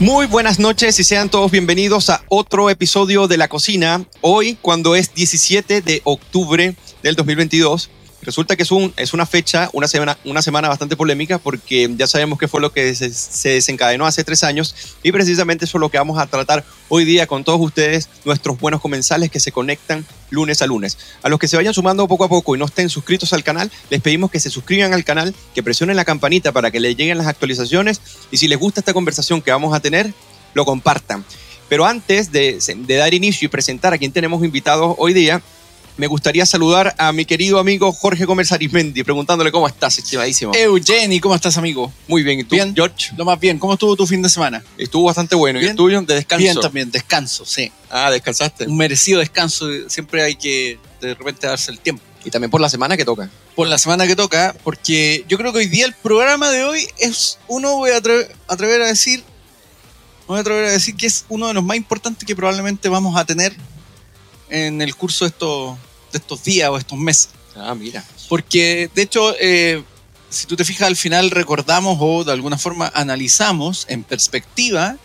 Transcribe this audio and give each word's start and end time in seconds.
Muy 0.00 0.24
buenas 0.24 0.58
noches 0.58 0.98
y 0.98 1.04
sean 1.04 1.28
todos 1.28 1.50
bienvenidos 1.50 2.08
a 2.08 2.24
otro 2.30 2.70
episodio 2.70 3.28
de 3.28 3.36
La 3.36 3.48
Cocina. 3.48 4.02
Hoy, 4.22 4.56
cuando 4.62 4.96
es 4.96 5.12
17 5.12 5.82
de 5.82 6.00
octubre 6.04 6.74
del 7.02 7.16
2022, 7.16 7.90
resulta 8.22 8.56
que 8.56 8.62
es, 8.62 8.70
un, 8.70 8.92
es 8.96 9.14
una 9.14 9.26
fecha, 9.26 9.70
una 9.72 9.88
semana, 9.88 10.18
una 10.24 10.42
semana 10.42 10.68
bastante 10.68 10.96
polémica 10.96 11.38
porque 11.38 11.88
ya 11.96 12.06
sabemos 12.06 12.38
qué 12.38 12.48
fue 12.48 12.60
lo 12.60 12.72
que 12.72 12.94
se, 12.94 13.12
se, 13.12 13.50
desencadenó 13.50 14.06
hace 14.06 14.24
tres 14.24 14.44
años 14.44 14.74
y 15.02 15.12
precisamente 15.12 15.64
eso 15.64 15.78
es 15.78 15.80
lo 15.80 15.88
que 15.88 15.98
vamos 15.98 16.18
a 16.18 16.26
tratar 16.26 16.64
hoy 16.88 17.04
día 17.04 17.26
con 17.26 17.44
todos 17.44 17.60
ustedes, 17.60 18.08
nuestros 18.24 18.58
buenos 18.58 18.80
comensales 18.80 19.30
que 19.30 19.40
se 19.40 19.52
conectan 19.52 20.04
lunes 20.30 20.62
a 20.62 20.66
lunes. 20.66 20.98
A 21.22 21.28
los 21.28 21.38
que 21.38 21.48
se 21.48 21.56
vayan 21.56 21.74
sumando 21.74 22.06
poco 22.08 22.24
a 22.24 22.28
poco 22.28 22.54
y 22.54 22.58
no 22.58 22.66
estén 22.66 22.88
suscritos 22.88 23.32
al 23.32 23.42
canal, 23.42 23.70
les 23.90 24.00
pedimos 24.00 24.30
que 24.30 24.40
se 24.40 24.50
suscriban 24.50 24.92
al 24.92 25.04
canal, 25.04 25.34
que 25.54 25.62
presionen 25.62 25.96
la 25.96 26.04
campanita 26.04 26.52
para 26.52 26.70
que 26.70 26.80
les 26.80 26.96
lleguen 26.96 27.18
las 27.18 27.26
actualizaciones 27.26 28.00
y 28.30 28.36
si 28.36 28.48
les 28.48 28.58
gusta 28.58 28.80
esta 28.80 28.92
conversación 28.92 29.42
que 29.42 29.50
vamos 29.50 29.74
a 29.74 29.80
tener, 29.80 30.12
lo 30.54 30.64
compartan. 30.64 31.24
Pero 31.68 31.86
antes 31.86 32.32
de, 32.32 32.58
de 32.76 32.96
dar 32.96 33.14
inicio 33.14 33.46
y 33.46 33.48
presentar 33.48 33.94
a 33.94 33.98
quien 33.98 34.12
tenemos 34.12 34.44
invitados 34.44 34.96
hoy 34.98 35.12
día, 35.12 35.40
me 36.00 36.06
gustaría 36.06 36.46
saludar 36.46 36.94
a 36.96 37.12
mi 37.12 37.26
querido 37.26 37.58
amigo 37.58 37.92
Jorge 37.92 38.24
Gómez 38.24 38.50
Arismendi, 38.52 39.04
preguntándole 39.04 39.52
cómo 39.52 39.68
estás, 39.68 39.98
estimadísimo. 39.98 40.52
Eugeni, 40.54 41.20
¿cómo 41.20 41.34
estás, 41.34 41.58
amigo? 41.58 41.92
Muy 42.08 42.22
bien, 42.22 42.40
¿y 42.40 42.44
tú, 42.44 42.54
bien, 42.54 42.74
George? 42.74 43.12
Lo 43.18 43.26
más 43.26 43.38
bien, 43.38 43.58
¿cómo 43.58 43.74
estuvo 43.74 43.94
tu 43.94 44.06
fin 44.06 44.22
de 44.22 44.30
semana? 44.30 44.64
Estuvo 44.78 45.04
bastante 45.04 45.34
bueno, 45.34 45.58
¿Bien? 45.58 45.68
¿y 45.68 45.70
el 45.72 45.76
tuyo? 45.76 46.00
¿De 46.00 46.14
descanso? 46.14 46.42
Bien 46.42 46.58
también, 46.58 46.90
descanso, 46.90 47.44
sí. 47.44 47.70
Ah, 47.90 48.10
descansaste. 48.10 48.66
Un 48.66 48.78
merecido 48.78 49.20
descanso, 49.20 49.66
siempre 49.88 50.22
hay 50.22 50.36
que 50.36 50.78
de 51.02 51.12
repente 51.12 51.46
darse 51.46 51.70
el 51.70 51.78
tiempo. 51.78 52.02
Y 52.24 52.30
también 52.30 52.50
por 52.50 52.62
la 52.62 52.70
semana 52.70 52.96
que 52.96 53.04
toca. 53.04 53.28
Por 53.54 53.68
la 53.68 53.76
semana 53.76 54.06
que 54.06 54.16
toca, 54.16 54.56
porque 54.64 55.26
yo 55.28 55.36
creo 55.36 55.52
que 55.52 55.58
hoy 55.58 55.66
día 55.66 55.84
el 55.84 55.92
programa 55.92 56.50
de 56.50 56.64
hoy 56.64 56.88
es 56.98 57.38
uno, 57.46 57.76
voy 57.76 57.90
a 57.90 57.98
atrever, 57.98 58.34
atrever 58.48 58.80
a 58.80 58.86
decir, 58.86 59.22
voy 60.26 60.38
a 60.38 60.40
atrever 60.40 60.64
a 60.64 60.70
decir 60.70 60.96
que 60.96 61.08
es 61.08 61.26
uno 61.28 61.48
de 61.48 61.52
los 61.52 61.62
más 61.62 61.76
importantes 61.76 62.26
que 62.26 62.34
probablemente 62.34 62.88
vamos 62.88 63.18
a 63.18 63.26
tener 63.26 63.54
en 64.48 64.80
el 64.80 64.96
curso 64.96 65.26
de 65.26 65.28
estos 65.28 65.76
de 66.12 66.18
estos 66.18 66.42
días 66.44 66.68
o 66.70 66.76
estos 66.76 66.98
meses. 66.98 67.30
Ah, 67.56 67.74
mira. 67.74 68.04
Porque, 68.28 68.90
de 68.94 69.02
hecho, 69.02 69.34
eh, 69.40 69.82
si 70.28 70.46
tú 70.46 70.56
te 70.56 70.64
fijas, 70.64 70.88
al 70.88 70.96
final 70.96 71.30
recordamos 71.30 71.98
o 72.00 72.24
de 72.24 72.32
alguna 72.32 72.58
forma 72.58 72.90
analizamos 72.94 73.86
en 73.88 74.04
perspectiva 74.04 74.96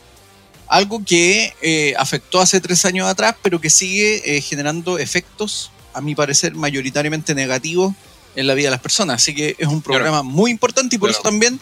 algo 0.67 1.03
que 1.03 1.53
eh, 1.61 1.93
afectó 1.97 2.39
hace 2.39 2.59
tres 2.61 2.85
años 2.85 3.07
atrás, 3.07 3.35
pero 3.41 3.61
que 3.61 3.69
sigue 3.69 4.37
eh, 4.37 4.41
generando 4.41 4.97
efectos, 4.97 5.71
a 5.93 6.01
mi 6.01 6.15
parecer, 6.15 6.55
mayoritariamente 6.55 7.35
negativos 7.35 7.93
en 8.35 8.47
la 8.47 8.53
vida 8.53 8.67
de 8.67 8.71
las 8.71 8.81
personas. 8.81 9.21
Así 9.21 9.33
que 9.33 9.55
es 9.57 9.67
un 9.67 9.81
programa 9.81 10.21
claro. 10.21 10.23
muy 10.23 10.51
importante 10.51 10.95
y 10.95 10.99
por 10.99 11.09
claro. 11.09 11.21
eso 11.21 11.29
también 11.29 11.59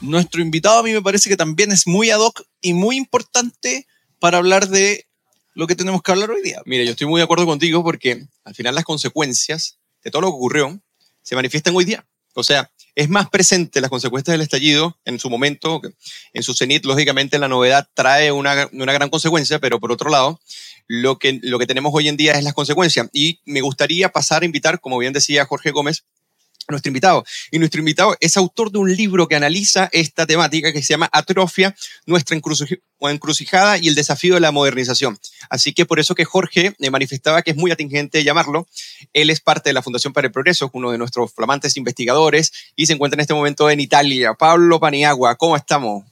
nuestro 0.00 0.42
invitado 0.42 0.80
a 0.80 0.82
mí 0.82 0.92
me 0.92 1.02
parece 1.02 1.28
que 1.28 1.36
también 1.36 1.72
es 1.72 1.86
muy 1.86 2.10
ad 2.10 2.20
hoc 2.20 2.42
y 2.60 2.72
muy 2.72 2.96
importante 2.96 3.86
para 4.18 4.38
hablar 4.38 4.68
de 4.68 5.06
lo 5.54 5.66
que 5.66 5.76
tenemos 5.76 6.02
que 6.02 6.12
hablar 6.12 6.30
hoy 6.30 6.42
día. 6.42 6.60
Mira, 6.64 6.84
yo 6.84 6.92
estoy 6.92 7.06
muy 7.06 7.20
de 7.20 7.24
acuerdo 7.24 7.46
contigo 7.46 7.82
porque 7.82 8.24
al 8.44 8.54
final 8.54 8.74
las 8.74 8.84
consecuencias 8.84 9.78
de 10.02 10.10
todo 10.10 10.22
lo 10.22 10.28
que 10.28 10.36
ocurrió 10.36 10.80
se 11.22 11.34
manifiestan 11.34 11.74
hoy 11.76 11.84
día. 11.84 12.06
O 12.34 12.42
sea, 12.42 12.70
es 12.94 13.08
más 13.08 13.28
presente 13.28 13.80
las 13.80 13.90
consecuencias 13.90 14.32
del 14.32 14.40
estallido 14.40 14.96
en 15.04 15.18
su 15.18 15.30
momento, 15.30 15.80
en 16.32 16.42
su 16.42 16.54
cenit, 16.54 16.84
lógicamente 16.84 17.38
la 17.38 17.48
novedad 17.48 17.88
trae 17.94 18.32
una, 18.32 18.68
una 18.72 18.92
gran 18.92 19.10
consecuencia, 19.10 19.58
pero 19.58 19.80
por 19.80 19.92
otro 19.92 20.10
lado, 20.10 20.40
lo 20.86 21.18
que, 21.18 21.38
lo 21.42 21.58
que 21.58 21.66
tenemos 21.66 21.92
hoy 21.94 22.08
en 22.08 22.16
día 22.16 22.32
es 22.32 22.44
las 22.44 22.54
consecuencias. 22.54 23.08
Y 23.12 23.40
me 23.44 23.60
gustaría 23.60 24.10
pasar 24.10 24.42
a 24.42 24.46
invitar, 24.46 24.80
como 24.80 24.98
bien 24.98 25.12
decía 25.12 25.44
Jorge 25.44 25.70
Gómez, 25.70 26.04
nuestro 26.70 26.90
invitado. 26.90 27.24
Y 27.50 27.58
nuestro 27.58 27.80
invitado 27.80 28.16
es 28.20 28.36
autor 28.36 28.70
de 28.70 28.78
un 28.78 28.94
libro 28.94 29.28
que 29.28 29.36
analiza 29.36 29.88
esta 29.92 30.26
temática 30.26 30.72
que 30.72 30.82
se 30.82 30.94
llama 30.94 31.08
Atrofia, 31.12 31.74
nuestra 32.06 32.36
encrucijada 32.36 33.78
y 33.78 33.88
el 33.88 33.94
desafío 33.94 34.34
de 34.34 34.40
la 34.40 34.52
modernización. 34.52 35.18
Así 35.48 35.72
que 35.72 35.86
por 35.86 36.00
eso 36.00 36.14
que 36.14 36.24
Jorge 36.24 36.74
me 36.78 36.90
manifestaba 36.90 37.42
que 37.42 37.52
es 37.52 37.56
muy 37.56 37.70
atingente 37.70 38.24
llamarlo. 38.24 38.66
Él 39.12 39.30
es 39.30 39.40
parte 39.40 39.70
de 39.70 39.74
la 39.74 39.82
Fundación 39.82 40.12
para 40.12 40.26
el 40.26 40.32
Progreso, 40.32 40.70
uno 40.72 40.90
de 40.90 40.98
nuestros 40.98 41.32
flamantes 41.32 41.76
investigadores 41.76 42.52
y 42.76 42.86
se 42.86 42.92
encuentra 42.92 43.16
en 43.16 43.20
este 43.20 43.34
momento 43.34 43.70
en 43.70 43.80
Italia. 43.80 44.34
Pablo 44.34 44.80
Paniagua, 44.80 45.36
¿cómo 45.36 45.56
estamos? 45.56 46.04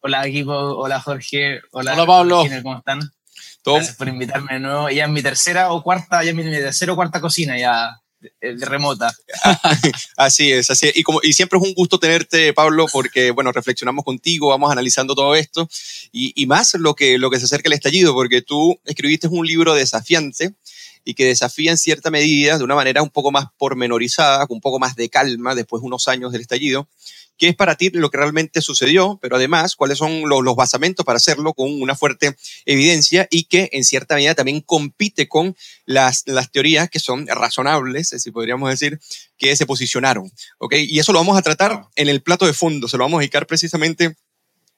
Hola 0.00 0.26
equipo, 0.26 0.52
hola 0.52 1.00
Jorge, 1.00 1.62
hola, 1.70 1.94
hola 1.94 2.06
Pablo. 2.06 2.44
¿cómo 2.62 2.76
están? 2.76 3.00
¿Todo? 3.62 3.76
Gracias 3.76 3.96
por 3.96 4.08
invitarme 4.08 4.54
de 4.54 4.60
nuevo. 4.60 4.90
Ya 4.90 5.04
en 5.04 5.12
mi 5.14 5.22
tercera 5.22 5.72
o 5.72 5.82
cuarta, 5.82 6.22
ya 6.22 6.30
en 6.30 6.36
mi 6.36 6.42
tercera 6.42 6.92
o 6.92 6.96
cuarta 6.96 7.22
cocina 7.22 7.58
ya 7.58 8.02
remota. 8.40 9.14
así 10.16 10.52
es, 10.52 10.70
así 10.70 10.88
es. 10.88 10.96
Y, 10.96 11.02
como, 11.02 11.20
y 11.22 11.32
siempre 11.32 11.58
es 11.58 11.64
un 11.64 11.74
gusto 11.74 11.98
tenerte, 11.98 12.52
Pablo, 12.52 12.86
porque, 12.92 13.30
bueno, 13.30 13.52
reflexionamos 13.52 14.04
contigo, 14.04 14.48
vamos 14.48 14.70
analizando 14.70 15.14
todo 15.14 15.34
esto 15.34 15.68
y, 16.12 16.32
y 16.40 16.46
más 16.46 16.74
lo 16.74 16.94
que, 16.94 17.18
lo 17.18 17.30
que 17.30 17.38
se 17.38 17.46
acerca 17.46 17.68
al 17.68 17.74
estallido, 17.74 18.14
porque 18.14 18.42
tú 18.42 18.78
escribiste 18.84 19.28
un 19.28 19.46
libro 19.46 19.74
desafiante 19.74 20.54
y 21.04 21.14
que 21.14 21.26
desafía 21.26 21.70
en 21.70 21.78
cierta 21.78 22.10
medida, 22.10 22.56
de 22.58 22.64
una 22.64 22.74
manera 22.74 23.02
un 23.02 23.10
poco 23.10 23.30
más 23.30 23.46
pormenorizada, 23.58 24.46
con 24.46 24.56
un 24.56 24.60
poco 24.60 24.78
más 24.78 24.96
de 24.96 25.10
calma, 25.10 25.54
después 25.54 25.82
de 25.82 25.86
unos 25.86 26.08
años 26.08 26.32
del 26.32 26.40
estallido, 26.40 26.88
qué 27.36 27.48
es 27.48 27.56
para 27.56 27.76
ti 27.76 27.90
lo 27.90 28.10
que 28.10 28.18
realmente 28.18 28.60
sucedió, 28.60 29.18
pero 29.20 29.36
además 29.36 29.76
cuáles 29.76 29.98
son 29.98 30.28
los, 30.28 30.42
los, 30.42 30.56
basamentos 30.56 31.04
para 31.04 31.16
hacerlo 31.16 31.52
con 31.54 31.80
una 31.80 31.94
fuerte 31.94 32.36
evidencia 32.64 33.26
y 33.30 33.44
que 33.44 33.68
en 33.72 33.84
cierta 33.84 34.14
medida 34.14 34.34
también 34.34 34.60
compite 34.60 35.28
con 35.28 35.56
las, 35.84 36.22
las 36.26 36.50
teorías 36.50 36.88
que 36.88 37.00
son 37.00 37.26
razonables, 37.26 38.08
si 38.08 38.30
podríamos 38.30 38.70
decir, 38.70 39.00
que 39.36 39.54
se 39.56 39.66
posicionaron. 39.66 40.30
¿okay? 40.58 40.86
Y 40.88 40.98
eso 40.98 41.12
lo 41.12 41.18
vamos 41.18 41.36
a 41.36 41.42
tratar 41.42 41.86
en 41.96 42.08
el 42.08 42.22
plato 42.22 42.46
de 42.46 42.52
fondo, 42.52 42.88
se 42.88 42.96
lo 42.96 43.04
vamos 43.04 43.18
a 43.18 43.20
dedicar 43.20 43.46
precisamente 43.46 44.16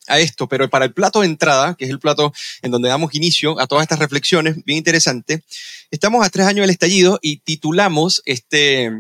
a 0.07 0.21
esto, 0.21 0.49
pero 0.49 0.71
para 0.71 0.85
el 0.85 0.93
plato 0.93 1.21
de 1.21 1.27
entrada, 1.27 1.75
que 1.75 1.85
es 1.85 1.91
el 1.91 1.99
plato 1.99 2.33
en 2.63 2.71
donde 2.71 2.89
damos 2.89 3.15
inicio 3.15 3.61
a 3.61 3.67
todas 3.67 3.83
estas 3.83 3.99
reflexiones, 3.99 4.65
bien 4.65 4.79
interesante, 4.79 5.43
estamos 5.91 6.25
a 6.25 6.31
tres 6.31 6.47
años 6.47 6.63
del 6.63 6.71
estallido 6.71 7.19
y 7.23 7.39
titulamos 7.39 8.23
este, 8.25 8.93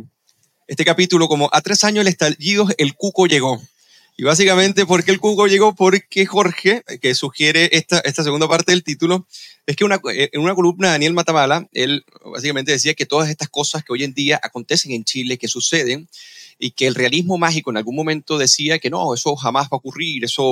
este 0.66 0.84
capítulo 0.84 1.28
como 1.28 1.48
a 1.52 1.60
tres 1.60 1.84
años 1.84 2.04
del 2.04 2.12
estallido 2.12 2.68
el 2.78 2.94
cuco 2.94 3.26
llegó. 3.26 3.60
Y 4.18 4.24
básicamente, 4.24 4.86
¿por 4.86 5.04
qué 5.04 5.10
el 5.10 5.20
cuco 5.20 5.46
llegó? 5.46 5.74
Porque 5.74 6.24
Jorge, 6.24 6.82
que 7.02 7.14
sugiere 7.14 7.68
esta, 7.72 7.98
esta 8.00 8.24
segunda 8.24 8.48
parte 8.48 8.72
del 8.72 8.82
título, 8.82 9.26
es 9.66 9.76
que 9.76 9.84
una, 9.84 10.00
en 10.04 10.40
una 10.40 10.54
columna 10.54 10.88
de 10.88 10.92
Daniel 10.92 11.12
Matamala, 11.12 11.68
él 11.72 12.04
básicamente 12.24 12.72
decía 12.72 12.94
que 12.94 13.04
todas 13.04 13.28
estas 13.28 13.50
cosas 13.50 13.84
que 13.84 13.92
hoy 13.92 14.04
en 14.04 14.14
día 14.14 14.40
acontecen 14.42 14.92
en 14.92 15.04
Chile, 15.04 15.36
que 15.36 15.48
suceden, 15.48 16.08
y 16.58 16.70
que 16.70 16.86
el 16.86 16.94
realismo 16.94 17.38
mágico 17.38 17.70
en 17.70 17.76
algún 17.76 17.96
momento 17.96 18.38
decía 18.38 18.78
que 18.78 18.90
no, 18.90 19.14
eso 19.14 19.36
jamás 19.36 19.64
va 19.64 19.70
a 19.72 19.76
ocurrir, 19.76 20.24
eso, 20.24 20.42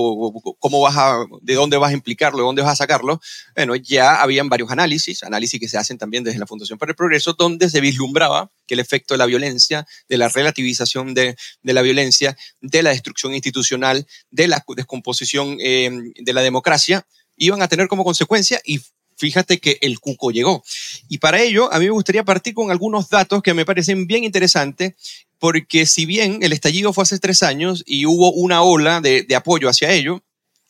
¿cómo 0.59 0.81
vas 0.81 0.97
a, 0.97 1.17
de 1.41 1.55
dónde 1.55 1.77
vas 1.77 1.91
a 1.91 1.95
implicarlo, 1.95 2.39
de 2.39 2.45
dónde 2.45 2.63
vas 2.63 2.73
a 2.73 2.77
sacarlo? 2.77 3.21
Bueno, 3.55 3.75
ya 3.77 4.21
habían 4.23 4.49
varios 4.49 4.71
análisis, 4.71 5.23
análisis 5.23 5.59
que 5.59 5.69
se 5.69 5.79
hacen 5.79 5.99
también 5.99 6.25
desde 6.25 6.39
la 6.39 6.47
Fundación 6.47 6.79
para 6.79 6.91
el 6.91 6.97
Progreso, 6.97 7.35
donde 7.35 7.71
se 7.71 7.81
vislumbraba 7.81 8.51
que 8.67 8.75
el 8.75 8.81
efecto 8.81 9.15
de 9.15 9.19
la 9.19 9.27
violencia, 9.27 9.87
de 10.09 10.19
la 10.19 10.29
relativización 10.29 11.15
de, 11.15 11.37
de 11.63 11.73
la 11.73 11.83
violencia, 11.83 12.37
de 12.61 12.83
la 12.83 12.91
destrucción 12.91 13.35
institucional, 13.35 14.07
de 14.31 14.49
la 14.49 14.65
descomposición 14.77 15.57
eh, 15.61 15.91
de 16.17 16.33
la 16.33 16.43
democracia, 16.43 17.07
iban 17.37 17.63
a 17.63 17.69
tener 17.69 17.89
como 17.89 18.05
consecuencia 18.05 18.61
y 18.65 18.81
fíjate 19.17 19.59
que 19.59 19.79
el 19.81 20.01
cuco 20.01 20.31
llegó. 20.31 20.63
Y 21.09 21.19
para 21.19 21.41
ello, 21.41 21.73
a 21.73 21.79
mí 21.79 21.85
me 21.87 21.91
gustaría 21.91 22.25
partir 22.25 22.55
con 22.55 22.71
algunos 22.71 23.09
datos 23.09 23.43
que 23.43 23.55
me 23.55 23.65
parecen 23.65 24.07
bien 24.07 24.25
interesantes, 24.25 24.95
porque 25.39 25.85
si 25.85 26.07
bien 26.07 26.39
el 26.43 26.55
estallido 26.55 26.95
fue 26.95 27.03
hace 27.03 27.19
tres 27.19 27.43
años 27.43 27.83
y 27.87 28.07
hubo 28.07 28.33
una 28.33 28.63
ola 28.63 29.03
de, 29.03 29.27
apoyo 29.37 29.69
hacia 29.69 29.93
ello, 29.93 30.23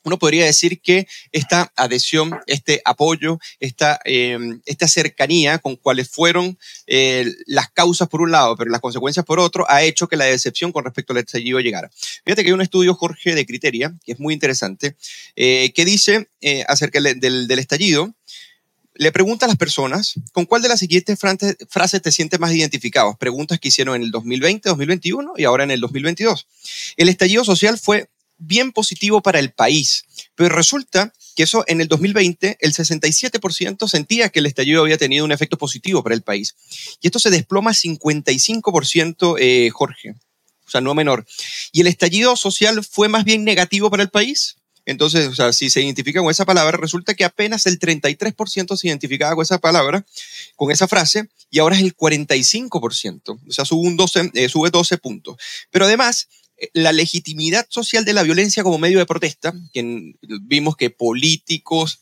uno 0.02 0.18
podría 0.18 0.44
decir 0.44 0.80
que 0.82 1.06
esta 1.30 1.72
adhesión, 1.76 2.38
este 2.46 2.82
apoyo, 2.84 3.38
esta, 3.60 4.00
eh, 4.04 4.36
esta 4.66 4.88
cercanía 4.88 5.58
con 5.58 5.76
cuáles 5.76 6.10
fueron 6.10 6.58
eh, 6.88 7.32
las 7.46 7.70
causas 7.70 8.08
por 8.08 8.20
un 8.20 8.32
lado, 8.32 8.56
pero 8.56 8.70
las 8.70 8.80
consecuencias 8.80 9.24
por 9.24 9.38
otro, 9.38 9.64
ha 9.70 9.82
hecho 9.82 10.08
que 10.08 10.16
la 10.16 10.24
decepción 10.24 10.72
con 10.72 10.84
respecto 10.84 11.12
al 11.12 11.20
estallido 11.20 11.60
llegara. 11.60 11.90
Fíjate 12.24 12.42
que 12.42 12.48
hay 12.48 12.52
un 12.52 12.60
estudio, 12.60 12.94
Jorge, 12.94 13.34
de 13.34 13.46
Criteria, 13.46 13.94
que 14.04 14.12
es 14.12 14.18
muy 14.18 14.34
interesante, 14.34 14.96
eh, 15.36 15.72
que 15.72 15.84
dice 15.84 16.28
acerca 16.66 17.00
del, 17.00 17.20
del, 17.20 17.46
del 17.46 17.58
estallido, 17.60 18.12
le 18.94 19.12
pregunta 19.12 19.46
a 19.46 19.48
las 19.48 19.56
personas 19.56 20.14
con 20.32 20.46
cuál 20.46 20.62
de 20.62 20.68
las 20.68 20.80
siguientes 20.80 21.18
frases 21.18 22.02
te 22.02 22.12
sientes 22.12 22.38
más 22.40 22.52
identificado. 22.52 23.16
Preguntas 23.16 23.58
que 23.58 23.68
hicieron 23.68 23.96
en 23.96 24.02
el 24.02 24.10
2020, 24.10 24.68
2021 24.68 25.34
y 25.36 25.44
ahora 25.44 25.64
en 25.64 25.72
el 25.72 25.80
2022. 25.80 26.46
El 26.96 27.08
estallido 27.08 27.44
social 27.44 27.78
fue 27.78 28.08
bien 28.38 28.72
positivo 28.72 29.22
para 29.22 29.38
el 29.38 29.52
país, 29.52 30.04
pero 30.34 30.54
resulta 30.54 31.12
que 31.34 31.42
eso 31.42 31.64
en 31.66 31.80
el 31.80 31.88
2020 31.88 32.58
el 32.60 32.72
67% 32.72 33.88
sentía 33.88 34.28
que 34.28 34.38
el 34.38 34.46
estallido 34.46 34.82
había 34.82 34.98
tenido 34.98 35.24
un 35.24 35.32
efecto 35.32 35.58
positivo 35.58 36.02
para 36.02 36.14
el 36.14 36.22
país. 36.22 36.54
Y 37.00 37.08
esto 37.08 37.18
se 37.18 37.30
desploma 37.30 37.72
55%, 37.72 39.36
eh, 39.40 39.70
Jorge. 39.70 40.14
O 40.66 40.70
sea, 40.70 40.80
no 40.80 40.94
menor. 40.94 41.26
Y 41.72 41.82
el 41.82 41.88
estallido 41.88 42.36
social 42.36 42.84
fue 42.84 43.08
más 43.08 43.24
bien 43.24 43.44
negativo 43.44 43.90
para 43.90 44.02
el 44.02 44.10
país. 44.10 44.56
Entonces, 44.86 45.28
o 45.28 45.34
sea, 45.34 45.52
si 45.52 45.70
se 45.70 45.82
identifica 45.82 46.20
con 46.20 46.30
esa 46.30 46.44
palabra, 46.44 46.76
resulta 46.76 47.14
que 47.14 47.24
apenas 47.24 47.66
el 47.66 47.78
33% 47.78 48.76
se 48.76 48.88
identificaba 48.88 49.34
con 49.34 49.42
esa 49.42 49.58
palabra, 49.58 50.04
con 50.56 50.70
esa 50.70 50.86
frase, 50.88 51.28
y 51.50 51.58
ahora 51.58 51.76
es 51.76 51.82
el 51.82 51.96
45%. 51.96 53.40
O 53.48 53.52
sea, 53.52 53.64
sube, 53.64 53.86
un 53.86 53.96
12, 53.96 54.30
eh, 54.34 54.48
sube 54.48 54.70
12 54.70 54.98
puntos. 54.98 55.36
Pero 55.70 55.86
además, 55.86 56.28
la 56.72 56.92
legitimidad 56.92 57.66
social 57.68 58.04
de 58.04 58.12
la 58.12 58.22
violencia 58.22 58.62
como 58.62 58.78
medio 58.78 58.98
de 58.98 59.06
protesta, 59.06 59.54
vimos 60.42 60.76
que 60.76 60.90
políticos, 60.90 61.98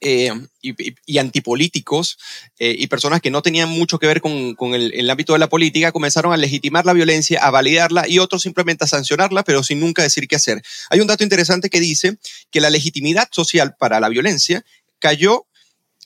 eh, 0.00 0.32
y, 0.62 1.18
antipolíticos 1.18 2.18
eh, 2.58 2.74
y 2.78 2.86
personas 2.86 3.20
que 3.20 3.32
no 3.32 3.42
tenían 3.42 3.68
mucho 3.68 3.98
que 3.98 4.06
ver 4.06 4.20
con, 4.20 4.54
el, 4.74 5.10
ámbito 5.10 5.32
de 5.32 5.40
la 5.40 5.48
política 5.48 5.90
comenzaron 5.90 6.32
a 6.32 6.36
legitimar 6.36 6.86
la 6.86 6.92
violencia, 6.92 7.44
a 7.44 7.50
validarla 7.50 8.08
y 8.08 8.20
otros 8.20 8.42
simplemente 8.42 8.84
a 8.84 8.86
sancionarla, 8.86 9.42
pero 9.42 9.64
sin 9.64 9.80
nunca 9.80 10.02
decir 10.02 10.28
qué 10.28 10.36
hacer. 10.36 10.62
Hay 10.90 11.00
un 11.00 11.08
dato 11.08 11.24
interesante 11.24 11.68
que 11.68 11.80
dice 11.80 12.16
que 12.50 12.60
la 12.60 12.70
legitimidad 12.70 13.28
social 13.32 13.74
para 13.76 13.98
la 13.98 14.08
violencia 14.08 14.64
cayó 15.00 15.46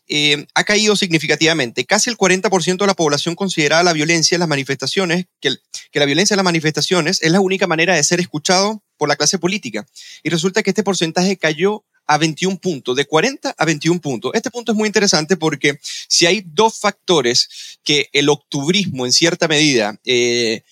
eh, 0.08 0.46
ha 0.54 0.64
caído 0.64 0.96
significativamente. 0.96 1.84
Casi 1.84 2.10
el 2.10 2.16
40% 2.16 2.78
de 2.78 2.86
la 2.86 2.94
población 2.94 3.34
considera 3.34 3.82
la 3.82 3.92
violencia 3.92 4.34
en 4.34 4.40
las 4.40 4.48
manifestaciones, 4.48 5.26
que, 5.40 5.54
que, 5.90 5.98
la 6.00 6.06
violencia 6.06 6.34
en 6.34 6.38
las 6.38 6.44
manifestaciones 6.44 7.22
es 7.22 7.30
la 7.30 7.40
única 7.40 7.66
manera 7.66 7.94
de 7.94 8.02
ser 8.04 8.20
escuchado 8.20 8.82
por 8.96 9.08
la 9.08 9.16
clase 9.16 9.38
política. 9.38 9.86
Y 10.22 10.30
resulta 10.30 10.62
que 10.62 10.70
este 10.70 10.82
porcentaje 10.82 11.36
cayó 11.36 11.84
a 12.06 12.18
21 12.18 12.58
puntos, 12.58 12.96
de 12.96 13.04
40 13.04 13.54
a 13.56 13.64
21 13.64 14.00
puntos. 14.00 14.32
Este 14.34 14.50
punto 14.50 14.72
es 14.72 14.78
muy 14.78 14.86
interesante 14.86 15.36
porque 15.36 15.78
si 16.08 16.26
hay 16.26 16.42
dos 16.46 16.78
factores 16.80 17.78
que 17.84 18.08
el 18.12 18.28
octubrismo 18.28 19.06
en 19.06 19.12
cierta 19.12 19.48
medida 19.48 19.98
eh, 20.04 20.62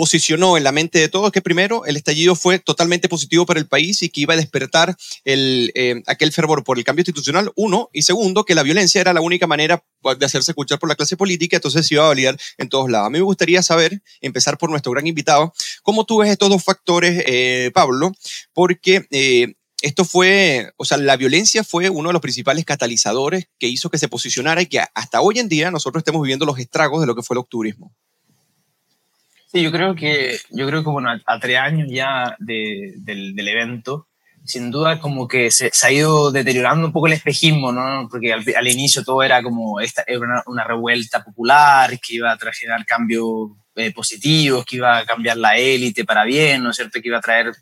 posicionó 0.00 0.56
en 0.56 0.64
la 0.64 0.72
mente 0.72 0.98
de 0.98 1.10
todos, 1.10 1.30
que 1.30 1.42
primero 1.42 1.84
el 1.84 1.94
estallido 1.94 2.34
fue 2.34 2.58
totalmente 2.58 3.06
positivo 3.06 3.44
para 3.44 3.60
el 3.60 3.66
país 3.66 4.02
y 4.02 4.08
que 4.08 4.22
iba 4.22 4.32
a 4.32 4.36
despertar 4.38 4.96
el, 5.24 5.72
eh, 5.74 6.02
aquel 6.06 6.32
fervor 6.32 6.64
por 6.64 6.78
el 6.78 6.84
cambio 6.84 7.02
institucional, 7.02 7.52
uno, 7.54 7.90
y 7.92 8.00
segundo, 8.00 8.44
que 8.44 8.54
la 8.54 8.62
violencia 8.62 9.00
era 9.00 9.12
la 9.12 9.20
única 9.20 9.46
manera 9.46 9.84
de 10.18 10.24
hacerse 10.24 10.52
escuchar 10.52 10.78
por 10.78 10.88
la 10.88 10.94
clase 10.94 11.18
política, 11.18 11.56
entonces 11.56 11.86
se 11.86 11.94
iba 11.94 12.04
a 12.04 12.08
validar 12.08 12.38
en 12.56 12.70
todos 12.70 12.90
lados. 12.90 13.08
A 13.08 13.10
mí 13.10 13.18
me 13.18 13.24
gustaría 13.24 13.62
saber, 13.62 14.00
empezar 14.22 14.56
por 14.56 14.70
nuestro 14.70 14.90
gran 14.92 15.06
invitado, 15.06 15.52
cómo 15.82 16.06
tú 16.06 16.16
ves 16.18 16.30
estos 16.30 16.48
dos 16.48 16.64
factores, 16.64 17.22
eh, 17.26 17.70
Pablo, 17.74 18.12
porque 18.54 19.04
esto 19.82 20.04
fue, 20.04 20.72
o 20.76 20.84
sea, 20.84 20.98
la 20.98 21.16
violencia 21.16 21.64
fue 21.64 21.88
uno 21.88 22.10
de 22.10 22.12
los 22.12 22.22
principales 22.22 22.64
catalizadores 22.64 23.48
que 23.58 23.68
hizo 23.68 23.90
que 23.90 23.98
se 23.98 24.08
posicionara 24.08 24.60
y 24.62 24.66
que 24.66 24.80
hasta 24.94 25.20
hoy 25.20 25.38
en 25.38 25.48
día 25.48 25.70
nosotros 25.70 26.00
estemos 26.00 26.22
viviendo 26.22 26.44
los 26.44 26.58
estragos 26.58 27.00
de 27.00 27.06
lo 27.06 27.14
que 27.14 27.22
fue 27.22 27.34
el 27.34 27.38
octubrismo. 27.38 27.94
Sí, 29.50 29.62
yo 29.62 29.72
creo 29.72 29.94
que, 29.94 30.38
yo 30.50 30.66
creo 30.66 30.84
que 30.84 30.90
bueno, 30.90 31.10
a, 31.24 31.40
tres 31.40 31.58
años 31.58 31.88
ya 31.90 32.36
del, 32.38 33.04
del, 33.04 33.48
evento, 33.48 34.06
sin 34.44 34.70
duda 34.70 35.00
como 35.00 35.26
que 35.26 35.50
se, 35.50 35.72
ha 35.82 35.90
ido 35.90 36.30
deteriorando 36.30 36.86
un 36.86 36.92
poco 36.92 37.08
el 37.08 37.14
espejismo, 37.14 37.72
¿no? 37.72 38.06
Porque 38.08 38.32
al, 38.32 38.68
inicio 38.68 39.02
todo 39.02 39.22
era 39.22 39.42
como 39.42 39.80
esta, 39.80 40.04
era 40.06 40.44
una, 40.46 40.64
revuelta 40.64 41.24
popular 41.24 41.98
que 41.98 42.14
iba 42.14 42.30
a 42.30 42.36
traer 42.36 42.54
cambios 42.86 43.50
eh, 43.74 43.92
positivos, 43.92 44.64
que 44.64 44.76
iba 44.76 44.98
a 44.98 45.06
cambiar 45.06 45.38
la 45.38 45.56
élite 45.56 46.04
para 46.04 46.24
bien, 46.24 46.62
¿no 46.62 46.70
es 46.70 46.76
cierto? 46.76 47.00
Que 47.00 47.08
iba 47.08 47.18
a 47.18 47.22
traer 47.22 47.52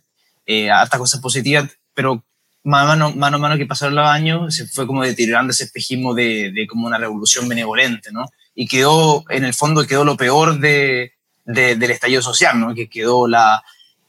eh, 0.45 0.71
hartas 0.71 0.99
cosas 0.99 1.21
positivas 1.21 1.78
pero 1.99 2.25
mano, 2.63 3.11
mano 3.11 3.37
a 3.39 3.41
mano 3.41 3.57
que 3.57 3.67
pasaron 3.67 3.97
los 3.97 4.07
años, 4.07 4.55
se 4.55 4.69
fue 4.69 4.87
como 4.87 5.03
deteriorando 5.03 5.51
ese 5.51 5.65
espejismo 5.65 6.15
de, 6.15 6.53
de 6.53 6.65
como 6.69 6.87
una 6.87 6.97
revolución 6.97 7.49
benevolente, 7.49 8.13
¿no? 8.13 8.27
Y 8.55 8.69
quedó, 8.69 9.25
en 9.31 9.45
el 9.45 9.53
fondo, 9.53 9.85
quedó 9.85 10.05
lo 10.05 10.17
peor 10.17 10.61
de, 10.61 11.15
del 11.45 11.91
estallido 11.91 12.23
social, 12.23 12.61
¿no? 12.61 12.73
Que 12.73 12.89
quedó 12.89 13.27
la, 13.27 13.65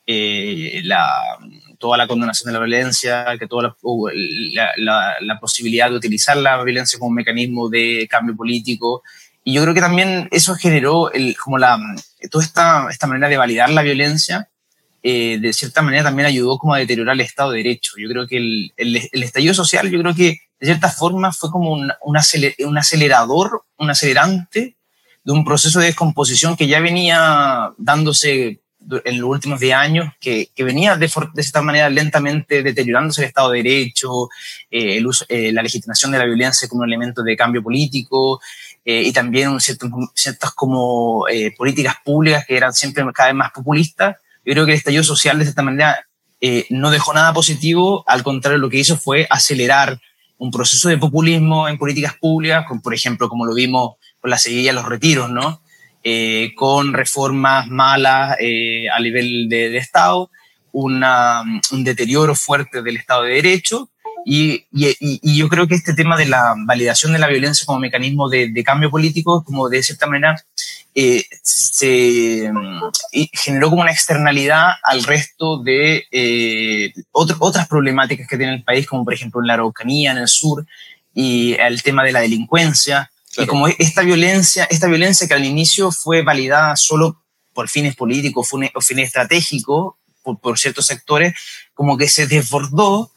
eh, 0.05 0.81
la, 0.83 1.09
toda 1.79 1.97
la 1.97 2.05
condenación 2.05 2.53
de 2.53 2.59
la 2.59 2.63
violencia, 2.63 3.25
que 3.39 3.47
toda 3.47 3.75
la, 4.53 5.17
la, 5.19 5.39
posibilidad 5.39 5.89
de 5.89 5.95
utilizar 5.95 6.37
la 6.37 6.63
violencia 6.63 6.99
como 6.99 7.09
mecanismo 7.09 7.69
de 7.69 8.07
cambio 8.07 8.35
político. 8.35 9.01
Y 9.43 9.53
yo 9.53 9.63
creo 9.63 9.73
que 9.73 9.81
también 9.81 10.27
eso 10.29 10.53
generó 10.53 11.11
el, 11.11 11.35
como 11.35 11.57
la, 11.57 11.79
toda 12.29 12.45
esta, 12.45 12.85
esta 12.91 13.07
manera 13.07 13.29
de 13.29 13.37
validar 13.37 13.71
la 13.71 13.81
violencia 13.81 14.47
eh, 15.01 15.37
de 15.39 15.53
cierta 15.53 15.81
manera 15.81 16.03
también 16.03 16.27
ayudó 16.27 16.57
como 16.57 16.73
a 16.73 16.79
deteriorar 16.79 17.13
el 17.13 17.21
Estado 17.21 17.51
de 17.51 17.59
Derecho. 17.59 17.93
Yo 17.97 18.09
creo 18.09 18.27
que 18.27 18.37
el, 18.37 18.73
el, 18.75 19.23
estallido 19.23 19.53
social, 19.53 19.89
yo 19.89 19.99
creo 19.99 20.13
que 20.13 20.41
de 20.59 20.65
cierta 20.65 20.89
forma 20.89 21.31
fue 21.31 21.49
como 21.49 21.71
un, 21.71 21.91
un, 22.01 22.77
acelerador, 22.77 23.63
un 23.77 23.89
acelerante 23.89 24.75
de 25.23 25.31
un 25.31 25.45
proceso 25.45 25.79
de 25.79 25.87
descomposición 25.87 26.57
que 26.57 26.67
ya 26.67 26.81
venía 26.81 27.71
dándose 27.77 28.59
en 29.05 29.21
los 29.21 29.29
últimos 29.29 29.59
10 29.59 29.75
años, 29.75 30.13
que, 30.19 30.49
que 30.53 30.63
venía 30.63 30.97
de, 30.97 31.09
de, 31.33 31.43
cierta 31.43 31.61
manera 31.61 31.89
lentamente 31.89 32.61
deteriorándose 32.63 33.21
el 33.21 33.27
Estado 33.27 33.51
de 33.51 33.63
Derecho, 33.63 34.27
eh, 34.69 35.01
eh, 35.29 35.51
la 35.53 35.61
legitimación 35.61 36.11
de 36.11 36.17
la 36.17 36.25
violencia 36.25 36.67
como 36.67 36.81
un 36.81 36.89
elemento 36.89 37.23
de 37.23 37.37
cambio 37.37 37.63
político, 37.63 38.41
y 38.91 39.11
también 39.11 39.59
ciertas 39.59 40.51
como 40.55 41.25
políticas 41.55 41.97
públicas 42.03 42.43
que 42.47 42.57
eran 42.57 42.73
siempre 42.73 43.05
cada 43.13 43.29
vez 43.29 43.35
más 43.35 43.51
populistas, 43.51 44.15
yo 44.49 44.55
creo 44.55 44.65
que 44.65 44.71
el 44.71 44.77
estallido 44.79 45.03
social 45.03 45.37
de 45.37 45.45
esta 45.45 45.61
manera 45.61 46.07
eh, 46.41 46.65
no 46.71 46.89
dejó 46.89 47.13
nada 47.13 47.31
positivo, 47.33 48.03
al 48.07 48.23
contrario, 48.23 48.57
lo 48.57 48.67
que 48.67 48.79
hizo 48.79 48.97
fue 48.97 49.27
acelerar 49.29 50.01
un 50.39 50.49
proceso 50.49 50.89
de 50.89 50.97
populismo 50.97 51.67
en 51.67 51.77
políticas 51.77 52.15
públicas, 52.15 52.65
con, 52.67 52.81
por 52.81 52.95
ejemplo, 52.95 53.29
como 53.29 53.45
lo 53.45 53.53
vimos 53.53 53.97
con 54.19 54.31
la 54.31 54.39
seguida 54.39 54.71
de 54.71 54.73
los 54.73 54.85
retiros, 54.85 55.29
¿no? 55.29 55.61
Eh, 56.03 56.53
con 56.55 56.93
reformas 56.93 57.67
malas 57.67 58.37
eh, 58.39 58.89
a 58.89 58.99
nivel 58.99 59.49
de, 59.49 59.69
de 59.69 59.77
Estado, 59.77 60.31
una, 60.71 61.43
un 61.71 61.83
deterioro 61.83 62.33
fuerte 62.33 62.81
del 62.81 62.97
Estado 62.97 63.23
de 63.23 63.35
Derecho 63.35 63.91
y, 64.25 64.65
y, 64.71 65.37
yo 65.37 65.49
creo 65.49 65.67
que 65.67 65.75
este 65.75 65.93
tema 65.93 66.17
de 66.17 66.25
la 66.25 66.55
validación 66.65 67.13
de 67.13 67.19
la 67.19 67.27
violencia 67.27 67.65
como 67.65 67.79
mecanismo 67.79 68.29
de, 68.29 68.49
de 68.49 68.63
cambio 68.63 68.89
político, 68.91 69.43
como 69.43 69.69
de 69.69 69.83
cierta 69.83 70.07
manera, 70.07 70.35
eh, 70.95 71.23
se 71.41 72.51
generó 73.33 73.69
como 73.69 73.83
una 73.83 73.91
externalidad 73.91 74.71
al 74.83 75.03
resto 75.03 75.61
de 75.61 76.05
eh, 76.11 76.93
otras 77.11 77.67
problemáticas 77.67 78.27
que 78.27 78.37
tiene 78.37 78.55
el 78.55 78.63
país, 78.63 78.87
como 78.87 79.05
por 79.05 79.13
ejemplo 79.13 79.39
en 79.39 79.47
la 79.47 79.53
Araucanía, 79.53 80.11
en 80.11 80.17
el 80.17 80.27
sur, 80.27 80.65
y 81.13 81.53
el 81.59 81.83
tema 81.83 82.03
de 82.03 82.11
la 82.11 82.21
delincuencia. 82.21 83.11
Y 83.37 83.45
como 83.45 83.67
esta 83.67 84.01
violencia, 84.01 84.65
esta 84.69 84.87
violencia 84.87 85.27
que 85.27 85.35
al 85.35 85.45
inicio 85.45 85.91
fue 85.91 86.23
validada 86.23 86.75
solo 86.75 87.21
por 87.53 87.69
fines 87.69 87.95
políticos 87.95 88.49
o 88.51 88.81
fines 88.81 89.07
estratégicos 89.07 89.95
por, 90.23 90.39
por 90.39 90.57
ciertos 90.59 90.87
sectores, 90.87 91.33
como 91.73 91.97
que 91.97 92.09
se 92.09 92.27
desbordó 92.27 93.11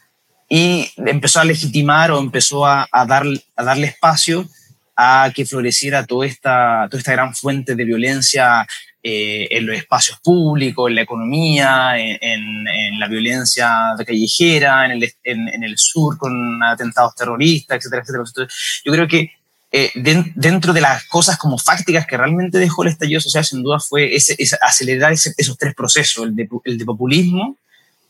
y 0.49 0.89
empezó 0.97 1.39
a 1.39 1.45
legitimar 1.45 2.11
o 2.11 2.19
empezó 2.19 2.65
a, 2.65 2.87
dar, 3.07 3.23
a 3.55 3.63
darle 3.63 3.87
espacio 3.87 4.47
a 4.95 5.31
que 5.33 5.45
floreciera 5.45 6.05
toda 6.05 6.27
esta, 6.27 6.87
toda 6.89 6.99
esta 6.99 7.13
gran 7.13 7.33
fuente 7.33 7.75
de 7.75 7.83
violencia 7.83 8.67
eh, 9.01 9.47
en 9.51 9.65
los 9.65 9.75
espacios 9.75 10.19
públicos, 10.23 10.89
en 10.89 10.95
la 10.95 11.01
economía, 11.01 11.97
en, 11.97 12.67
en, 12.67 12.99
la 12.99 13.07
violencia 13.07 13.69
callejera, 14.05 14.85
en 14.85 14.91
el, 14.91 15.13
en, 15.23 15.63
el, 15.63 15.77
sur 15.77 16.17
con 16.17 16.63
atentados 16.63 17.15
terroristas, 17.15 17.77
etcétera, 17.77 18.03
etcétera. 18.03 18.47
yo 18.85 18.91
creo 18.93 19.07
que 19.07 19.31
eh, 19.75 19.91
dentro 19.95 20.71
de 20.71 20.81
las 20.81 21.05
cosas 21.05 21.37
como 21.37 21.57
fácticas 21.57 22.05
que 22.05 22.15
realmente 22.15 22.59
dejó 22.59 22.83
el 22.83 22.89
estallido 22.89 23.19
social, 23.19 23.43
sin 23.43 23.63
duda 23.63 23.79
fue 23.79 24.15
ese, 24.15 24.37
acelerar 24.61 25.11
esos 25.11 25.57
tres 25.57 25.73
procesos, 25.73 26.25
el 26.25 26.35
de, 26.35 26.47
el 26.63 26.77
de 26.77 26.85
populismo, 26.85 27.57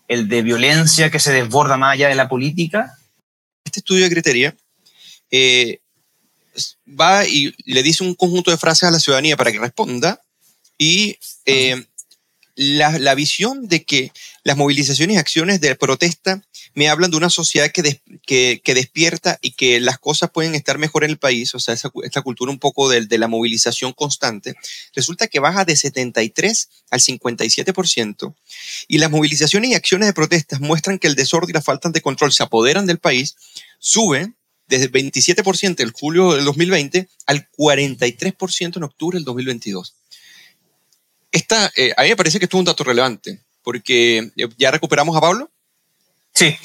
el 0.08 0.28
de 0.28 0.42
violencia 0.42 1.10
que 1.10 1.20
se 1.20 1.32
desborda 1.32 1.78
más 1.78 1.94
allá 1.94 2.10
de 2.10 2.16
la 2.16 2.30
política. 2.30 2.98
Este 3.66 3.80
estudio 3.80 4.04
de 4.04 4.12
criteria 4.12 4.56
eh, 5.32 5.80
va 6.88 7.26
y 7.26 7.54
le 7.66 7.84
dice 7.84 8.04
un 8.04 8.14
conjunto 8.14 8.52
de 8.52 8.58
frases 8.58 8.84
a 8.84 8.92
la 8.92 9.00
ciudadanía 9.00 9.38
para 9.38 9.52
que 9.52 9.60
responda 9.60 10.22
y 10.78 11.18
eh, 11.46 11.86
la, 12.56 12.98
la, 13.00 13.16
visión 13.16 13.68
de 13.68 13.84
que 13.84 14.12
las 14.44 14.58
movilizaciones 14.58 15.16
y 15.16 15.20
acciones 15.20 15.62
de 15.62 15.76
protesta 15.76 16.42
me 16.74 16.90
hablan 16.90 17.12
de 17.12 17.18
una 17.18 17.30
sociedad 17.30 17.72
que, 17.72 18.02
que, 18.26 18.62
que, 18.64 18.74
despierta 18.74 19.40
y 19.42 19.52
que 19.52 19.80
las 19.80 20.00
cosas 20.00 20.32
pueden 20.32 20.56
estar 20.56 20.78
mejor 20.78 21.04
en 21.04 21.12
el 21.12 21.18
país, 21.18 21.54
o 21.56 21.60
sea, 21.60 21.74
esa, 21.74 21.92
esta 22.04 22.22
cultura 22.22 22.52
un 22.52 22.60
poco 22.60 22.90
de, 22.90 23.06
de, 23.06 23.18
la 23.18 23.28
movilización 23.28 23.94
constante, 23.94 24.56
resulta 24.94 25.28
que 25.28 25.40
baja 25.40 25.66
de 25.66 25.76
73 25.76 26.70
al 26.90 27.00
57%, 27.00 28.36
y 28.88 28.98
las 28.98 29.12
movilizaciones 29.12 29.72
y 29.72 29.76
acciones 29.76 30.08
de 30.08 30.14
protestas 30.14 30.60
muestran 30.60 31.00
que 31.00 31.08
el 31.08 31.16
desorden 31.16 31.52
y 31.52 31.54
la 31.54 31.62
falta 31.62 31.90
de 31.90 32.02
control 32.02 32.34
se 32.34 32.44
apoderan 32.44 32.86
del 32.86 33.00
país, 33.00 33.36
sube 33.80 34.34
desde 34.68 34.86
el 34.86 34.92
27% 34.92 35.82
en 35.82 35.92
julio 35.92 36.34
del 36.34 36.46
2020 36.46 37.08
al 37.28 37.48
43% 37.52 38.78
en 38.78 38.84
octubre 38.84 39.18
del 39.18 39.26
2022. 39.26 39.96
Esta, 41.32 41.72
eh, 41.76 41.94
a 41.98 42.04
mí 42.04 42.10
me 42.10 42.16
parece 42.16 42.40
que 42.40 42.46
esto 42.46 42.58
es 42.58 42.60
un 42.60 42.66
dato 42.66 42.84
relevante, 42.84 43.43
porque 43.64 44.32
ya 44.58 44.72
recuperamos 44.72 45.16
a 45.16 45.22
Pablo. 45.22 45.50
Sí, 46.34 46.56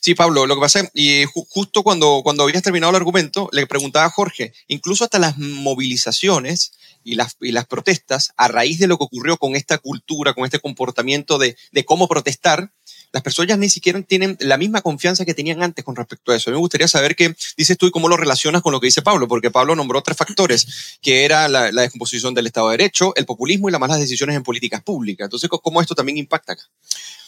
Sí, 0.00 0.14
Pablo, 0.14 0.46
lo 0.46 0.54
que 0.54 0.60
pasa 0.60 0.90
y 0.94 1.24
justo 1.50 1.82
cuando, 1.82 2.22
cuando 2.24 2.44
habías 2.44 2.62
terminado 2.62 2.90
el 2.90 2.96
argumento, 2.96 3.50
le 3.52 3.66
preguntaba 3.66 4.06
a 4.06 4.10
Jorge, 4.10 4.54
incluso 4.66 5.04
hasta 5.04 5.18
las 5.18 5.36
movilizaciones 5.36 6.72
y 7.04 7.14
las, 7.16 7.36
y 7.40 7.52
las 7.52 7.66
protestas, 7.66 8.32
a 8.36 8.48
raíz 8.48 8.78
de 8.78 8.86
lo 8.86 8.96
que 8.96 9.04
ocurrió 9.04 9.36
con 9.36 9.56
esta 9.56 9.76
cultura, 9.76 10.32
con 10.32 10.44
este 10.46 10.58
comportamiento 10.58 11.36
de, 11.36 11.56
de 11.72 11.84
cómo 11.84 12.08
protestar, 12.08 12.72
las 13.14 13.22
personas 13.22 13.56
ni 13.58 13.70
siquiera 13.70 14.02
tienen 14.02 14.36
la 14.40 14.58
misma 14.58 14.82
confianza 14.82 15.24
que 15.24 15.34
tenían 15.34 15.62
antes 15.62 15.84
con 15.84 15.94
respecto 15.94 16.32
a 16.32 16.36
eso. 16.36 16.50
A 16.50 16.52
mí 16.52 16.56
me 16.56 16.58
gustaría 16.58 16.88
saber 16.88 17.14
qué 17.14 17.32
dices 17.56 17.78
tú 17.78 17.86
y 17.86 17.92
cómo 17.92 18.08
lo 18.08 18.16
relacionas 18.16 18.60
con 18.60 18.72
lo 18.72 18.80
que 18.80 18.88
dice 18.88 19.02
Pablo, 19.02 19.28
porque 19.28 19.52
Pablo 19.52 19.76
nombró 19.76 20.02
tres 20.02 20.16
factores, 20.16 20.98
que 21.00 21.24
era 21.24 21.46
la, 21.46 21.70
descomposición 21.70 22.34
del 22.34 22.48
Estado 22.48 22.70
de 22.70 22.78
Derecho, 22.78 23.14
el 23.14 23.24
populismo 23.24 23.68
y 23.68 23.72
las 23.72 23.80
malas 23.80 24.00
decisiones 24.00 24.34
en 24.34 24.42
políticas 24.42 24.82
públicas. 24.82 25.26
Entonces, 25.26 25.48
¿cómo 25.48 25.80
esto 25.80 25.94
también 25.94 26.18
impacta 26.18 26.54
acá? 26.54 26.64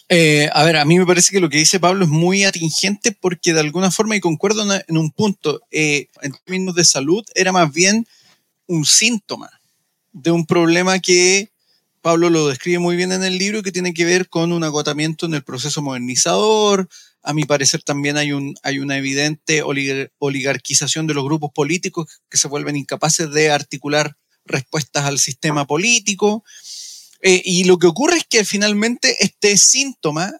Eh, 0.08 0.50
a 0.52 0.64
ver, 0.64 0.76
a 0.76 0.84
mí 0.84 0.98
me 0.98 1.06
parece 1.06 1.30
que 1.30 1.38
lo 1.38 1.48
que 1.48 1.58
dice 1.58 1.78
Pablo 1.78 2.04
es 2.04 2.10
muy 2.10 2.42
atingente 2.42 3.12
porque 3.12 3.54
de 3.54 3.60
alguna 3.60 3.92
forma, 3.92 4.16
y 4.16 4.20
concuerdo 4.20 4.66
en 4.88 4.98
un 4.98 5.12
punto, 5.12 5.60
eh, 5.70 6.08
en 6.20 6.32
términos 6.44 6.74
de 6.74 6.84
salud, 6.84 7.24
era 7.36 7.52
más 7.52 7.72
bien 7.72 8.08
un 8.66 8.84
síntoma 8.84 9.50
de 10.12 10.32
un 10.32 10.46
problema 10.46 10.98
que 10.98 11.52
Pablo 12.06 12.30
lo 12.30 12.46
describe 12.46 12.78
muy 12.78 12.94
bien 12.94 13.10
en 13.10 13.24
el 13.24 13.36
libro, 13.36 13.64
que 13.64 13.72
tiene 13.72 13.92
que 13.92 14.04
ver 14.04 14.28
con 14.28 14.52
un 14.52 14.62
agotamiento 14.62 15.26
en 15.26 15.34
el 15.34 15.42
proceso 15.42 15.82
modernizador. 15.82 16.88
A 17.20 17.34
mi 17.34 17.46
parecer 17.46 17.82
también 17.82 18.16
hay, 18.16 18.30
un, 18.30 18.54
hay 18.62 18.78
una 18.78 18.96
evidente 18.96 19.64
oligarquización 19.64 21.08
de 21.08 21.14
los 21.14 21.24
grupos 21.24 21.50
políticos 21.52 22.06
que 22.30 22.38
se 22.38 22.46
vuelven 22.46 22.76
incapaces 22.76 23.32
de 23.32 23.50
articular 23.50 24.16
respuestas 24.44 25.04
al 25.04 25.18
sistema 25.18 25.66
político. 25.66 26.44
Eh, 27.22 27.42
y 27.44 27.64
lo 27.64 27.76
que 27.80 27.88
ocurre 27.88 28.18
es 28.18 28.24
que 28.28 28.44
finalmente 28.44 29.16
este 29.24 29.56
síntoma 29.56 30.32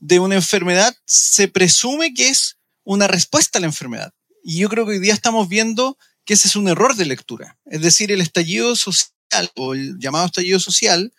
de 0.00 0.18
una 0.18 0.34
enfermedad 0.34 0.96
se 1.04 1.46
presume 1.46 2.12
que 2.12 2.28
es 2.28 2.56
una 2.82 3.06
respuesta 3.06 3.58
a 3.58 3.60
la 3.60 3.68
enfermedad. 3.68 4.12
Y 4.42 4.58
yo 4.58 4.68
creo 4.68 4.84
que 4.84 4.94
hoy 4.94 4.98
día 4.98 5.14
estamos 5.14 5.48
viendo 5.48 5.96
que 6.24 6.34
ese 6.34 6.48
es 6.48 6.56
un 6.56 6.66
error 6.66 6.96
de 6.96 7.04
lectura. 7.04 7.56
Es 7.66 7.82
decir, 7.82 8.10
el 8.10 8.20
estallido 8.20 8.74
social 8.74 9.12
o 9.56 9.74
el 9.74 9.98
llamado 9.98 10.26
estallido 10.26 10.60
social 10.60 11.12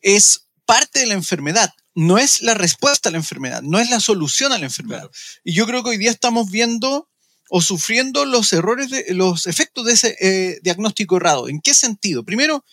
es 0.00 0.46
parte 0.66 1.00
de 1.00 1.06
la 1.06 1.14
enfermedad, 1.14 1.72
no 1.94 2.18
es 2.18 2.42
la 2.42 2.54
respuesta 2.54 3.08
a 3.08 3.12
la 3.12 3.18
enfermedad, 3.18 3.62
no 3.62 3.78
es 3.78 3.90
la 3.90 4.00
solución 4.00 4.52
a 4.52 4.58
la 4.58 4.64
enfermedad. 4.64 5.10
Y 5.44 5.54
yo 5.54 5.66
creo 5.66 5.82
que 5.82 5.90
hoy 5.90 5.98
día 5.98 6.10
estamos 6.10 6.50
viendo 6.50 7.08
o 7.50 7.60
sufriendo 7.60 8.24
los 8.24 8.52
errores, 8.52 8.90
de, 8.90 9.06
los 9.10 9.46
efectos 9.46 9.84
de 9.84 9.92
ese 9.92 10.16
eh, 10.20 10.60
diagnóstico 10.62 11.18
errado. 11.18 11.48
¿En 11.48 11.60
qué 11.60 11.74
sentido? 11.74 12.24
Primero, 12.24 12.64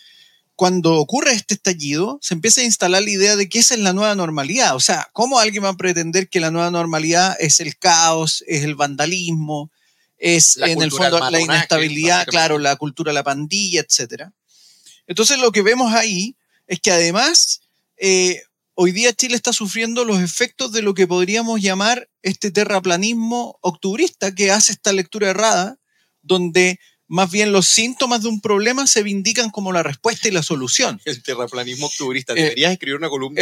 cuando 0.56 0.96
ocurre 0.96 1.34
este 1.34 1.56
estallido, 1.56 2.20
se 2.22 2.34
empieza 2.34 2.62
a 2.62 2.66
instalar 2.66 3.04
la 3.04 3.10
idea 3.10 3.36
de 3.36 3.50
que 3.50 3.60
esa 3.60 3.76
es 3.76 3.82
la 3.82 3.94
nueva 3.94 4.16
normalidad. 4.16 4.76
O 4.76 4.80
sea, 4.80 5.10
¿cómo 5.14 5.40
alguien 5.40 5.64
va 5.66 5.70
a 5.70 5.78
pretender 5.78 6.30
que 6.30 6.40
la 6.40 6.52
nueva 6.52 6.72
normalidad 6.72 7.36
es 7.40 7.60
el 7.60 7.78
caos, 7.78 8.44
es 8.48 8.64
el 8.64 8.76
vandalismo, 8.76 9.72
es 10.20 10.58
en 10.58 10.82
el 10.82 10.92
fondo 10.92 11.20
la 11.32 11.40
inestabilidad, 11.40 12.28
claro, 12.28 12.60
la 12.60 12.76
cultura, 12.76 13.14
la 13.14 13.24
pandilla, 13.24 13.82
etc. 13.82 14.26
Entonces 15.08 15.40
lo 15.40 15.52
que 15.52 15.62
vemos 15.62 15.94
ahí 15.94 16.36
es 16.68 16.80
que 16.80 16.92
además 16.92 17.62
eh, 17.98 18.44
hoy 18.76 18.92
día 18.92 19.14
Chile 19.14 19.36
está 19.36 19.54
sufriendo 19.54 20.06
los 20.06 20.22
efectos 20.22 20.72
de 20.72 20.82
lo 20.82 20.94
que 20.94 21.08
podríamos 21.08 21.62
llamar 21.62 22.10
este 22.22 22.52
terraplanismo 22.52 23.58
octubrista 23.62 24.36
que 24.36 24.52
hace 24.52 24.74
esta 24.74 24.94
lectura 24.94 25.30
errada, 25.30 25.78
donde 26.22 26.80
más 27.08 27.32
bien 27.32 27.52
los 27.52 27.68
síntomas 27.68 28.22
de 28.22 28.28
un 28.28 28.40
problema 28.40 28.86
se 28.88 29.02
vindican 29.02 29.50
como 29.50 29.72
la 29.72 29.84
respuesta 29.84 30.28
y 30.28 30.32
la 30.32 30.44
solución. 30.44 31.02
El 31.06 31.24
terraplanismo 31.24 31.88
octubrista. 31.88 32.34
Eh, 32.34 32.44
Deberías 32.44 32.74
escribir 32.74 32.98
una 32.98 33.10
columna. 33.10 33.42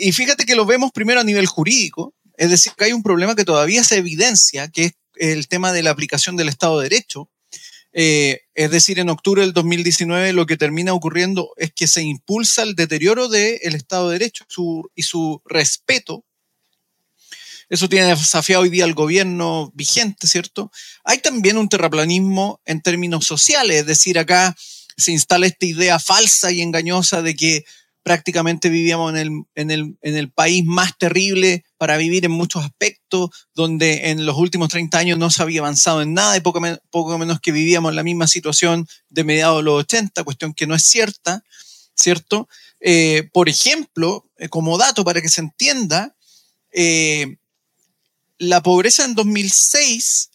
y 0.00 0.12
fíjate 0.12 0.44
que 0.44 0.56
lo 0.56 0.66
vemos 0.66 0.90
primero 0.90 1.20
a 1.20 1.24
nivel 1.24 1.46
jurídico, 1.46 2.14
es 2.36 2.50
decir, 2.50 2.72
que 2.76 2.86
hay 2.86 2.92
un 2.92 3.02
problema 3.02 3.34
que 3.34 3.44
todavía 3.44 3.84
se 3.84 3.96
evidencia, 3.96 4.68
que 4.68 4.86
es 4.86 4.92
el 5.16 5.48
tema 5.48 5.72
de 5.72 5.82
la 5.82 5.90
aplicación 5.90 6.36
del 6.36 6.48
Estado 6.48 6.78
de 6.78 6.88
Derecho. 6.88 7.30
Eh, 7.92 8.42
es 8.54 8.70
decir, 8.70 8.98
en 8.98 9.08
octubre 9.08 9.40
del 9.40 9.54
2019 9.54 10.34
lo 10.34 10.44
que 10.44 10.58
termina 10.58 10.92
ocurriendo 10.92 11.52
es 11.56 11.72
que 11.72 11.86
se 11.86 12.02
impulsa 12.02 12.62
el 12.62 12.74
deterioro 12.74 13.28
del 13.28 13.74
Estado 13.74 14.10
de 14.10 14.18
Derecho 14.18 14.44
y 14.94 15.02
su 15.02 15.40
respeto. 15.46 16.24
Eso 17.68 17.88
tiene 17.88 18.06
desafiado 18.06 18.62
hoy 18.62 18.68
día 18.68 18.84
al 18.84 18.94
gobierno 18.94 19.72
vigente, 19.74 20.26
¿cierto? 20.26 20.70
Hay 21.04 21.18
también 21.18 21.56
un 21.56 21.68
terraplanismo 21.68 22.60
en 22.64 22.80
términos 22.80 23.26
sociales, 23.26 23.80
es 23.80 23.86
decir, 23.86 24.18
acá 24.18 24.54
se 24.96 25.12
instala 25.12 25.46
esta 25.46 25.66
idea 25.66 25.98
falsa 25.98 26.52
y 26.52 26.62
engañosa 26.62 27.22
de 27.22 27.34
que 27.34 27.64
prácticamente 28.06 28.68
vivíamos 28.68 29.10
en 29.10 29.16
el, 29.16 29.30
en, 29.56 29.70
el, 29.72 29.98
en 30.00 30.16
el, 30.16 30.30
país 30.30 30.64
más 30.64 30.96
terrible 30.96 31.64
para 31.76 31.96
vivir 31.96 32.24
en 32.24 32.30
muchos 32.30 32.64
aspectos, 32.64 33.30
donde 33.52 34.10
en 34.10 34.24
los 34.24 34.36
últimos 34.36 34.68
30 34.68 34.96
años 34.96 35.18
no 35.18 35.28
se 35.28 35.42
había 35.42 35.58
avanzado 35.58 36.02
en 36.02 36.14
nada 36.14 36.36
y 36.36 36.40
poco, 36.40 36.60
menos 36.60 37.40
que 37.40 37.50
vivíamos 37.50 37.90
en 37.90 37.96
la 37.96 38.04
misma 38.04 38.28
situación 38.28 38.86
de 39.08 39.24
mediados 39.24 39.58
de 39.58 39.64
los 39.64 39.80
80, 39.80 40.22
cuestión 40.22 40.54
que 40.54 40.68
no 40.68 40.76
es 40.76 40.84
cierta, 40.84 41.42
¿cierto? 41.96 42.48
Eh, 42.78 43.28
por 43.32 43.48
ejemplo, 43.48 44.30
eh, 44.36 44.48
como 44.48 44.78
dato 44.78 45.02
para 45.02 45.20
que 45.20 45.28
se 45.28 45.40
entienda, 45.40 46.14
eh, 46.70 47.38
la 48.38 48.62
pobreza 48.62 49.04
en 49.04 49.16
2006 49.16 50.30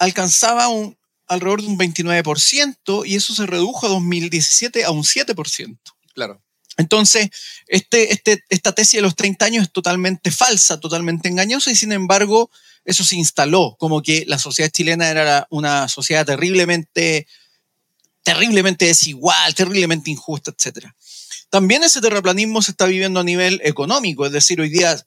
alcanzaba 0.00 0.66
un, 0.66 0.98
alrededor 1.26 1.62
de 1.62 1.68
un 1.68 1.78
29% 1.78 3.06
y 3.06 3.14
eso 3.16 3.34
se 3.34 3.46
redujo 3.46 3.86
a 3.86 3.90
2017 3.90 4.84
a 4.84 4.90
un 4.90 5.02
7%. 5.02 5.78
Claro. 6.14 6.42
Entonces, 6.76 7.30
este, 7.68 8.12
este, 8.12 8.42
esta 8.48 8.72
tesis 8.72 8.98
de 8.98 9.02
los 9.02 9.14
30 9.14 9.44
años 9.44 9.62
es 9.64 9.72
totalmente 9.72 10.30
falsa, 10.30 10.80
totalmente 10.80 11.28
engañosa 11.28 11.70
y 11.70 11.76
sin 11.76 11.92
embargo 11.92 12.50
eso 12.84 13.04
se 13.04 13.16
instaló 13.16 13.76
como 13.78 14.02
que 14.02 14.24
la 14.26 14.38
sociedad 14.38 14.70
chilena 14.70 15.08
era 15.08 15.46
una 15.50 15.88
sociedad 15.88 16.26
terriblemente, 16.26 17.26
terriblemente 18.22 18.86
desigual, 18.86 19.54
terriblemente 19.54 20.10
injusta, 20.10 20.50
etc. 20.50 20.88
También 21.48 21.84
ese 21.84 22.00
terraplanismo 22.00 22.60
se 22.60 22.72
está 22.72 22.86
viviendo 22.86 23.20
a 23.20 23.24
nivel 23.24 23.60
económico, 23.64 24.26
es 24.26 24.32
decir, 24.32 24.60
hoy 24.60 24.68
día 24.68 25.00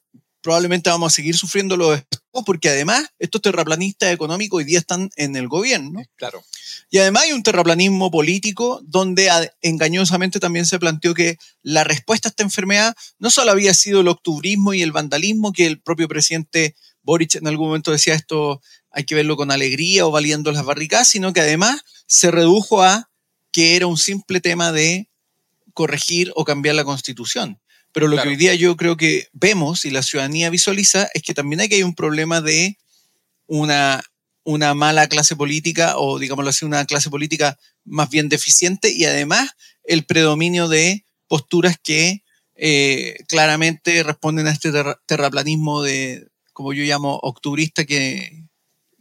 probablemente 0.47 0.89
vamos 0.89 1.11
a 1.11 1.15
seguir 1.17 1.35
sufriendo 1.35 1.75
los 1.75 2.01
porque 2.45 2.69
además 2.69 3.03
estos 3.19 3.41
terraplanistas 3.41 4.13
económicos 4.13 4.59
hoy 4.59 4.63
día 4.63 4.79
están 4.79 5.09
en 5.17 5.35
el 5.35 5.49
gobierno. 5.49 6.01
Claro. 6.15 6.41
Y 6.89 6.99
además 6.99 7.23
hay 7.23 7.33
un 7.33 7.43
terraplanismo 7.43 8.09
político 8.09 8.79
donde 8.85 9.29
engañosamente 9.61 10.39
también 10.39 10.65
se 10.65 10.79
planteó 10.79 11.13
que 11.13 11.37
la 11.63 11.83
respuesta 11.83 12.29
a 12.29 12.31
esta 12.31 12.43
enfermedad 12.43 12.95
no 13.19 13.29
solo 13.29 13.51
había 13.51 13.73
sido 13.73 13.99
el 13.99 14.07
octubrismo 14.07 14.73
y 14.73 14.83
el 14.83 14.93
vandalismo, 14.93 15.51
que 15.51 15.65
el 15.65 15.81
propio 15.81 16.07
presidente 16.07 16.75
Boric 17.01 17.35
en 17.35 17.47
algún 17.47 17.67
momento 17.67 17.91
decía 17.91 18.13
esto 18.13 18.61
hay 18.89 19.03
que 19.03 19.15
verlo 19.15 19.35
con 19.35 19.51
alegría 19.51 20.05
o 20.05 20.11
valiendo 20.11 20.53
las 20.53 20.63
barricadas, 20.63 21.09
sino 21.09 21.33
que 21.33 21.41
además 21.41 21.81
se 22.05 22.31
redujo 22.31 22.83
a 22.83 23.09
que 23.51 23.75
era 23.75 23.85
un 23.87 23.97
simple 23.97 24.39
tema 24.39 24.71
de 24.71 25.09
corregir 25.73 26.31
o 26.37 26.45
cambiar 26.45 26.75
la 26.75 26.85
constitución. 26.85 27.59
Pero 27.97 28.09
lo 28.09 28.21
que 28.21 28.29
hoy 28.29 28.35
día 28.35 28.53
yo 28.53 28.77
creo 28.77 28.95
que 28.95 29.27
vemos 29.33 29.83
y 29.83 29.89
la 29.89 30.03
ciudadanía 30.03 30.51
visualiza 30.51 31.09
es 31.15 31.23
que 31.23 31.33
también 31.33 31.61
hay 31.61 31.67
que 31.67 31.77
hay 31.77 31.81
un 31.81 31.95
problema 31.95 32.41
de 32.41 32.77
una, 33.47 34.03
una 34.43 34.75
mala 34.75 35.07
clase 35.07 35.35
política 35.35 35.97
o, 35.97 36.19
digámoslo 36.19 36.51
así, 36.51 36.63
una 36.63 36.85
clase 36.85 37.09
política 37.09 37.57
más 37.85 38.11
bien 38.11 38.29
deficiente 38.29 38.91
y 38.91 39.05
además 39.05 39.49
el 39.83 40.05
predominio 40.05 40.67
de 40.67 41.05
posturas 41.27 41.77
que 41.81 42.23
eh, 42.53 43.15
claramente 43.27 44.03
responden 44.03 44.45
a 44.45 44.51
este 44.51 44.71
terraplanismo 45.07 45.81
de, 45.81 46.27
como 46.53 46.73
yo 46.73 46.83
llamo, 46.83 47.17
octubrista, 47.23 47.83
que, 47.85 48.43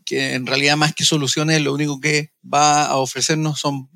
que 0.07 0.33
en 0.33 0.47
realidad 0.47 0.79
más 0.79 0.95
que 0.95 1.05
soluciones 1.05 1.61
lo 1.61 1.75
único 1.75 2.01
que 2.01 2.33
va 2.43 2.87
a 2.87 2.97
ofrecernos 2.97 3.61
son 3.61 3.91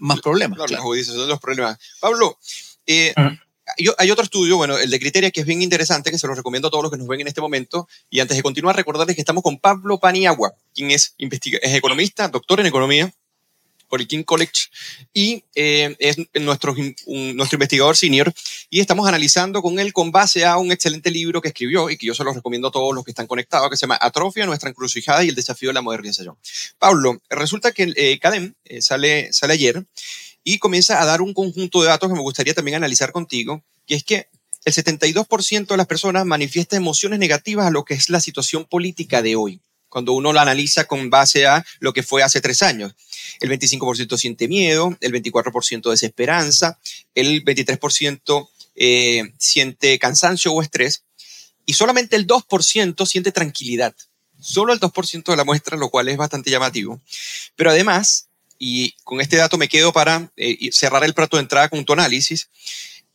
más, 0.00 0.20
problemas. 0.20 0.58
Claro, 0.66 0.92
los 1.28 1.38
problemas. 1.38 1.78
Pablo, 2.00 2.36
eh, 2.84 3.14
hay 3.98 4.10
otro 4.10 4.24
estudio, 4.24 4.56
bueno, 4.56 4.78
el 4.78 4.90
de 4.90 5.00
Criteria, 5.00 5.30
que 5.30 5.40
es 5.40 5.46
bien 5.46 5.62
interesante, 5.62 6.10
que 6.10 6.18
se 6.18 6.26
lo 6.26 6.34
recomiendo 6.34 6.68
a 6.68 6.70
todos 6.70 6.82
los 6.82 6.92
que 6.92 6.98
nos 6.98 7.06
ven 7.06 7.20
en 7.20 7.28
este 7.28 7.40
momento. 7.40 7.88
Y 8.10 8.20
antes 8.20 8.36
de 8.36 8.42
continuar, 8.42 8.76
recordarles 8.76 9.16
que 9.16 9.22
estamos 9.22 9.42
con 9.42 9.58
Pablo 9.58 9.98
Paniagua, 9.98 10.54
quien 10.74 10.90
es, 10.90 11.14
economista, 11.18 12.28
doctor 12.28 12.60
en 12.60 12.66
economía 12.66 13.12
por 13.88 14.00
el 14.00 14.08
King 14.08 14.24
College 14.24 14.70
y 15.12 15.44
eh, 15.54 15.94
es 15.98 16.16
nuestro, 16.40 16.74
investigador 16.76 17.96
senior. 17.96 18.32
Y 18.70 18.80
estamos 18.80 19.06
analizando 19.06 19.62
con 19.62 19.78
él 19.78 19.92
con 19.92 20.10
base 20.10 20.44
a 20.44 20.56
un 20.56 20.72
excelente 20.72 21.10
libro 21.10 21.40
que 21.40 21.48
escribió 21.48 21.90
y 21.90 21.96
que 21.96 22.06
yo 22.06 22.14
se 22.14 22.24
lo 22.24 22.32
recomiendo 22.32 22.68
a 22.68 22.72
todos 22.72 22.94
los 22.94 23.04
que 23.04 23.12
están 23.12 23.26
conectados, 23.26 23.70
que 23.70 23.76
se 23.76 23.82
llama 23.82 23.98
Atrofia, 24.00 24.46
nuestra 24.46 24.70
encrucijada 24.70 25.22
y 25.22 25.28
el 25.28 25.34
desafío 25.34 25.68
de 25.68 25.74
la 25.74 25.82
modernización. 25.82 26.36
Pablo, 26.78 27.20
resulta 27.30 27.72
que 27.72 27.84
el 27.84 27.94
eh, 27.96 28.18
CADEM 28.18 28.54
eh, 28.64 28.82
sale 28.82 29.30
ayer 29.48 29.84
y 30.44 30.58
comienza 30.58 31.02
a 31.02 31.06
dar 31.06 31.22
un 31.22 31.32
conjunto 31.32 31.82
de 31.82 31.88
datos 31.88 32.08
que 32.08 32.14
me 32.14 32.20
gustaría 32.20 32.54
también 32.54 32.76
analizar 32.76 33.10
contigo, 33.10 33.64
que 33.86 33.94
es 33.94 34.04
que 34.04 34.28
el 34.64 34.72
72% 34.72 35.66
de 35.66 35.76
las 35.76 35.86
personas 35.86 36.24
manifiesta 36.24 36.76
emociones 36.76 37.18
negativas 37.18 37.66
a 37.66 37.70
lo 37.70 37.84
que 37.84 37.94
es 37.94 38.08
la 38.10 38.20
situación 38.20 38.64
política 38.64 39.22
de 39.22 39.36
hoy, 39.36 39.60
cuando 39.88 40.12
uno 40.12 40.32
la 40.32 40.42
analiza 40.42 40.84
con 40.84 41.10
base 41.10 41.46
a 41.46 41.64
lo 41.80 41.92
que 41.92 42.02
fue 42.02 42.22
hace 42.22 42.40
tres 42.40 42.62
años. 42.62 42.94
El 43.40 43.50
25% 43.50 44.16
siente 44.16 44.48
miedo, 44.48 44.96
el 45.00 45.12
24% 45.12 45.90
desesperanza, 45.90 46.78
el 47.14 47.44
23% 47.44 48.48
eh, 48.76 49.32
siente 49.38 49.98
cansancio 49.98 50.52
o 50.52 50.62
estrés 50.62 51.04
y 51.66 51.74
solamente 51.74 52.16
el 52.16 52.26
2% 52.26 53.06
siente 53.06 53.32
tranquilidad. 53.32 53.94
Solo 54.40 54.72
el 54.72 54.80
2% 54.80 55.24
de 55.24 55.36
la 55.36 55.44
muestra, 55.44 55.76
lo 55.76 55.90
cual 55.90 56.08
es 56.08 56.16
bastante 56.16 56.50
llamativo. 56.50 57.00
Pero 57.56 57.70
además, 57.70 58.28
y 58.58 58.92
con 59.04 59.20
este 59.20 59.36
dato 59.36 59.58
me 59.58 59.68
quedo 59.68 59.92
para 59.92 60.30
eh, 60.36 60.70
cerrar 60.72 61.04
el 61.04 61.14
plato 61.14 61.36
de 61.36 61.42
entrada 61.42 61.68
con 61.68 61.84
tu 61.84 61.92
análisis, 61.92 62.48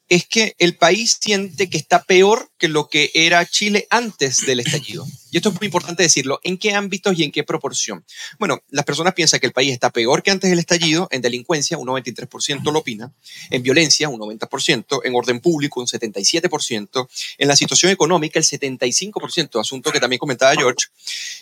es 0.10 0.26
que 0.26 0.56
el 0.58 0.76
país 0.76 1.20
siente 1.22 1.70
que 1.70 1.78
está 1.78 2.04
peor 2.04 2.50
que 2.58 2.68
lo 2.68 2.90
que 2.90 3.12
era 3.14 3.46
Chile 3.46 3.88
antes 3.92 4.46
del 4.46 4.60
estallido. 4.60 5.06
Y 5.32 5.38
esto 5.38 5.50
es 5.50 5.56
muy 5.56 5.66
importante 5.66 6.02
decirlo. 6.02 6.40
¿En 6.44 6.58
qué 6.58 6.74
ámbitos 6.74 7.18
y 7.18 7.24
en 7.24 7.32
qué 7.32 7.44
proporción? 7.44 8.04
Bueno, 8.40 8.60
las 8.72 8.84
personas 8.86 9.14
piensan 9.14 9.40
que 9.40 9.46
el 9.46 9.54
país 9.54 9.72
está 9.72 9.92
peor 9.92 10.24
que 10.24 10.32
antes 10.32 10.50
del 10.50 10.58
estallido. 10.58 11.08
En 11.12 11.22
delincuencia, 11.22 11.78
un 11.78 11.88
93% 11.88 12.72
lo 12.72 12.80
opina. 12.80 13.14
En 13.52 13.62
violencia, 13.62 14.10
un 14.10 14.20
90%. 14.20 15.02
En 15.04 15.16
orden 15.16 15.40
público, 15.40 15.80
un 15.80 15.86
77%. 15.86 17.08
En 17.38 17.48
la 17.48 17.56
situación 17.56 17.92
económica, 17.92 18.40
el 18.40 18.46
75%, 18.46 19.62
asunto 19.62 19.92
que 19.92 20.00
también 20.00 20.20
comentaba 20.20 20.56
George. 20.56 20.88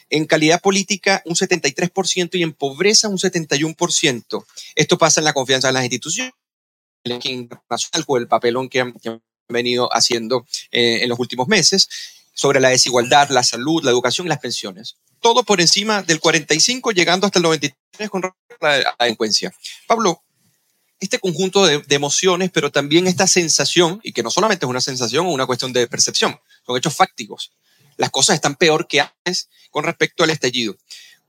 En 0.09 0.25
calidad 0.25 0.61
política, 0.61 1.21
un 1.25 1.35
73% 1.35 2.31
y 2.33 2.43
en 2.43 2.51
pobreza, 2.51 3.07
un 3.07 3.17
71%. 3.17 4.45
Esto 4.75 4.97
pasa 4.97 5.21
en 5.21 5.25
la 5.25 5.33
confianza 5.33 5.69
en 5.69 5.75
las 5.75 5.83
instituciones 5.83 6.33
internacional 7.09 8.05
con 8.05 8.21
el 8.21 8.27
papelón 8.27 8.69
que 8.69 8.81
han, 8.81 8.93
venido 9.49 9.87
haciendo 9.93 10.45
eh, 10.71 11.03
en 11.03 11.09
los 11.09 11.17
últimos 11.19 11.47
meses 11.47 11.87
sobre 12.33 12.59
la 12.59 12.67
desigualdad, 12.67 13.29
la 13.29 13.43
salud, 13.43 13.81
la 13.81 13.91
educación 13.91 14.27
y 14.27 14.29
las 14.29 14.39
pensiones. 14.39 14.97
Todo 15.21 15.43
por 15.43 15.61
encima 15.61 16.03
del 16.03 16.19
45, 16.19 16.91
llegando 16.91 17.25
hasta 17.25 17.39
el 17.39 17.43
93 17.43 18.09
con 18.09 18.23
la 18.59 18.95
delincuencia. 18.99 19.53
Pablo, 19.87 20.21
este 20.99 21.19
conjunto 21.19 21.65
de, 21.65 21.79
de, 21.79 21.95
emociones, 21.95 22.51
pero 22.51 22.71
también 22.71 23.07
esta 23.07 23.25
sensación, 23.25 24.01
y 24.03 24.11
que 24.11 24.21
no 24.21 24.29
solamente 24.29 24.65
es 24.65 24.69
una 24.69 24.81
sensación 24.81 25.25
o 25.25 25.31
una 25.31 25.45
cuestión 25.45 25.71
de 25.71 25.87
percepción, 25.87 26.37
son 26.65 26.77
hechos 26.77 26.93
fácticos. 26.93 27.53
Las 27.95 28.11
cosas 28.11 28.35
están 28.35 28.55
peor 28.55 28.87
que 28.87 29.01
antes 29.01 29.49
con 29.71 29.83
respecto 29.83 30.23
al 30.23 30.29
estallido. 30.29 30.75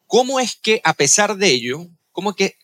¿Cómo 0.07 0.41
es 0.41 0.57
que, 0.57 0.81
a 0.85 0.95
pesar 0.95 1.37
de 1.37 1.49
ello, 1.49 1.87
cómo 2.13 2.31
es 2.31 2.37
que 2.37 2.57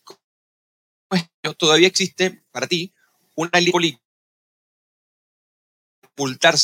todavía 1.59 1.89
existe 1.89 2.43
para 2.51 2.67
ti 2.67 2.94
una 3.37 3.61
ley 3.61 3.71
política 3.73 4.05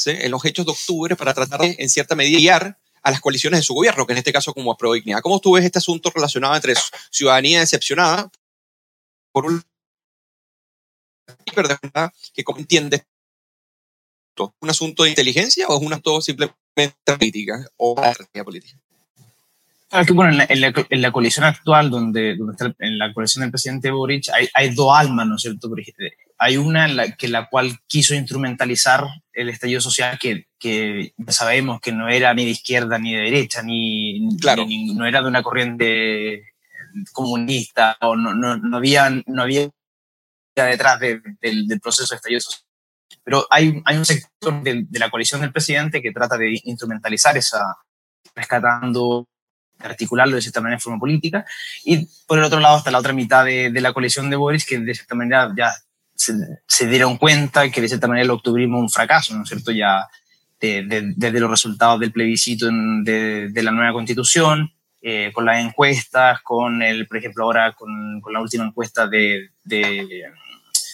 en 0.07 0.31
los 0.31 0.45
hechos 0.45 0.65
de 0.65 0.73
octubre 0.73 1.17
para 1.17 1.35
tratar 1.35 1.61
de, 1.61 1.77
en 1.79 1.91
cierta 1.91 2.15
medida, 2.15 2.39
guiar 2.39 2.79
a 3.03 3.11
las 3.11 3.21
coaliciones 3.21 3.61
de 3.61 3.65
su 3.65 3.75
gobierno, 3.75 4.07
que 4.07 4.12
en 4.12 4.19
este 4.19 4.33
caso 4.33 4.53
como 4.53 4.77
Prodignidad. 4.77 5.21
¿Cómo 5.23 5.41
tú 5.41 5.53
ves 5.53 5.65
este 5.65 5.79
asunto 5.79 6.11
relacionado 6.15 6.55
entre 6.55 6.75
ciudadanía 7.11 7.61
decepcionada 7.61 8.31
por 9.33 9.47
un 9.47 9.62
que 12.35 12.45
como 12.45 12.59
entiende 12.59 13.05
un 14.61 14.71
asunto 14.71 15.05
de 15.05 15.11
inteligencia 15.11 15.67
o 15.69 15.77
es 15.77 15.83
un 15.83 15.93
asunto 15.93 16.21
simplemente 16.21 16.97
política 17.05 17.67
o 17.77 17.95
política? 18.45 18.79
bueno, 20.15 20.31
en 20.31 20.39
la, 20.61 20.73
en, 20.89 21.03
la, 21.03 21.12
coalición 21.12 21.45
actual, 21.45 21.91
donde, 21.91 22.37
donde 22.37 22.53
está 22.53 22.73
en 22.79 22.97
la 22.97 23.12
coalición 23.12 23.43
del 23.43 23.50
presidente 23.50 23.91
Boric, 23.91 24.29
hay, 24.33 24.49
hay 24.55 24.73
dos 24.73 24.89
almas, 24.95 25.27
¿no 25.27 25.35
es 25.35 25.43
cierto? 25.43 25.69
Hay 26.43 26.57
una 26.57 26.87
en 26.87 26.97
la, 26.97 27.13
que 27.13 27.29
la 27.29 27.51
cual 27.51 27.79
quiso 27.87 28.15
instrumentalizar 28.15 29.05
el 29.35 29.51
estallido 29.51 29.83
social, 29.83 30.19
que, 30.19 30.47
que 30.59 31.13
sabemos 31.29 31.81
que 31.81 31.93
no 31.93 32.09
era 32.09 32.33
ni 32.33 32.47
de 32.47 32.53
izquierda 32.53 32.99
ni 32.99 33.15
de 33.15 33.25
derecha, 33.25 33.63
ni, 33.63 34.27
claro. 34.41 34.65
ni 34.65 34.95
no 34.95 35.07
era 35.07 35.21
de 35.21 35.29
una 35.29 35.43
corriente 35.43 36.45
comunista, 37.13 37.99
o 38.01 38.17
no, 38.17 38.35
no, 38.35 38.57
no 38.57 38.77
había, 38.79 39.11
no 39.27 39.43
había 39.43 39.69
detrás 40.57 40.99
de, 40.99 41.21
del, 41.43 41.69
del 41.69 41.81
proceso 41.81 42.15
de 42.15 42.17
estallido 42.17 42.41
social. 42.41 42.65
Pero 43.23 43.47
hay, 43.51 43.83
hay 43.85 43.97
un 43.99 44.07
sector 44.07 44.63
de, 44.63 44.87
de 44.89 44.99
la 44.99 45.11
coalición 45.11 45.43
del 45.43 45.53
presidente 45.53 46.01
que 46.01 46.11
trata 46.11 46.39
de 46.39 46.59
instrumentalizar 46.65 47.37
esa, 47.37 47.77
rescatando 48.35 49.29
articularlo 49.79 50.37
de 50.37 50.43
cierta 50.43 50.61
manera 50.61 50.77
en 50.77 50.81
forma 50.81 50.99
política. 50.99 51.45
Y 51.85 52.07
por 52.27 52.39
el 52.39 52.45
otro 52.45 52.61
lado 52.61 52.79
está 52.79 52.91
la 52.91 52.99
otra 52.99 53.13
mitad 53.13 53.45
de, 53.45 53.71
de 53.71 53.81
la 53.81 53.93
coalición 53.93 54.31
de 54.31 54.37
Boris, 54.37 54.65
que 54.65 54.79
de 54.79 54.95
cierta 54.95 55.15
manera 55.15 55.53
ya 55.57 55.73
se, 56.67 56.87
dieron 56.87 57.17
cuenta 57.17 57.71
que 57.71 57.81
de 57.81 57.89
cierta 57.89 58.09
manera 58.09 58.25
el 58.25 58.31
octubrismo 58.31 58.79
un 58.79 58.91
fracaso, 58.91 59.35
¿no 59.35 59.43
es 59.43 59.49
cierto? 59.49 59.73
Ya 59.73 60.07
desde 60.61 61.15
de, 61.17 61.33
de 61.33 61.41
los 61.41 61.50
resultados 61.50 61.99
del 62.00 62.12
plebiscito 62.12 62.67
de, 62.67 63.50
la 63.55 63.71
nueva 63.71 63.93
constitución, 63.93 64.73
eh, 65.03 65.31
con 65.33 65.47
las 65.47 65.65
encuestas, 65.65 66.41
con 66.43 66.83
el, 66.83 67.07
por 67.07 67.17
ejemplo, 67.17 67.45
ahora 67.45 67.73
con, 67.73 68.21
la 68.31 68.41
última 68.41 68.65
encuesta 68.67 69.07
de, 69.07 69.49
de, 69.65 70.25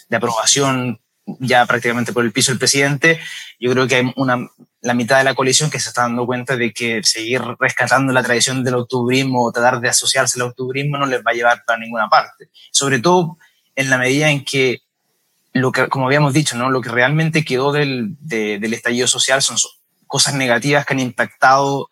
de 0.08 0.16
aprobación 0.16 1.00
ya 1.40 1.66
prácticamente 1.66 2.12
por 2.12 2.24
el 2.24 2.30
piso 2.30 2.52
del 2.52 2.58
presidente, 2.60 3.18
yo 3.58 3.72
creo 3.72 3.88
que 3.88 3.96
hay 3.96 4.12
una, 4.14 4.48
la 4.80 4.94
mitad 4.94 5.18
de 5.18 5.24
la 5.24 5.34
coalición 5.34 5.70
que 5.70 5.80
se 5.80 5.88
está 5.88 6.02
dando 6.02 6.24
cuenta 6.24 6.56
de 6.56 6.72
que 6.72 7.02
seguir 7.02 7.42
rescatando 7.58 8.12
la 8.12 8.22
tradición 8.22 8.62
del 8.62 8.76
octubrismo 8.76 9.44
o 9.44 9.50
tratar 9.50 9.80
de 9.80 9.88
asociarse 9.88 10.40
al 10.40 10.48
octubrismo 10.48 10.98
no 10.98 11.06
les 11.06 11.20
va 11.20 11.32
a 11.32 11.34
llevar 11.34 11.64
para 11.66 11.80
ninguna 11.80 12.08
parte. 12.08 12.48
Sobre 12.70 13.00
todo 13.00 13.38
en 13.74 13.90
la 13.90 13.98
medida 13.98 14.30
en 14.30 14.44
que, 14.44 14.78
lo 15.60 15.72
que 15.72 15.88
como 15.88 16.06
habíamos 16.06 16.32
dicho, 16.32 16.56
¿no? 16.56 16.70
lo 16.70 16.80
que 16.80 16.90
realmente 16.90 17.44
quedó 17.44 17.72
del, 17.72 18.16
de, 18.20 18.58
del 18.58 18.74
estallido 18.74 19.06
social 19.06 19.42
son 19.42 19.56
cosas 20.06 20.34
negativas 20.34 20.84
que 20.86 20.94
han 20.94 21.00
impactado 21.00 21.88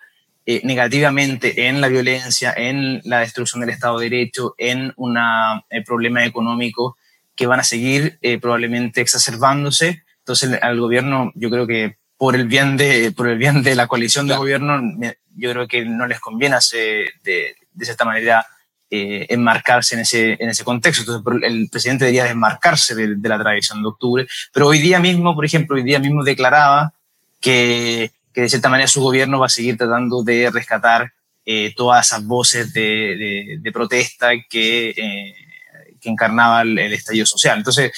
eh, 0.46 0.60
negativamente 0.64 1.68
en 1.68 1.80
la 1.80 1.88
violencia, 1.88 2.52
en 2.54 3.00
la 3.04 3.20
destrucción 3.20 3.60
del 3.60 3.70
Estado 3.70 3.98
de 3.98 4.10
Derecho, 4.10 4.54
en 4.58 4.92
un 4.96 5.16
eh, 5.16 5.82
problema 5.84 6.24
económico 6.24 6.96
que 7.34 7.46
van 7.46 7.60
a 7.60 7.64
seguir 7.64 8.18
eh, 8.20 8.38
probablemente 8.38 9.00
exacerbándose. 9.00 10.02
Entonces, 10.18 10.58
al 10.62 10.78
gobierno, 10.78 11.32
yo 11.34 11.48
creo 11.48 11.66
que 11.66 11.96
por 12.18 12.36
el 12.36 12.46
bien 12.46 12.76
de, 12.76 13.10
por 13.12 13.28
el 13.28 13.38
bien 13.38 13.62
de 13.62 13.74
la 13.74 13.88
coalición 13.88 14.26
de 14.26 14.36
gobierno, 14.36 14.80
yo 15.34 15.50
creo 15.50 15.66
que 15.66 15.84
no 15.84 16.06
les 16.06 16.20
conviene 16.20 16.56
hacer 16.56 17.12
de, 17.22 17.56
de 17.72 17.84
cierta 17.84 18.04
manera 18.04 18.46
eh, 18.90 19.26
enmarcarse 19.30 19.94
en 19.94 20.02
ese, 20.02 20.36
en 20.38 20.48
ese 20.48 20.64
contexto. 20.64 21.16
Entonces, 21.16 21.42
el 21.42 21.68
presidente 21.70 22.04
debería 22.04 22.24
desmarcarse 22.24 22.94
de, 22.94 23.16
de, 23.16 23.28
la 23.28 23.38
tradición 23.38 23.82
de 23.82 23.88
octubre. 23.88 24.26
Pero 24.52 24.68
hoy 24.68 24.78
día 24.78 25.00
mismo, 25.00 25.34
por 25.34 25.44
ejemplo, 25.44 25.76
hoy 25.76 25.82
día 25.82 25.98
mismo 25.98 26.22
declaraba 26.22 26.92
que, 27.40 28.12
que 28.32 28.42
de 28.42 28.48
cierta 28.48 28.68
manera 28.68 28.88
su 28.88 29.00
gobierno 29.00 29.38
va 29.38 29.46
a 29.46 29.50
seguir 29.50 29.76
tratando 29.76 30.22
de 30.22 30.50
rescatar 30.50 31.12
eh, 31.46 31.72
todas 31.76 32.06
esas 32.06 32.24
voces 32.24 32.72
de, 32.72 32.80
de, 32.80 33.58
de 33.60 33.72
protesta 33.72 34.30
que, 34.48 34.90
eh, 34.90 35.34
que 36.00 36.08
encarnaba 36.08 36.62
el, 36.62 36.78
el 36.78 36.92
estallido 36.92 37.26
social. 37.26 37.58
Entonces, 37.58 37.92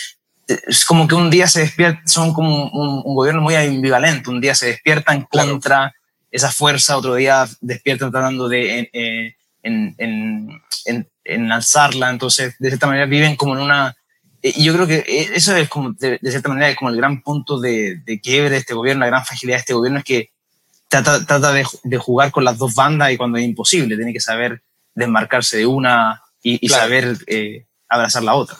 es 0.46 0.84
como 0.84 1.08
que 1.08 1.14
un 1.14 1.30
día 1.30 1.46
se 1.48 1.60
despiertan, 1.60 2.06
son 2.06 2.32
como 2.32 2.66
un, 2.66 3.02
un, 3.04 3.14
gobierno 3.14 3.42
muy 3.42 3.54
ambivalente, 3.54 4.30
un 4.30 4.40
día 4.40 4.54
se 4.54 4.66
despiertan 4.66 5.22
contra 5.22 5.76
claro. 5.76 5.92
esa 6.30 6.50
fuerza, 6.50 6.96
otro 6.96 7.14
día 7.16 7.46
despiertan 7.60 8.10
tratando 8.10 8.48
de 8.48 8.90
eh, 8.92 9.36
en, 9.66 9.94
en, 9.98 10.62
en, 10.84 11.08
en, 11.24 11.52
alzarla, 11.52 12.10
entonces 12.10 12.54
de 12.58 12.68
cierta 12.68 12.86
manera 12.86 13.06
viven 13.06 13.36
como 13.36 13.54
en 13.56 13.62
una... 13.62 13.96
Eh, 14.42 14.52
y 14.56 14.64
yo 14.64 14.72
creo 14.74 14.86
que 14.86 15.04
eso 15.34 15.56
es 15.56 15.68
como, 15.68 15.92
de, 15.92 16.18
de 16.20 16.30
cierta 16.30 16.48
manera, 16.48 16.70
es 16.70 16.76
como 16.76 16.90
el 16.90 16.96
gran 16.96 17.22
punto 17.22 17.58
de, 17.58 17.96
de, 18.04 18.20
quiebre 18.20 18.50
de 18.50 18.58
este 18.58 18.74
gobierno, 18.74 19.00
la 19.00 19.10
gran 19.10 19.24
fragilidad 19.24 19.56
de 19.56 19.60
este 19.60 19.74
gobierno 19.74 19.98
es 19.98 20.04
que 20.04 20.30
trata, 20.88 21.24
trata 21.26 21.52
de, 21.52 21.66
de, 21.82 21.98
jugar 21.98 22.30
con 22.30 22.44
las 22.44 22.58
dos 22.58 22.74
bandas 22.74 23.10
y 23.12 23.16
cuando 23.16 23.38
es 23.38 23.44
imposible, 23.44 23.96
tiene 23.96 24.12
que 24.12 24.20
saber 24.20 24.62
desmarcarse 24.94 25.58
de 25.58 25.66
una 25.66 26.22
y, 26.42 26.64
y 26.64 26.68
claro. 26.68 26.82
saber 26.82 27.16
eh, 27.26 27.66
abrazar 27.88 28.22
la 28.22 28.34
otra. 28.34 28.56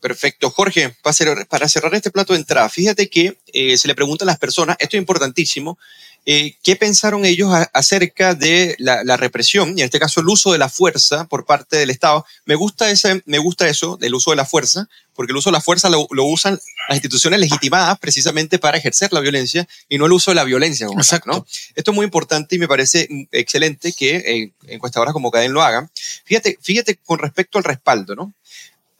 Perfecto. 0.00 0.50
Jorge, 0.50 0.96
para 1.02 1.68
cerrar 1.68 1.94
este 1.94 2.10
plato 2.10 2.32
de 2.32 2.38
entrada, 2.38 2.68
fíjate 2.68 3.10
que 3.10 3.38
eh, 3.52 3.76
se 3.76 3.86
le 3.86 3.94
pregunta 3.94 4.24
a 4.24 4.26
las 4.26 4.38
personas, 4.38 4.76
esto 4.78 4.96
es 4.96 5.00
importantísimo, 5.00 5.78
eh, 6.26 6.56
¿qué 6.62 6.76
pensaron 6.76 7.24
ellos 7.24 7.52
a, 7.52 7.62
acerca 7.72 8.34
de 8.34 8.76
la, 8.78 9.02
la, 9.04 9.16
represión 9.16 9.70
y 9.70 9.80
en 9.80 9.86
este 9.86 9.98
caso 9.98 10.20
el 10.20 10.28
uso 10.28 10.52
de 10.52 10.58
la 10.58 10.68
fuerza 10.68 11.26
por 11.26 11.46
parte 11.46 11.76
del 11.76 11.90
Estado? 11.90 12.24
Me 12.44 12.54
gusta, 12.54 12.90
ese, 12.90 13.22
me 13.26 13.38
gusta 13.38 13.68
eso, 13.68 13.96
del 13.96 14.14
uso 14.14 14.30
de 14.30 14.36
la 14.36 14.44
fuerza, 14.44 14.88
porque 15.14 15.32
el 15.32 15.36
uso 15.36 15.50
de 15.50 15.54
la 15.54 15.60
fuerza 15.60 15.88
lo, 15.88 16.06
lo 16.10 16.24
usan 16.24 16.58
las 16.88 16.96
instituciones 16.96 17.40
legitimadas 17.40 17.98
precisamente 17.98 18.58
para 18.58 18.78
ejercer 18.78 19.12
la 19.12 19.20
violencia 19.20 19.66
y 19.88 19.98
no 19.98 20.06
el 20.06 20.12
uso 20.12 20.30
de 20.30 20.36
la 20.36 20.44
violencia. 20.44 20.86
Exacto. 20.96 21.30
¿no? 21.30 21.46
Esto 21.74 21.90
es 21.90 21.94
muy 21.94 22.04
importante 22.04 22.56
y 22.56 22.58
me 22.58 22.68
parece 22.68 23.08
excelente 23.32 23.92
que 23.92 24.16
eh, 24.16 24.52
encuestadoras 24.68 25.12
como 25.12 25.30
Cadén 25.30 25.52
lo 25.52 25.62
hagan. 25.62 25.90
Fíjate, 26.24 26.58
fíjate 26.60 26.96
con 26.96 27.18
respecto 27.18 27.58
al 27.58 27.64
respaldo, 27.64 28.14
¿no? 28.14 28.34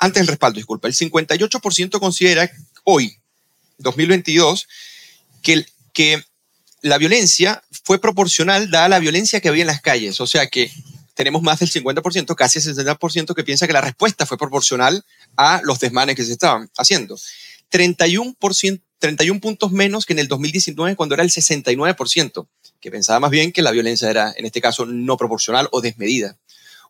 antes 0.01 0.23
del 0.23 0.29
respaldo, 0.29 0.57
disculpa, 0.57 0.89
el 0.89 0.95
58% 0.95 2.01
considera 2.01 2.51
hoy, 2.85 3.19
2022, 3.79 4.67
que, 5.43 5.67
que 5.93 6.25
la 6.83 6.99
violencia 6.99 7.63
fue 7.85 8.01
proporcional 8.01 8.71
dada 8.71 8.89
la 8.89 8.99
violencia 8.99 9.41
que 9.41 9.49
había 9.49 9.63
en 9.63 9.69
las 9.69 9.81
calles. 9.81 10.21
O 10.21 10.27
sea 10.27 10.47
que 10.47 10.71
tenemos 11.15 11.43
más 11.43 11.59
del 11.59 11.71
50%, 11.71 12.35
casi 12.35 12.59
el 12.59 12.77
60% 12.77 13.35
que 13.35 13.45
piensa 13.45 13.67
que 13.67 13.73
la 13.73 13.81
respuesta 13.81 14.27
fue 14.27 14.39
proporcional 14.39 15.05
a 15.37 15.61
los 15.65 15.79
desmanes 15.79 16.17
que 16.17 16.25
se 16.25 16.33
estaban 16.33 16.71
haciendo. 16.77 17.19
31%, 17.71 18.81
31 18.99 19.41
puntos 19.41 19.73
menos 19.73 20.07
que 20.07 20.15
en 20.15 20.19
el 20.19 20.29
2019 20.29 20.97
cuando 20.97 21.15
era 21.15 21.23
el 21.23 21.31
69%, 21.31 22.49
que 22.81 22.91
pensaba 22.91 23.21
más 23.21 23.31
bien 23.31 23.53
que 23.53 23.63
la 23.63 23.71
violencia 23.71 24.11
era, 24.11 24.33
en 24.37 24.47
este 24.47 24.61
caso, 24.61 24.87
no 24.87 25.17
proporcional 25.17 25.69
o 25.73 25.81
desmedida. 25.81 26.39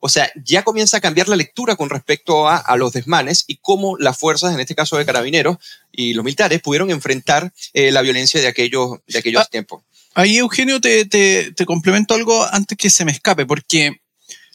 O 0.00 0.08
sea, 0.08 0.30
ya 0.44 0.62
comienza 0.62 0.96
a 0.96 1.00
cambiar 1.00 1.28
la 1.28 1.36
lectura 1.36 1.76
con 1.76 1.90
respecto 1.90 2.48
a, 2.48 2.56
a 2.56 2.76
los 2.76 2.92
desmanes 2.92 3.44
y 3.46 3.56
cómo 3.56 3.96
las 3.98 4.18
fuerzas, 4.18 4.54
en 4.54 4.60
este 4.60 4.74
caso 4.74 4.96
de 4.96 5.04
carabineros 5.04 5.58
y 5.92 6.14
los 6.14 6.24
militares, 6.24 6.60
pudieron 6.62 6.90
enfrentar 6.90 7.52
eh, 7.74 7.90
la 7.92 8.00
violencia 8.02 8.40
de 8.40 8.48
aquellos, 8.48 8.98
de 9.06 9.18
aquellos 9.18 9.42
Ah. 9.42 9.48
tiempos. 9.50 9.82
Ahí, 10.14 10.38
Eugenio, 10.38 10.80
te, 10.80 11.04
te, 11.04 11.52
te 11.52 11.66
complemento 11.66 12.14
algo 12.14 12.44
antes 12.52 12.76
que 12.76 12.90
se 12.90 13.04
me 13.04 13.12
escape, 13.12 13.46
porque 13.46 14.00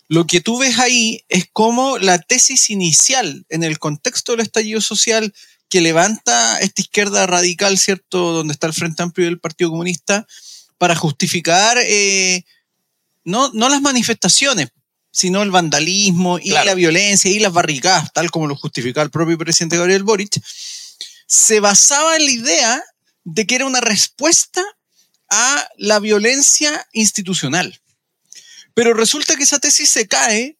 lo 0.07 0.27
que 0.27 0.41
tú 0.41 0.59
ves 0.59 0.79
ahí 0.79 1.23
es 1.29 1.45
como 1.53 1.97
la 1.97 2.19
tesis 2.19 2.69
inicial 2.69 3.45
en 3.49 3.63
el 3.63 3.79
contexto 3.79 4.33
del 4.33 4.41
estallido 4.41 4.81
social 4.81 5.33
que 5.69 5.81
levanta 5.81 6.59
esta 6.59 6.81
izquierda 6.81 7.25
radical, 7.25 7.77
¿cierto?, 7.77 8.33
donde 8.33 8.51
está 8.53 8.67
el 8.67 8.73
Frente 8.73 9.01
Amplio 9.01 9.27
y 9.27 9.31
el 9.31 9.39
Partido 9.39 9.69
Comunista, 9.71 10.27
para 10.77 10.95
justificar 10.95 11.77
eh, 11.81 12.43
no, 13.23 13.49
no 13.53 13.69
las 13.69 13.81
manifestaciones, 13.81 14.67
sino 15.15 15.43
el 15.43 15.49
vandalismo 15.49 16.39
y 16.39 16.49
Claro. 16.49 16.65
la 16.65 16.73
violencia 16.73 17.31
y 17.31 17.39
las 17.39 17.53
barricadas, 17.53 18.11
tal 18.11 18.29
como 18.31 18.47
lo 18.47 18.57
justificaba 18.57 19.05
el 19.05 19.11
propio 19.11 19.37
presidente 19.37 19.77
Gabriel 19.77 20.03
Boric, 20.03 20.41
se 21.25 21.61
basaba 21.61 22.17
en 22.17 22.25
la 22.25 22.31
idea 22.31 22.83
de 23.23 23.47
que 23.47 23.55
era 23.55 23.65
una 23.65 23.79
respuesta 23.79 24.61
a 25.29 25.69
la 25.77 25.99
violencia 25.99 26.85
institucional. 26.91 27.79
Pero 28.73 28.93
resulta 28.93 29.37
que 29.37 29.43
esa 29.43 29.59
tesis 29.59 29.89
se 29.89 30.05
cae, 30.05 30.57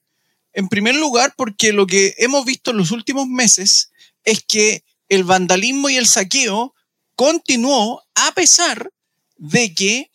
en 0.53 0.69
primer 0.69 0.95
lugar, 0.95 1.33
porque 1.35 1.73
lo 1.73 1.85
que 1.85 2.15
hemos 2.17 2.45
visto 2.45 2.71
en 2.71 2.77
los 2.77 2.91
últimos 2.91 3.27
meses 3.27 3.91
es 4.23 4.41
que 4.41 4.85
el 5.09 5.25
vandalismo 5.25 5.89
y 5.89 5.97
el 5.97 6.07
saqueo 6.07 6.73
continuó 7.17 8.01
a 8.15 8.31
pesar 8.31 8.89
de 9.35 9.73
que 9.73 10.11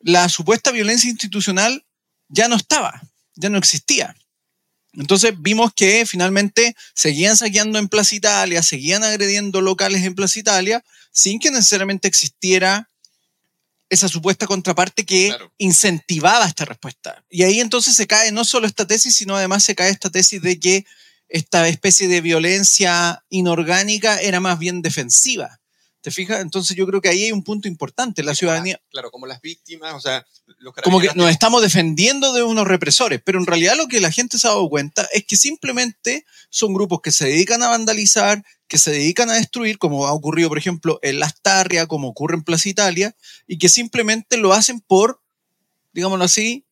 la 0.00 0.28
supuesta 0.28 0.70
violencia 0.70 1.08
institucional 1.08 1.86
ya 2.28 2.46
no 2.46 2.56
estaba, 2.56 3.00
ya 3.40 3.48
no 3.48 3.58
existía. 3.58 4.14
Entonces 4.92 5.34
vimos 5.38 5.72
que 5.74 6.04
finalmente 6.04 6.74
seguían 6.94 7.36
saqueando 7.36 7.78
en 7.78 7.88
Plaza 7.88 8.14
Italia, 8.14 8.62
seguían 8.62 9.04
agrediendo 9.04 9.60
locales 9.60 10.04
en 10.04 10.14
Plaza 10.14 10.38
Italia, 10.40 10.84
sin 11.12 11.38
que 11.38 11.50
necesariamente 11.50 12.08
existiera 12.08 12.88
esa 13.88 14.08
supuesta 14.08 14.46
contraparte 14.46 15.04
que 15.04 15.28
Claro. 15.28 15.52
incentivaba 15.58 16.46
esta 16.46 16.64
respuesta. 16.64 17.24
Y 17.28 17.42
ahí 17.42 17.60
entonces 17.60 17.94
se 17.96 18.06
cae 18.06 18.30
no 18.32 18.44
solo 18.44 18.66
esta 18.66 18.86
tesis, 18.86 19.16
sino 19.16 19.36
además 19.36 19.64
se 19.64 19.74
cae 19.74 19.90
esta 19.90 20.10
tesis 20.10 20.40
de 20.42 20.58
que 20.60 20.86
esta 21.28 21.66
especie 21.68 22.08
de 22.08 22.20
violencia 22.20 23.24
inorgánica 23.30 24.18
era 24.20 24.40
más 24.40 24.58
bien 24.58 24.82
defensiva. 24.82 25.59
¿Te 26.02 26.10
fijas? 26.10 26.40
Entonces 26.40 26.76
yo 26.76 26.86
creo 26.86 27.00
que 27.02 27.10
ahí 27.10 27.24
hay 27.24 27.32
un 27.32 27.44
punto 27.44 27.68
importante. 27.68 28.22
La 28.22 28.34
ciudadanía, 28.34 28.80
Claro, 28.90 29.10
como 29.10 29.26
las 29.26 29.40
víctimas, 29.42 29.94
o 29.94 30.00
sea, 30.00 30.26
los 30.58 30.74
como 30.82 30.98
que 31.00 31.10
nos 31.14 31.30
estamos 31.30 31.60
defendiendo 31.62 32.32
de 32.32 32.42
unos 32.42 32.66
represores, 32.66 33.20
pero 33.22 33.38
en 33.38 33.44
realidad 33.46 33.76
lo 33.76 33.86
que 33.86 34.00
la 34.00 34.10
gente 34.10 34.38
se 34.38 34.46
ha 34.46 34.50
dado 34.50 34.68
cuenta 34.70 35.06
es 35.12 35.24
que 35.26 35.36
simplemente 35.36 36.24
son 36.48 36.72
grupos 36.72 37.00
que 37.02 37.10
se 37.12 37.26
dedican 37.26 37.62
a 37.62 37.68
vandalizar, 37.68 38.42
que 38.66 38.78
se 38.78 38.90
dedican 38.92 39.28
a 39.28 39.34
destruir, 39.34 39.76
como 39.78 40.06
ha 40.06 40.12
ocurrido, 40.12 40.48
por 40.48 40.56
ejemplo, 40.58 40.98
en 41.02 41.20
Las 41.20 41.40
Tarrias, 41.42 41.86
como 41.86 42.08
ocurre 42.08 42.34
en 42.36 42.44
Plaza 42.44 42.68
Italia, 42.70 43.14
y 43.46 43.58
que 43.58 43.68
simplemente 43.68 44.38
lo 44.38 44.54
hacen 44.54 44.80
por, 44.80 45.20
digámoslo 45.92 46.24
así, 46.24 46.64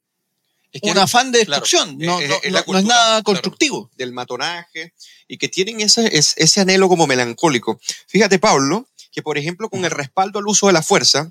Es 0.72 0.80
que 0.80 0.90
un 0.90 0.98
afán 0.98 1.32
de 1.32 1.44
claro, 1.44 1.62
destrucción. 1.62 1.98
no, 1.98 2.18
es- 2.20 2.28
no- 2.30 2.36
es 2.42 2.42
la 2.44 2.48
no- 2.50 2.52
no 2.52 2.58
es 2.58 2.64
cultura, 2.64 2.82
nada 2.82 3.08
claro. 3.10 3.24
constructivo. 3.24 3.90
del 3.96 4.12
matonaje 4.12 4.94
y 5.26 5.36
que 5.38 5.48
tienen 5.48 5.80
ese, 5.82 6.16
es- 6.16 6.32
ese 6.38 6.60
anhelo 6.62 6.88
como 6.88 7.06
melancólico. 7.06 7.78
Fíjate, 8.06 8.38
Pablo, 8.38 8.87
que 9.10 9.22
por 9.22 9.38
ejemplo 9.38 9.68
con 9.68 9.84
el 9.84 9.90
respaldo 9.90 10.38
al 10.38 10.46
uso 10.46 10.66
de 10.66 10.72
la 10.72 10.82
fuerza, 10.82 11.30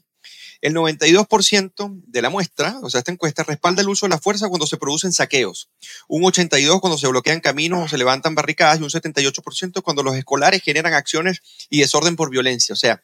el 0.62 0.74
92% 0.74 2.02
de 2.08 2.22
la 2.22 2.30
muestra, 2.30 2.80
o 2.82 2.90
sea, 2.90 3.00
esta 3.00 3.12
encuesta 3.12 3.44
respalda 3.44 3.82
el 3.82 3.90
uso 3.90 4.06
de 4.06 4.12
la 4.12 4.20
fuerza 4.20 4.48
cuando 4.50 4.66
se 4.66 4.78
producen 4.78 5.14
saqueos, 5.14 5.70
un 6.08 6.24
82% 6.24 6.80
cuando 6.80 6.98
se 6.98 7.08
bloquean 7.08 7.42
caminos 7.42 7.86
o 7.86 7.88
se 7.88 7.98
levantan 7.98 8.36
barricadas 8.36 8.80
y 8.80 8.84
un 8.84 8.90
78% 8.90 9.82
cuando 9.84 10.04
los 10.04 10.16
escolares 10.16 10.64
generan 10.64 10.94
acciones 10.94 11.42
y 11.70 11.82
desorden 11.82 12.16
por 12.16 12.30
violencia. 12.30 12.74
O 12.74 12.76
sea, 12.76 13.04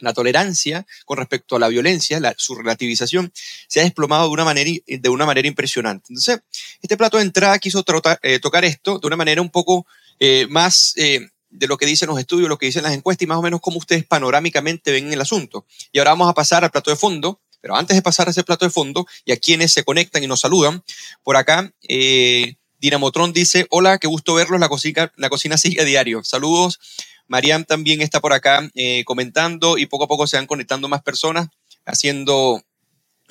la 0.00 0.12
tolerancia 0.12 0.86
con 1.04 1.18
respecto 1.18 1.56
a 1.56 1.58
la 1.58 1.68
violencia, 1.68 2.20
su 2.36 2.54
relativización, 2.54 3.32
se 3.68 3.80
ha 3.80 3.84
desplomado 3.84 4.24
de 4.24 4.30
una 4.30 4.44
manera, 4.44 4.70
de 4.86 5.08
una 5.08 5.26
manera 5.26 5.48
impresionante. 5.48 6.06
Entonces, 6.10 6.40
este 6.82 6.96
plato 6.96 7.16
de 7.16 7.24
entrada 7.24 7.58
quiso 7.58 7.84
eh, 8.22 8.38
tocar 8.38 8.64
esto 8.64 8.98
de 8.98 9.06
una 9.06 9.16
manera 9.16 9.40
un 9.40 9.50
poco 9.50 9.86
eh, 10.20 10.46
más 10.48 10.94
eh, 10.96 11.28
de 11.54 11.66
lo 11.66 11.76
que 11.76 11.86
dicen 11.86 12.08
los 12.08 12.18
estudios, 12.18 12.48
lo 12.48 12.58
que 12.58 12.66
dicen 12.66 12.82
las 12.82 12.92
encuestas 12.92 13.22
y 13.22 13.26
más 13.26 13.38
o 13.38 13.42
menos 13.42 13.60
cómo 13.60 13.78
ustedes 13.78 14.04
panorámicamente 14.04 14.92
ven 14.92 15.12
el 15.12 15.20
asunto. 15.20 15.64
Y 15.92 15.98
ahora 15.98 16.10
vamos 16.10 16.28
a 16.28 16.34
pasar 16.34 16.64
al 16.64 16.70
plato 16.70 16.90
de 16.90 16.96
fondo, 16.96 17.40
pero 17.60 17.76
antes 17.76 17.96
de 17.96 18.02
pasar 18.02 18.28
a 18.28 18.30
ese 18.32 18.42
plato 18.42 18.64
de 18.64 18.70
fondo 18.70 19.06
y 19.24 19.32
a 19.32 19.36
quienes 19.36 19.72
se 19.72 19.84
conectan 19.84 20.22
y 20.22 20.26
nos 20.26 20.40
saludan, 20.40 20.82
por 21.22 21.36
acá 21.36 21.72
eh, 21.88 22.56
Dinamotron 22.78 23.32
dice, 23.32 23.66
hola, 23.70 23.98
qué 23.98 24.08
gusto 24.08 24.34
verlos, 24.34 24.60
la 24.60 24.68
cocina, 24.68 25.12
la 25.16 25.30
cocina 25.30 25.56
sigue 25.56 25.80
a 25.80 25.84
diario. 25.84 26.22
Saludos. 26.24 26.80
Mariam 27.26 27.64
también 27.64 28.02
está 28.02 28.20
por 28.20 28.34
acá 28.34 28.68
eh, 28.74 29.04
comentando 29.04 29.78
y 29.78 29.86
poco 29.86 30.04
a 30.04 30.08
poco 30.08 30.26
se 30.26 30.36
van 30.36 30.46
conectando 30.46 30.88
más 30.88 31.02
personas 31.02 31.48
haciendo, 31.86 32.62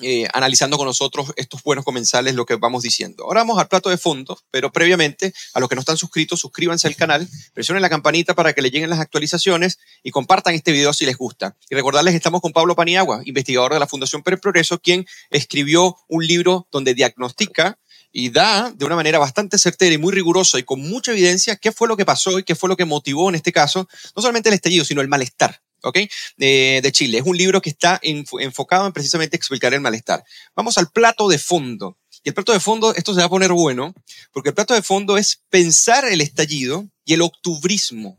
eh, 0.00 0.26
analizando 0.32 0.76
con 0.76 0.86
nosotros 0.86 1.32
estos 1.36 1.62
buenos 1.62 1.84
comensales 1.84 2.34
lo 2.34 2.46
que 2.46 2.56
vamos 2.56 2.82
diciendo. 2.82 3.24
Ahora 3.24 3.42
vamos 3.42 3.58
al 3.58 3.68
plato 3.68 3.90
de 3.90 3.96
fondo, 3.96 4.38
pero 4.50 4.72
previamente 4.72 5.32
a 5.52 5.60
los 5.60 5.68
que 5.68 5.76
no 5.76 5.80
están 5.80 5.96
suscritos, 5.96 6.40
suscríbanse 6.40 6.88
al 6.88 6.96
canal, 6.96 7.28
presionen 7.52 7.80
la 7.80 7.88
campanita 7.88 8.34
para 8.34 8.52
que 8.54 8.62
le 8.62 8.70
lleguen 8.70 8.90
las 8.90 8.98
actualizaciones 8.98 9.78
y 10.02 10.10
compartan 10.10 10.54
este 10.54 10.72
video 10.72 10.92
si 10.92 11.06
les 11.06 11.16
gusta. 11.16 11.56
Y 11.70 11.76
recordarles 11.76 12.12
que 12.12 12.16
estamos 12.16 12.40
con 12.40 12.52
Pablo 12.52 12.74
Paniagua, 12.74 13.22
investigador 13.24 13.72
de 13.72 13.78
la 13.78 13.86
Fundación 13.86 14.22
Per 14.22 14.40
Progreso, 14.40 14.80
quien 14.80 15.06
escribió 15.30 15.96
un 16.08 16.26
libro 16.26 16.66
donde 16.72 16.94
diagnostica 16.94 17.78
y 18.10 18.30
da 18.30 18.72
de 18.74 18.84
una 18.84 18.96
manera 18.96 19.18
bastante 19.18 19.58
certera 19.58 19.94
y 19.94 19.98
muy 19.98 20.12
rigurosa 20.12 20.58
y 20.58 20.62
con 20.62 20.80
mucha 20.80 21.12
evidencia 21.12 21.56
qué 21.56 21.72
fue 21.72 21.88
lo 21.88 21.96
que 21.96 22.04
pasó 22.04 22.38
y 22.38 22.44
qué 22.44 22.54
fue 22.54 22.68
lo 22.68 22.76
que 22.76 22.84
motivó 22.84 23.28
en 23.28 23.34
este 23.34 23.52
caso, 23.52 23.88
no 24.16 24.22
solamente 24.22 24.48
el 24.48 24.54
estallido, 24.54 24.84
sino 24.84 25.00
el 25.00 25.08
malestar. 25.08 25.60
¿Ok? 25.84 25.98
De, 26.36 26.80
de 26.82 26.92
Chile. 26.92 27.18
Es 27.18 27.24
un 27.24 27.36
libro 27.36 27.62
que 27.62 27.70
está 27.70 28.00
enfo- 28.02 28.42
enfocado 28.42 28.86
en 28.86 28.92
precisamente 28.92 29.36
explicar 29.36 29.72
el 29.74 29.80
malestar. 29.80 30.24
Vamos 30.56 30.76
al 30.78 30.90
plato 30.90 31.28
de 31.28 31.38
fondo. 31.38 31.96
Y 32.24 32.30
el 32.30 32.34
plato 32.34 32.52
de 32.52 32.60
fondo, 32.60 32.94
esto 32.94 33.12
se 33.12 33.20
va 33.20 33.26
a 33.26 33.30
poner 33.30 33.52
bueno, 33.52 33.94
porque 34.32 34.48
el 34.48 34.54
plato 34.54 34.74
de 34.74 34.82
fondo 34.82 35.18
es 35.18 35.42
pensar 35.50 36.04
el 36.06 36.20
estallido 36.20 36.88
y 37.04 37.12
el 37.14 37.22
octubrismo. 37.22 38.18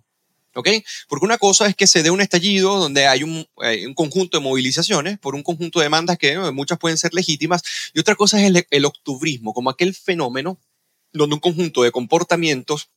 ¿Ok? 0.57 0.69
Porque 1.09 1.25
una 1.25 1.37
cosa 1.37 1.67
es 1.67 1.75
que 1.75 1.85
se 1.85 2.01
dé 2.01 2.11
un 2.11 2.21
estallido 2.21 2.77
donde 2.77 3.07
hay 3.07 3.23
un, 3.23 3.45
eh, 3.61 3.85
un 3.85 3.93
conjunto 3.93 4.37
de 4.37 4.43
movilizaciones 4.43 5.19
por 5.19 5.35
un 5.35 5.43
conjunto 5.43 5.79
de 5.79 5.85
demandas 5.85 6.17
que 6.17 6.31
eh, 6.31 6.51
muchas 6.51 6.79
pueden 6.79 6.97
ser 6.97 7.13
legítimas, 7.13 7.61
y 7.93 7.99
otra 7.99 8.15
cosa 8.15 8.41
es 8.41 8.65
el 8.69 8.85
octubrismo, 8.85 9.53
como 9.53 9.69
aquel 9.69 9.93
fenómeno 9.93 10.57
donde 11.11 11.33
un 11.33 11.41
conjunto 11.41 11.83
de 11.83 11.91
comportamientos, 11.91 12.89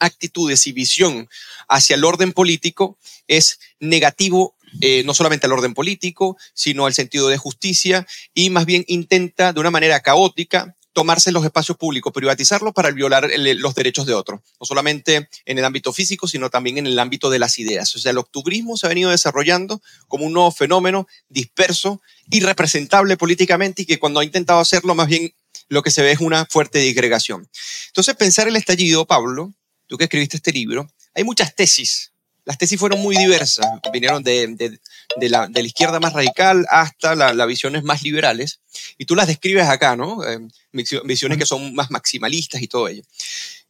actitudes 0.00 0.66
y 0.66 0.72
visión 0.72 1.28
hacia 1.68 1.96
el 1.96 2.04
orden 2.04 2.32
político 2.32 2.98
es 3.26 3.58
negativo 3.80 4.54
eh, 4.80 5.02
no 5.04 5.14
solamente 5.14 5.46
al 5.46 5.52
orden 5.52 5.74
político, 5.74 6.36
sino 6.52 6.86
al 6.86 6.94
sentido 6.94 7.28
de 7.28 7.36
justicia 7.36 8.06
y 8.32 8.50
más 8.50 8.66
bien 8.66 8.84
intenta 8.88 9.52
de 9.52 9.60
una 9.60 9.70
manera 9.70 10.00
caótica 10.00 10.74
tomarse 10.94 11.32
los 11.32 11.44
espacios 11.44 11.76
públicos, 11.76 12.12
privatizarlos 12.12 12.72
para 12.72 12.90
violar 12.92 13.28
los 13.36 13.74
derechos 13.74 14.06
de 14.06 14.14
otros, 14.14 14.40
no 14.60 14.66
solamente 14.66 15.28
en 15.44 15.58
el 15.58 15.64
ámbito 15.64 15.92
físico, 15.92 16.28
sino 16.28 16.50
también 16.50 16.78
en 16.78 16.86
el 16.86 16.98
ámbito 16.98 17.30
de 17.30 17.40
las 17.40 17.58
ideas. 17.58 17.94
O 17.96 17.98
sea, 17.98 18.12
el 18.12 18.18
octubrismo 18.18 18.76
se 18.76 18.86
ha 18.86 18.88
venido 18.88 19.10
desarrollando 19.10 19.82
como 20.06 20.24
un 20.24 20.32
nuevo 20.32 20.52
fenómeno 20.52 21.08
disperso, 21.28 22.00
irrepresentable 22.30 23.16
políticamente 23.16 23.82
y 23.82 23.86
que 23.86 23.98
cuando 23.98 24.20
ha 24.20 24.24
intentado 24.24 24.60
hacerlo, 24.60 24.94
más 24.94 25.08
bien 25.08 25.34
lo 25.68 25.82
que 25.82 25.90
se 25.90 26.02
ve 26.02 26.12
es 26.12 26.20
una 26.20 26.46
fuerte 26.46 26.78
disgregación. 26.78 27.48
Entonces, 27.88 28.14
pensar 28.14 28.46
el 28.46 28.56
estallido, 28.56 29.04
Pablo, 29.04 29.52
tú 29.86 29.96
que 29.96 30.04
escribiste 30.04 30.36
este 30.36 30.52
libro, 30.52 30.90
hay 31.14 31.24
muchas 31.24 31.54
tesis. 31.54 32.10
Las 32.46 32.58
tesis 32.58 32.78
fueron 32.78 33.00
muy 33.00 33.16
diversas, 33.16 33.66
vinieron 33.92 34.22
de, 34.22 34.48
de- 34.48 34.78
de 35.16 35.28
la, 35.30 35.46
de 35.46 35.62
la 35.62 35.66
izquierda 35.68 35.98
más 36.00 36.12
radical 36.12 36.66
hasta 36.68 37.14
la- 37.14 37.32
las 37.32 37.46
visiones 37.46 37.84
más 37.84 38.02
liberales, 38.02 38.60
y 38.98 39.06
tú 39.06 39.14
las 39.14 39.26
describes 39.28 39.66
acá, 39.66 39.96
¿no? 39.96 40.22
Eh, 40.28 40.40
visio- 40.72 41.02
visiones 41.04 41.38
que 41.38 41.46
son 41.46 41.74
más 41.74 41.90
maximalistas 41.90 42.60
y 42.60 42.68
todo 42.68 42.88
ello. 42.88 43.02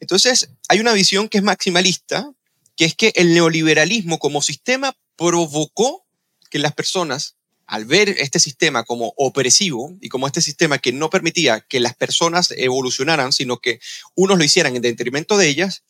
Entonces, 0.00 0.48
hay 0.68 0.80
una 0.80 0.92
visión 0.92 1.28
que 1.28 1.38
es 1.38 1.44
maximalista, 1.44 2.28
que 2.76 2.84
es 2.86 2.94
que 2.96 3.12
el 3.14 3.32
neoliberalismo 3.32 4.18
como 4.18 4.42
sistema 4.42 4.96
provocó 5.16 6.04
que 6.50 6.58
las 6.58 6.72
personas, 6.74 7.36
al 7.66 7.84
ver 7.84 8.08
este 8.18 8.38
sistema 8.40 8.82
como 8.84 9.14
opresivo 9.16 9.96
y 10.00 10.08
como 10.08 10.26
este 10.26 10.40
sistema 10.40 10.78
que 10.78 10.92
no 10.92 11.10
permitía 11.10 11.60
que 11.60 11.78
las 11.80 11.94
personas 11.94 12.52
evolucionaran, 12.56 13.32
sino 13.32 13.58
que 13.58 13.78
unos 14.16 14.36
lo 14.38 14.44
hicieran 14.44 14.74
en 14.74 14.82
detrimento 14.82 15.36
de 15.36 15.48
ellas, 15.48 15.82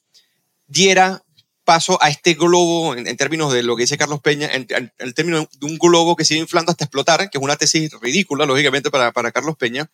diera 0.66 1.20
paso 1.64 1.96
a 2.03 2.11
este 2.11 2.35
globo, 2.35 2.94
en, 2.94 3.16
términos 3.16 3.50
de 3.50 3.62
lo 3.62 3.74
que 3.74 3.85
dice 3.85 3.96
Carlos 3.96 4.20
Peña, 4.20 4.48
en, 4.53 4.66
en- 4.68 4.77
en 4.85 4.92
el 4.98 5.14
término 5.14 5.48
de 5.59 5.66
un 5.66 5.79
globo 5.79 6.14
que 6.14 6.24
sigue 6.27 6.40
inflando 6.40 6.70
hasta 6.70 6.85
explotar, 6.85 7.31
que 7.31 7.38
es 7.38 7.42
una 7.42 7.57
tesis 7.57 7.90
ridícula, 8.03 8.44
lógicamente, 8.44 8.90
para, 8.90 9.12
para 9.12 9.33
Carlos 9.33 9.57
Peña. 9.57 9.90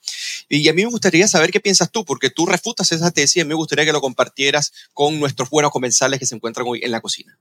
Y 0.48 0.68
a 0.68 0.72
mí 0.72 0.82
me 0.82 0.90
gustaría 0.90 1.28
saber 1.28 1.52
qué 1.52 1.60
piensas 1.60 1.90
tú, 1.92 2.04
porque 2.04 2.28
tú 2.28 2.44
refutas 2.46 2.90
esa 2.90 3.12
tesis 3.12 3.42
y 3.42 3.44
me 3.44 3.54
gustaría 3.54 3.84
que 3.84 3.92
lo 3.92 4.00
compartieras 4.00 4.72
con 4.94 5.20
nuestros 5.20 5.48
buenos 5.48 5.70
comensales 5.70 6.18
que 6.18 6.26
se 6.26 6.34
encuentran 6.34 6.66
hoy 6.68 6.80
en 6.82 6.90
la 6.90 7.00
cocina. 7.00 7.38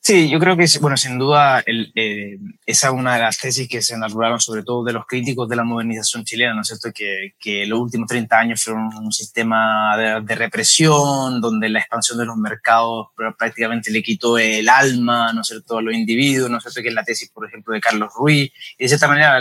Sí, 0.00 0.30
yo 0.30 0.38
creo 0.38 0.56
que, 0.56 0.66
bueno, 0.80 0.96
sin 0.96 1.18
duda, 1.18 1.62
el, 1.66 1.92
eh, 1.94 2.38
esa 2.64 2.88
es 2.88 2.94
una 2.94 3.14
de 3.14 3.20
las 3.20 3.38
tesis 3.38 3.68
que 3.68 3.82
se 3.82 3.94
enarbolaron 3.94 4.40
sobre 4.40 4.62
todo 4.62 4.84
de 4.84 4.92
los 4.92 5.04
críticos 5.06 5.48
de 5.48 5.56
la 5.56 5.64
modernización 5.64 6.24
chilena, 6.24 6.54
¿no 6.54 6.62
es 6.62 6.68
cierto? 6.68 6.90
Que, 6.94 7.34
que 7.38 7.66
los 7.66 7.78
últimos 7.80 8.08
30 8.08 8.38
años 8.38 8.62
fueron 8.62 8.90
un 8.96 9.12
sistema 9.12 9.96
de, 9.96 10.34
represión, 10.34 11.40
donde 11.40 11.68
la 11.68 11.80
expansión 11.80 12.18
de 12.18 12.24
los 12.24 12.36
mercados 12.36 13.08
prácticamente 13.36 13.90
le 13.90 14.02
quitó 14.02 14.38
el 14.38 14.68
alma, 14.68 15.32
¿no 15.32 15.42
es 15.42 15.48
cierto?, 15.48 15.78
a 15.78 15.82
los 15.82 15.92
individuos, 15.92 16.48
¿no 16.48 16.58
es 16.58 16.62
cierto?, 16.62 16.80
que 16.80 16.88
es 16.88 16.94
la 16.94 17.04
tesis, 17.04 17.30
por 17.30 17.46
ejemplo, 17.46 17.74
de 17.74 17.80
Carlos 17.80 18.10
Ruiz, 18.16 18.52
y 18.78 18.84
de 18.84 18.88
cierta 18.88 19.08
manera 19.08 19.38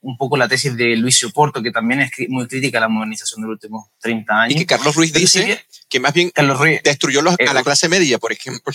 un 0.00 0.16
poco 0.16 0.36
la 0.36 0.48
tesis 0.48 0.76
de 0.76 0.96
Luis 0.96 1.24
Porto, 1.32 1.62
que 1.62 1.70
también 1.70 2.00
es 2.00 2.10
muy 2.28 2.46
crítica 2.46 2.78
a 2.78 2.82
la 2.82 2.88
modernización 2.88 3.42
de 3.42 3.46
los 3.46 3.54
últimos 3.54 3.86
30 4.00 4.34
años. 4.34 4.54
Y 4.54 4.58
que 4.58 4.66
Carlos 4.66 4.94
Ruiz 4.94 5.12
dice 5.12 5.64
que, 5.88 6.00
más 6.00 6.12
bien 6.12 6.30
Carlos 6.30 6.58
Ruiz, 6.58 6.82
destruyó 6.82 7.22
los, 7.22 7.36
a 7.38 7.54
la 7.54 7.60
eh, 7.60 7.64
clase 7.64 7.88
media, 7.88 8.18
por 8.18 8.32
ejemplo. 8.32 8.72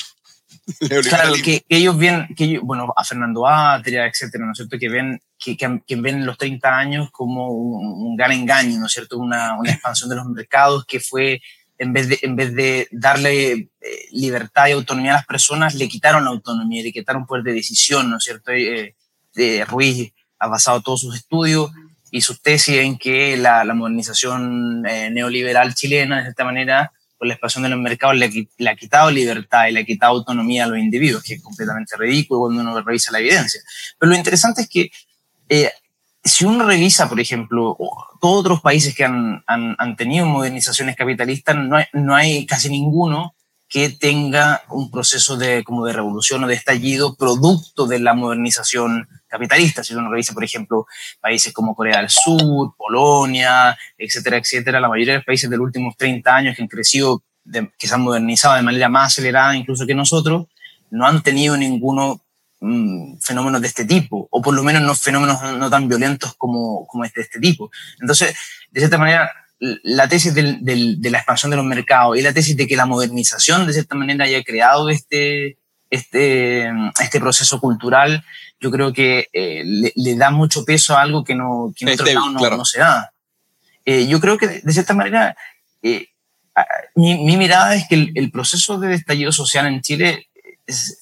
Claro, 1.09 1.33
que, 1.43 1.65
ellos 1.67 1.97
ven, 1.97 2.27
que 2.35 2.59
bueno, 2.59 2.93
a 2.95 3.03
Fernando 3.03 3.47
Atria, 3.47 4.07
etcétera, 4.07 4.45
¿no 4.45 4.51
es 4.51 4.57
cierto? 4.57 4.77
Que 4.79 4.89
ven, 4.89 5.21
que, 5.37 5.57
que, 5.57 5.95
ven 5.95 6.25
los 6.25 6.37
30 6.37 6.77
años 6.77 7.09
como 7.11 7.49
un, 7.49 8.15
gran 8.15 8.31
engaño, 8.31 8.79
¿no 8.79 8.85
es 8.85 8.93
cierto? 8.93 9.17
Una, 9.17 9.57
una, 9.57 9.71
expansión 9.71 10.09
de 10.09 10.15
los 10.15 10.25
mercados 10.25 10.85
que 10.85 10.99
fue, 10.99 11.41
en 11.77 11.91
vez 11.91 12.07
de, 12.07 12.19
en 12.21 12.35
vez 12.35 12.53
de 12.53 12.87
darle 12.91 13.51
eh, 13.51 13.69
libertad 14.11 14.67
y 14.67 14.71
autonomía 14.71 15.11
a 15.11 15.17
las 15.17 15.25
personas, 15.25 15.75
le 15.75 15.89
quitaron 15.89 16.23
la 16.23 16.29
autonomía, 16.29 16.83
le 16.83 16.93
quitaron 16.93 17.25
poder 17.25 17.43
de 17.43 17.53
decisión, 17.53 18.09
¿no 18.09 18.17
es 18.17 18.23
cierto? 18.23 18.51
Eh, 18.51 18.95
Ruiz 19.67 20.13
ha 20.39 20.47
basado 20.47 20.81
todos 20.81 21.01
sus 21.01 21.15
estudios 21.15 21.71
y 22.11 22.21
sus 22.21 22.41
tesis 22.41 22.77
en 22.77 22.97
que 22.97 23.35
la, 23.37 23.65
la 23.65 23.73
modernización 23.73 24.85
eh, 24.85 25.09
neoliberal 25.09 25.73
chilena, 25.73 26.23
de 26.23 26.29
esta 26.29 26.45
manera, 26.45 26.91
la 27.23 27.33
expansión 27.33 27.63
de 27.63 27.69
los 27.69 27.79
mercados 27.79 28.15
le, 28.15 28.69
ha 28.69 28.75
quitado 28.75 29.11
libertad 29.11 29.67
y 29.67 29.71
le 29.71 29.81
ha 29.81 29.85
quitado 29.85 30.13
autonomía 30.13 30.65
a 30.65 30.67
los 30.67 30.77
individuos, 30.77 31.23
que 31.23 31.35
es 31.35 31.41
completamente 31.41 31.95
ridículo 31.97 32.41
cuando 32.41 32.61
uno 32.61 32.81
revisa 32.81 33.11
la 33.11 33.19
evidencia. 33.19 33.61
Pero 33.97 34.11
lo 34.11 34.17
interesante 34.17 34.61
es 34.63 34.69
que 34.69 34.91
eh, 35.49 35.71
si 36.23 36.45
uno 36.45 36.65
revisa, 36.65 37.09
por 37.09 37.19
ejemplo, 37.19 37.77
todos 38.21 38.39
otros 38.39 38.61
países 38.61 38.95
que 38.95 39.03
han, 39.03 39.43
han, 39.47 39.95
tenido 39.97 40.25
modernizaciones 40.25 40.95
capitalistas, 40.95 41.55
no 41.55 41.77
no 41.91 42.15
hay 42.15 42.45
casi 42.45 42.69
ninguno 42.69 43.35
que 43.73 43.89
tenga 43.89 44.61
un 44.69 44.91
proceso 44.91 45.35
de, 45.35 45.63
como 45.63 45.83
de 45.83 45.93
revolución 45.93 46.43
o 46.43 46.47
de 46.47 46.53
estallido 46.53 47.15
producto 47.15 47.87
de 47.87 47.97
la 47.97 48.13
modernización 48.13 49.09
capitalista. 49.27 49.83
Si 49.83 49.95
uno 49.95 50.11
revisa, 50.11 50.31
por 50.31 50.43
ejemplo, 50.43 50.85
países 51.19 51.51
como 51.51 51.73
Corea 51.73 51.97
del 51.97 52.09
Sur, 52.11 52.75
Polonia, 52.77 53.75
etcétera, 53.97 54.37
etcétera, 54.37 54.79
la 54.79 54.89
mayoría 54.89 55.13
de 55.13 55.17
los 55.17 55.25
países 55.25 55.49
de 55.49 55.57
los 55.57 55.65
últimos 55.65 55.97
30 55.97 56.35
años 56.35 56.55
que 56.55 56.61
han 56.61 56.67
crecido, 56.67 57.23
que 57.51 57.87
se 57.87 57.95
han 57.95 58.01
modernizado 58.01 58.53
de 58.53 58.61
manera 58.61 58.89
más 58.89 59.07
acelerada 59.07 59.57
incluso 59.57 59.87
que 59.87 59.95
nosotros, 59.95 60.45
no 60.91 61.07
han 61.07 61.23
tenido 61.23 61.57
ninguno 61.57 62.21
mm, 62.59 63.17
fenómenos 63.21 63.59
de 63.59 63.69
este 63.69 63.85
tipo, 63.85 64.27
o 64.29 64.39
por 64.39 64.53
lo 64.53 64.61
menos 64.61 64.83
no 64.83 64.93
fenómenos 64.93 65.41
no 65.57 65.67
tan 65.71 65.87
violentos 65.87 66.35
como, 66.35 66.85
como 66.85 67.05
este, 67.05 67.21
de 67.21 67.23
este 67.23 67.39
tipo. 67.39 67.71
Entonces, 67.99 68.37
de 68.69 68.81
cierta 68.81 68.99
manera, 68.99 69.31
la 69.83 70.09
tesis 70.09 70.33
de 70.33 71.09
la 71.09 71.17
expansión 71.19 71.49
de 71.49 71.57
los 71.57 71.65
mercados 71.65 72.17
y 72.17 72.21
la 72.21 72.33
tesis 72.33 72.57
de 72.57 72.67
que 72.67 72.75
la 72.75 72.85
modernización 72.85 73.65
de 73.65 73.73
cierta 73.73 73.95
manera 73.95 74.25
haya 74.25 74.43
creado 74.43 74.89
este, 74.89 75.57
este, 75.89 76.69
este 77.01 77.19
proceso 77.21 77.61
cultural, 77.61 78.25
yo 78.59 78.71
creo 78.71 78.91
que 78.91 79.29
eh, 79.31 79.63
le, 79.63 80.15
da 80.15 80.31
mucho 80.31 80.65
peso 80.65 80.97
a 80.97 81.01
algo 81.01 81.23
que, 81.23 81.35
no, 81.35 81.73
que 81.75 81.85
en 81.85 81.91
otro 81.91 82.05
lado 82.05 82.57
no, 82.57 82.65
se 82.65 82.79
da. 82.79 83.13
Eh, 83.85 84.05
yo 84.07 84.19
creo 84.19 84.37
que 84.37 84.47
de, 84.47 84.73
cierta 84.73 84.93
manera, 84.93 85.35
eh, 85.81 86.07
mi, 86.95 87.37
mirada 87.37 87.75
es 87.75 87.87
que 87.87 88.11
el, 88.13 88.31
proceso 88.31 88.79
de 88.79 88.93
estallido 88.93 89.31
social 89.31 89.65
en 89.65 89.81
Chile 89.81 90.27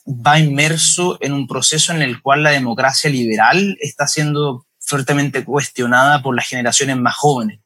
va 0.07 0.39
inmerso 0.39 1.17
en 1.21 1.33
un 1.33 1.47
proceso 1.47 1.93
en 1.93 2.03
el 2.03 2.21
cual 2.21 2.43
la 2.43 2.51
democracia 2.51 3.09
liberal 3.09 3.75
está 3.81 4.05
siendo 4.07 4.67
fuertemente 4.79 5.43
cuestionada 5.43 6.21
por 6.21 6.35
las 6.35 6.47
generaciones 6.47 6.97
más 6.97 7.15
jóvenes 7.15 7.59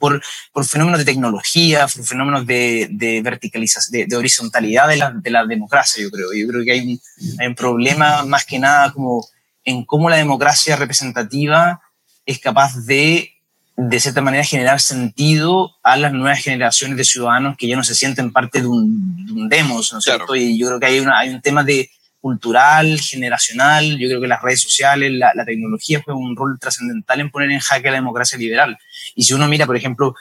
por, 0.00 0.20
por 0.52 0.64
fenómenos 0.64 0.98
de 0.98 1.04
tecnología, 1.04 1.86
por 1.86 2.04
fenómenos 2.04 2.46
de, 2.46 2.88
de 2.90 3.22
verticalización, 3.22 4.08
de, 4.08 4.16
horizontalidad 4.16 4.88
de 4.88 4.96
la, 4.96 5.12
de 5.12 5.30
la, 5.30 5.46
democracia, 5.46 6.02
yo 6.02 6.10
creo. 6.10 6.32
Yo 6.32 6.48
creo 6.48 6.64
que 6.64 6.72
hay 6.72 6.80
un, 6.80 7.00
hay 7.38 7.46
un 7.46 7.54
problema 7.54 8.24
más 8.24 8.44
que 8.44 8.58
nada 8.58 8.92
como 8.92 9.24
en 9.64 9.84
cómo 9.84 10.10
la 10.10 10.16
democracia 10.16 10.74
representativa 10.74 11.80
es 12.26 12.40
capaz 12.40 12.74
de, 12.86 13.34
de 13.76 14.00
cierta 14.00 14.22
manera, 14.22 14.42
generar 14.42 14.80
sentido 14.80 15.76
a 15.82 15.96
las 15.96 16.12
nuevas 16.12 16.42
generaciones 16.42 16.96
de 16.96 17.04
ciudadanos 17.04 17.56
que 17.56 17.68
ya 17.68 17.76
no 17.76 17.84
se 17.84 17.94
sienten 17.94 18.32
parte 18.32 18.62
de 18.62 18.66
un, 18.66 19.26
de 19.26 19.32
un 19.32 19.48
demos, 19.48 19.92
¿no 19.92 19.98
es 19.98 20.04
cierto? 20.04 20.34
Y 20.34 20.58
yo 20.58 20.66
creo 20.66 20.80
que 20.80 20.86
hay, 20.86 21.00
una, 21.00 21.18
hay 21.18 21.28
un 21.28 21.40
tema 21.40 21.62
de, 21.62 21.90
cultural, 22.20 23.00
generacional. 23.00 23.98
Yo 23.98 24.08
creo 24.08 24.20
que 24.20 24.28
las 24.28 24.42
redes 24.42 24.60
sociales, 24.60 25.12
la, 25.12 25.44
tecnología 25.44 26.02
juega 26.04 26.20
un 26.20 26.36
rol 26.36 26.58
trascendental 26.60 27.20
en 27.20 27.30
poner 27.30 27.50
en 27.50 27.60
jaque 27.60 27.88
a 27.88 27.92
la 27.92 27.96
democracia 27.96 28.38
liberal. 28.38 28.78
Y 29.14 29.24
si 29.24 29.34
uno 29.34 29.48
mira, 29.48 29.66
por 29.66 29.76
ejemplo, 29.76 30.14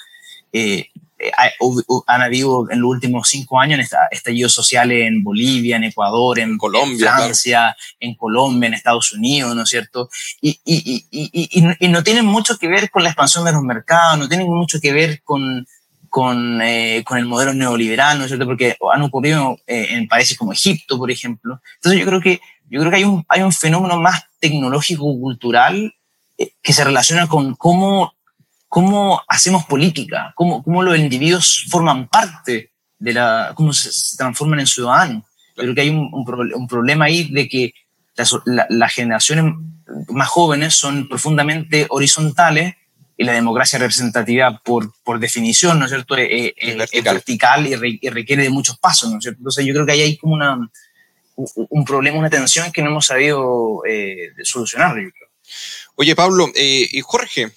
eh, 0.51 0.87
eh 1.17 1.31
han 2.07 2.21
habido 2.21 2.69
en 2.71 2.81
los 2.81 2.89
últimos 2.89 3.27
cinco 3.27 3.59
años 3.59 3.79
estallidos 4.11 4.53
sociales 4.53 5.07
en 5.07 5.23
Bolivia, 5.23 5.75
en 5.75 5.85
Ecuador, 5.85 6.39
en 6.39 6.57
Colombia, 6.57 7.15
Francia, 7.15 7.75
en 7.99 8.15
Colombia, 8.15 8.67
en 8.67 8.73
Estados 8.73 9.11
Unidos, 9.11 9.55
¿no 9.55 9.63
es 9.63 9.69
cierto? 9.69 10.09
Y, 10.41 10.59
y, 10.63 11.05
y, 11.11 11.77
y, 11.79 11.87
no 11.89 12.03
tienen 12.03 12.25
mucho 12.25 12.57
que 12.57 12.67
ver 12.67 12.89
con 12.89 13.03
la 13.03 13.09
expansión 13.09 13.43
de 13.45 13.51
los 13.51 13.63
mercados, 13.63 14.17
no 14.17 14.29
tienen 14.29 14.47
mucho 14.47 14.79
que 14.79 14.93
ver 14.93 15.21
con, 15.23 15.67
con, 16.09 16.61
eh, 16.61 17.03
con 17.05 17.17
el 17.17 17.25
modelo 17.25 17.53
neoliberal, 17.53 18.17
¿no 18.17 18.25
es 18.25 18.29
cierto? 18.29 18.45
Porque 18.45 18.75
han 18.91 19.01
ocurrido 19.03 19.57
eh, 19.67 19.87
en 19.91 20.07
países 20.07 20.37
como 20.37 20.51
Egipto, 20.51 20.97
por 20.97 21.11
ejemplo. 21.11 21.61
Entonces 21.75 21.99
yo 21.99 22.05
creo 22.05 22.19
que, 22.19 22.41
yo 22.69 22.79
creo 22.79 22.91
que 22.91 22.97
hay, 22.97 23.03
un, 23.03 23.23
hay 23.29 23.41
un 23.41 23.53
fenómeno 23.53 23.97
más 23.97 24.23
tecnológico-cultural 24.39 25.93
eh, 26.37 26.53
que 26.61 26.73
se 26.73 26.83
relaciona 26.83 27.27
con 27.27 27.55
cómo, 27.55 28.13
cómo 28.69 29.21
hacemos 29.27 29.65
política, 29.65 30.31
cómo, 30.35 30.63
cómo 30.63 30.83
los 30.83 30.97
individuos 30.97 31.65
forman 31.69 32.07
parte 32.07 32.71
de 32.99 33.13
la, 33.13 33.51
cómo 33.55 33.73
se, 33.73 34.15
transforman 34.15 34.59
en 34.61 34.67
ciudadanos. 34.67 35.23
Yo 35.57 35.63
creo 35.63 35.75
que 35.75 35.81
hay 35.81 35.89
un, 35.89 36.09
un, 36.13 36.67
problema 36.67 37.05
ahí 37.05 37.29
de 37.31 37.49
que 37.49 37.73
las, 38.15 38.33
las 38.69 38.93
generaciones 38.93 39.55
más 40.09 40.29
jóvenes 40.29 40.75
son 40.75 41.09
profundamente 41.09 41.87
horizontales 41.89 42.75
y 43.17 43.25
la 43.25 43.33
democracia 43.33 43.79
representativa, 43.79 44.61
por, 44.63 44.93
por 45.03 45.19
definición, 45.19 45.77
¿no 45.77 45.85
es 45.85 45.91
cierto?, 45.91 46.15
es, 46.15 46.53
vertical, 47.03 47.67
y, 47.67 47.75
requiere 47.75 48.43
de 48.43 48.49
muchos 48.49 48.77
pasos, 48.77 49.11
¿no 49.11 49.17
es 49.17 49.23
cierto? 49.23 49.39
Entonces 49.39 49.65
yo 49.65 49.73
creo 49.73 49.85
que 49.85 49.91
ahí 49.91 50.01
hay 50.01 50.17
como 50.17 50.35
una, 50.35 50.57
un 51.35 51.85
problema, 51.85 52.17
una 52.17 52.29
tensión 52.29 52.71
que 52.71 52.81
no 52.81 52.91
hemos 52.91 53.07
sabido 53.07 53.81
eh, 53.85 54.31
solucionar, 54.43 54.95
yo 54.95 55.09
creo. 55.11 55.29
Oye, 55.95 56.15
Pablo, 56.15 56.47
eh, 56.55 56.87
y 56.89 57.01
Jorge, 57.01 57.51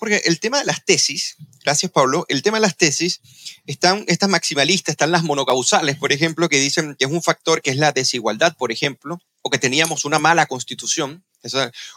Jorge, 0.00 0.26
el 0.26 0.40
tema 0.40 0.58
de 0.58 0.64
las 0.64 0.82
tesis, 0.86 1.36
gracias 1.62 1.92
Pablo, 1.92 2.24
el 2.30 2.42
tema 2.42 2.56
de 2.56 2.62
las 2.62 2.78
tesis, 2.78 3.20
están 3.66 4.02
estas 4.08 4.30
maximalistas, 4.30 4.94
están 4.94 5.12
las 5.12 5.24
monocausales, 5.24 5.98
por 5.98 6.10
ejemplo, 6.10 6.48
que 6.48 6.58
dicen 6.58 6.96
que 6.98 7.04
es 7.04 7.10
un 7.10 7.22
factor 7.22 7.60
que 7.60 7.68
es 7.68 7.76
la 7.76 7.92
desigualdad, 7.92 8.56
por 8.56 8.72
ejemplo, 8.72 9.20
o 9.42 9.50
que 9.50 9.58
teníamos 9.58 10.06
una 10.06 10.18
mala 10.18 10.46
constitución, 10.46 11.22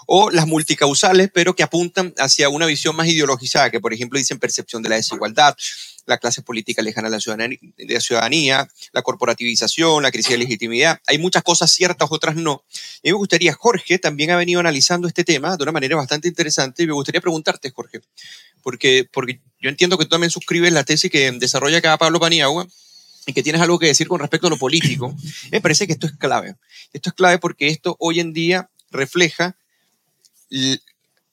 o 0.08 0.30
las 0.30 0.48
multicausales, 0.48 1.30
pero 1.34 1.56
que 1.56 1.64
apuntan 1.64 2.14
hacia 2.18 2.50
una 2.50 2.66
visión 2.66 2.96
más 2.96 3.08
ideologizada, 3.08 3.70
que 3.70 3.80
por 3.80 3.94
ejemplo 3.94 4.18
dicen 4.20 4.40
percepción 4.40 4.82
de 4.84 4.90
la 4.90 4.96
desigualdad, 4.96 5.56
la 6.06 6.18
clase 6.18 6.42
política 6.42 6.82
lejana 6.82 7.08
a 7.08 7.12
la 7.12 7.20
ciudadanía, 7.20 8.68
la 8.92 9.02
corporativización, 9.02 10.04
la 10.04 10.12
crisis 10.12 10.32
de 10.32 10.38
legitimidad. 10.38 11.00
Hay 11.08 11.18
muchas 11.18 11.44
cosas 11.44 11.72
ciertas, 11.72 12.10
otras 12.12 12.36
no. 12.36 12.64
Y 13.02 13.10
me 13.10 13.14
gustaría, 13.14 13.54
Jorge 13.54 14.00
también 14.00 14.32
ha 14.32 14.36
venido 14.36 14.60
analizando 14.60 15.08
este 15.08 15.24
tema 15.24 15.56
de 15.56 15.64
una 15.64 15.72
manera 15.72 15.96
bastante 15.96 16.28
interesante 16.28 16.84
y 16.84 16.88
me 16.88 16.94
gustaría 16.94 17.22
preguntarte, 17.22 17.72
Jorge, 17.72 18.02
porque, 18.62 19.08
porque 19.12 19.42
yo 19.62 19.70
entiendo 19.70 19.98
que 19.98 20.06
tú 20.06 20.10
también 20.10 20.32
suscribes 20.32 20.74
la 20.74 20.84
tesis 20.84 21.10
que 21.10 21.32
desarrolla 21.32 21.78
acá 21.78 21.98
Pablo 21.98 22.20
Paniagua 22.20 22.68
y 23.26 23.34
que 23.34 23.44
tienes 23.44 23.62
algo 23.62 23.80
que 23.80 23.88
decir 23.88 24.08
con 24.08 24.20
respecto 24.20 24.48
a 24.48 24.50
lo 24.50 24.58
político. 24.58 25.16
Me 25.52 25.62
parece 25.62 25.88
que 25.88 25.94
esto 25.94 26.08
es 26.08 26.14
clave. 26.14 26.56
Esto 26.92 27.10
es 27.10 27.16
clave 27.16 27.38
porque 27.38 27.68
esto 27.68 27.96
hoy 28.00 28.20
en 28.20 28.34
día 28.34 28.70
refleja 28.94 29.58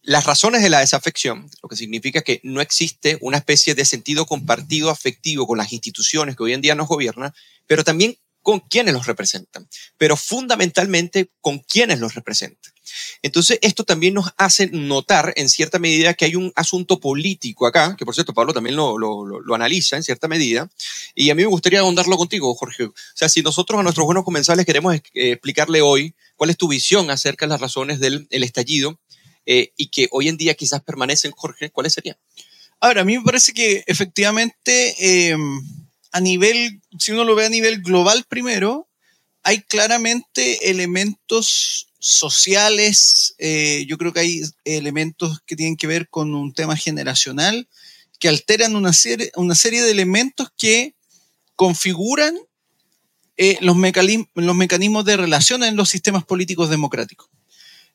las 0.03 0.25
razones 0.25 0.63
de 0.63 0.71
la 0.71 0.81
desafección, 0.81 1.49
lo 1.63 1.69
que 1.69 1.77
significa 1.77 2.23
que 2.23 2.41
no 2.43 2.61
existe 2.61 3.19
una 3.21 3.37
especie 3.37 3.75
de 3.75 3.85
sentido 3.85 4.27
compartido 4.27 4.91
afectivo 4.91 5.47
con 5.47 5.59
las 5.59 5.73
instituciones 5.73 6.37
que 6.37 6.43
hoy 6.43 6.55
en 6.55 6.63
día 6.63 6.75
nos 6.75 6.89
gobiernan, 6.89 7.33
pero 7.67 7.85
también 7.85 8.17
con 8.43 8.61
quienes 8.61 8.95
los 8.95 9.07
representan, 9.07 9.69
pero 9.99 10.17
fundamentalmente 10.17 11.31
con 11.41 11.59
quienes 11.59 12.01
los 12.01 12.15
representan. 12.15 12.73
Entonces, 13.23 13.59
esto 13.63 13.85
también 13.85 14.15
nos 14.15 14.31
hace 14.37 14.69
notar 14.69 15.33
en 15.37 15.49
cierta 15.49 15.79
medida 15.79 16.15
que 16.15 16.25
hay 16.25 16.37
un 16.37 16.53
asunto 16.57 17.01
político 17.01 17.67
acá, 17.67 17.97
que 17.97 18.05
por 18.05 18.15
cierto 18.15 18.35
Pablo 18.35 18.53
también 18.53 18.77
lo, 18.77 18.99
lo, 18.99 19.55
analiza 19.55 19.97
en 19.97 20.03
cierta 20.03 20.29
medida, 20.29 20.71
y 21.15 21.31
a 21.31 21.35
mí 21.35 21.43
me 21.43 21.49
gustaría 21.49 21.81
ahondarlo 21.81 22.17
contigo, 22.17 22.55
Jorge. 22.55 22.85
O 22.85 22.95
sea, 23.15 23.29
si 23.29 23.43
nosotros 23.43 23.81
a 23.81 23.83
nuestros 23.83 24.07
buenos 24.07 24.25
comensales 24.25 24.67
queremos 24.67 24.95
eh, 24.95 25.01
explicarle 25.33 25.83
hoy 25.83 26.15
cuál 26.37 26.51
es 26.51 26.57
tu 26.57 26.69
visión 26.69 27.11
acerca 27.11 27.47
de 27.47 27.51
las 27.51 27.61
razones 27.61 28.01
del 28.01 28.27
estallido 28.31 28.99
eh, 29.47 29.73
y 29.77 29.89
que 29.89 30.09
hoy 30.13 30.29
en 30.29 30.37
día 30.37 30.55
quizás 30.55 30.83
permanecen, 30.83 31.33
Jorge, 31.33 31.71
¿cuáles 31.71 31.95
serían? 31.95 32.17
Ahora, 32.81 33.03
a 33.03 33.05
mí 33.05 33.19
me 33.19 33.25
parece 33.25 33.53
que 33.53 33.85
efectivamente 33.87 35.31
em, 35.31 35.61
a 36.13 36.21
nivel, 36.21 36.81
si 36.99 37.13
uno 37.13 37.25
lo 37.25 37.35
ve 37.35 37.47
a 37.47 37.51
nivel 37.51 37.83
global 37.83 38.25
primero, 38.29 38.89
hay 39.43 39.63
claramente 39.63 40.71
elementos 40.71 41.89
sociales, 42.01 43.35
eh, 43.39 43.85
yo 43.87 43.99
creo 43.99 44.13
que 44.13 44.21
hay 44.21 44.43
elementos 44.65 45.41
que 45.47 45.55
tienen 45.55 45.77
que 45.77 45.87
ver 45.87 46.09
con 46.09 46.35
un 46.35 46.53
tema 46.53 46.77
generacional, 46.77 47.69
que 48.19 48.29
alteran 48.29 48.75
una 48.75 48.93
serie, 48.93 49.31
una 49.37 49.55
serie 49.55 49.83
de 49.83 49.91
elementos 49.91 50.49
que 50.57 50.95
configuran 51.57 52.35
eh, 53.37 53.59
los, 53.61 53.77
los, 54.35 54.57
mecanismos 54.57 55.05
de 55.05 55.17
relación 55.17 55.63
en 55.63 55.77
los 55.77 55.91
sistemas 55.91 56.25
políticos 56.25 56.71
democráticos. 56.71 57.29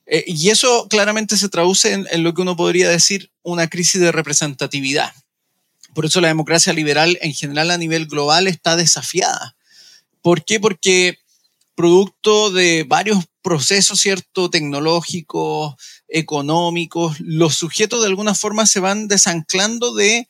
Eh, 0.05 0.23
y 0.27 0.49
eso 0.49 0.87
claramente 0.87 1.35
se 1.35 1.49
traduce 1.49 1.93
en, 1.93 2.07
en, 2.11 2.23
lo 2.23 2.33
que 2.35 2.43
uno 2.43 2.55
podría 2.55 2.89
decir 2.89 3.31
una 3.41 3.67
crisis 3.67 3.99
de 4.01 4.11
representatividad. 4.11 5.13
Por 5.95 6.05
eso 6.05 6.21
la 6.21 6.27
democracia 6.27 6.73
liberal 6.73 7.17
en 7.21 7.33
general 7.33 7.71
a 7.71 7.77
nivel 7.77 8.05
global 8.05 8.47
está 8.47 8.75
desafiada. 8.75 9.55
¿Por 10.21 10.45
qué? 10.45 10.59
Porque 10.59 11.17
producto 11.75 12.51
de 12.51 12.83
varios 12.87 13.25
procesos, 13.45 13.99
¿cierto? 13.99 14.49
Tecnológicos, 14.49 15.75
económicos, 16.08 17.19
los 17.19 17.53
sujetos 17.53 18.01
de 18.01 18.08
alguna 18.08 18.34
forma 18.34 18.65
se 18.65 18.79
van 18.79 19.08
desanclando 19.08 19.93
de 19.93 20.27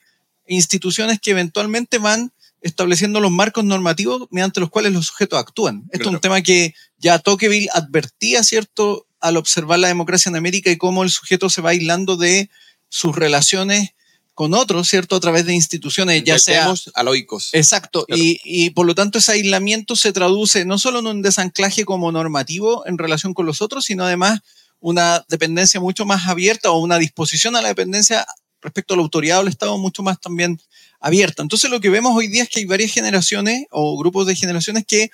instituciones 0.48 1.22
que 1.22 1.32
eventualmente 1.32 1.98
van 1.98 2.34
estableciendo 2.60 3.22
los 3.22 3.32
marcos 3.32 3.64
normativos 3.64 4.28
mediante 4.32 4.60
los 4.60 4.70
cuales 4.70 4.92
los 4.92 5.06
sujetos 5.06 5.40
actúan. 5.40 5.86
Esto 5.92 6.10
es 6.10 6.16
un 6.16 6.20
tema 6.20 6.42
que 6.42 6.74
ya 6.98 7.18
Tocqueville 7.20 7.70
advertía, 7.72 8.44
¿cierto?, 8.44 9.08
al 9.22 9.38
observar 9.38 9.80
la 9.80 9.88
democracia 9.88 10.30
en 10.30 10.36
América 10.36 10.70
y 10.70 10.78
cómo 10.78 11.02
el 11.04 11.10
sujeto 11.10 11.50
se 11.50 11.62
va 11.62 11.70
aislando 11.70 12.18
de 12.18 12.50
sus 12.90 13.16
relaciones 13.16 13.92
con 14.36 14.54
otros, 14.54 14.90
¿cierto? 14.90 15.16
A 15.16 15.20
través 15.22 15.46
de 15.46 15.54
instituciones, 15.54 16.24
ya 16.26 16.38
sea... 16.38 16.72
aloicos. 16.94 17.50
Exacto. 17.54 18.06
Y, 18.10 18.40
y, 18.44 18.70
por 18.72 18.86
lo 18.86 18.94
tanto 18.94 19.18
ese 19.18 19.32
aislamiento 19.32 19.96
se 19.96 20.12
traduce 20.12 20.66
no 20.66 20.78
solo 20.78 21.00
en 21.00 21.08
un 21.08 21.22
desanclaje 21.22 21.86
como 21.86 22.12
normativo 22.12 22.86
en 22.86 22.98
relación 22.98 23.34
con 23.34 23.46
los 23.46 23.62
otros, 23.62 23.86
sino 23.86 24.04
además 24.04 24.42
una 24.82 25.26
dependencia 25.30 25.80
mucho 25.80 26.06
más 26.06 26.28
abierta 26.28 26.70
o 26.70 26.80
una 26.80 27.00
disposición 27.00 27.56
a 27.56 27.62
la 27.62 27.70
dependencia 27.70 28.28
respecto 28.62 28.94
a 28.94 28.98
la 28.98 29.04
autoridad 29.04 29.40
del 29.40 29.48
Estado 29.48 29.78
mucho 29.78 30.04
más 30.04 30.20
también 30.20 30.60
abierta. 31.00 31.42
Entonces 31.42 31.70
lo 31.72 31.80
que 31.80 31.90
vemos 31.90 32.14
hoy 32.16 32.28
día 32.28 32.44
es 32.44 32.50
que 32.50 32.60
hay 32.60 32.66
varias 32.66 32.92
generaciones 32.92 33.66
o 33.72 33.98
grupos 33.98 34.28
de 34.28 34.36
generaciones 34.36 34.84
que 34.86 35.10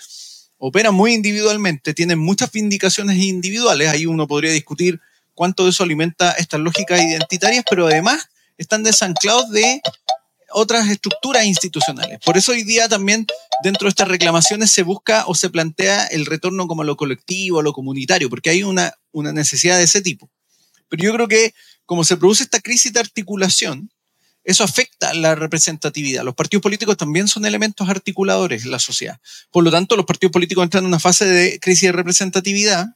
operan 0.57 0.95
muy 0.95 1.13
individualmente, 1.13 1.93
tienen 1.93 2.17
muchas 2.17 2.51
vindicaciones 2.51 3.17
individuales. 3.17 3.87
Ahí 3.87 4.07
uno 4.07 4.27
podría 4.27 4.51
discutir 4.51 4.99
cuánto 5.35 5.63
de 5.63 5.69
eso 5.69 5.83
alimenta 5.83 6.31
estas 6.31 6.59
lógicas 6.59 6.99
identitarias, 7.01 7.63
pero 7.69 7.85
además 7.85 8.30
están 8.57 8.83
desanclados 8.83 9.49
de 9.51 9.81
otras 10.53 10.89
estructuras 10.89 11.45
institucionales. 11.45 12.19
Por 12.25 12.37
eso 12.37 12.51
hoy 12.51 12.63
día 12.63 12.89
también 12.89 13.25
dentro 13.63 13.85
de 13.85 13.89
estas 13.89 14.07
reclamaciones 14.07 14.71
se 14.71 14.83
busca 14.83 15.25
o 15.27 15.35
se 15.35 15.49
plantea 15.49 16.05
el 16.07 16.25
retorno 16.25 16.67
como 16.67 16.81
a 16.81 16.85
lo 16.85 16.97
colectivo, 16.97 17.59
a 17.59 17.63
lo 17.63 17.73
comunitario, 17.73 18.29
porque 18.29 18.49
hay 18.49 18.63
una, 18.63 18.93
una 19.11 19.31
necesidad 19.31 19.77
de 19.77 19.83
ese 19.83 20.01
tipo. 20.01 20.29
Pero 20.89 21.03
yo 21.03 21.13
creo 21.13 21.27
que 21.27 21.53
como 21.85 22.03
se 22.03 22.17
produce 22.17 22.43
esta 22.43 22.59
crisis 22.59 22.93
de 22.93 22.99
articulación, 22.99 23.91
eso 24.43 24.63
afecta 24.63 25.13
la 25.13 25.35
representatividad. 25.35 26.23
Los 26.23 26.35
partidos 26.35 26.63
políticos 26.63 26.97
también 26.97 27.27
son 27.27 27.45
elementos 27.45 27.87
articuladores 27.87 28.63
en 28.63 28.71
la 28.71 28.79
sociedad. 28.79 29.19
Por 29.51 29.63
lo 29.63 29.71
tanto, 29.71 29.95
los 29.95 30.05
partidos 30.05 30.31
políticos 30.31 30.63
entran 30.63 30.83
en 30.83 30.87
una 30.87 30.99
fase 30.99 31.25
de 31.25 31.59
crisis 31.59 31.89
de 31.89 31.91
representatividad 31.91 32.87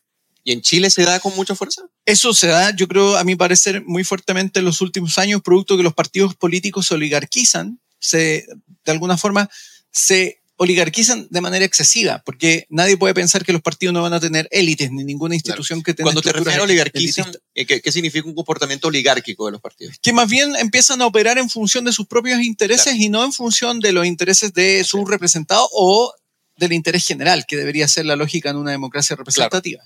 ¿Y 0.47 0.51
en 0.51 0.62
Chile 0.62 0.91
se 0.91 1.03
da 1.03 1.19
con 1.19 1.36
mucha 1.36 1.55
fuerza? 1.55 1.81
Eso 2.05 2.31
se 2.31 2.45
da, 2.45 2.73
yo 2.73 2.88
creo, 2.88 3.17
a 3.17 3.23
mi 3.23 3.36
parecer, 3.36 3.84
muy 3.84 4.03
fuertemente 4.03 4.60
en 4.60 4.65
los 4.65 4.79
últimos 4.79 5.17
años, 5.17 5.41
producto 5.41 5.73
de 5.73 5.79
que 5.79 5.84
los 5.84 5.95
partidos 5.95 6.36
políticos 6.36 6.86
se 6.86 6.93
oligarquizan, 6.93 7.81
se, 7.99 8.45
de 8.86 8.91
alguna 8.91 9.17
forma, 9.17 9.49
se 9.91 10.43
oligarquizan 10.58 11.27
de 11.31 11.41
manera 11.41 11.65
excesiva, 11.65 12.21
porque 12.23 12.67
nadie 12.69 12.95
puede 12.95 13.15
pensar 13.15 13.43
que 13.43 13.53
los 13.53 13.62
partidos 13.63 13.93
no 13.93 14.03
van 14.03 14.13
a 14.13 14.19
tener 14.19 14.47
élites 14.51 14.91
ni 14.91 15.03
ninguna 15.03 15.34
institución 15.34 15.81
que 15.81 15.95
tenga. 15.95 16.05
Cuando 16.05 16.21
te 16.21 16.31
refieres 16.31 16.60
a 16.60 16.63
oligarquizan, 16.63 17.31
¿qué, 17.55 17.81
¿qué, 17.81 17.91
significa 17.91 18.27
un 18.27 18.36
comportamiento 18.36 18.88
oligárquico 18.88 19.47
de 19.47 19.53
los 19.53 19.62
partidos? 19.62 19.97
Que 19.99 20.13
más 20.13 20.29
bien 20.29 20.55
empiezan 20.58 21.01
a 21.01 21.08
operar 21.08 21.39
en 21.39 21.49
función 21.49 21.86
de 21.86 21.91
sus 21.91 22.05
propios 22.05 22.39
intereses 22.41 22.95
y 22.95 23.10
no 23.10 23.25
en 23.25 23.34
función 23.34 23.79
de 23.79 23.93
los 23.93 24.05
intereses 24.05 24.53
de 24.53 24.84
sus 24.84 25.10
representados 25.10 25.67
o 25.71 26.13
del 26.55 26.71
interés 26.71 27.03
general, 27.03 27.45
que 27.47 27.58
debería 27.58 27.88
ser 27.88 28.05
la 28.05 28.15
lógica 28.15 28.51
en 28.51 28.58
una 28.58 28.71
democracia 28.71 29.15
representativa. 29.15 29.84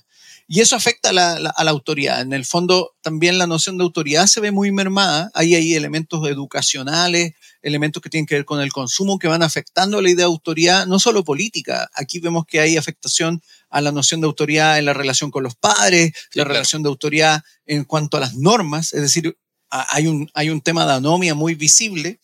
Y 0.52 0.58
eso 0.58 0.74
afecta 0.74 1.10
a 1.10 1.12
la, 1.12 1.34
a 1.34 1.62
la, 1.62 1.70
autoridad. 1.70 2.22
En 2.22 2.32
el 2.32 2.44
fondo, 2.44 2.96
también 3.02 3.38
la 3.38 3.46
noción 3.46 3.78
de 3.78 3.84
autoridad 3.84 4.26
se 4.26 4.40
ve 4.40 4.50
muy 4.50 4.72
mermada. 4.72 5.30
Ahí 5.32 5.54
hay 5.54 5.74
elementos 5.76 6.26
educacionales, 6.28 7.34
elementos 7.62 8.02
que 8.02 8.10
tienen 8.10 8.26
que 8.26 8.34
ver 8.34 8.44
con 8.44 8.60
el 8.60 8.72
consumo 8.72 9.20
que 9.20 9.28
van 9.28 9.44
afectando 9.44 10.02
la 10.02 10.08
idea 10.10 10.24
de 10.26 10.32
autoridad, 10.32 10.88
no 10.88 10.98
solo 10.98 11.22
política. 11.22 11.88
Aquí 11.94 12.18
vemos 12.18 12.46
que 12.46 12.58
hay 12.58 12.76
afectación 12.76 13.40
a 13.68 13.80
la 13.80 13.92
noción 13.92 14.20
de 14.20 14.26
autoridad 14.26 14.80
en 14.80 14.86
la 14.86 14.92
relación 14.92 15.30
con 15.30 15.44
los 15.44 15.54
padres, 15.54 16.14
la 16.34 16.42
relación 16.42 16.82
de 16.82 16.88
autoridad 16.88 17.44
en 17.64 17.84
cuanto 17.84 18.16
a 18.16 18.20
las 18.20 18.34
normas, 18.34 18.92
es 18.92 19.02
decir, 19.02 19.38
hay 19.70 20.08
un, 20.08 20.28
hay 20.34 20.50
un 20.50 20.62
tema 20.62 20.84
de 20.84 20.94
anomia 20.94 21.36
muy 21.36 21.54
visible. 21.54 22.18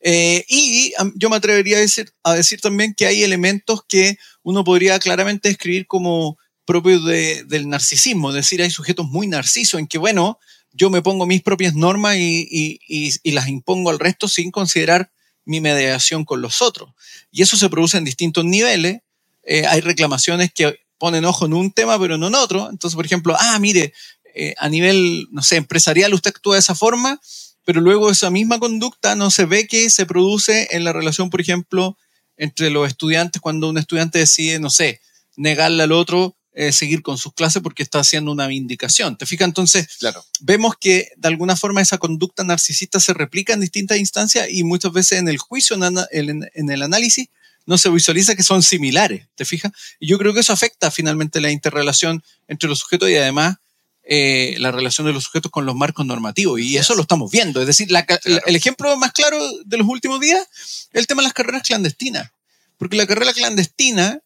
Eh, 0.00 0.44
y 0.48 0.92
yo 1.14 1.30
me 1.30 1.36
atrevería 1.36 1.76
a 1.76 1.80
decir, 1.80 2.12
a 2.24 2.34
decir 2.34 2.60
también 2.60 2.94
que 2.94 3.06
hay 3.06 3.22
elementos 3.22 3.84
que 3.86 4.18
uno 4.42 4.64
podría 4.64 4.98
claramente 4.98 5.50
describir 5.50 5.86
como 5.86 6.36
propio 6.70 7.00
del 7.00 7.68
narcisismo, 7.68 8.28
es 8.28 8.36
decir, 8.36 8.62
hay 8.62 8.70
sujetos 8.70 9.04
muy 9.04 9.26
narcisos 9.26 9.80
en 9.80 9.88
que, 9.88 9.98
bueno, 9.98 10.38
yo 10.72 10.88
me 10.88 11.02
pongo 11.02 11.26
mis 11.26 11.42
propias 11.42 11.74
normas 11.74 12.16
y, 12.16 12.78
las 13.24 13.48
impongo 13.48 13.90
al 13.90 13.98
resto 13.98 14.28
sin 14.28 14.52
considerar 14.52 15.10
mi 15.44 15.60
mediación 15.60 16.24
con 16.24 16.40
los 16.40 16.62
otros. 16.62 16.90
Y 17.32 17.42
eso 17.42 17.56
se 17.56 17.68
produce 17.68 17.98
en 17.98 18.04
distintos 18.04 18.44
niveles. 18.44 19.00
Eh, 19.42 19.66
hay 19.66 19.80
reclamaciones 19.80 20.52
que 20.54 20.78
ponen 20.96 21.24
ojo 21.24 21.46
en 21.46 21.54
un 21.54 21.72
tema, 21.72 21.98
pero 21.98 22.16
no 22.18 22.28
en 22.28 22.36
otro. 22.36 22.70
Entonces, 22.70 22.94
por 22.94 23.04
ejemplo, 23.04 23.34
ah, 23.36 23.58
mire, 23.58 23.92
eh, 24.36 24.54
a 24.56 24.68
nivel, 24.68 25.26
no 25.32 25.42
sé, 25.42 25.56
empresarial 25.56 26.14
usted 26.14 26.30
actúa 26.30 26.54
de 26.54 26.60
esa 26.60 26.76
forma, 26.76 27.20
pero 27.64 27.80
luego 27.80 28.12
esa 28.12 28.30
misma 28.30 28.60
conducta 28.60 29.16
no 29.16 29.32
se 29.32 29.44
ve 29.44 29.66
que 29.66 29.90
se 29.90 30.06
produce 30.06 30.68
en 30.70 30.84
la 30.84 30.92
relación, 30.92 31.30
por 31.30 31.40
ejemplo, 31.40 31.98
entre 32.36 32.70
los 32.70 32.86
estudiantes 32.86 33.42
cuando 33.42 33.68
un 33.68 33.76
estudiante 33.76 34.20
decide, 34.20 34.60
no 34.60 34.70
sé, 34.70 35.00
negarle 35.34 35.82
al 35.82 35.90
otro 35.90 36.36
eh, 36.52 36.72
seguir 36.72 37.02
con 37.02 37.16
sus 37.16 37.32
clases 37.32 37.62
porque 37.62 37.84
está 37.84 38.00
haciendo 38.00 38.32
una 38.32 38.48
vindicación. 38.48 39.16
¿Te 39.16 39.24
fijas? 39.24 39.46
Entonces, 39.46 39.86
claro. 40.00 40.24
vemos 40.40 40.74
que 40.80 41.12
de 41.16 41.28
alguna 41.28 41.54
forma 41.54 41.80
esa 41.80 41.98
conducta 41.98 42.42
narcisista 42.42 42.98
se 42.98 43.14
replica 43.14 43.52
en 43.52 43.60
distintas 43.60 43.98
instancias 43.98 44.48
y 44.50 44.64
muchas 44.64 44.92
veces 44.92 45.20
en 45.20 45.28
el 45.28 45.38
juicio, 45.38 45.76
en, 46.10 46.70
el 46.70 46.82
análisis, 46.82 47.28
no 47.66 47.78
se 47.78 47.88
visualiza 47.88 48.34
que 48.34 48.42
son 48.42 48.64
similares. 48.64 49.28
¿Te 49.36 49.44
fijas? 49.44 49.70
Y 50.00 50.08
yo 50.08 50.18
creo 50.18 50.34
que 50.34 50.40
eso 50.40 50.52
afecta 50.52 50.90
finalmente 50.90 51.40
la 51.40 51.52
interrelación 51.52 52.24
entre 52.48 52.68
los 52.68 52.80
sujetos 52.80 53.08
y 53.10 53.14
además 53.14 53.58
eh, 54.02 54.56
la 54.58 54.72
relación 54.72 55.06
de 55.06 55.12
los 55.12 55.22
sujetos 55.22 55.52
con 55.52 55.66
los 55.66 55.76
marcos 55.76 56.04
normativos. 56.04 56.58
Y 56.58 56.78
eso 56.78 56.96
lo 56.96 57.02
estamos 57.02 57.30
viendo. 57.30 57.60
Es 57.60 57.68
decir, 57.68 57.88
el 58.24 58.56
ejemplo 58.56 58.96
más 58.96 59.12
claro 59.12 59.38
de 59.64 59.76
los 59.76 59.86
últimos 59.86 60.18
días 60.18 60.42
es 60.52 60.90
el 60.94 61.06
tema 61.06 61.22
de 61.22 61.28
las 61.28 61.32
carreras 61.32 61.62
clandestinas. 61.62 62.32
Porque 62.76 62.96
la 62.96 63.06
carrera 63.06 63.32
clandestina 63.32 64.20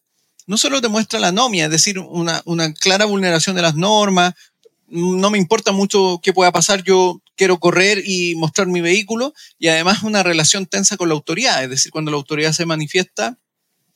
no 0.47 0.57
solo 0.57 0.81
demuestra 0.81 1.19
la 1.19 1.29
anomia, 1.29 1.65
es 1.65 1.71
decir, 1.71 1.99
una, 1.99 2.41
una 2.45 2.73
clara 2.73 3.05
vulneración 3.05 3.55
de 3.55 3.61
las 3.61 3.75
normas, 3.75 4.33
no 4.87 5.29
me 5.29 5.37
importa 5.37 5.71
mucho 5.71 6.19
qué 6.21 6.33
pueda 6.33 6.51
pasar, 6.51 6.83
yo 6.83 7.21
quiero 7.35 7.59
correr 7.59 8.03
y 8.05 8.35
mostrar 8.35 8.67
mi 8.67 8.81
vehículo 8.81 9.33
y 9.57 9.67
además 9.67 10.03
una 10.03 10.23
relación 10.23 10.65
tensa 10.65 10.97
con 10.97 11.09
la 11.09 11.15
autoridad, 11.15 11.63
es 11.63 11.69
decir, 11.69 11.91
cuando 11.91 12.11
la 12.11 12.17
autoridad 12.17 12.53
se 12.53 12.65
manifiesta, 12.65 13.37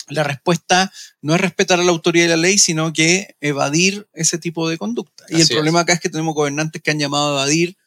la 0.07 0.23
respuesta 0.23 0.91
no 1.21 1.35
es 1.35 1.41
respetar 1.41 1.79
a 1.79 1.83
la 1.83 1.91
autoridad 1.91 2.25
y 2.25 2.29
la 2.29 2.37
ley, 2.37 2.57
sino 2.57 2.91
que 2.93 3.35
evadir 3.41 4.07
ese 4.13 4.39
tipo 4.39 4.67
de 4.67 4.77
conducta. 4.77 5.25
y 5.29 5.41
el 5.41 5.47
problema 5.47 5.81
acá 5.81 5.93
es 5.93 5.99
que 5.99 6.09
tenemos 6.09 6.33
gobernantes 6.33 6.81
que 6.81 6.91
han 6.91 6.99
llamado 6.99 7.37
a 7.37 7.43
evadir 7.43 7.77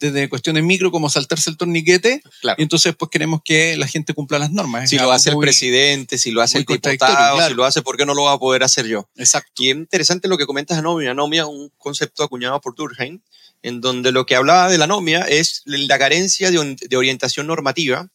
desde 0.00 0.28
cuestiones 0.28 0.64
micro 0.64 0.90
como 0.90 1.10
saltarse 1.10 1.50
el 1.50 1.56
torniquete, 1.56 2.22
y 2.56 2.62
entonces 2.62 2.96
pues 2.96 3.10
queremos 3.10 3.42
que 3.44 3.76
la 3.76 3.86
gente 3.86 4.14
cumpla 4.14 4.38
las 4.38 4.50
normas. 4.50 4.88
Si 4.88 4.98
lo 4.98 5.12
hace 5.12 5.30
el 5.30 5.38
presidente, 5.38 6.18
si 6.18 6.30
lo 6.30 6.40
hace 6.40 6.58
el 6.58 6.64
diputado, 6.64 7.46
si 7.46 7.54
lo 7.54 7.64
hace, 7.64 7.82
¿por 7.82 7.96
qué 7.96 8.06
no 8.06 8.14
lo 8.14 8.24
va 8.24 8.32
a 8.32 8.38
poder 8.38 8.64
hacer 8.64 8.86
yo? 8.86 9.08
Exacto. 9.16 9.62
Y 9.62 9.70
es 9.70 9.76
interesante 9.76 10.26
lo 10.26 10.38
que 10.38 10.46
comentas 10.46 10.78
anomia. 10.78 11.10
Anomia, 11.10 11.46
un 11.46 11.70
concepto 11.76 12.24
acuñado 12.24 12.60
por 12.60 12.74
Durkheim, 12.74 13.20
en 13.62 13.80
donde 13.80 14.10
lo 14.10 14.24
que 14.24 14.36
hablaba 14.36 14.68
de 14.70 14.78
la 14.78 14.84
anomia 14.84 15.20
es 15.20 15.62
la 15.66 15.98
carencia 15.98 16.50
de, 16.50 16.76
de 16.80 16.96
orientación 16.96 17.46
normativa 17.46 18.08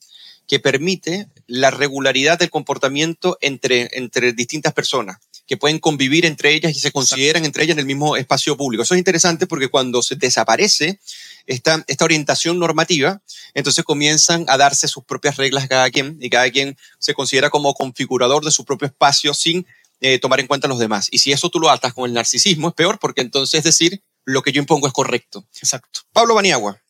que 0.47 0.59
permite 0.59 1.27
la 1.47 1.71
regularidad 1.71 2.39
del 2.39 2.49
comportamiento 2.49 3.37
entre, 3.41 3.89
entre 3.93 4.33
distintas 4.33 4.73
personas 4.73 5.17
que 5.47 5.57
pueden 5.57 5.79
convivir 5.79 6.25
entre 6.25 6.53
ellas 6.53 6.75
y 6.75 6.79
se 6.79 6.91
consideran 6.91 7.45
entre 7.45 7.63
ellas 7.63 7.75
en 7.75 7.79
el 7.79 7.85
mismo 7.85 8.17
espacio 8.17 8.57
público. 8.57 8.83
Eso 8.83 8.95
es 8.95 8.99
interesante 8.99 9.45
porque 9.45 9.67
cuando 9.67 10.01
se 10.01 10.15
desaparece 10.15 10.99
esta, 11.45 11.83
esta 11.87 12.05
orientación 12.05 12.57
normativa, 12.57 13.21
entonces 13.53 13.83
comienzan 13.83 14.45
a 14.47 14.57
darse 14.57 14.87
sus 14.87 15.03
propias 15.03 15.37
reglas 15.37 15.67
cada 15.67 15.89
quien 15.91 16.17
y 16.19 16.29
cada 16.29 16.49
quien 16.49 16.77
se 16.97 17.13
considera 17.13 17.49
como 17.49 17.73
configurador 17.73 18.43
de 18.43 18.51
su 18.51 18.65
propio 18.65 18.87
espacio 18.87 19.33
sin 19.33 19.67
eh, 20.01 20.19
tomar 20.19 20.39
en 20.39 20.47
cuenta 20.47 20.67
a 20.67 20.69
los 20.69 20.79
demás. 20.79 21.07
Y 21.11 21.19
si 21.19 21.31
eso 21.31 21.49
tú 21.49 21.59
lo 21.59 21.69
atas 21.69 21.93
con 21.93 22.05
el 22.05 22.13
narcisismo, 22.13 22.69
es 22.69 22.73
peor 22.73 22.97
porque 22.99 23.21
entonces 23.21 23.63
decir 23.63 24.01
lo 24.23 24.41
que 24.41 24.51
yo 24.51 24.59
impongo 24.59 24.87
es 24.87 24.93
correcto. 24.93 25.45
Exacto. 25.61 26.01
Pablo 26.11 26.33
Baniagua, 26.33 26.81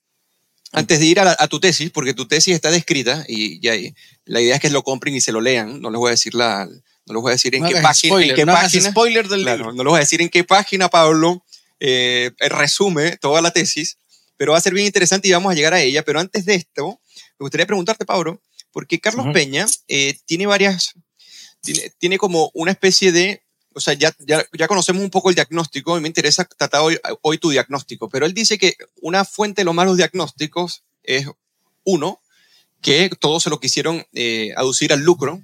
antes 0.72 1.00
de 1.00 1.06
ir 1.06 1.20
a, 1.20 1.48
tu 1.48 1.60
tesis, 1.60 1.92
porque 1.92 2.14
tu 2.14 2.28
tesis 2.28 2.56
está 2.56 2.72
descrita 2.72 3.26
y, 3.28 3.66
y, 3.66 3.94
la 4.26 4.42
idea 4.42 4.56
es 4.56 4.62
que 4.62 4.70
lo 4.70 4.84
compren 4.84 5.16
y 5.16 5.22
se 5.22 5.32
lo 5.32 5.40
lean, 5.40 5.82
no 5.82 5.90
les 5.90 6.00
voy 6.00 6.08
a 6.10 6.12
decir 6.12 6.34
la, 6.34 6.68
no 7.06 7.14
les 7.14 7.22
voy 7.22 7.30
a 7.32 7.34
decir 7.34 7.56
en 7.56 7.66
qué 7.66 7.82
página. 7.82 8.22
En 8.22 8.36
qué 8.36 8.46
no 8.46 8.54
página 8.54 8.90
spoiler 8.90 9.28
del 9.28 9.46
libro. 9.46 9.74
No 9.74 9.84
les 9.84 9.90
voy 9.92 9.98
a 9.98 10.00
decir 10.00 10.22
en 10.22 10.30
qué 10.30 10.44
página, 10.44 10.90
Pablo, 10.90 11.44
eh, 11.80 12.32
resume 12.40 13.18
toda 13.18 13.42
la 13.42 13.52
tesis, 13.52 14.00
pero 14.38 14.54
va 14.54 14.58
a 14.58 14.62
ser 14.62 14.74
bien 14.74 14.88
interesante 14.88 15.28
y 15.28 15.32
vamos 15.32 15.52
a 15.52 15.56
llegar 15.56 15.74
a 15.74 15.82
ella. 15.82 16.04
Pero 16.04 16.20
antes 16.20 16.46
de 16.46 16.56
esto, 16.56 17.00
me 17.40 17.44
gustaría 17.44 17.68
preguntarte, 17.68 18.06
Pablo, 18.06 18.42
porque 18.72 19.00
Carlos 19.00 19.28
Peña 19.34 19.66
eh, 19.88 20.18
tiene 20.26 20.48
varias, 20.48 20.94
tiene, 21.62 21.92
tiene, 21.98 22.18
como 22.18 22.52
una 22.54 22.72
especie 22.72 23.12
de, 23.12 23.44
o 23.74 23.80
sea, 23.80 23.94
ya, 23.94 24.14
ya, 24.20 24.46
ya, 24.58 24.68
conocemos 24.68 25.04
un 25.04 25.10
poco 25.10 25.30
el 25.30 25.36
diagnóstico 25.36 25.98
y 25.98 26.02
me 26.02 26.08
interesa 26.08 26.46
tratar 26.46 26.82
hoy, 26.82 27.00
hoy 27.22 27.38
tu 27.38 27.52
diagnóstico, 27.52 28.10
pero 28.10 28.26
él 28.26 28.34
dice 28.34 28.58
que 28.58 28.76
una 29.02 29.26
fuente 29.26 29.62
de 29.62 29.66
los 29.66 29.76
malos 29.76 29.98
diagnósticos 29.98 30.84
es, 31.04 31.28
uno, 31.84 32.20
que 32.82 33.10
todos 33.20 33.44
se 33.44 33.50
lo 33.50 33.60
quisieron 33.60 34.06
eh, 34.14 34.54
aducir 34.58 34.92
al 34.92 35.02
lucro, 35.02 35.42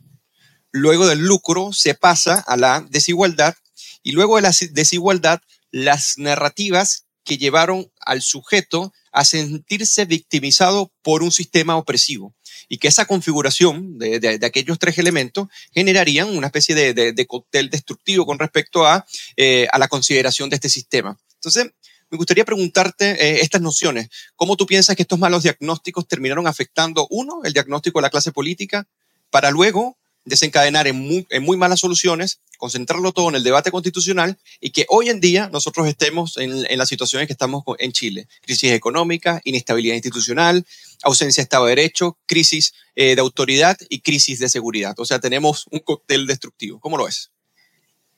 luego 0.72 1.07
del 1.07 1.19
lucro 1.19 1.74
se 1.74 1.93
pasa 1.95 2.43
a 2.47 2.57
la 2.57 2.86
desigualdad 2.89 3.55
y 4.03 4.11
luego 4.11 4.38
de 4.38 4.43
la 4.43 4.53
desigualdad 4.72 5.41
las 5.72 6.17
narrativas 6.17 7.05
que 7.24 7.38
llevaron 7.38 7.91
al 7.99 8.22
sujeto 8.22 8.93
a 9.11 9.26
sentirse 9.26 10.05
victimizado 10.05 10.91
por 11.01 11.24
un 11.24 11.32
sistema 11.32 11.78
opresivo 11.78 12.34
y 12.67 12.78
que 12.78 12.88
esa 12.88 13.05
configuración 13.05 13.97
de, 13.97 14.19
de, 14.19 14.45
aquellos 14.45 14.80
tres 14.80 14.97
elementos 14.97 15.49
generarían 15.74 16.30
una 16.36 16.47
especie 16.47 16.74
de, 16.74 16.93
de 16.93 17.28
cóctel 17.28 17.69
destructivo 17.69 18.26
con 18.26 18.39
respecto 18.39 18.88
a, 18.88 19.05
eh, 19.36 19.67
a 19.72 19.78
la 19.78 19.89
consideración 19.89 20.49
de 20.49 20.55
este 20.55 20.69
sistema. 20.69 21.17
Entonces, 21.36 21.72
me 22.09 22.17
gustaría 22.17 22.45
preguntarte 22.45 23.11
eh, 23.11 23.41
estas 23.41 23.61
nociones. 23.61 24.09
¿Cómo 24.36 24.57
tú 24.57 24.65
piensas 24.65 24.95
que 24.95 25.01
estos 25.01 25.19
malos 25.19 25.43
diagnósticos 25.43 26.07
terminaron 26.07 26.47
afectando, 26.47 27.07
uno, 27.09 27.41
el 27.43 27.53
diagnóstico 27.53 27.99
de 27.99 28.03
la 28.03 28.09
clase 28.09 28.32
política, 28.32 28.88
para 29.30 29.51
luego 29.51 29.97
desencadenar 30.26 30.88
en 30.88 30.97
muy, 30.97 31.57
malas 31.57 31.80
soluciones, 31.80 32.41
concentrarlo 32.57 33.11
todo 33.11 33.30
en 33.30 33.36
el 33.36 33.43
debate 33.43 33.72
constitucional 33.72 34.38
y 34.59 34.72
que 34.72 34.86
hoy 34.89 35.09
en 35.09 35.19
día 35.19 35.49
nosotros 35.51 35.88
estemos 35.88 36.38
en, 36.38 36.65
en 36.69 36.78
las 36.78 36.89
situaciones 36.89 37.28
que 37.28 37.34
estamos 37.34 37.63
en 37.80 37.91
Chile. 37.91 38.28
Crisis 38.41 38.72
económica, 38.72 39.41
inestabilidad 39.43 39.95
institucional, 39.95 40.65
ausencia 41.03 41.41
de 41.41 41.43
Estado 41.43 41.65
de 41.65 41.76
Derecho, 41.76 42.17
crisis 42.28 42.74
eh, 42.95 43.15
de 43.15 43.22
autoridad 43.22 43.78
y 43.89 44.01
crisis 44.01 44.39
de 44.39 44.49
seguridad. 44.49 44.93
O 44.97 45.05
sea, 45.05 45.19
tenemos 45.19 45.65
un 45.72 45.80
cóctel 45.80 46.28
destructivo. 46.28 46.80
¿Cómo 46.80 46.97
lo 46.97 47.07
es? 47.07 47.32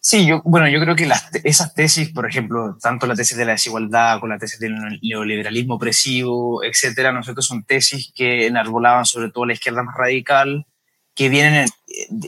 Sí, 0.06 0.28
bueno, 0.43 0.68
yo 0.68 0.82
creo 0.82 0.97
que 0.97 1.10
esas 1.45 1.74
tesis, 1.74 2.12
por 2.12 2.28
ejemplo, 2.30 2.78
tanto 2.82 3.08
la 3.08 3.16
tesis 3.16 3.38
de 3.38 3.45
la 3.45 3.54
desigualdad 3.54 4.20
con 4.20 4.32
la 4.32 4.38
tesis 4.38 4.60
del 4.60 4.76
neoliberalismo 5.01 5.76
opresivo, 5.76 6.62
etcétera, 6.62 7.14
nosotros 7.14 7.45
son 7.45 7.64
tesis 7.64 8.12
que 8.14 8.47
enarbolaban 8.47 9.06
sobre 9.06 9.32
todo 9.32 9.45
la 9.45 9.54
izquierda 9.54 9.82
más 9.82 9.95
radical, 9.97 10.66
que 11.16 11.30
vienen, 11.30 11.68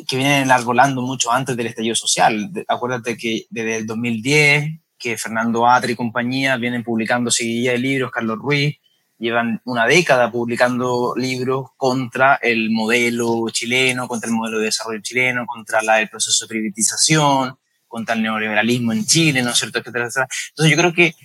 que 0.07 0.15
vienen 0.15 0.43
enarbolando 0.43 1.01
mucho 1.01 1.31
antes 1.31 1.57
del 1.57 1.67
estallido 1.67 1.95
social. 1.95 2.51
Acuérdate 2.67 3.17
que 3.17 3.45
desde 3.49 3.77
el 3.77 3.87
2010, 3.87 4.79
que 4.97 5.17
Fernando 5.17 5.67
Atri 5.67 5.93
y 5.93 5.95
compañía 5.95 6.57
vienen 6.57 6.83
publicando 6.83 7.31
seguidilla 7.31 7.71
de 7.71 7.79
libros, 7.79 8.11
Carlos 8.11 8.37
Ruiz, 8.39 8.77
llevan 9.17 9.61
una 9.65 9.85
década 9.85 10.31
publicando 10.31 11.13
libros 11.15 11.69
contra 11.77 12.35
el 12.35 12.69
modelo 12.69 13.45
chileno, 13.49 14.07
contra 14.07 14.29
el 14.29 14.35
modelo 14.35 14.59
de 14.59 14.65
desarrollo 14.65 15.01
chileno, 15.01 15.45
contra 15.45 15.81
la, 15.81 16.01
el 16.01 16.09
proceso 16.09 16.45
de 16.45 16.49
privatización, 16.49 17.57
contra 17.87 18.15
el 18.15 18.21
neoliberalismo 18.21 18.91
en 18.91 19.05
Chile, 19.05 19.41
¿no 19.41 19.51
es 19.51 19.57
cierto? 19.57 19.79
Entonces 19.79 20.25
yo 20.57 20.77
creo 20.77 20.93
que 20.93 21.15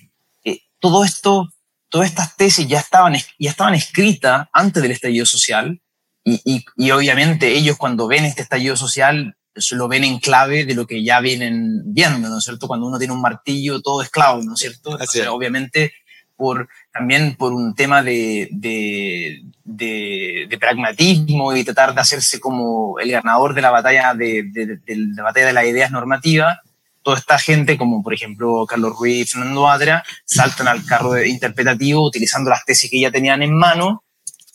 eh, 0.45 0.61
todo 0.79 1.05
esto, 1.05 1.49
todas 1.89 2.09
estas 2.09 2.37
tesis 2.37 2.67
ya 2.69 2.79
estaban, 2.79 3.15
ya 3.39 3.51
estaban 3.51 3.75
escritas 3.75 4.49
antes 4.53 4.83
del 4.83 4.93
estallido 4.93 5.27
social 5.27 5.81
y, 6.25 6.65
y, 6.77 6.91
obviamente 6.91 7.57
ellos 7.57 7.77
cuando 7.77 8.07
ven 8.07 8.25
este 8.25 8.43
estallido 8.43 8.77
social 8.77 9.37
lo 9.73 9.89
ven 9.89 10.05
en 10.05 10.19
clave 10.19 10.65
de 10.65 10.75
lo 10.75 10.87
que 10.87 11.03
ya 11.03 11.21
vienen 11.21 11.83
viendo, 11.93 12.29
¿no 12.29 12.39
es 12.39 12.45
cierto? 12.45 12.69
Cuando 12.69 12.87
uno 12.87 12.99
tiene 12.99 13.15
un 13.15 13.21
martillo, 13.21 13.81
todo 13.81 14.03
es 14.03 14.11
clave, 14.11 14.45
¿no 14.45 14.55
es 14.55 14.61
cierto? 14.61 14.93
Entonces, 14.93 15.27
obviamente, 15.27 15.93
por, 16.37 16.69
también 16.93 17.37
por 17.37 17.53
un 17.53 17.75
tema 17.75 18.03
de, 18.03 18.49
de, 18.51 19.43
de, 19.65 20.59
pragmatismo 20.59 21.55
y 21.55 21.65
tratar 21.65 21.95
de 21.95 22.01
hacerse 22.01 22.41
como 22.41 22.99
el 22.99 23.11
ganador 23.11 23.55
de 23.55 23.63
la 23.63 23.71
batalla 23.71 24.15
de, 24.15 24.45
de, 24.51 24.97
la 25.15 25.23
batalla 25.23 25.49
de 25.49 25.53
las 25.53 25.67
ideas 25.67 25.91
normativas, 25.91 26.59
toda 27.03 27.19
esta 27.19 27.39
gente, 27.39 27.77
como 27.77 28.03
por 28.03 28.15
ejemplo 28.15 28.65
Carlos 28.67 28.97
Ruiz, 28.99 29.33
Fernando 29.33 29.69
Adria, 29.69 30.03
saltan 30.25 30.69
al 30.69 30.85
carro 30.85 31.23
interpretativo 31.23 32.07
utilizando 32.07 32.51
las 32.51 32.65
tesis 32.65 32.91
que 32.91 33.01
ya 33.01 33.11
tenían 33.11 33.43
en 33.43 33.55
mano, 33.55 34.05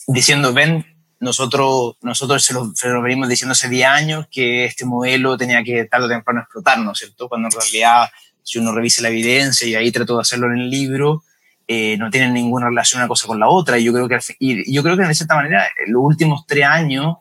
diciendo, 0.07 0.53
ven, 0.53 0.95
nosotros, 1.20 1.95
nosotros 2.01 2.43
se 2.43 2.53
lo, 2.53 2.72
se 2.76 2.89
lo, 2.89 3.01
venimos 3.01 3.30
diciendo 3.30 3.53
hace 3.53 3.70
10 3.70 3.88
años 3.88 4.28
que 4.30 4.66
este 4.66 4.86
modelo 4.86 5.38
tenía 5.38 5.63
que 5.63 5.86
tarde 5.86 6.05
o 6.05 6.09
temprano 6.09 6.41
explotar, 6.41 6.80
¿no 6.80 6.91
es 6.91 6.99
cierto? 6.99 7.30
Cuando 7.30 7.47
en 7.47 7.53
realidad, 7.53 8.09
si 8.43 8.59
uno 8.59 8.74
revisa 8.74 9.01
la 9.01 9.09
evidencia, 9.09 9.68
y 9.68 9.76
ahí 9.76 9.91
trato 9.91 10.16
de 10.16 10.22
hacerlo 10.22 10.47
en 10.47 10.59
el 10.59 10.70
libro, 10.70 11.24
eh, 11.68 11.97
no 11.97 12.11
tienen 12.11 12.34
ninguna 12.34 12.68
relación 12.68 13.01
una 13.01 13.07
cosa 13.07 13.28
con 13.28 13.39
la 13.39 13.47
otra. 13.47 13.80
Y 13.80 13.84
yo 13.86 13.93
creo 13.93 14.07
que, 14.07 14.20
y 14.39 14.74
yo 14.74 14.84
creo 14.84 14.97
que 14.97 15.03
de 15.03 15.16
cierta 15.16 15.36
manera, 15.36 15.68
los 15.88 16.03
últimos 16.03 16.45
tres 16.45 16.66
años 16.66 17.18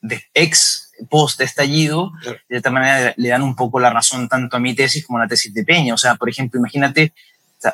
de 0.00 0.22
ex 0.34 0.92
post 1.08 1.40
estallido, 1.40 2.12
de 2.48 2.56
esta 2.56 2.70
manera 2.70 3.14
le 3.16 3.28
dan 3.28 3.42
un 3.42 3.56
poco 3.56 3.80
la 3.80 3.90
razón 3.90 4.28
tanto 4.28 4.56
a 4.56 4.60
mi 4.60 4.74
tesis 4.74 5.04
como 5.06 5.18
a 5.18 5.22
la 5.22 5.28
tesis 5.28 5.52
de 5.52 5.64
Peña. 5.64 5.94
O 5.94 5.98
sea, 5.98 6.16
por 6.16 6.28
ejemplo, 6.28 6.58
imagínate, 6.58 7.12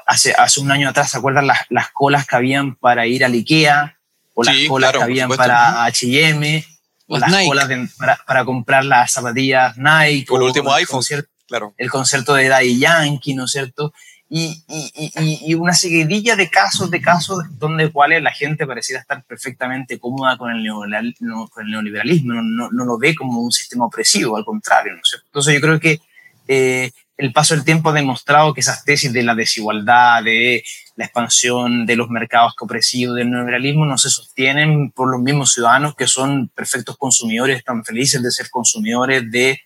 hace, 0.07 0.33
hace 0.33 0.61
un 0.61 0.71
año 0.71 0.89
atrás, 0.89 1.11
¿se 1.11 1.19
acuerdan 1.19 1.47
las, 1.47 1.61
las 1.71 1.91
colas 1.91 2.27
que 2.27 2.37
habían 2.37 2.77
para 2.77 3.07
ir 3.07 3.25
al 3.25 3.33
IKEA? 3.33 4.00
O 4.41 4.45
las 4.45 4.69
colas 4.69 4.93
que 4.93 5.03
habían 5.03 5.31
para 5.31 5.85
H&M, 5.85 6.65
o 7.07 7.19
las 7.19 7.47
colas 7.47 7.69
para, 7.99 8.17
para, 8.27 8.45
comprar 8.45 8.85
las 8.85 9.13
zapatillas 9.13 9.77
Nike. 9.77 10.27
O 10.31 10.37
el 10.37 10.43
último 10.43 10.73
iPhone, 10.73 11.03
claro. 11.47 11.75
El 11.77 11.91
concierto 11.91 12.35
de 12.35 12.49
Daddy 12.49 12.79
Yankee, 12.79 13.35
¿no 13.35 13.45
es 13.45 13.53
cierto? 13.53 13.93
Y, 14.33 14.63
y, 14.69 15.43
y, 15.45 15.55
una 15.55 15.75
seguidilla 15.75 16.37
de 16.37 16.49
casos, 16.49 16.89
de 16.89 17.01
casos 17.01 17.43
donde 17.59 17.91
cuales 17.91 18.23
la 18.23 18.31
gente 18.31 18.65
pareciera 18.65 19.01
estar 19.01 19.25
perfectamente 19.25 19.99
cómoda 19.99 20.39
con 20.39 20.53
el, 20.53 20.63
neoliberalismo, 20.63 21.49
con 21.49 21.65
el 21.65 21.73
neoliberalismo 21.73 22.35
no, 22.35 22.71
no, 22.71 22.85
lo 22.85 22.97
ve 22.97 23.17
como 23.17 23.41
un 23.41 23.51
sistema 23.51 23.87
opresivo, 23.87 24.37
al 24.37 24.45
contrario. 24.45 24.93
¿no? 24.93 25.01
Entonces 25.25 25.55
yo 25.55 25.61
creo 25.61 25.81
que 25.81 26.01
eh, 26.47 26.93
el 27.21 27.33
paso 27.33 27.55
del 27.55 27.65
tiempo 27.65 27.91
ha 27.91 27.93
demostrado 27.93 28.55
que 28.55 28.61
esas 28.61 28.83
tesis 28.83 29.13
de 29.13 29.23
la 29.23 29.35
desigualdad, 29.35 30.25
de 30.25 30.65
la 30.97 31.05
expansión 31.05 31.85
de 31.85 31.97
los 31.97 32.09
mercados 32.09 32.55
opresivos 32.59 33.17
del 33.17 33.31
neoliberalismo 33.31 33.85
no 33.85 33.99
se 33.99 34.09
sostienen 34.09 34.91
por 34.91 35.11
los 35.11 35.21
mismos 35.21 35.53
ciudadanos 35.53 35.95
que 35.95 36.07
son 36.07 36.49
perfectos 36.49 36.97
consumidores, 36.97 37.59
están 37.59 37.85
felices 37.85 38.23
de 38.23 38.31
ser 38.31 38.49
consumidores 38.49 39.31
de 39.31 39.61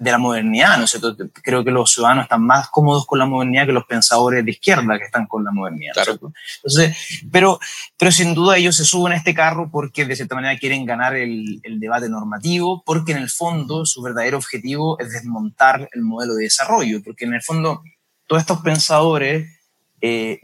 de 0.00 0.10
la 0.10 0.16
modernidad, 0.16 0.78
¿no 0.78 0.84
es 0.84 0.90
cierto? 0.90 1.14
Creo 1.42 1.62
que 1.62 1.70
los 1.70 1.92
ciudadanos 1.92 2.22
están 2.22 2.42
más 2.42 2.70
cómodos 2.70 3.04
con 3.04 3.18
la 3.18 3.26
modernidad 3.26 3.66
que 3.66 3.72
los 3.72 3.84
pensadores 3.84 4.42
de 4.42 4.50
izquierda 4.50 4.98
que 4.98 5.04
están 5.04 5.26
con 5.26 5.44
la 5.44 5.50
modernidad. 5.50 5.92
Claro. 5.92 6.18
Entonces, 6.56 6.96
pero, 7.30 7.60
pero 7.98 8.10
sin 8.10 8.34
duda 8.34 8.56
ellos 8.56 8.76
se 8.76 8.86
suben 8.86 9.12
a 9.12 9.16
este 9.16 9.34
carro 9.34 9.68
porque 9.70 10.06
de 10.06 10.16
cierta 10.16 10.34
manera 10.34 10.58
quieren 10.58 10.86
ganar 10.86 11.16
el, 11.16 11.60
el, 11.62 11.78
debate 11.78 12.08
normativo, 12.08 12.82
porque 12.86 13.12
en 13.12 13.18
el 13.18 13.28
fondo 13.28 13.84
su 13.84 14.00
verdadero 14.00 14.38
objetivo 14.38 14.98
es 14.98 15.12
desmontar 15.12 15.90
el 15.92 16.00
modelo 16.00 16.34
de 16.34 16.44
desarrollo, 16.44 17.02
porque 17.04 17.26
en 17.26 17.34
el 17.34 17.42
fondo 17.42 17.82
todos 18.26 18.40
estos 18.40 18.62
pensadores, 18.62 19.50
eh, 20.00 20.40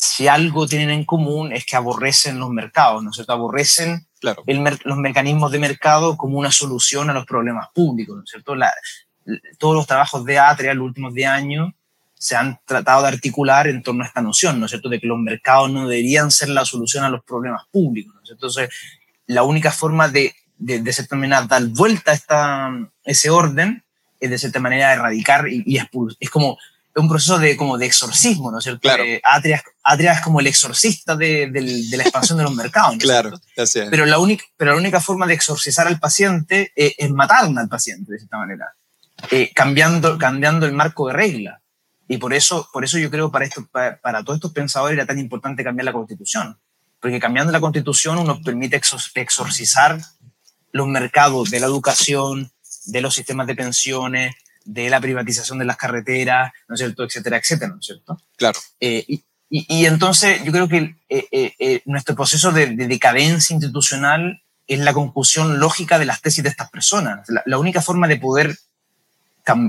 si 0.00 0.28
algo 0.28 0.66
tienen 0.66 0.88
en 0.88 1.04
común 1.04 1.52
es 1.52 1.66
que 1.66 1.76
aborrecen 1.76 2.38
los 2.38 2.48
mercados, 2.48 3.04
¿no 3.04 3.10
es 3.10 3.16
cierto? 3.16 3.34
Aborrecen 3.34 4.06
claro. 4.18 4.42
los 4.46 4.96
mecanismos 4.96 5.52
de 5.52 5.58
mercado 5.58 6.16
como 6.16 6.38
una 6.38 6.50
solución 6.50 7.10
a 7.10 7.12
los 7.12 7.26
problemas 7.26 7.68
públicos, 7.74 8.16
¿no 8.16 8.22
es 8.22 8.30
cierto? 8.30 8.54
La, 8.54 8.72
todos 9.58 9.74
los 9.74 9.86
trabajos 9.86 10.24
de 10.24 10.38
Atria 10.38 10.72
en 10.72 10.78
los 10.78 10.86
últimos 10.86 11.12
10 11.12 11.28
años 11.28 11.72
se 12.14 12.34
han 12.34 12.58
tratado 12.64 13.02
de 13.02 13.08
articular 13.08 13.68
en 13.68 13.82
torno 13.82 14.02
a 14.02 14.06
esta 14.06 14.22
noción, 14.22 14.58
¿no 14.58 14.64
es 14.64 14.70
cierto?, 14.70 14.88
de 14.88 15.00
que 15.00 15.06
los 15.06 15.18
mercados 15.18 15.70
no 15.70 15.86
deberían 15.86 16.30
ser 16.30 16.48
la 16.48 16.64
solución 16.64 17.04
a 17.04 17.10
los 17.10 17.22
problemas 17.22 17.66
públicos, 17.70 18.14
¿no 18.14 18.22
es 18.22 18.28
cierto? 18.28 18.46
Entonces, 18.46 18.70
la 19.26 19.42
única 19.42 19.70
forma 19.70 20.08
de, 20.08 20.34
de, 20.56 20.80
de 20.80 20.92
cierta 20.94 21.14
manera, 21.14 21.42
dar 21.42 21.64
vuelta 21.66 22.12
a 22.12 22.14
esta, 22.14 22.70
ese 23.04 23.28
orden 23.28 23.84
es 24.18 24.30
de 24.30 24.38
cierta 24.38 24.60
manera 24.60 24.94
erradicar 24.94 25.46
y, 25.46 25.62
y 25.66 25.76
expulsar. 25.76 26.16
Es 26.20 26.30
como 26.30 26.56
un 26.96 27.08
proceso 27.08 27.38
de, 27.38 27.56
como 27.56 27.78
de 27.78 27.86
exorcismo, 27.86 28.50
¿no 28.50 28.58
es 28.58 28.64
cierto? 28.64 28.80
Claro. 28.80 29.04
Eh, 29.04 29.20
Atria, 29.24 29.62
Atria, 29.82 30.12
es 30.12 30.20
como 30.20 30.40
el 30.40 30.46
exorcista 30.46 31.14
de, 31.14 31.50
de, 31.50 31.86
de 31.88 31.96
la 31.96 32.02
expansión 32.02 32.38
de 32.38 32.44
los 32.44 32.54
mercados. 32.54 32.94
¿no 32.94 32.98
claro, 32.98 33.40
pero 33.90 34.06
la, 34.06 34.18
única, 34.18 34.44
pero 34.56 34.72
la 34.72 34.78
única 34.78 35.00
forma 35.00 35.26
de 35.26 35.34
exorcizar 35.34 35.86
al 35.86 36.00
paciente 36.00 36.72
es, 36.74 36.94
es 36.98 37.10
matar 37.10 37.44
al 37.44 37.68
paciente, 37.68 38.12
de 38.12 38.18
cierta 38.18 38.38
manera, 38.38 38.74
eh, 39.30 39.50
cambiando, 39.54 40.18
cambiando 40.18 40.66
el 40.66 40.72
marco 40.72 41.06
de 41.06 41.14
regla. 41.14 41.62
Y 42.08 42.18
por 42.18 42.34
eso, 42.34 42.68
por 42.72 42.84
eso 42.84 42.98
yo 42.98 43.08
creo 43.08 43.30
para, 43.30 43.44
esto, 43.44 43.66
para, 43.70 44.00
para 44.00 44.24
todos 44.24 44.38
estos 44.38 44.52
pensadores 44.52 44.96
era 44.96 45.06
tan 45.06 45.18
importante 45.18 45.62
cambiar 45.62 45.84
la 45.84 45.92
constitución. 45.92 46.58
Porque 47.00 47.20
cambiando 47.20 47.52
la 47.52 47.60
constitución 47.60 48.18
uno 48.18 48.42
permite 48.42 48.80
exorcizar 49.14 49.98
los 50.72 50.88
mercados 50.88 51.50
de 51.50 51.60
la 51.60 51.66
educación, 51.66 52.50
de 52.86 53.00
los 53.00 53.14
sistemas 53.14 53.46
de 53.46 53.54
pensiones, 53.54 54.34
de 54.72 54.90
la 54.90 55.00
privatización 55.00 55.58
de 55.58 55.64
las 55.64 55.76
carreteras, 55.76 56.52
¿no 56.68 56.74
es 56.74 56.80
cierto?, 56.80 57.04
etcétera, 57.04 57.38
etcétera, 57.38 57.72
¿no 57.72 57.78
es 57.78 57.86
cierto? 57.86 58.20
Claro. 58.36 58.58
Eh, 58.78 59.04
y, 59.08 59.24
y, 59.48 59.86
entonces 59.86 60.44
yo 60.44 60.52
creo 60.52 60.68
que 60.68 60.96
eh, 61.08 61.26
eh, 61.58 61.82
nuestro 61.86 62.14
proceso 62.14 62.52
de, 62.52 62.66
de, 62.76 62.86
decadencia 62.86 63.52
institucional 63.52 64.42
es 64.68 64.78
la 64.78 64.92
conclusión 64.92 65.58
lógica 65.58 65.98
de 65.98 66.04
las 66.04 66.22
tesis 66.22 66.44
de 66.44 66.50
estas 66.50 66.70
personas. 66.70 67.28
La, 67.28 67.42
la, 67.44 67.58
única 67.58 67.82
forma 67.82 68.06
de 68.06 68.16
poder 68.16 68.56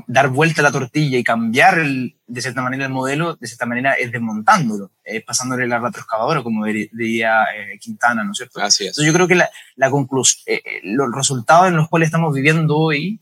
dar 0.08 0.30
vuelta 0.30 0.62
a 0.62 0.64
la 0.64 0.72
tortilla 0.72 1.18
y 1.18 1.24
cambiar 1.24 1.80
el, 1.80 2.16
de 2.28 2.42
cierta 2.42 2.62
manera 2.62 2.86
el 2.86 2.92
modelo, 2.92 3.36
de 3.36 3.48
cierta 3.48 3.66
manera 3.66 3.94
es 3.94 4.12
desmontándolo, 4.12 4.92
es 5.04 5.24
pasándole 5.24 5.68
la 5.68 5.80
retroexcavadora, 5.80 6.44
como 6.44 6.66
diría 6.66 7.44
eh, 7.56 7.80
Quintana, 7.80 8.24
¿no 8.24 8.32
es 8.32 8.38
cierto? 8.38 8.62
Así 8.62 8.84
es. 8.84 8.90
Entonces 8.90 9.08
yo 9.08 9.14
creo 9.14 9.28
que 9.28 9.36
la, 9.36 9.50
la 9.76 9.90
conclusión, 9.90 10.44
eh, 10.48 10.62
los 10.84 11.08
resultados 11.14 11.68
en 11.68 11.78
los 11.78 11.90
cuales 11.90 12.08
estamos 12.08 12.34
viviendo 12.34 12.78
hoy 12.78 13.20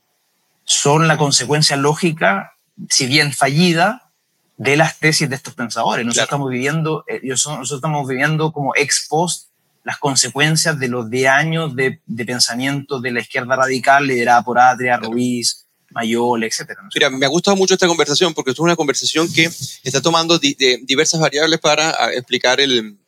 son 0.70 1.08
la 1.08 1.18
consecuencia 1.18 1.76
lógica, 1.76 2.54
si 2.90 3.08
bien 3.08 3.34
fallida, 3.34 4.12
de 4.56 4.78
las 4.78 5.00
tesis 5.00 5.28
de 5.28 5.36
estos 5.36 5.56
pensadores. 5.56 6.06
Nosotros 6.06 6.26
estamos 6.26 6.52
viviendo, 6.52 7.04
nosotros 7.24 7.72
estamos 7.72 8.08
viviendo 8.08 8.52
como 8.52 8.76
ex 8.76 9.08
post 9.10 9.48
las 9.84 9.98
consecuencias 9.98 10.78
de 10.78 10.88
los 10.88 11.10
10 11.10 11.28
años 11.28 11.76
de, 11.76 12.02
de, 12.06 12.26
pensamiento 12.26 13.02
de 13.02 13.12
la 13.12 13.22
izquierda 13.22 13.56
radical 13.56 14.06
liderada 14.06 14.44
por 14.44 14.60
Adria, 14.60 14.98
Ruiz, 14.98 15.66
Mayol, 15.90 16.44
etcétera. 16.44 16.82
Mira, 16.94 17.10
me 17.10 17.26
ha 17.26 17.30
gustado 17.30 17.58
mucho 17.58 17.74
esta 17.74 17.88
conversación 17.88 18.36
porque 18.36 18.52
es 18.52 18.60
una 18.60 18.76
conversación 18.76 19.32
que 19.34 19.50
está 19.84 20.02
tomando 20.02 20.38
diversas 20.38 21.20
variables 21.20 21.60
para 21.60 21.90
ah, 21.98 22.14
explicar 22.14 22.60
el, 22.60 23.00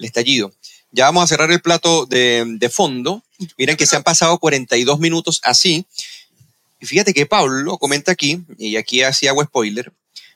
estallido. 0.00 0.52
Ya 0.90 1.04
vamos 1.04 1.22
a 1.22 1.26
cerrar 1.28 1.52
el 1.52 1.60
plato 1.60 2.06
de, 2.06 2.44
de, 2.58 2.68
fondo. 2.68 3.22
Miren 3.56 3.76
que 3.76 3.86
se 3.86 3.94
han 3.94 4.02
pasado 4.02 4.38
42 4.38 4.98
minutos 4.98 5.40
así. 5.44 5.86
Y 6.80 6.86
fíjate 6.86 7.14
que 7.14 7.26
Pablo 7.26 7.78
comenta 7.78 8.12
aquí, 8.12 8.44
y 8.58 8.76
aquí 8.76 9.02
así 9.02 9.26
hago 9.28 9.42
spoiler. 9.42 9.92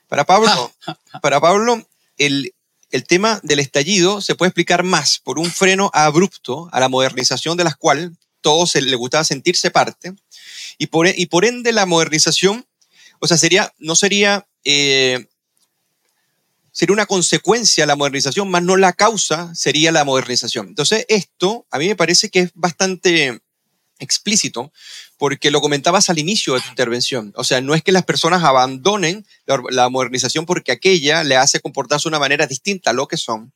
Para 0.07 0.25
Pablo, 0.25 0.71
para 1.21 1.39
Pablo 1.39 1.87
el, 2.17 2.53
el 2.91 3.05
tema 3.05 3.39
del 3.43 3.59
estallido 3.59 4.21
se 4.21 4.35
puede 4.35 4.49
explicar 4.49 4.83
más 4.83 5.19
por 5.19 5.39
un 5.39 5.49
freno 5.49 5.89
abrupto 5.93 6.69
a 6.71 6.79
la 6.79 6.89
modernización 6.89 7.57
de 7.57 7.63
las 7.63 7.75
cuales 7.75 8.11
todos 8.41 8.75
le 8.75 8.95
gustaba 8.95 9.23
sentirse 9.23 9.71
parte 9.71 10.13
y 10.77 10.87
por, 10.87 11.07
y 11.07 11.25
por 11.27 11.45
ende 11.45 11.71
la 11.71 11.85
modernización, 11.85 12.65
o 13.19 13.27
sea, 13.27 13.37
sería, 13.37 13.71
no 13.77 13.95
sería, 13.95 14.47
eh, 14.63 15.27
sería 16.71 16.93
una 16.93 17.05
consecuencia 17.05 17.85
la 17.85 17.95
modernización, 17.95 18.49
más 18.49 18.63
no 18.63 18.75
la 18.77 18.93
causa 18.93 19.53
sería 19.53 19.91
la 19.91 20.03
modernización. 20.03 20.69
Entonces, 20.69 21.05
esto 21.07 21.67
a 21.69 21.77
mí 21.77 21.87
me 21.87 21.95
parece 21.95 22.29
que 22.29 22.39
es 22.39 22.51
bastante 22.55 23.41
explícito, 24.01 24.71
porque 25.17 25.51
lo 25.51 25.61
comentabas 25.61 26.09
al 26.09 26.19
inicio 26.19 26.53
de 26.53 26.61
tu 26.61 26.69
intervención. 26.69 27.31
O 27.35 27.43
sea, 27.43 27.61
no 27.61 27.73
es 27.75 27.83
que 27.83 27.91
las 27.91 28.03
personas 28.03 28.43
abandonen 28.43 29.25
la, 29.45 29.89
modernización 29.89 30.45
porque 30.45 30.71
aquella 30.71 31.23
le 31.23 31.37
hace 31.37 31.59
comportarse 31.59 32.03
de 32.03 32.09
una 32.09 32.19
manera 32.19 32.47
distinta 32.47 32.89
a 32.89 32.93
lo 32.93 33.07
que 33.07 33.17
son, 33.17 33.53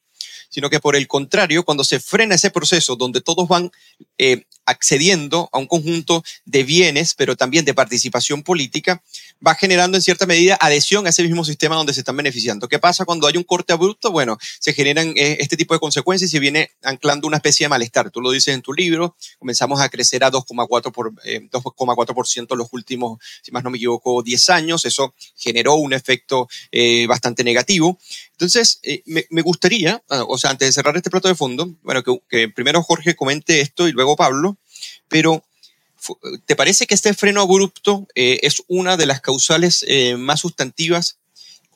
sino 0.49 0.69
que 0.69 0.79
por 0.79 0.95
el 0.95 1.07
contrario, 1.07 1.65
cuando 1.65 1.83
se 1.83 1.99
frena 1.99 2.35
ese 2.35 2.51
proceso 2.51 2.95
donde 2.95 3.21
todos 3.21 3.47
van 3.47 3.71
eh, 4.17 4.45
accediendo 4.65 5.49
a 5.51 5.57
un 5.57 5.67
conjunto 5.67 6.23
de 6.45 6.63
bienes, 6.63 7.13
pero 7.15 7.35
también 7.35 7.65
de 7.65 7.73
participación 7.73 8.43
política, 8.43 9.01
va 9.45 9.55
generando 9.55 9.97
en 9.97 10.01
cierta 10.01 10.25
medida 10.25 10.57
adhesión 10.59 11.05
a 11.05 11.09
ese 11.09 11.23
mismo 11.23 11.43
sistema 11.43 11.75
donde 11.75 11.93
se 11.93 12.01
están 12.01 12.17
beneficiando. 12.17 12.67
¿Qué 12.67 12.79
pasa 12.79 13.05
cuando 13.05 13.27
hay 13.27 13.37
un 13.37 13.43
corte 13.43 13.73
abrupto? 13.73 14.11
Bueno, 14.11 14.37
se 14.59 14.73
generan 14.73 15.13
eh, 15.15 15.37
este 15.39 15.57
tipo 15.57 15.73
de 15.73 15.79
consecuencias 15.79 16.29
y 16.29 16.31
se 16.31 16.39
viene 16.39 16.71
anclando 16.83 17.27
una 17.27 17.37
especie 17.37 17.65
de 17.65 17.69
malestar. 17.69 18.09
Tú 18.11 18.21
lo 18.21 18.31
dices 18.31 18.53
en 18.53 18.61
tu 18.61 18.73
libro, 18.73 19.15
comenzamos 19.39 19.81
a 19.81 19.89
crecer 19.89 20.23
a 20.23 20.31
2,4% 20.31 20.91
por, 20.91 21.13
eh, 21.23 21.47
los 22.55 22.67
últimos, 22.71 23.19
si 23.41 23.51
más 23.51 23.63
no 23.63 23.69
me 23.69 23.77
equivoco, 23.77 24.23
10 24.23 24.49
años. 24.49 24.85
Eso 24.85 25.13
generó 25.35 25.75
un 25.75 25.93
efecto 25.93 26.47
eh, 26.71 27.05
bastante 27.07 27.43
negativo. 27.43 27.99
Entonces, 28.35 28.79
eh, 28.83 29.01
me, 29.05 29.25
me, 29.29 29.41
gustaría, 29.41 30.03
ah, 30.09 30.25
o 30.27 30.37
sea, 30.37 30.51
antes 30.51 30.67
de 30.67 30.73
cerrar 30.73 30.95
este 30.97 31.09
plato 31.09 31.29
de 31.29 31.35
fondo, 31.35 31.73
bueno, 31.83 32.03
que, 32.03 32.19
que 32.29 32.49
primero 32.49 32.83
Jorge 32.83 33.15
comente 33.15 33.61
esto 33.61 33.87
y 33.87 33.93
luego 33.93 34.17
Pablo, 34.17 34.57
pero 35.07 35.43
¿te 36.45 36.55
parece 36.55 36.85
que 36.85 36.95
este 36.95 37.13
freno 37.13 37.41
abrupto 37.41 38.07
eh, 38.15 38.39
es 38.43 38.61
una 38.67 38.97
de 38.97 39.05
las 39.05 39.21
causales 39.21 39.85
eh, 39.87 40.17
más 40.17 40.41
sustantivas 40.41 41.17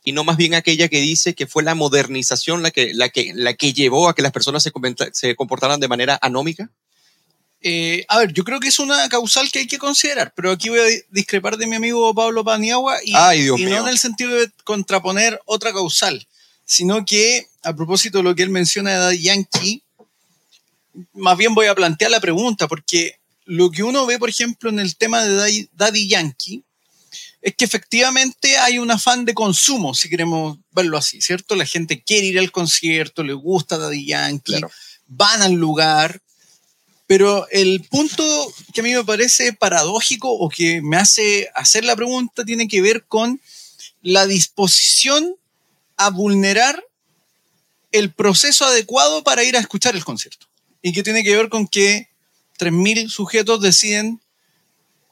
y 0.04 0.12
no 0.12 0.24
más 0.24 0.38
bien 0.38 0.54
aquella 0.54 0.88
que 0.88 1.02
dice 1.02 1.36
que 1.36 1.48
fue 1.48 1.64
la 1.64 1.76
modernización 1.76 2.64
la 2.64 2.72
que, 2.72 2.94
la 2.94 3.10
que, 3.10 3.32
la 3.34 3.54
que 3.54 3.74
llevó 3.74 4.10
a 4.10 4.16
que 4.16 4.22
las 4.22 4.32
personas 4.32 4.64
se, 4.64 4.72
se 5.14 5.36
comportaran 5.36 5.80
de 5.80 5.88
manera 5.88 6.20
anómica? 6.22 6.70
Eh, 7.62 8.06
a 8.08 8.20
ver, 8.20 8.32
yo 8.32 8.46
creo 8.46 8.62
que 8.62 8.70
es 8.70 8.80
una 8.80 9.10
causal 9.10 9.52
que 9.52 9.60
hay 9.60 9.68
que 9.68 9.78
considerar, 9.78 10.34
pero 10.34 10.52
aquí 10.52 10.70
voy 10.70 10.80
a 10.80 10.84
discrepar 11.10 11.58
de 11.58 11.68
mi 11.68 11.76
amigo 11.76 12.14
Pablo 12.14 12.46
Paniagua 12.46 12.98
y, 13.04 13.12
y 13.12 13.66
no 13.66 13.82
en 13.82 13.88
el 13.90 14.00
sentido 14.00 14.34
de 14.34 14.50
contraponer 14.64 15.42
otra 15.46 15.74
causal, 15.74 16.26
sino 16.70 17.04
que 17.04 17.48
a 17.64 17.76
propósito 17.76 18.20
de 18.20 18.24
lo 18.24 18.36
que 18.36 18.44
él 18.44 18.52
menciona 18.52 18.92
de 18.92 18.98
Daddy 18.98 19.22
Yankee, 19.24 19.84
más 21.14 21.36
bien 21.36 21.56
voy 21.56 21.66
a 21.66 21.74
plantear 21.74 22.12
la 22.12 22.20
pregunta, 22.20 22.68
porque 22.68 23.16
lo 23.46 23.72
que 23.72 23.82
uno 23.82 24.06
ve, 24.06 24.20
por 24.20 24.30
ejemplo, 24.30 24.70
en 24.70 24.78
el 24.78 24.96
tema 24.96 25.26
de 25.26 25.68
Daddy 25.74 26.08
Yankee, 26.08 26.64
es 27.42 27.56
que 27.56 27.66
efectivamente 27.66 28.60
hay 28.60 28.78
un 28.78 28.92
afán 28.92 29.26
de 29.26 29.34
consumo, 29.34 29.96
si 29.96 30.10
queremos 30.10 30.60
verlo 30.70 31.00
así, 31.00 31.20
¿cierto? 31.22 31.56
La 31.56 31.66
gente 31.66 32.04
quiere 32.04 32.28
ir 32.28 32.38
al 32.38 32.52
concierto, 32.52 33.24
le 33.24 33.34
gusta 33.34 33.80
Daddy 33.80 34.06
Yankee, 34.06 34.62
van 35.08 35.42
al 35.42 35.54
lugar, 35.54 36.22
pero 37.08 37.48
el 37.50 37.82
punto 37.90 38.24
que 38.76 38.82
a 38.82 38.84
mí 38.84 38.94
me 38.94 39.04
parece 39.04 39.54
paradójico 39.54 40.32
o 40.32 40.50
que 40.50 40.84
me 40.84 40.98
hace 40.98 41.50
hacer 41.56 41.84
la 41.84 41.96
pregunta 41.96 42.46
tiene 42.46 42.68
que 42.68 42.84
ver 42.84 43.06
con 43.06 43.42
la 44.04 44.28
disposición 44.28 45.36
a 46.00 46.10
vulnerar 46.10 46.84
el 47.92 48.12
proceso 48.12 48.66
adecuado 48.66 49.24
para 49.24 49.44
ir 49.44 49.58
a 49.58 49.60
escuchar 49.60 49.96
el 49.96 50.06
concierto 50.06 50.48
y 50.82 50.94
que 50.94 51.04
tiene 51.04 51.24
que 51.24 51.36
ver 51.36 51.50
con 51.50 51.68
que 51.68 52.08
3.000 52.58 53.10
sujetos 53.10 53.62
deciden 53.62 54.22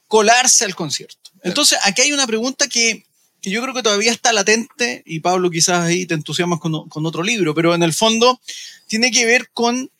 colarse 0.08 0.64
al 0.64 0.76
concierto. 0.76 1.32
Entonces, 1.44 1.78
aquí 1.84 2.02
hay 2.02 2.14
una 2.14 2.26
pregunta 2.26 2.68
que, 2.68 3.06
que, 3.42 3.50
yo 3.50 3.62
creo 3.62 3.74
que 3.74 3.84
todavía 3.84 4.12
está 4.12 4.32
latente, 4.32 5.04
y 5.06 5.20
Pablo 5.20 5.52
quizás 5.52 5.86
ahí 5.86 6.06
te 6.06 6.14
entusiasmas 6.14 6.60
con, 6.60 6.88
con 6.88 7.06
otro 7.06 7.22
libro, 7.22 7.54
pero 7.54 7.76
en 7.76 7.84
el 7.84 7.94
fondo 7.94 8.40
tiene 8.88 9.12
que 9.12 9.26
ver 9.26 9.50
con 9.52 9.92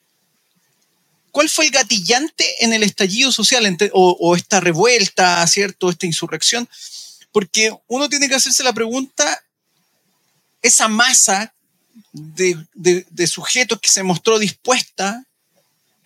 cuál 1.30 1.50
fue 1.50 1.66
el 1.66 1.70
gatillante 1.70 2.46
en 2.64 2.72
el 2.72 2.82
estallido 2.82 3.30
social 3.30 3.76
o, 3.92 4.16
o 4.18 4.36
esta 4.36 4.60
revuelta, 4.60 5.46
¿cierto? 5.46 5.90
Esta 5.90 6.06
insurrección. 6.06 6.68
Porque 7.30 7.72
uno 7.88 8.08
tiene 8.08 8.28
que 8.28 8.34
hacerse 8.34 8.64
la 8.64 8.72
pregunta, 8.72 9.42
esa 10.62 10.88
masa 10.88 11.52
de, 12.12 12.58
de, 12.74 13.06
de, 13.10 13.26
sujetos 13.26 13.80
que 13.80 13.90
se 13.90 14.02
mostró 14.02 14.38
dispuesta 14.38 15.24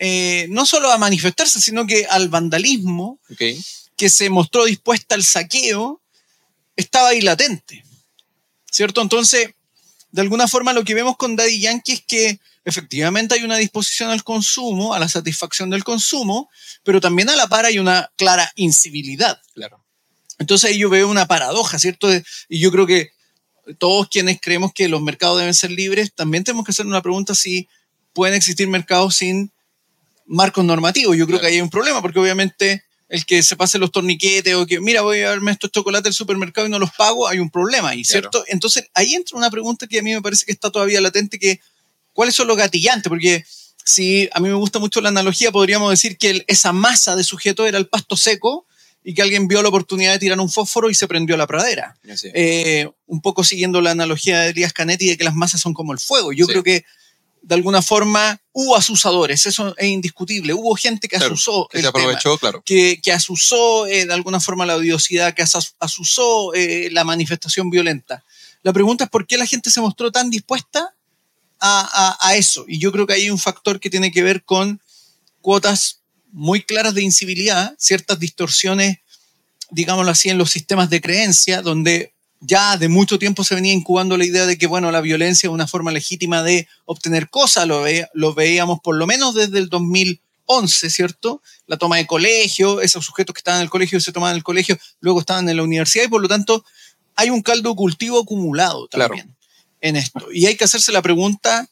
eh, 0.04 0.48
no 0.50 0.66
solo 0.66 0.90
a 0.90 0.98
manifestarse, 0.98 1.60
sino 1.60 1.86
que 1.86 2.06
al 2.06 2.28
vandalismo, 2.28 3.20
que 3.96 4.10
se 4.10 4.30
mostró 4.30 4.64
dispuesta 4.64 5.14
al 5.14 5.22
saqueo, 5.22 6.02
estaba 6.74 7.10
ahí 7.10 7.20
latente. 7.20 7.84
¿Cierto? 8.68 9.00
Entonces, 9.00 9.50
de 10.10 10.20
alguna 10.20 10.48
forma 10.48 10.72
lo 10.72 10.82
que 10.82 10.94
vemos 10.94 11.16
con 11.16 11.36
Daddy 11.36 11.60
Yankee 11.60 11.92
es 11.92 12.02
que 12.04 12.40
efectivamente 12.64 13.36
hay 13.36 13.44
una 13.44 13.58
disposición 13.58 14.10
al 14.10 14.24
consumo, 14.24 14.92
a 14.92 14.98
la 14.98 15.08
satisfacción 15.08 15.70
del 15.70 15.84
consumo, 15.84 16.50
pero 16.82 17.00
también 17.00 17.28
a 17.28 17.36
la 17.36 17.46
par 17.46 17.64
hay 17.64 17.78
una 17.78 18.10
clara 18.16 18.50
incivilidad. 18.56 19.40
Claro. 19.54 19.84
Entonces 20.40 20.70
ahí 20.70 20.78
yo 20.78 20.90
veo 20.90 21.08
una 21.08 21.28
paradoja, 21.28 21.78
¿cierto? 21.78 22.08
Y 22.48 22.58
yo 22.58 22.72
creo 22.72 22.88
que 22.88 23.12
todos 23.78 24.08
quienes 24.08 24.40
creemos 24.40 24.72
que 24.72 24.88
los 24.88 25.00
mercados 25.00 25.38
deben 25.38 25.54
ser 25.54 25.70
libres, 25.70 26.12
también 26.14 26.44
tenemos 26.44 26.64
que 26.64 26.72
hacer 26.72 26.86
una 26.86 27.02
pregunta 27.02 27.34
si 27.34 27.68
pueden 28.12 28.34
existir 28.34 28.68
mercados 28.68 29.16
sin 29.16 29.52
marcos 30.26 30.64
normativos. 30.64 31.16
Yo 31.16 31.26
creo 31.26 31.40
que 31.40 31.46
ahí 31.46 31.54
hay 31.54 31.60
un 31.60 31.70
problema, 31.70 32.02
porque 32.02 32.18
obviamente 32.18 32.84
el 33.08 33.26
que 33.26 33.42
se 33.42 33.56
pase 33.56 33.78
los 33.78 33.92
torniquetes 33.92 34.54
o 34.54 34.66
que, 34.66 34.80
mira, 34.80 35.02
voy 35.02 35.20
a 35.20 35.30
darme 35.30 35.52
estos 35.52 35.70
chocolates 35.70 36.04
del 36.04 36.14
supermercado 36.14 36.66
y 36.66 36.70
no 36.70 36.78
los 36.78 36.92
pago, 36.92 37.28
hay 37.28 37.38
un 37.40 37.50
problema 37.50 37.90
ahí, 37.90 38.04
¿cierto? 38.04 38.42
Entonces, 38.48 38.88
ahí 38.94 39.14
entra 39.14 39.36
una 39.36 39.50
pregunta 39.50 39.86
que 39.86 39.98
a 39.98 40.02
mí 40.02 40.14
me 40.14 40.22
parece 40.22 40.46
que 40.46 40.52
está 40.52 40.70
todavía 40.70 41.00
latente, 41.00 41.38
que 41.38 41.60
¿cuáles 42.14 42.34
son 42.34 42.48
los 42.48 42.56
gatillantes? 42.56 43.10
Porque 43.10 43.44
si 43.84 44.30
a 44.32 44.40
mí 44.40 44.48
me 44.48 44.54
gusta 44.54 44.78
mucho 44.78 45.00
la 45.02 45.10
analogía, 45.10 45.52
podríamos 45.52 45.90
decir 45.90 46.16
que 46.16 46.42
esa 46.46 46.72
masa 46.72 47.14
de 47.14 47.24
sujeto 47.24 47.66
era 47.66 47.76
el 47.76 47.86
pasto 47.86 48.16
seco 48.16 48.66
y 49.04 49.14
que 49.14 49.22
alguien 49.22 49.48
vio 49.48 49.62
la 49.62 49.68
oportunidad 49.68 50.12
de 50.12 50.18
tirar 50.18 50.38
un 50.38 50.50
fósforo 50.50 50.88
y 50.90 50.94
se 50.94 51.08
prendió 51.08 51.36
la 51.36 51.46
pradera. 51.46 51.96
Eh, 52.34 52.88
un 53.06 53.20
poco 53.20 53.42
siguiendo 53.42 53.80
la 53.80 53.90
analogía 53.90 54.40
de 54.40 54.50
Elías 54.50 54.72
Canetti 54.72 55.08
de 55.08 55.16
que 55.16 55.24
las 55.24 55.34
masas 55.34 55.60
son 55.60 55.74
como 55.74 55.92
el 55.92 55.98
fuego. 55.98 56.32
Yo 56.32 56.46
creo 56.46 56.62
que 56.62 56.84
de 57.42 57.54
alguna 57.56 57.82
forma 57.82 58.40
hubo 58.52 58.76
asusadores, 58.76 59.46
eso 59.46 59.74
es 59.76 59.88
indiscutible. 59.88 60.54
Hubo 60.54 60.76
gente 60.76 61.08
que 61.08 61.16
asusó. 61.16 61.68
Que 61.70 61.80
se 61.80 61.88
aprovechó, 61.88 62.38
claro. 62.38 62.62
Que, 62.64 63.00
que 63.02 63.12
asusó 63.12 63.86
eh, 63.86 64.06
de 64.06 64.14
alguna 64.14 64.38
forma 64.38 64.64
la 64.66 64.76
odiosidad, 64.76 65.34
que 65.34 65.42
asusó 65.42 66.54
eh, 66.54 66.88
la 66.92 67.02
manifestación 67.02 67.70
violenta. 67.70 68.24
La 68.62 68.72
pregunta 68.72 69.04
es 69.04 69.10
por 69.10 69.26
qué 69.26 69.36
la 69.36 69.46
gente 69.46 69.70
se 69.70 69.80
mostró 69.80 70.12
tan 70.12 70.30
dispuesta 70.30 70.94
a, 71.58 72.16
a, 72.20 72.28
a, 72.28 72.36
eso. 72.36 72.64
Y 72.68 72.78
yo 72.78 72.92
creo 72.92 73.08
que 73.08 73.14
hay 73.14 73.30
un 73.30 73.38
factor 73.38 73.80
que 73.80 73.90
tiene 73.90 74.12
que 74.12 74.22
ver 74.22 74.44
con 74.44 74.80
cuotas 75.40 76.01
muy 76.32 76.62
claras 76.62 76.94
de 76.94 77.02
incivilidad, 77.02 77.74
ciertas 77.78 78.18
distorsiones, 78.18 78.98
digámoslo 79.70 80.10
así, 80.10 80.28
en 80.28 80.38
los 80.38 80.50
sistemas 80.50 80.90
de 80.90 81.00
creencia, 81.00 81.62
donde 81.62 82.12
ya 82.40 82.76
de 82.76 82.88
mucho 82.88 83.18
tiempo 83.18 83.44
se 83.44 83.54
venía 83.54 83.72
incubando 83.72 84.16
la 84.16 84.24
idea 84.24 84.46
de 84.46 84.58
que, 84.58 84.66
bueno, 84.66 84.90
la 84.90 85.00
violencia 85.00 85.46
es 85.46 85.52
una 85.52 85.68
forma 85.68 85.92
legítima 85.92 86.42
de 86.42 86.66
obtener 86.86 87.30
cosas, 87.30 87.68
lo, 87.68 87.82
ve, 87.82 88.08
lo 88.14 88.34
veíamos 88.34 88.80
por 88.80 88.96
lo 88.96 89.06
menos 89.06 89.34
desde 89.34 89.58
el 89.58 89.68
2000 89.68 90.20
11, 90.46 90.90
¿cierto? 90.90 91.42
La 91.66 91.76
toma 91.76 91.96
de 91.96 92.06
colegio, 92.06 92.80
esos 92.80 93.04
sujetos 93.04 93.34
que 93.34 93.40
estaban 93.40 93.60
en 93.60 93.64
el 93.64 93.70
colegio 93.70 94.00
se 94.00 94.12
tomaban 94.12 94.34
en 94.34 94.38
el 94.38 94.44
colegio, 94.44 94.78
luego 95.00 95.20
estaban 95.20 95.48
en 95.48 95.56
la 95.56 95.62
universidad 95.62 96.04
y 96.04 96.08
por 96.08 96.20
lo 96.20 96.28
tanto 96.28 96.64
hay 97.14 97.30
un 97.30 97.42
caldo 97.42 97.74
cultivo 97.74 98.20
acumulado 98.20 98.88
también 98.88 99.34
en 99.80 99.96
esto. 99.96 100.32
Y 100.32 100.46
hay 100.46 100.56
que 100.56 100.64
hacerse 100.64 100.92
la 100.92 101.02
pregunta 101.02 101.68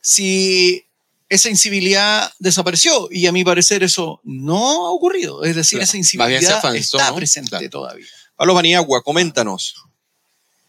si 0.00 0.84
esa 1.30 1.48
incivilidad 1.48 2.30
desapareció 2.40 3.08
y 3.10 3.26
a 3.26 3.32
mi 3.32 3.44
parecer 3.44 3.84
eso 3.84 4.20
no 4.24 4.86
ha 4.86 4.90
ocurrido. 4.90 5.44
Es 5.44 5.54
decir, 5.54 5.80
esa 5.80 5.96
incivilidad 5.96 6.62
está 6.74 7.14
presente 7.14 7.68
todavía. 7.68 8.06
Pablo 8.34 8.54
Paniagua, 8.54 9.02
coméntanos. 9.02 9.76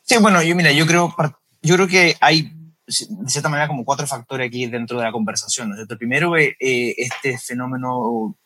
Sí, 0.03 0.17
bueno, 0.19 0.41
yo 0.43 0.55
mira, 0.55 0.71
yo 0.71 0.85
creo, 0.85 1.15
yo 1.63 1.75
creo 1.75 1.87
que 1.87 2.15
hay 2.21 2.53
de 2.85 3.29
cierta 3.29 3.49
manera 3.49 3.67
como 3.67 3.83
cuatro 3.83 4.05
factores 4.05 4.47
aquí 4.47 4.67
dentro 4.67 4.99
de 4.99 5.05
la 5.05 5.11
conversación. 5.11 5.71
¿no? 5.71 5.81
El 5.81 5.97
primero 5.97 6.35
es 6.35 6.53
eh, 6.59 6.93
este 6.97 7.39
fenómeno 7.39 8.37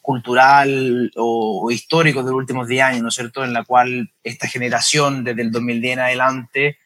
cultural 0.00 1.10
o, 1.16 1.70
histórico 1.72 2.22
de 2.22 2.30
los 2.30 2.38
últimos 2.38 2.68
10 2.68 2.82
años, 2.82 3.02
¿no 3.02 3.08
es 3.08 3.14
cierto?, 3.14 3.42
en 3.42 3.52
la 3.52 3.64
cual 3.64 4.12
esta 4.22 4.46
generación 4.46 5.24
desde 5.24 5.42
el 5.42 5.50
2010 5.50 5.92
en 5.94 5.98
adelante 5.98 6.78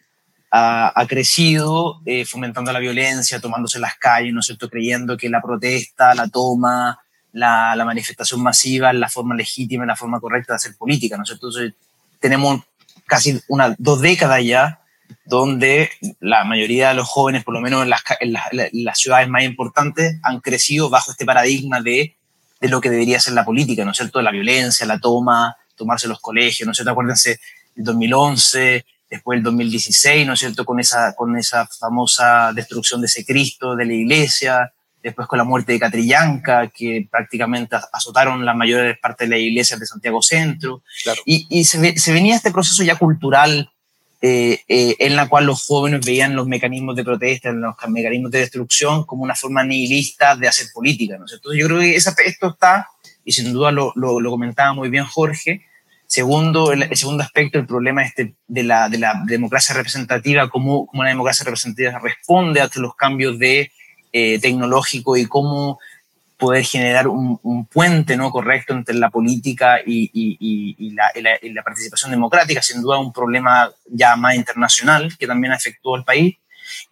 ha, 0.54 1.06
crecido 1.08 2.02
eh, 2.04 2.26
fomentando 2.26 2.72
la 2.72 2.78
violencia, 2.78 3.40
tomándose 3.40 3.78
las 3.78 3.96
calles, 3.96 4.34
¿no 4.34 4.40
es 4.40 4.46
cierto?, 4.46 4.68
creyendo 4.68 5.16
que 5.16 5.30
la 5.30 5.40
protesta, 5.40 6.14
la 6.14 6.28
toma, 6.28 7.00
la, 7.32 7.74
la 7.74 7.84
manifestación 7.86 8.42
masiva 8.42 8.90
es 8.90 8.96
la 8.96 9.08
forma 9.08 9.34
legítima, 9.34 9.86
la 9.86 9.96
forma 9.96 10.20
correcta 10.20 10.52
de 10.52 10.56
hacer 10.56 10.76
política, 10.76 11.16
¿no 11.16 11.22
es 11.22 11.30
cierto? 11.30 11.46
Entonces, 11.48 11.72
tenemos 12.20 12.60
casi 13.06 13.40
una, 13.48 13.74
dos 13.78 14.02
décadas 14.02 14.44
ya 14.44 14.80
donde 15.24 15.90
la 16.20 16.44
mayoría 16.44 16.90
de 16.90 16.94
los 16.96 17.08
jóvenes, 17.08 17.44
por 17.44 17.54
lo 17.54 17.60
menos 17.60 17.82
en 17.82 17.90
las, 17.90 18.02
en 18.20 18.84
las, 18.84 18.98
ciudades 18.98 19.28
más 19.28 19.44
importantes, 19.44 20.18
han 20.22 20.40
crecido 20.40 20.90
bajo 20.90 21.12
este 21.12 21.24
paradigma 21.24 21.80
de, 21.80 22.14
de, 22.60 22.68
lo 22.68 22.80
que 22.82 22.90
debería 22.90 23.20
ser 23.20 23.32
la 23.32 23.44
política, 23.44 23.84
¿no 23.86 23.92
es 23.92 23.96
cierto? 23.96 24.20
La 24.20 24.30
violencia, 24.30 24.86
la 24.86 24.98
toma, 24.98 25.56
tomarse 25.76 26.08
los 26.08 26.20
colegios, 26.20 26.66
¿no 26.66 26.72
es 26.72 26.76
cierto? 26.76 26.90
Acuérdense, 26.90 27.40
el 27.76 27.84
2011, 27.84 28.84
después 29.12 29.36
el 29.36 29.42
2016, 29.42 30.26
¿no 30.26 30.32
es 30.32 30.40
cierto? 30.40 30.64
Con 30.64 30.80
esa, 30.80 31.14
con 31.14 31.36
esa 31.36 31.66
famosa 31.66 32.50
destrucción 32.54 33.02
de 33.02 33.08
ese 33.08 33.26
Cristo 33.26 33.76
de 33.76 33.84
la 33.84 33.92
iglesia, 33.92 34.72
después 35.02 35.28
con 35.28 35.36
la 35.36 35.44
muerte 35.44 35.72
de 35.72 35.80
Catrillanca, 35.80 36.68
que 36.68 37.06
prácticamente 37.10 37.76
azotaron 37.92 38.42
la 38.46 38.54
mayor 38.54 38.98
parte 39.00 39.24
de 39.24 39.30
las 39.30 39.40
iglesias 39.40 39.78
de 39.78 39.84
Santiago 39.84 40.22
Centro. 40.22 40.82
Y, 41.26 41.46
y 41.50 41.64
se, 41.64 41.98
se, 41.98 42.12
venía 42.12 42.36
este 42.36 42.52
proceso 42.52 42.82
ya 42.84 42.96
cultural 42.96 43.70
eh, 44.22 44.60
eh, 44.66 44.96
en 44.98 45.14
la 45.14 45.28
cual 45.28 45.44
los 45.44 45.66
jóvenes 45.66 46.06
veían 46.06 46.34
los 46.34 46.46
mecanismos 46.46 46.96
de 46.96 47.04
protesta, 47.04 47.52
los 47.52 47.74
mecanismos 47.88 48.30
de 48.30 48.38
destrucción 48.38 49.04
como 49.04 49.24
una 49.24 49.34
forma 49.34 49.62
nihilista 49.62 50.36
de 50.36 50.48
hacer 50.48 50.68
política. 50.72 51.18
¿no? 51.18 51.26
Entonces 51.30 51.60
yo 51.60 51.66
creo 51.66 51.80
que 51.80 51.96
esa, 51.96 52.14
esto 52.24 52.48
está, 52.48 52.88
y 53.26 53.32
sin 53.32 53.52
duda 53.52 53.72
lo, 53.72 53.92
lo, 53.94 54.30
comentaba 54.30 54.72
muy 54.72 54.88
bien 54.88 55.04
Jorge, 55.04 55.66
Segundo, 56.12 56.72
el, 56.72 56.94
segundo 56.94 57.22
aspecto, 57.22 57.58
el 57.58 57.64
problema 57.64 58.02
este 58.02 58.34
de, 58.46 58.64
la, 58.64 58.90
de 58.90 58.98
la 58.98 59.22
democracia 59.24 59.74
representativa, 59.74 60.50
cómo, 60.50 60.84
cómo 60.84 61.04
la 61.04 61.08
democracia 61.08 61.42
representativa 61.42 61.98
responde 62.00 62.60
a 62.60 62.68
los 62.74 62.94
cambios 62.96 63.38
de 63.38 63.72
eh, 64.12 64.38
tecnológico 64.38 65.16
y 65.16 65.24
cómo 65.24 65.78
poder 66.36 66.64
generar 66.64 67.08
un, 67.08 67.66
puente 67.72 68.14
¿no? 68.18 68.30
correcto 68.30 68.74
entre 68.74 68.94
la 68.96 69.08
política 69.08 69.78
y, 69.86 70.10
y, 70.12 70.90
la, 70.90 71.10
la, 71.14 71.62
participación 71.62 72.10
democrática, 72.10 72.60
sin 72.60 72.82
duda 72.82 72.98
un 72.98 73.10
problema 73.10 73.70
ya 73.88 74.14
más 74.14 74.34
internacional 74.34 75.16
que 75.16 75.26
también 75.26 75.54
afectó 75.54 75.94
al 75.94 76.04
país. 76.04 76.36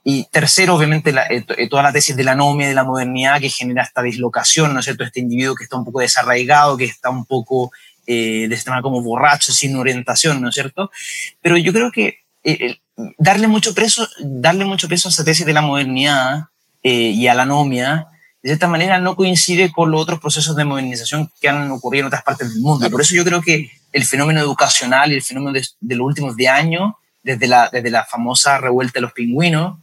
Y 0.02 0.24
tercero, 0.30 0.76
obviamente, 0.76 1.10
eh, 1.10 1.44
eh, 1.58 1.68
toda 1.68 1.82
la 1.82 1.92
tesis 1.92 2.16
de 2.16 2.24
la 2.24 2.32
anomia, 2.32 2.68
de 2.68 2.74
la 2.74 2.84
modernidad 2.84 3.38
que 3.38 3.50
genera 3.50 3.82
esta 3.82 4.00
dislocación, 4.00 4.72
¿no 4.72 4.80
es 4.80 4.86
cierto? 4.86 5.04
Este 5.04 5.20
individuo 5.20 5.54
que 5.54 5.64
está 5.64 5.76
un 5.76 5.84
poco 5.84 6.00
desarraigado, 6.00 6.78
que 6.78 6.86
está 6.86 7.10
un 7.10 7.26
poco 7.26 7.70
eh, 8.12 8.48
de 8.48 8.54
esta 8.54 8.70
manera 8.70 8.82
como 8.82 9.02
borracho, 9.02 9.52
sin 9.52 9.76
orientación, 9.76 10.40
¿no 10.40 10.48
es 10.48 10.54
cierto? 10.54 10.90
Pero 11.40 11.56
yo 11.56 11.72
creo 11.72 11.92
que 11.92 12.18
darle, 13.18 13.46
mucho 13.46 13.74
peso, 13.74 14.08
darle 14.20 14.64
mucho 14.64 14.88
peso 14.88 15.08
a 15.08 15.10
esa 15.10 15.24
tesis 15.24 15.46
de 15.46 15.52
la 15.52 15.60
modernidad 15.60 16.46
y 16.82 17.26
a 17.26 17.34
la 17.34 17.42
anomia 17.42 18.08
de 18.42 18.48
cierta 18.48 18.68
manera 18.68 18.98
no 18.98 19.16
coincide 19.16 19.70
con 19.70 19.90
los 19.90 20.00
otros 20.00 20.18
procesos 20.18 20.56
de 20.56 20.64
modernización 20.64 21.30
que 21.40 21.48
han 21.48 21.70
ocurrido 21.70 22.02
en 22.02 22.06
otras 22.06 22.22
partes 22.22 22.52
del 22.52 22.62
mundo. 22.62 22.90
Por 22.90 23.02
eso 23.02 23.14
yo 23.14 23.24
creo 23.24 23.42
que 23.42 23.70
el 23.92 24.04
fenómeno 24.04 24.40
educacional 24.40 25.12
y 25.12 25.16
el 25.16 25.22
fenómeno 25.22 25.52
de, 25.52 25.94
los 25.94 26.06
últimos 26.06 26.36
10 26.36 26.50
años, 26.50 26.94
desde 27.22 27.46
la, 27.46 27.68
desde 27.70 27.90
la 27.90 28.06
famosa 28.06 28.56
revuelta 28.56 28.94
de 28.94 29.02
los 29.02 29.12
pingüinos, 29.12 29.78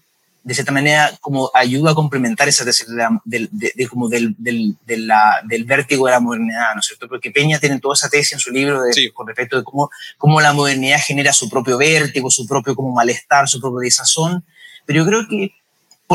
de 0.47 0.53
cierta 0.53 0.71
manera 0.71 1.11
como 1.19 1.51
ayuda 1.53 1.91
a 1.91 1.93
complementar 1.93 2.47
esa 2.47 2.63
tesis 2.63 2.87
de, 3.25 3.87
como 3.89 4.07
del, 4.07 4.33
del, 4.37 4.77
del, 4.85 5.65
vértigo 5.65 6.05
de 6.05 6.13
la 6.13 6.21
modernidad, 6.21 6.73
¿no 6.73 6.79
es 6.79 6.85
cierto? 6.85 7.09
Porque 7.09 7.31
Peña 7.31 7.59
tiene 7.59 7.81
toda 7.81 7.95
esa 7.95 8.07
tesis 8.07 8.31
en 8.31 8.39
su 8.39 8.49
libro 8.49 8.79
con 9.13 9.27
respecto 9.27 9.57
de 9.57 9.65
cómo, 9.65 9.89
cómo 10.17 10.39
la 10.39 10.53
modernidad 10.53 11.01
genera 11.05 11.33
su 11.33 11.49
propio 11.49 11.77
vértigo, 11.77 12.31
su 12.31 12.47
propio 12.47 12.75
como 12.75 12.93
malestar, 12.93 13.49
su 13.49 13.59
propio 13.59 13.79
desazón. 13.79 14.45
Pero 14.85 15.03
yo 15.03 15.05
creo 15.05 15.27
que 15.27 15.51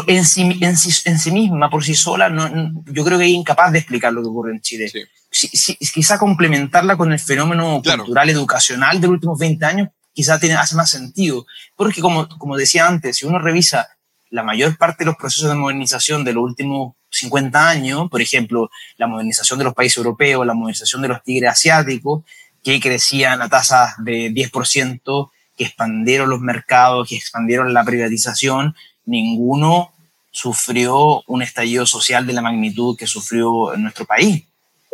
en 0.06 0.24
sí, 0.24 0.58
en 0.62 1.18
sí, 1.18 1.30
misma, 1.30 1.68
por 1.68 1.84
sí 1.84 1.94
sola, 1.94 2.30
no, 2.30 2.72
yo 2.86 3.04
creo 3.04 3.18
que 3.18 3.26
es 3.26 3.32
incapaz 3.32 3.70
de 3.70 3.80
explicar 3.80 4.14
lo 4.14 4.22
que 4.22 4.28
ocurre 4.28 4.52
en 4.52 4.62
Chile. 4.62 4.90
Sí. 5.30 5.76
quizá 5.92 6.16
complementarla 6.16 6.96
con 6.96 7.12
el 7.12 7.20
fenómeno 7.20 7.82
cultural, 7.84 8.30
educacional 8.30 8.98
de 8.98 9.08
los 9.08 9.14
últimos 9.16 9.38
20 9.38 9.62
años, 9.66 9.88
quizá 10.14 10.40
tiene, 10.40 10.54
hace 10.54 10.74
más 10.74 10.88
sentido. 10.88 11.44
Porque 11.76 12.00
como, 12.00 12.26
como 12.38 12.56
decía 12.56 12.88
antes, 12.88 13.18
si 13.18 13.26
uno 13.26 13.38
revisa 13.38 13.90
la 14.32 14.42
mayor 14.42 14.78
parte 14.78 15.04
de 15.04 15.10
los 15.10 15.16
procesos 15.16 15.50
de 15.50 15.54
modernización 15.54 16.24
de 16.24 16.32
los 16.32 16.42
últimos 16.42 16.94
50 17.10 17.68
años, 17.68 18.08
por 18.10 18.22
ejemplo, 18.22 18.70
la 18.96 19.06
modernización 19.06 19.58
de 19.58 19.66
los 19.66 19.74
países 19.74 19.98
europeos, 19.98 20.46
la 20.46 20.54
modernización 20.54 21.02
de 21.02 21.08
los 21.08 21.22
tigres 21.22 21.50
asiáticos, 21.50 22.24
que 22.64 22.80
crecían 22.80 23.42
a 23.42 23.50
tasas 23.50 23.94
de 23.98 24.32
10%, 24.32 25.30
que 25.54 25.64
expandieron 25.64 26.30
los 26.30 26.40
mercados, 26.40 27.10
que 27.10 27.16
expandieron 27.16 27.74
la 27.74 27.84
privatización, 27.84 28.74
ninguno 29.04 29.92
sufrió 30.30 31.22
un 31.26 31.42
estallido 31.42 31.84
social 31.84 32.26
de 32.26 32.32
la 32.32 32.40
magnitud 32.40 32.96
que 32.96 33.06
sufrió 33.06 33.74
en 33.74 33.82
nuestro 33.82 34.06
país. 34.06 34.44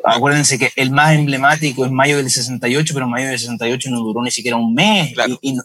Acuérdense 0.04 0.58
que 0.58 0.70
el 0.76 0.90
más 0.90 1.14
emblemático 1.14 1.84
es 1.84 1.90
mayo 1.90 2.16
del 2.16 2.30
68, 2.30 2.94
pero 2.94 3.08
mayo 3.08 3.28
del 3.28 3.38
68 3.38 3.90
no 3.90 3.98
duró 3.98 4.22
ni 4.22 4.30
siquiera 4.30 4.56
un 4.56 4.72
mes 4.72 5.12
y, 5.42 5.58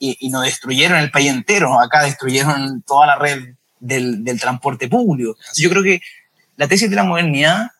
y, 0.00 0.28
no 0.30 0.40
destruyeron 0.40 0.98
el 0.98 1.10
país 1.10 1.30
entero. 1.30 1.80
Acá 1.80 2.04
destruyeron 2.04 2.82
toda 2.82 3.06
la 3.06 3.16
red 3.16 3.54
del, 3.80 4.22
del 4.22 4.40
transporte 4.40 4.88
público. 4.88 5.36
Yo 5.56 5.68
creo 5.70 5.82
que 5.82 6.00
la 6.56 6.68
tesis 6.68 6.88
de 6.88 6.96
la 6.96 7.04
modernidad, 7.04 7.70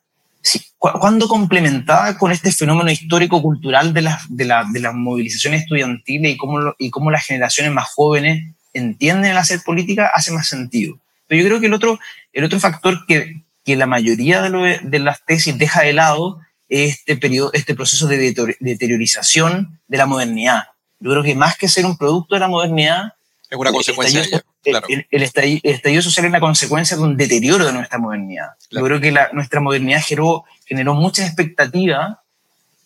cuando 0.78 1.28
complementada 1.28 2.16
con 2.16 2.32
este 2.32 2.50
fenómeno 2.50 2.90
histórico-cultural 2.90 3.92
de 3.92 4.02
las 4.02 4.24
de 4.28 4.46
la, 4.46 4.64
de 4.70 4.92
movilizaciones 4.92 5.62
estudiantiles 5.62 6.32
y 6.32 6.36
cómo, 6.36 6.74
y 6.78 6.90
cómo 6.90 7.10
las 7.10 7.26
generaciones 7.26 7.72
más 7.72 7.88
jóvenes 7.90 8.54
entienden 8.72 9.32
el 9.32 9.36
hacer 9.36 9.60
política, 9.64 10.10
hace 10.14 10.32
más 10.32 10.48
sentido. 10.48 10.98
Pero 11.26 11.42
yo 11.42 11.48
creo 11.48 11.60
que 11.60 11.66
el 11.66 11.74
otro, 11.74 12.00
el 12.32 12.44
otro 12.44 12.58
factor 12.58 13.04
que, 13.06 13.42
que 13.64 13.76
la 13.76 13.86
mayoría 13.86 14.42
de, 14.42 14.80
de, 14.82 14.98
las 14.98 15.24
tesis 15.24 15.56
deja 15.58 15.82
de 15.82 15.92
lado 15.92 16.40
es 16.68 16.98
este, 16.98 17.16
periodo, 17.16 17.50
este 17.52 17.74
proceso 17.74 18.06
de 18.06 18.34
deteriorización 18.60 19.80
de 19.88 19.98
la 19.98 20.06
modernidad. 20.06 20.64
Yo 21.00 21.10
creo 21.10 21.22
que 21.22 21.34
más 21.34 21.56
que 21.56 21.68
ser 21.68 21.86
un 21.86 21.96
producto 21.96 22.34
de 22.34 22.40
la 22.40 22.48
modernidad, 22.48 23.14
es 23.50 23.58
una 23.58 23.72
consecuencia. 23.72 24.22
El, 24.62 25.06
el, 25.10 25.22
estallido, 25.22 26.02
social 26.02 26.26
es 26.26 26.32
la 26.32 26.40
consecuencia 26.40 26.96
de 26.96 27.02
un 27.02 27.16
deterioro 27.16 27.66
de 27.66 27.72
nuestra 27.72 27.98
modernidad. 27.98 28.50
Yo 28.70 28.82
creo 28.82 29.00
que 29.00 29.10
la, 29.10 29.30
nuestra 29.32 29.60
modernidad 29.60 30.02
generó, 30.02 30.44
generó 30.66 30.94
mucha 30.94 31.26
expectativa 31.26 32.22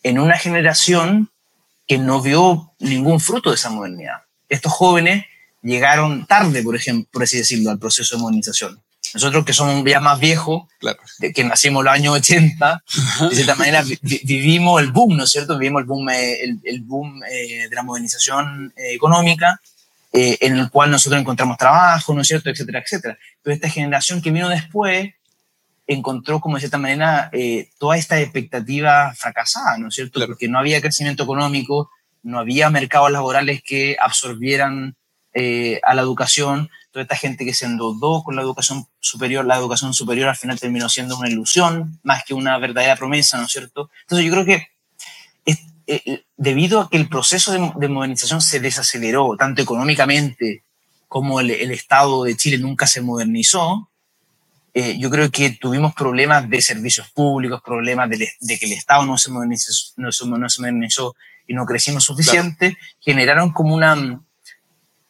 en 0.03 0.18
una 0.18 0.39
generación 0.39 1.31
que 1.87 1.99
no 1.99 2.22
vio 2.22 2.72
ningún 2.79 3.20
fruto 3.20 3.51
de 3.51 3.57
esa 3.57 3.68
modernidad. 3.70 4.22
Estos 4.49 4.72
jóvenes 4.72 5.27
llegaron 5.62 6.27
tarde, 6.27 6.62
por 6.62 6.77
ejemplo, 6.77 7.09
por 7.12 7.25
así 7.25 7.37
decirlo, 7.37 7.70
al 7.70 7.79
proceso 7.79 8.16
de 8.16 8.22
modernización. 8.22 8.81
Nosotros 9.15 9.45
que 9.45 9.53
somos 9.53 9.85
ya 9.85 10.01
más 10.01 10.19
viejos, 10.19 10.65
de 11.19 11.33
que 11.33 11.45
nacimos 11.45 11.81
en 11.81 11.85
los 11.85 11.95
años 11.95 12.15
80, 12.17 12.85
de 13.31 13.35
cierta 13.35 13.55
manera 13.55 13.83
vivimos 14.03 14.81
el 14.83 14.93
boom, 14.93 15.17
¿no 15.17 15.25
es 15.25 15.31
cierto? 15.31 15.57
Vivimos 15.57 15.83
el 15.83 15.87
boom, 15.87 16.09
eh, 16.11 16.43
el, 16.65 16.81
boom 16.83 17.23
eh, 17.25 17.69
de 17.69 17.75
la 17.75 17.83
modernización 17.83 18.73
eh, 18.77 18.95
económica, 18.95 19.61
en 20.17 20.59
el 20.59 20.71
cual 20.71 20.93
nosotros 20.93 21.21
encontramos 21.21 21.57
trabajo, 21.57 22.15
¿no 22.15 22.21
es 22.21 22.29
cierto? 22.29 22.49
Etcétera, 22.49 22.79
etcétera. 22.79 23.19
Pero 23.43 23.55
esta 23.55 23.69
generación 23.69 24.23
que 24.23 24.31
vino 24.31 24.49
después 24.49 25.12
encontró 25.89 26.41
como 26.41 26.55
de 26.55 26.61
cierta 26.61 26.79
manera 26.79 27.33
toda 27.79 27.97
esta 27.97 28.21
expectativa 28.21 29.12
fracasada, 29.17 29.77
¿no 29.79 29.89
es 29.89 29.95
cierto? 29.97 30.25
Porque 30.25 30.47
no 30.47 30.61
había 30.61 30.81
crecimiento 30.81 31.25
económico, 31.25 31.91
no 32.23 32.39
había 32.39 32.71
mercados 32.71 33.11
laborales 33.11 33.61
que 33.65 33.97
absorbieran 34.01 34.97
eh, 35.35 35.81
a 35.83 35.95
la 35.95 36.03
educación, 36.03 36.71
toda 36.95 37.03
esta 37.03 37.16
gente 37.16 37.45
que 37.45 37.53
se 37.53 37.66
endeudó 37.66 38.22
con 38.22 38.36
la 38.36 38.42
educación 38.42 38.86
superior, 39.01 39.45
la 39.45 39.57
educación 39.57 39.92
superior 39.92 40.28
al 40.28 40.36
final 40.36 40.61
terminó 40.61 40.88
siendo 40.88 41.18
una 41.18 41.28
ilusión 41.28 41.99
más 42.05 42.22
que 42.24 42.34
una 42.34 42.57
verdadera 42.57 42.95
promesa, 42.95 43.36
¿no 43.36 43.47
es 43.47 43.51
cierto? 43.51 43.90
Entonces 44.03 44.24
yo 44.24 44.32
creo 44.32 44.45
que 44.45 44.68
eh, 45.45 45.57
eh, 46.07 46.22
debido 46.36 46.80
a 46.80 46.88
que 46.88 46.97
el 46.97 47.09
proceso 47.09 47.51
de, 47.51 47.88
modernización 47.88 48.40
se 48.40 48.61
desaceleró, 48.61 49.34
tanto 49.36 49.61
económicamente 49.61 50.62
como 51.09 51.40
el, 51.40 51.51
Estado 51.51 52.22
de 52.22 52.36
Chile 52.36 52.59
nunca 52.59 52.86
se 52.86 53.01
modernizó, 53.01 53.90
eh, 54.72 54.97
yo 54.97 55.11
creo 55.11 55.32
que 55.32 55.51
tuvimos 55.51 55.95
problemas 55.95 56.49
de 56.49 56.62
servicios 56.62 57.11
públicos, 57.11 57.61
problemas 57.61 58.09
de, 58.09 58.18
que 58.57 58.66
el 58.66 58.72
Estado 58.72 59.05
no 59.05 59.18
se 59.18 59.32
modernizó, 59.32 59.72
no 59.97 60.12
se, 60.12 60.24
no 60.28 60.49
se 60.49 60.61
modernizó 60.61 61.16
y 61.49 61.55
no 61.55 61.66
crecimos 61.66 62.05
suficiente, 62.05 62.78
generaron 63.01 63.53
como 63.53 63.74
una, 63.74 64.22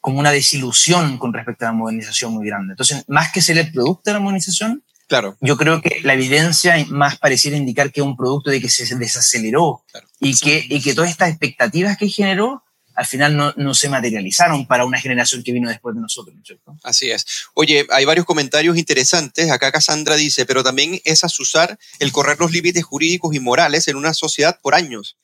como 0.05 0.19
una 0.19 0.31
desilusión 0.31 1.17
con 1.17 1.33
respecto 1.33 1.65
a 1.65 1.69
la 1.69 1.73
modernización 1.73 2.31
muy 2.31 2.45
grande. 2.45 2.73
Entonces, 2.73 3.03
más 3.07 3.31
que 3.31 3.41
ser 3.41 3.57
el 3.57 3.71
producto 3.71 4.03
de 4.05 4.13
la 4.13 4.19
modernización, 4.19 4.83
Claro. 5.07 5.35
Yo 5.39 5.55
creo 5.55 5.81
que 5.81 5.99
la 6.01 6.13
evidencia 6.13 6.83
más 6.89 7.17
pareciera 7.17 7.57
indicar 7.57 7.91
que 7.91 8.01
es 8.01 8.05
un 8.05 8.17
producto 8.17 8.49
de 8.49 8.59
que 8.59 8.69
se 8.69 8.95
desaceleró 8.95 9.83
y, 10.19 10.35
que, 10.39 10.65
y 10.67 10.81
que 10.81 10.95
todas 10.95 11.11
estas 11.11 11.29
expectativas 11.29 11.95
que 11.97 12.07
generó 12.07 12.63
al 12.95 13.05
final 13.05 13.37
no, 13.37 13.53
no, 13.55 13.75
se 13.75 13.87
materializaron 13.87 14.65
para 14.65 14.85
una 14.85 14.99
generación 14.99 15.43
que 15.43 15.51
vino 15.51 15.69
después 15.69 15.93
de 15.93 16.01
nosotros, 16.01 16.35
¿cierto? 16.43 16.75
Así 16.81 17.11
es. 17.11 17.25
Oye, 17.53 17.85
hay 17.91 18.05
varios 18.05 18.25
comentarios 18.25 18.77
interesantes. 18.77 19.51
Acá 19.51 19.71
Cassandra 19.71 20.15
dice, 20.15 20.45
pero 20.47 20.63
también 20.63 20.99
es 21.03 21.23
asusar 21.23 21.77
el 21.99 22.11
correr 22.11 22.39
los 22.39 22.51
límites 22.51 22.83
jurídicos 22.83 23.35
y 23.35 23.39
morales 23.39 23.87
en 23.87 23.95
una 23.95 24.13
sociedad 24.15 24.59
por 24.61 24.73
años. 24.73 25.17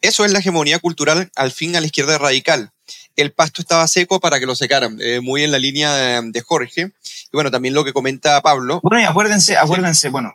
Eso 0.00 0.24
es 0.24 0.32
la 0.32 0.38
hegemonía 0.38 0.78
cultural 0.78 1.30
al 1.36 1.52
fin 1.52 1.76
a 1.76 1.80
la 1.80 1.86
izquierda 1.86 2.16
radical 2.16 2.70
el 3.16 3.32
pasto 3.32 3.62
estaba 3.62 3.86
seco 3.86 4.20
para 4.20 4.40
que 4.40 4.46
lo 4.46 4.54
secaran, 4.54 4.98
eh, 5.00 5.20
muy 5.20 5.44
en 5.44 5.52
la 5.52 5.58
línea 5.58 6.20
de, 6.20 6.40
Jorge. 6.40 6.92
Y 7.26 7.30
bueno, 7.32 7.50
también 7.50 7.74
lo 7.74 7.84
que 7.84 7.92
comenta 7.92 8.40
Pablo. 8.40 8.80
Bueno, 8.82 9.00
y 9.00 9.04
acuérdense, 9.04 9.56
acuérdense, 9.56 10.08
bueno, 10.08 10.34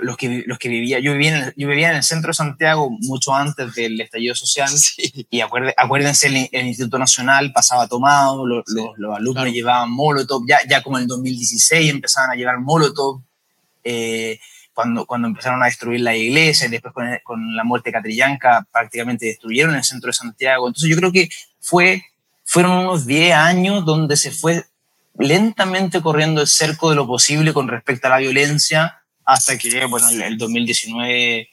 los 0.00 0.16
que, 0.16 0.42
los 0.46 0.58
que 0.58 0.68
vivía, 0.68 0.98
yo 1.00 1.12
vivía, 1.12 1.36
en 1.36 1.42
el, 1.44 1.54
yo 1.56 1.68
vivía 1.68 1.90
en 1.90 1.96
el 1.96 2.02
centro 2.02 2.28
de 2.28 2.34
Santiago 2.34 2.90
mucho 2.90 3.34
antes 3.34 3.74
del 3.74 4.00
estallido 4.00 4.34
social, 4.34 4.70
y 5.30 5.40
acuérdense, 5.40 6.28
el, 6.28 6.66
Instituto 6.66 6.98
Nacional 6.98 7.52
pasaba 7.52 7.86
tomado, 7.88 8.46
los, 8.46 8.64
alumnos 9.16 9.52
llevaban 9.52 9.90
Molotov, 9.90 10.44
ya, 10.48 10.58
ya 10.68 10.82
como 10.82 10.98
en 10.98 11.02
el 11.02 11.08
2016 11.08 11.90
empezaban 11.90 12.30
a 12.30 12.34
llevar 12.34 12.58
Molotov, 12.58 13.20
eh, 13.84 14.38
cuando, 14.72 15.06
cuando 15.06 15.28
empezaron 15.28 15.62
a 15.62 15.66
destruir 15.66 16.00
la 16.00 16.16
iglesia 16.16 16.66
y 16.66 16.70
después 16.70 16.92
con, 16.92 17.06
con 17.22 17.54
la 17.54 17.62
muerte 17.62 17.92
catrillanca 17.92 18.66
prácticamente 18.72 19.26
destruyeron 19.26 19.76
el 19.76 19.84
centro 19.84 20.08
de 20.08 20.14
Santiago. 20.14 20.66
Entonces 20.66 20.90
yo 20.90 20.96
creo 20.96 21.12
que 21.12 21.28
fue 21.60 22.02
fueron 22.44 22.72
unos 22.72 23.06
10 23.06 23.34
años 23.34 23.84
donde 23.84 24.16
se 24.16 24.30
fue 24.30 24.64
lentamente 25.18 26.00
corriendo 26.02 26.40
el 26.40 26.48
cerco 26.48 26.90
de 26.90 26.96
lo 26.96 27.06
posible 27.06 27.52
con 27.52 27.68
respecto 27.68 28.06
a 28.06 28.10
la 28.10 28.18
violencia 28.18 29.02
hasta 29.24 29.56
que, 29.56 29.86
bueno, 29.86 30.08
el 30.10 30.36
2019 30.36 31.48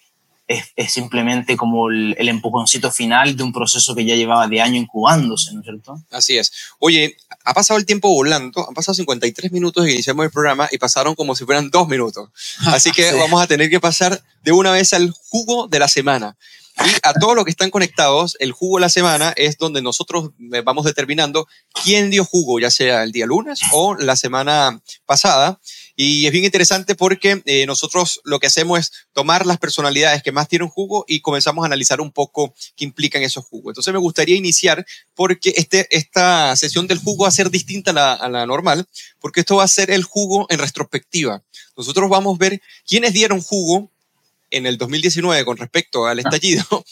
es, 0.76 0.92
simplemente 0.92 1.56
como 1.56 1.90
el, 1.90 2.16
empujoncito 2.28 2.92
final 2.92 3.36
de 3.36 3.44
un 3.44 3.54
proceso 3.54 3.96
que 3.96 4.06
ya 4.06 4.16
llevaba 4.16 4.48
de 4.48 4.62
año 4.62 4.78
incubándose, 4.78 5.54
¿no 5.54 5.62
es 5.62 5.66
cierto? 5.66 6.02
Así 6.12 6.38
es. 6.38 6.52
Oye, 6.80 7.16
ha 7.46 7.54
pasado 7.54 7.80
el 7.80 7.86
tiempo 7.86 8.10
volando, 8.10 8.68
han 8.68 8.74
pasado 8.74 8.96
53 8.96 9.52
minutos 9.52 9.88
y 9.88 9.92
iniciamos 9.92 10.26
el 10.26 10.32
programa 10.32 10.68
y 10.72 10.78
pasaron 10.78 11.16
como 11.16 11.36
si 11.36 11.46
fueran 11.46 11.70
dos 11.70 11.88
minutos. 11.88 12.30
Así 12.68 12.92
que 12.92 13.12
vamos 13.14 13.42
a 13.42 13.48
tener 13.48 13.70
que 13.70 13.80
pasar 13.80 14.22
de 14.44 14.52
una 14.52 14.72
vez 14.72 14.94
al 14.94 15.12
jugo 15.12 15.68
de 15.68 15.80
la 15.80 15.88
semana. 15.88 16.36
Y 16.84 16.96
a 17.04 17.14
todos 17.14 17.36
los 17.36 17.46
que 17.46 17.52
están 17.52 17.70
conectados, 17.70 18.36
el 18.40 18.52
jugo 18.52 18.78
de 18.78 18.82
la 18.82 18.90
semana 18.90 19.34
es 19.36 19.58
donde 19.58 19.82
nosotros 19.82 20.32
eh, 20.54 20.62
vamos 20.62 20.86
determinando 20.86 21.48
quién 21.84 22.10
dio 22.10 22.26
jugo, 22.26 22.60
ya 22.60 22.72
sea 22.72 23.04
el 23.04 23.12
día 23.12 23.26
lunes 23.26 23.60
o 23.72 23.96
la 23.96 24.16
semana 24.16 24.82
pasada. 25.06 25.60
Y 25.96 26.26
es 26.26 26.32
bien 26.32 26.46
interesante 26.46 26.96
porque 26.96 27.44
eh, 27.46 27.66
nosotros 27.68 28.22
lo 28.24 28.40
que 28.40 28.48
hacemos 28.48 28.80
es 28.80 28.92
tomar 29.14 29.46
las 29.46 29.60
personalidades 29.60 30.24
que 30.24 30.32
más 30.32 30.48
tienen 30.48 30.70
jugo 30.70 31.06
y 31.08 31.22
comenzamos 31.22 31.64
a 31.64 31.68
analizar 31.68 32.02
un 32.02 32.12
poco 32.12 32.54
qué 32.76 32.86
implican 32.86 33.22
esos 33.22 33.46
jugos. 33.46 33.72
Entonces 33.72 33.94
me 33.94 34.00
gustaría 34.00 34.36
iniciar 34.36 34.86
porque 35.14 35.54
este, 35.56 35.88
esta 35.96 36.56
sesión 36.56 36.88
del 36.88 37.00
jugo 37.00 37.24
va 37.24 37.30
a 37.30 37.32
ser 37.32 37.52
distinta 37.52 37.92
a 37.92 37.94
la, 37.94 38.14
a 38.14 38.30
la 38.30 38.46
normal, 38.46 38.88
porque 39.20 39.42
esto 39.42 39.58
va 39.58 39.66
a 39.66 39.68
ser 39.68 39.92
el 39.92 40.04
jugo 40.04 40.48
en 40.50 40.58
retrospectiva. 40.58 41.44
Nosotros 41.78 42.10
vamos 42.10 42.36
a 42.36 42.40
ver 42.40 42.62
quiénes 42.88 43.14
dieron 43.14 43.42
jugo 43.42 43.92
en 44.52 44.66
el 44.66 44.78
2019 44.78 45.44
con 45.46 45.58
respecto 45.58 46.06
al 46.06 46.20
ah. 46.20 46.22
estallido 46.22 46.64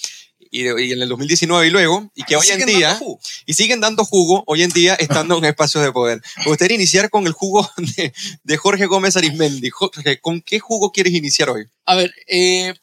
y, 0.51 0.67
en 0.67 1.01
el 1.01 1.09
2019 1.09 1.67
y 1.67 1.69
luego, 1.69 2.11
y 2.15 2.23
que 2.23 2.35
hoy 2.35 2.47
en 2.49 2.65
día, 2.65 2.99
y 3.45 3.53
siguen 3.53 3.81
dando 3.81 4.03
jugo 4.03 4.43
hoy 4.47 4.63
en 4.63 4.71
día 4.71 4.95
estando 4.95 5.37
en 5.37 5.45
espacios 5.45 5.83
de 5.83 5.91
poder. 5.91 6.21
Me 6.37 6.45
gustaría 6.45 6.75
iniciar 6.75 7.09
con 7.09 7.27
el 7.27 7.33
jugo 7.33 7.69
de, 8.43 8.57
Jorge 8.57 8.85
Gómez 8.87 9.15
Arismendi. 9.15 9.69
Jorge, 9.69 10.19
¿con 10.19 10.41
qué 10.41 10.59
jugo 10.59 10.91
quieres 10.91 11.13
iniciar 11.13 11.49
hoy? 11.49 11.67
A 11.85 11.95
ver, 11.95 12.13
eh, 12.27 12.73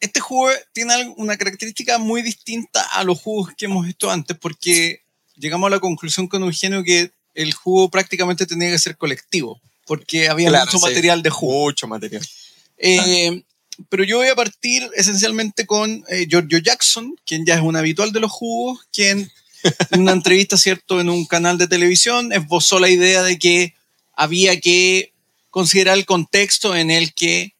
este 0.00 0.20
jugo 0.20 0.50
tiene 0.72 1.14
una 1.16 1.36
característica 1.36 1.98
muy 1.98 2.22
distinta 2.22 2.82
a 2.82 3.04
los 3.04 3.20
jugos 3.20 3.52
que 3.56 3.66
hemos 3.66 3.86
visto 3.86 4.10
antes, 4.10 4.36
porque 4.36 5.02
llegamos 5.36 5.68
a 5.68 5.70
la 5.70 5.80
conclusión 5.80 6.26
con 6.26 6.42
Eugenio 6.42 6.82
que 6.82 7.12
el 7.34 7.52
jugo 7.52 7.90
prácticamente 7.90 8.46
tenía 8.46 8.70
que 8.70 8.78
ser 8.78 8.96
colectivo, 8.96 9.60
porque 9.86 10.28
había 10.28 10.50
mucho 10.50 10.80
material 10.80 11.22
de 11.22 11.30
jugo. 11.30 11.64
Mucho 11.64 11.86
material. 11.86 12.26
Eh, 12.82 13.44
pero 13.88 14.04
yo 14.04 14.18
voy 14.18 14.28
a 14.28 14.34
partir 14.34 14.90
esencialmente 14.96 15.66
con 15.66 16.04
eh, 16.08 16.26
Giorgio 16.28 16.58
Jackson, 16.58 17.14
quien 17.24 17.46
ya 17.46 17.54
es 17.54 17.62
un 17.62 17.76
habitual 17.76 18.12
de 18.12 18.20
los 18.20 18.30
jugos, 18.30 18.80
quien 18.92 19.30
en 19.90 20.00
una 20.00 20.12
entrevista, 20.12 20.56
¿cierto?, 20.56 21.00
en 21.00 21.08
un 21.08 21.24
canal 21.24 21.56
de 21.56 21.68
televisión, 21.68 22.32
esbozó 22.32 22.80
la 22.80 22.90
idea 22.90 23.22
de 23.22 23.38
que 23.38 23.74
había 24.14 24.60
que 24.60 25.12
considerar 25.50 25.96
el 25.96 26.04
contexto 26.04 26.74
en 26.74 26.90
el 26.90 27.14
que 27.14 27.54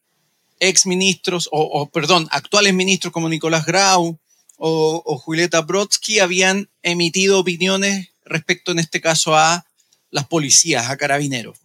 ex 0.59 0.87
ministros, 0.87 1.49
o, 1.53 1.89
perdón, 1.89 2.29
actuales 2.31 2.75
ministros 2.75 3.12
como 3.12 3.29
Nicolás 3.29 3.64
Grau 3.64 4.18
o, 4.57 5.03
o 5.05 5.18
Julieta 5.18 5.61
Brodsky 5.61 6.20
habían 6.20 6.68
emitido 6.83 7.39
opiniones 7.39 8.09
respecto, 8.25 8.73
en 8.73 8.79
este 8.79 9.01
caso, 9.01 9.37
a 9.37 9.64
las 10.11 10.27
policías, 10.27 10.89
a 10.89 10.97
carabineros. 10.97 11.62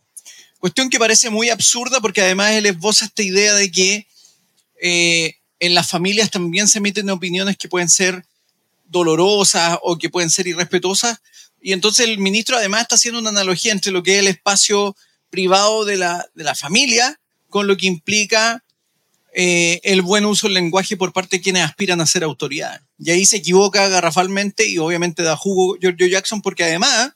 Cuestión 0.60 0.90
que 0.90 1.00
parece 1.00 1.30
muy 1.30 1.50
absurda 1.50 2.00
porque 2.02 2.22
además 2.22 2.54
él 2.54 2.66
esboza 2.66 3.06
esta 3.06 3.24
idea 3.24 3.54
de 3.54 3.72
que 3.72 4.08
eh, 4.82 5.36
en 5.60 5.74
las 5.74 5.90
familias 5.90 6.32
también 6.32 6.68
se 6.68 6.80
emiten 6.80 7.10
opiniones 7.10 7.58
que 7.58 7.70
pueden 7.70 7.90
ser 7.90 8.26
dolorosas 8.86 9.78
o 9.82 9.98
que 9.98 10.10
pueden 10.10 10.30
ser 10.30 10.48
irrespetuosas. 10.48 11.20
Y 11.62 11.74
entonces 11.74 12.08
el 12.08 12.18
ministro 12.18 12.58
además 12.58 12.82
está 12.82 12.96
haciendo 12.96 13.20
una 13.20 13.30
analogía 13.30 13.72
entre 13.72 13.92
lo 13.92 14.04
que 14.04 14.16
es 14.16 14.20
el 14.20 14.28
espacio 14.28 14.96
privado 15.30 15.86
de 15.86 15.98
la, 15.98 16.26
de 16.34 16.44
la 16.44 16.56
familia 16.56 17.20
con 17.50 17.68
lo 17.68 17.78
que 17.78 17.88
implica 17.88 18.64
eh, 19.34 19.80
el 19.84 20.02
buen 20.02 20.26
uso 20.26 20.48
del 20.48 20.56
lenguaje 20.56 20.98
por 20.98 21.14
parte 21.14 21.38
de 21.38 21.44
quienes 21.44 21.64
aspiran 21.64 22.02
a 22.02 22.08
ser 22.08 22.24
autoridad. 22.24 22.82
Y 22.98 23.12
ahí 23.12 23.26
se 23.26 23.38
equivoca 23.38 23.88
garrafalmente 23.88 24.68
y 24.68 24.78
obviamente 24.80 25.24
da 25.24 25.36
jugo 25.36 25.78
Giorgio 25.80 26.08
Jackson 26.08 26.42
porque 26.42 26.64
además 26.64 27.12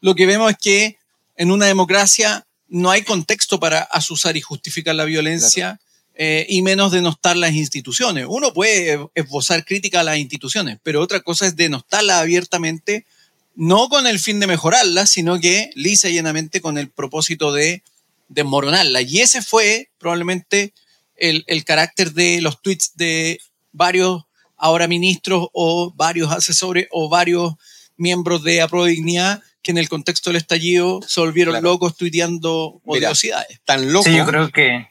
lo 0.00 0.14
que 0.14 0.26
vemos 0.26 0.50
es 0.50 0.58
que 0.58 0.98
en 1.36 1.50
una 1.50 1.66
democracia 1.66 2.46
no 2.68 2.90
hay 2.90 3.02
contexto 3.02 3.60
para 3.60 3.80
asusar 3.80 4.36
y 4.36 4.40
justificar 4.40 4.94
la 4.94 5.04
violencia. 5.04 5.78
Eh, 6.14 6.44
y 6.50 6.60
menos 6.60 6.92
denostar 6.92 7.38
las 7.38 7.54
instituciones. 7.54 8.26
Uno 8.28 8.52
puede 8.52 9.08
esbozar 9.14 9.64
crítica 9.64 10.00
a 10.00 10.02
las 10.02 10.18
instituciones, 10.18 10.78
pero 10.82 11.00
otra 11.00 11.20
cosa 11.20 11.46
es 11.46 11.56
denostarlas 11.56 12.20
abiertamente, 12.20 13.06
no 13.54 13.88
con 13.88 14.06
el 14.06 14.18
fin 14.18 14.38
de 14.38 14.46
mejorarlas, 14.46 15.08
sino 15.08 15.40
que 15.40 15.70
lisa 15.74 16.10
y 16.10 16.14
llanamente 16.14 16.60
con 16.60 16.76
el 16.76 16.90
propósito 16.90 17.50
de 17.50 17.82
desmoronarlas. 18.28 19.10
Y 19.10 19.20
ese 19.20 19.40
fue 19.40 19.88
probablemente 19.98 20.74
el, 21.16 21.44
el, 21.46 21.64
carácter 21.64 22.12
de 22.12 22.42
los 22.42 22.60
tweets 22.60 22.92
de 22.96 23.40
varios 23.72 24.24
ahora 24.58 24.88
ministros 24.88 25.48
o 25.54 25.92
varios 25.94 26.30
asesores 26.30 26.88
o 26.90 27.08
varios 27.08 27.54
miembros 28.02 28.42
de 28.42 28.66
Dignidad 28.86 29.40
que 29.62 29.70
en 29.70 29.78
el 29.78 29.88
contexto 29.88 30.30
del 30.30 30.36
estallido 30.36 31.00
se 31.06 31.20
volvieron 31.20 31.62
locos 31.62 31.96
tuiteando 31.96 32.80
odiosidades. 32.84 33.60
Tan 33.64 33.92
locos. 33.92 34.06
Sí, 34.06 34.16
yo 34.16 34.26
creo 34.26 34.50
que, 34.50 34.88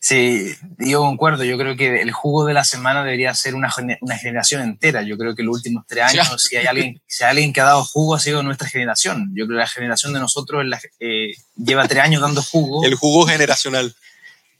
sí, 0.00 0.52
yo 0.78 1.00
concuerdo, 1.00 1.44
yo 1.44 1.56
creo 1.56 1.76
que 1.76 2.02
el 2.02 2.10
jugo 2.10 2.44
de 2.44 2.52
la 2.52 2.64
semana 2.64 3.04
debería 3.04 3.32
ser 3.34 3.54
una, 3.54 3.72
una 4.00 4.18
generación 4.18 4.62
entera. 4.62 5.02
Yo 5.02 5.16
creo 5.16 5.36
que 5.36 5.44
los 5.44 5.54
últimos 5.54 5.84
tres 5.86 6.04
años, 6.04 6.42
si 6.42 6.56
hay, 6.56 6.66
alguien, 6.66 7.00
si 7.06 7.22
hay 7.22 7.30
alguien 7.30 7.52
que 7.52 7.60
ha 7.60 7.66
dado 7.66 7.84
jugo, 7.84 8.16
ha 8.16 8.20
sido 8.20 8.42
nuestra 8.42 8.68
generación. 8.68 9.30
Yo 9.34 9.46
creo 9.46 9.58
que 9.58 9.62
la 9.62 9.68
generación 9.68 10.12
de 10.12 10.18
nosotros 10.18 10.64
eh, 10.98 11.32
lleva 11.56 11.86
tres 11.86 12.02
años 12.02 12.20
dando 12.20 12.42
jugo. 12.42 12.84
El 12.84 12.96
jugo 12.96 13.26
generacional 13.26 13.94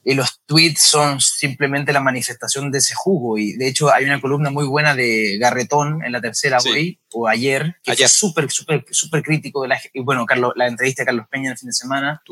y 0.03 0.15
los 0.15 0.41
tweets 0.47 0.83
son 0.83 1.21
simplemente 1.21 1.93
la 1.93 2.01
manifestación 2.01 2.71
de 2.71 2.79
ese 2.79 2.95
jugo. 2.95 3.39
Y 3.39 3.53
de 3.55 3.69
hecho 3.69 3.93
hay 3.93 4.05
una 4.05 4.21
columna 4.21 4.51
muy 4.51 4.67
buena 4.67 4.95
de 4.95 5.37
Garretón 5.39 6.03
en 6.05 6.13
la 6.13 6.21
tercera 6.21 6.59
hoy, 6.65 6.99
o 7.13 7.29
ayer, 7.29 7.77
que 7.83 7.93
ayer. 7.93 8.09
fue 8.09 8.17
súper, 8.17 8.51
súper, 8.51 8.85
súper 8.91 9.23
crítico 9.23 9.63
de 9.63 9.69
la, 9.69 9.81
y 9.93 10.01
bueno, 10.01 10.25
Carlos, 10.27 10.53
la 10.57 10.69
entrevista 10.69 11.03
de 11.03 11.07
Carlos 11.07 11.27
Peña 11.31 11.53
el 11.53 11.59
fin 11.59 11.69
de 11.69 11.75
semana, 11.75 12.23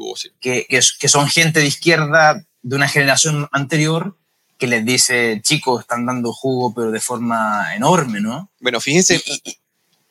que, 0.40 0.66
que, 0.68 0.80
que, 0.98 1.08
son 1.08 1.28
gente 1.28 1.60
de 1.60 1.66
izquierda 1.66 2.44
de 2.62 2.76
una 2.76 2.88
generación 2.88 3.48
anterior 3.52 4.16
que 4.56 4.66
les 4.66 4.84
dice, 4.84 5.40
chicos, 5.42 5.82
están 5.82 6.06
dando 6.06 6.32
jugo, 6.32 6.74
pero 6.74 6.90
de 6.90 7.00
forma 7.00 7.74
enorme, 7.76 8.20
¿no? 8.20 8.50
Bueno, 8.60 8.80
fíjense. 8.80 9.22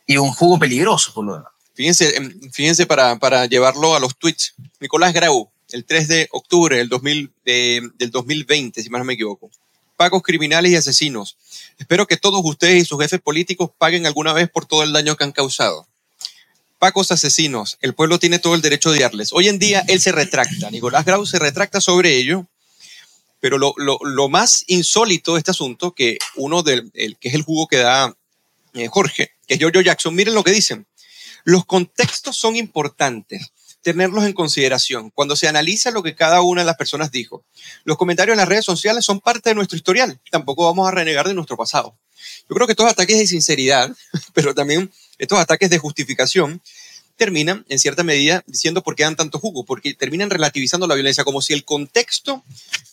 Y, 0.05 0.17
un 0.17 0.31
jugo 0.31 0.57
peligroso, 0.57 1.13
por 1.13 1.25
lo 1.25 1.33
demás. 1.33 1.51
Fíjense, 1.73 2.15
em, 2.15 2.51
fíjense 2.51 2.85
para, 2.85 3.17
para 3.19 3.45
llevarlo 3.45 3.93
a 3.93 3.99
los 3.99 4.17
tweets. 4.17 4.55
Nicolás 4.79 5.13
Grau, 5.13 5.51
el 5.71 5.85
3 5.85 6.07
de 6.07 6.27
octubre 6.31 6.77
del, 6.77 6.89
2000, 6.89 7.31
del 7.43 8.11
2020, 8.11 8.81
si 8.81 8.89
más 8.89 8.99
no 8.99 9.05
me 9.05 9.13
equivoco. 9.13 9.49
Pagos 9.95 10.21
criminales 10.21 10.71
y 10.71 10.75
asesinos. 10.75 11.37
Espero 11.77 12.07
que 12.07 12.17
todos 12.17 12.41
ustedes 12.43 12.83
y 12.83 12.85
sus 12.85 13.01
jefes 13.01 13.19
políticos 13.19 13.71
paguen 13.77 14.05
alguna 14.05 14.33
vez 14.33 14.49
por 14.49 14.65
todo 14.65 14.83
el 14.83 14.93
daño 14.93 15.15
que 15.15 15.23
han 15.23 15.31
causado. 15.31 15.87
pacos 16.79 17.11
asesinos, 17.11 17.77
el 17.81 17.95
pueblo 17.95 18.19
tiene 18.19 18.37
todo 18.37 18.53
el 18.53 18.61
derecho 18.61 18.91
de 18.91 18.97
odiarles. 18.97 19.33
Hoy 19.33 19.47
en 19.47 19.57
día 19.57 19.83
él 19.87 19.99
se 19.99 20.11
retracta, 20.11 20.69
Nicolás 20.69 21.05
Grau 21.05 21.25
se 21.25 21.39
retracta 21.39 21.81
sobre 21.81 22.15
ello, 22.15 22.45
pero 23.39 23.57
lo, 23.57 24.29
más 24.29 24.63
insólito 24.67 25.33
de 25.33 25.39
este 25.39 25.51
asunto, 25.51 25.91
que 25.91 26.17
uno 26.35 26.63
del, 26.63 26.91
el, 26.93 27.17
que 27.17 27.29
es 27.29 27.33
el 27.33 27.43
jugo 27.43 27.67
que 27.67 27.77
da 27.77 28.15
eh, 28.73 28.87
Jorge, 28.87 29.31
que 29.47 29.55
es 29.55 29.59
Giorgio 29.59 29.81
Jackson, 29.81 30.13
miren 30.13 30.33
lo 30.33 30.43
que 30.43 30.51
dicen. 30.51 30.85
Los 31.43 31.65
contextos 31.65 32.35
son 32.35 32.55
importantes, 32.55 33.51
tenerlos 33.87 34.25
en 34.25 34.33
consideración 34.33 35.11
cuando 35.11 35.37
se 35.37 35.47
analiza 35.47 35.91
lo 35.91 36.03
que 36.03 36.13
cada 36.13 36.41
una 36.41 36.59
de 36.59 36.65
las 36.65 36.75
personas 36.75 37.09
dijo. 37.09 37.45
Los 37.85 37.95
comentarios 37.95 38.33
en 38.33 38.39
las 38.39 38.49
redes 38.49 38.65
sociales 38.65 39.05
son 39.05 39.21
parte 39.21 39.49
de 39.49 39.55
nuestro 39.55 39.77
historial, 39.77 40.19
tampoco 40.29 40.65
vamos 40.65 40.89
a 40.89 40.91
renegar 40.91 41.25
de 41.25 41.33
nuestro 41.33 41.55
pasado. 41.55 41.97
Yo 42.49 42.53
creo 42.53 42.67
que 42.67 42.73
estos 42.73 42.91
ataques 42.91 43.17
de 43.17 43.25
sinceridad, 43.25 43.95
pero 44.33 44.53
también 44.53 44.91
estos 45.17 45.39
ataques 45.39 45.69
de 45.69 45.77
justificación, 45.77 46.61
terminan, 47.15 47.65
en 47.69 47.79
cierta 47.79 48.03
medida, 48.03 48.43
diciendo 48.45 48.83
por 48.83 48.93
qué 48.93 49.03
dan 49.03 49.15
tanto 49.15 49.39
jugo, 49.39 49.63
porque 49.63 49.93
terminan 49.93 50.29
relativizando 50.29 50.85
la 50.85 50.95
violencia, 50.95 51.23
como 51.23 51.41
si 51.41 51.53
el 51.53 51.63
contexto 51.63 52.43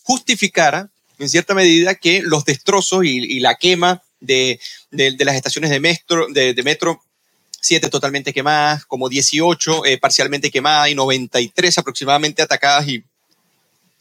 justificara, 0.04 0.90
en 1.18 1.28
cierta 1.28 1.54
medida, 1.54 1.96
que 1.96 2.22
los 2.22 2.44
destrozos 2.44 3.04
y, 3.04 3.40
la 3.40 3.56
quema 3.56 4.04
de, 4.20 4.60
de, 4.92 5.24
las 5.24 5.34
estaciones 5.34 5.70
de 5.72 5.80
metro, 5.80 6.28
de 6.28 6.62
metro 6.62 7.02
7 7.64 7.88
totalmente 7.88 8.32
quemadas, 8.32 8.84
como 8.84 9.08
18 9.08 9.86
eh, 9.86 9.98
parcialmente 9.98 10.50
quemadas 10.50 10.90
y 10.90 10.94
93 10.94 11.78
aproximadamente 11.78 12.42
atacadas 12.42 12.86
y 12.88 13.02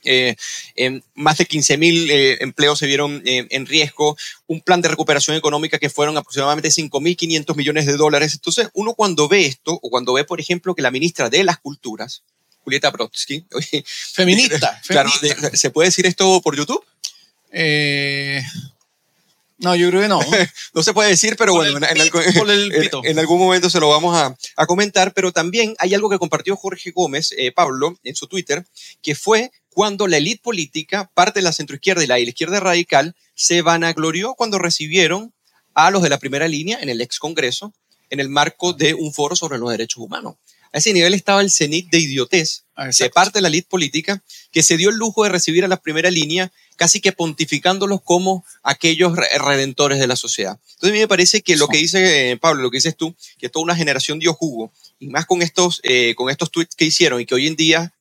eh, 0.06 0.36
eh, 0.76 1.02
más 1.16 1.38
de 1.38 1.46
15 1.46 1.78
mil 1.78 2.12
eh, 2.12 2.38
empleos 2.42 2.80
se 2.80 2.88
vieron 2.88 3.22
eh, 3.26 3.48
en 3.50 3.66
riesgo, 3.66 4.18
un 4.48 4.62
plan 4.62 4.82
de 4.82 4.90
recuperación 4.90 5.38
económica 5.38 5.80
que 5.80 5.90
fueron 5.90 6.18
aproximadamente 6.18 6.70
5.500 6.70 7.56
millones 7.56 7.86
de 7.86 7.96
dólares. 7.96 8.34
Entonces, 8.34 8.70
uno 8.74 8.94
cuando 8.96 9.28
ve 9.28 9.46
esto, 9.46 9.80
o 9.82 9.90
cuando 9.90 10.14
ve, 10.14 10.26
por 10.26 10.40
ejemplo, 10.40 10.76
que 10.76 10.82
la 10.82 10.92
ministra 10.92 11.30
de 11.30 11.44
las 11.44 11.58
Culturas, 11.60 12.24
Julieta 12.64 12.92
Brodsky, 12.92 13.46
feminista, 14.14 14.82
claro, 14.88 15.10
feminista. 15.10 15.56
¿se 15.56 15.70
puede 15.70 15.90
decir 15.90 16.06
esto 16.06 16.42
por 16.42 16.58
YouTube? 16.58 16.84
No, 19.64 19.76
yo 19.76 19.90
creo 19.90 20.02
que 20.02 20.08
no. 20.08 20.20
no 20.74 20.84
se 20.84 20.94
puede 20.94 21.10
decir, 21.10 21.36
pero 21.38 21.54
Por 21.54 21.62
bueno, 21.72 21.78
el 21.88 21.98
en, 21.98 22.04
pito, 22.04 22.18
algún- 22.20 22.34
por 22.36 22.52
el 22.52 22.72
pito. 22.82 23.02
en 23.04 23.18
algún 23.18 23.40
momento 23.40 23.70
se 23.70 23.80
lo 23.80 23.90
vamos 23.90 24.16
a, 24.16 24.36
a 24.58 24.66
comentar, 24.68 25.14
pero 25.14 25.32
también 25.32 25.74
hay 25.80 25.94
algo 25.94 26.10
que 26.10 26.20
compartió 26.20 26.56
Jorge 26.56 26.92
Gómez, 26.92 27.34
eh, 27.38 27.52
Pablo, 27.52 27.98
en 28.04 28.16
su 28.16 28.28
Twitter, 28.28 28.66
que 29.02 29.16
fue 29.16 29.52
cuando 29.70 30.08
la 30.08 30.18
élite 30.18 30.42
política, 30.44 31.10
parte 31.16 31.40
de 31.40 31.44
la 31.44 31.52
centroizquierda 31.54 32.04
y 32.04 32.08
la 32.08 32.20
izquierda 32.20 32.60
radical, 32.60 33.16
se 33.36 33.62
vanaglorió 33.64 34.36
cuando 34.36 34.60
recibieron 34.60 35.34
a 35.74 35.90
los 35.90 36.04
de 36.04 36.10
la 36.10 36.20
primera 36.20 36.48
línea 36.48 36.78
en 36.82 36.90
el 36.90 37.02
ex 37.02 37.18
Congreso 37.18 37.74
en 38.12 38.20
el 38.20 38.30
marco 38.30 38.74
de 38.74 38.94
un 38.94 39.12
foro 39.12 39.36
sobre 39.36 39.58
los 39.58 39.72
derechos 39.72 39.98
humanos. 39.98 40.36
A 40.72 40.78
ese 40.78 40.94
nivel 40.94 41.16
estaba 41.16 41.42
el 41.42 41.50
cenit 41.50 41.90
de 41.90 41.98
idiotez 42.00 42.63
Ah, 42.76 42.86
de 42.86 42.90
exacto. 42.90 43.14
parte 43.14 43.38
de 43.38 43.42
la 43.44 43.50
élite 43.50 43.68
política 43.70 44.24
que 44.52 44.64
se 44.64 44.78
dio 44.78 44.90
el 44.90 44.96
lujo 44.96 45.24
de 45.24 45.30
recibir 45.30 45.64
a 45.64 45.68
la 45.68 45.78
primera 45.78 46.10
línea 46.10 46.52
casi 46.76 47.00
que 47.02 47.12
pontificándolos 47.12 48.02
como 48.02 48.44
aquellos 48.64 49.16
re- 49.16 49.28
redentores 49.38 50.00
de 50.00 50.08
la 50.08 50.16
sociedad. 50.16 50.58
Entonces 50.70 50.90
a 50.90 50.94
mí 50.94 51.00
me 51.00 51.08
parece 51.08 51.42
que 51.44 51.56
lo 51.56 51.68
que 51.68 51.78
dice 51.78 52.32
eh, 52.32 52.38
Pablo, 52.38 52.64
lo 52.64 52.72
que 52.72 52.78
dices 52.78 52.98
tú, 52.98 53.16
que 53.38 53.48
toda 53.48 53.64
una 53.64 53.76
generación 53.76 54.18
dio 54.18 54.34
jugo, 54.34 54.72
y 55.00 55.08
más 55.08 55.28
con 55.28 55.44
estos, 55.44 55.82
eh, 55.84 56.16
con 56.16 56.32
estos 56.32 56.50
tweets 56.50 56.76
que 56.76 56.86
hicieron 56.86 57.22
y 57.22 57.26
que 57.28 57.36
hoy 57.36 57.46
en 57.46 57.56
día 57.56 57.94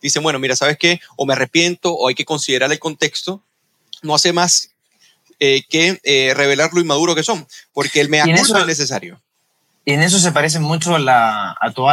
dicen, 0.00 0.22
bueno, 0.22 0.38
mira, 0.38 0.54
¿sabes 0.54 0.78
qué? 0.78 1.00
O 1.16 1.26
me 1.26 1.32
arrepiento 1.32 1.92
o 1.92 2.06
hay 2.08 2.14
que 2.14 2.24
considerar 2.24 2.70
el 2.70 2.78
contexto, 2.78 3.42
no 4.02 4.14
hace 4.14 4.32
más 4.32 4.70
eh, 5.40 5.64
que 5.68 5.98
eh, 6.04 6.34
revelar 6.36 6.70
lo 6.72 6.80
inmaduro 6.80 7.16
que 7.16 7.24
son, 7.24 7.46
porque 7.72 8.00
el 8.00 8.08
mea 8.08 8.24
culpa 8.42 8.60
es 8.60 8.66
necesario. 8.68 9.20
Y 9.84 9.92
en 9.94 10.02
eso 10.02 10.18
se 10.18 10.30
parece 10.30 10.60
mucho 10.60 10.94
a, 10.94 10.98
la, 10.98 11.56
a 11.58 11.72
todo 11.72 11.90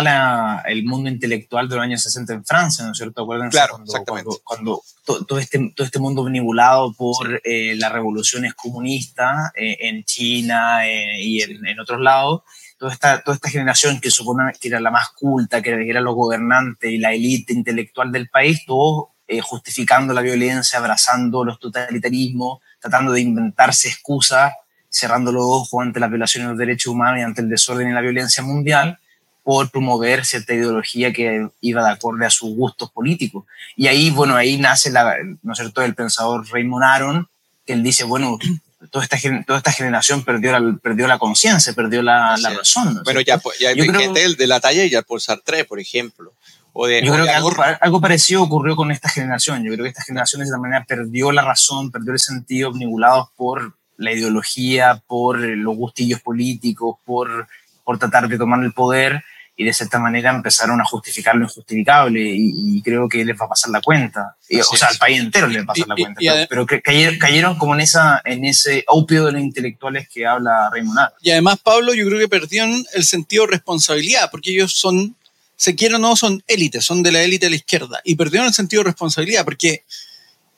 el 0.66 0.84
mundo 0.84 1.10
intelectual 1.10 1.70
de 1.70 1.76
los 1.76 1.84
años 1.84 2.02
60 2.04 2.34
en 2.34 2.46
Francia, 2.46 2.84
¿no 2.86 2.92
es 2.92 2.98
cierto? 2.98 3.24
Acuérdense 3.24 3.52
Claro, 3.58 3.74
cuando, 3.76 3.92
exactamente. 3.92 4.26
cuando, 4.44 4.44
cuando 4.44 4.82
to- 5.06 5.26
todo, 5.26 5.40
este, 5.40 5.72
todo 5.74 5.86
este 5.86 6.00
mundo 6.00 6.24
manipulado 6.24 6.94
por 6.94 7.42
eh, 7.46 7.76
las 7.78 7.92
revoluciones 7.92 8.54
comunistas 8.56 9.52
eh, 9.56 9.78
en 9.82 10.04
China 10.04 10.86
eh, 10.88 11.22
y 11.24 11.42
en, 11.42 11.66
en 11.66 11.80
otros 11.80 12.02
lados, 12.02 12.42
toda 12.78 12.92
esta, 12.92 13.24
toda 13.24 13.36
esta 13.36 13.50
generación 13.50 14.00
que 14.02 14.12
supone 14.12 14.52
que 14.60 14.68
era 14.68 14.82
la 14.82 14.92
más 14.92 15.10
culta, 15.16 15.62
que 15.62 15.70
era, 15.70 15.78
que 15.80 15.90
era 15.90 16.02
los 16.02 16.14
gobernantes 16.14 16.92
y 16.92 16.98
la 16.98 17.14
élite 17.14 17.54
intelectual 17.54 18.12
del 18.12 18.30
país, 18.30 18.64
todos 18.68 19.06
eh, 19.30 19.40
justificando 19.42 20.14
la 20.14 20.22
violencia, 20.22 20.78
abrazando 20.80 21.44
los 21.46 21.58
totalitarismos, 21.58 22.60
tratando 22.82 23.14
de 23.14 23.22
inventarse 23.22 23.88
excusas 23.88 24.52
cerrando 24.90 25.32
los 25.32 25.44
ojos 25.46 25.82
ante 25.82 26.00
las 26.00 26.10
violaciones 26.10 26.48
de 26.48 26.52
los 26.54 26.60
derechos 26.60 26.94
humanos 26.94 27.20
y 27.20 27.24
ante 27.24 27.42
el 27.42 27.50
desorden 27.50 27.90
y 27.90 27.94
la 27.94 28.02
violencia 28.02 28.44
mundial 28.44 29.00
por 29.48 29.72
promover 29.72 30.26
cierta 30.26 30.54
ideología 30.54 31.14
que 31.14 31.48
iba 31.62 31.82
de 31.82 31.92
acuerdo 31.92 32.26
a 32.26 32.30
sus 32.30 32.54
gustos 32.54 32.92
políticos. 32.92 33.46
Y 33.78 33.88
ahí, 33.88 34.10
bueno, 34.10 34.36
ahí 34.36 34.58
nace, 34.58 34.92
la, 34.92 35.16
¿no 35.42 35.54
es 35.54 35.58
cierto?, 35.58 35.82
el 35.84 35.96
pensador 35.96 36.46
Raymond 36.52 36.84
Aron, 36.84 37.30
que 37.66 37.72
él 37.72 37.82
dice, 37.82 38.04
bueno, 38.04 38.38
toda 38.92 39.06
esta, 39.06 39.18
toda 39.46 39.60
esta 39.60 39.72
generación 39.72 40.26
perdió 40.26 40.52
la, 40.52 40.78
perdió 40.78 41.08
la 41.08 41.18
conciencia, 41.18 41.72
perdió 41.72 42.02
la, 42.02 42.36
la 42.38 42.50
razón. 42.50 42.96
¿no 42.96 43.04
Bueno, 43.06 43.22
ya, 43.22 43.42
ya 43.58 43.70
hay 43.70 43.78
gente 43.78 44.36
de 44.36 44.48
la 44.48 44.60
talla 44.60 44.86
ya 44.86 45.02
por 45.02 45.22
Sartre, 45.22 45.64
por 45.64 45.80
ejemplo. 45.80 46.34
O 46.74 46.86
de, 46.86 47.02
Yo 47.02 47.14
creo 47.14 47.24
que 47.24 47.32
algo, 47.32 47.54
algo 47.80 48.02
parecido 48.02 48.44
ocurrió 48.44 48.76
con 48.76 48.92
esta 48.92 49.08
generación. 49.08 49.64
Yo 49.64 49.72
creo 49.72 49.84
que 49.86 49.92
esta 49.92 50.04
generación 50.04 50.42
de 50.42 50.48
esta 50.48 50.58
manera 50.58 50.84
perdió 50.86 51.32
la 51.32 51.42
razón, 51.42 51.90
perdió 51.90 52.12
el 52.12 52.20
sentido, 52.20 52.74
vinculado 52.74 53.32
por 53.38 53.77
la 53.98 54.12
ideología, 54.14 55.02
por 55.08 55.40
los 55.40 55.76
gustillos 55.76 56.22
políticos, 56.22 56.98
por, 57.06 57.48
por 57.84 57.98
tratar 58.00 58.28
de 58.28 58.38
tomar 58.38 58.64
el 58.64 58.74
poder 58.74 59.24
y 59.60 59.64
de 59.64 59.74
cierta 59.74 59.98
manera 59.98 60.30
empezaron 60.30 60.80
a 60.80 60.84
justificar 60.86 61.36
lo 61.36 61.46
injustificable 61.46 62.22
y, 62.22 62.54
y 62.78 62.82
creo 62.84 63.10
que 63.10 63.26
les 63.26 63.36
va 63.36 63.46
a 63.46 63.50
pasar 63.50 63.72
la 63.72 63.82
cuenta. 63.82 64.36
Y, 64.48 64.60
o 64.60 64.64
sea, 64.64 64.90
al 64.90 64.98
país 65.00 65.20
entero 65.20 65.48
les 65.48 65.62
va 65.62 65.64
a 65.64 65.74
pasar 65.74 65.86
Y- 65.88 65.90
la 65.90 65.96
cuenta. 65.96 66.22
pero 66.48 66.66
pero 66.68 66.82
cayeron, 66.84 67.18
cayeron 67.18 67.58
como 67.58 67.74
en, 67.74 67.82
esa, 67.82 68.22
en 68.24 68.46
ese 68.46 68.84
opio 68.88 69.26
de 69.26 69.32
los 69.32 69.42
intelectuales 69.42 70.08
que 70.10 70.28
habla 70.28 70.70
Raymond 70.72 71.00
Aron. 71.00 71.14
Y 71.24 71.32
además, 71.32 71.58
Pablo, 71.64 71.96
yo 71.96 72.06
creo 72.06 72.20
que 72.20 72.28
perdieron 72.28 72.86
el 72.94 73.04
sentido 73.04 73.46
de 73.48 73.54
responsabilidad, 73.54 74.30
porque 74.30 74.52
ellos 74.52 74.74
son, 74.78 75.16
se 75.56 75.74
quieren 75.74 75.96
o 75.96 76.00
no, 76.10 76.16
son 76.16 76.44
élites, 76.46 76.86
son 76.86 77.02
de 77.02 77.12
la 77.14 77.24
élite 77.24 77.48
de 77.48 77.50
la 77.50 77.56
izquierda, 77.56 78.00
y 78.04 78.14
perdieron 78.14 78.48
el 78.48 78.54
sentido 78.54 78.84
de 78.84 78.90
responsabilidad, 78.92 79.44
porque 79.44 79.84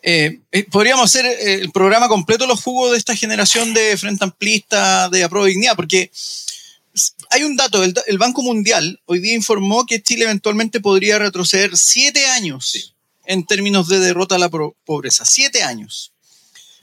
eh, 0.01 0.39
eh, 0.51 0.63
podríamos 0.65 1.05
hacer 1.05 1.25
eh, 1.25 1.55
el 1.55 1.71
programa 1.71 2.07
completo 2.07 2.47
los 2.47 2.61
jugos 2.61 2.91
de 2.91 2.97
esta 2.97 3.15
generación 3.15 3.73
de 3.73 3.97
Frente 3.97 4.23
Amplista, 4.23 5.09
de 5.09 5.23
Apruebo 5.23 5.45
Dignidad, 5.45 5.75
porque 5.75 6.11
hay 7.29 7.43
un 7.43 7.55
dato, 7.55 7.83
el, 7.83 7.93
el 8.07 8.17
Banco 8.17 8.41
Mundial 8.41 8.99
hoy 9.05 9.19
día 9.19 9.33
informó 9.33 9.85
que 9.85 10.01
Chile 10.01 10.25
eventualmente 10.25 10.79
podría 10.79 11.19
retroceder 11.19 11.77
siete 11.77 12.25
años 12.27 12.95
en 13.25 13.45
términos 13.45 13.87
de 13.87 13.99
derrota 13.99 14.35
a 14.35 14.39
la 14.39 14.49
pro- 14.49 14.75
pobreza, 14.85 15.23
siete 15.25 15.63
años. 15.63 16.11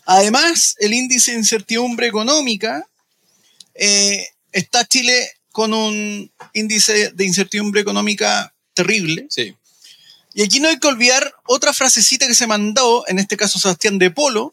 Además, 0.04 0.76
el 0.78 0.94
índice 0.94 1.32
de 1.32 1.38
incertidumbre 1.38 2.06
económica 2.06 2.86
eh, 3.74 4.28
está 4.52 4.86
Chile 4.86 5.32
con 5.50 5.74
un 5.74 6.30
índice 6.52 7.10
de 7.10 7.24
incertidumbre 7.24 7.80
económica 7.80 8.54
terrible. 8.74 9.26
Sí. 9.28 9.54
Y 10.36 10.42
aquí 10.42 10.60
no 10.60 10.68
hay 10.68 10.78
que 10.78 10.86
olvidar 10.86 11.34
otra 11.46 11.72
frasecita 11.72 12.26
que 12.26 12.34
se 12.34 12.46
mandó, 12.46 13.04
en 13.08 13.18
este 13.18 13.38
caso 13.38 13.58
Sebastián 13.58 13.98
de 13.98 14.10
Polo, 14.10 14.52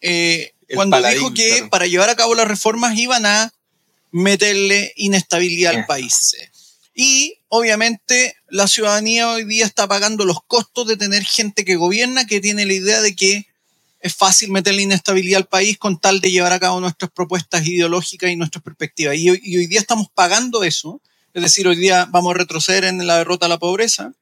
eh, 0.00 0.52
cuando 0.74 0.96
paladín, 0.96 1.18
dijo 1.20 1.32
que 1.32 1.48
claro. 1.48 1.70
para 1.70 1.86
llevar 1.86 2.10
a 2.10 2.16
cabo 2.16 2.34
las 2.34 2.48
reformas 2.48 2.98
iban 2.98 3.24
a 3.24 3.52
meterle 4.10 4.92
inestabilidad 4.96 5.70
al 5.70 5.76
Bien. 5.76 5.86
país. 5.86 6.34
Y 6.92 7.38
obviamente 7.46 8.34
la 8.48 8.66
ciudadanía 8.66 9.30
hoy 9.30 9.44
día 9.44 9.64
está 9.64 9.86
pagando 9.86 10.24
los 10.24 10.38
costos 10.44 10.88
de 10.88 10.96
tener 10.96 11.22
gente 11.24 11.64
que 11.64 11.76
gobierna, 11.76 12.26
que 12.26 12.40
tiene 12.40 12.66
la 12.66 12.72
idea 12.72 13.00
de 13.00 13.14
que 13.14 13.46
es 14.00 14.12
fácil 14.12 14.50
meterle 14.50 14.82
inestabilidad 14.82 15.42
al 15.42 15.46
país 15.46 15.78
con 15.78 16.00
tal 16.00 16.20
de 16.20 16.32
llevar 16.32 16.52
a 16.52 16.58
cabo 16.58 16.80
nuestras 16.80 17.12
propuestas 17.12 17.64
ideológicas 17.64 18.28
y 18.28 18.34
nuestras 18.34 18.64
perspectivas. 18.64 19.16
Y 19.16 19.30
hoy, 19.30 19.40
y 19.40 19.56
hoy 19.56 19.68
día 19.68 19.78
estamos 19.78 20.08
pagando 20.12 20.64
eso. 20.64 21.00
Es 21.32 21.44
decir, 21.44 21.68
hoy 21.68 21.76
día 21.76 22.08
vamos 22.10 22.34
a 22.34 22.38
retroceder 22.38 22.82
en 22.82 23.06
la 23.06 23.18
derrota 23.18 23.46
a 23.46 23.48
la 23.48 23.60
pobreza. 23.60 24.14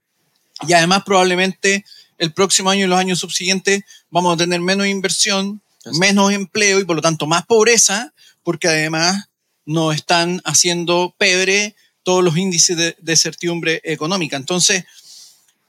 Y 0.67 0.73
además 0.73 1.03
probablemente 1.05 1.85
el 2.19 2.33
próximo 2.33 2.71
año 2.71 2.87
y 2.87 2.89
los 2.89 2.99
años 2.99 3.19
subsiguientes 3.21 3.83
vamos 4.11 4.35
a 4.35 4.37
tener 4.39 4.61
menos 4.61 4.87
inversión, 4.87 5.61
menos 6.01 6.33
empleo 6.33 6.81
y 6.81 6.85
por 6.85 6.97
lo 6.97 7.03
tanto 7.03 7.27
más 7.27 7.47
pobreza, 7.47 8.13
porque 8.43 8.69
además 8.69 9.29
nos 9.65 9.95
están 9.95 10.41
haciendo 10.45 11.15
pebre 11.19 11.77
todos 12.03 12.25
los 12.25 12.37
índices 12.37 12.77
de, 12.77 12.97
de 12.99 13.17
certidumbre 13.17 13.81
económica. 13.85 14.37
Entonces, 14.37 14.85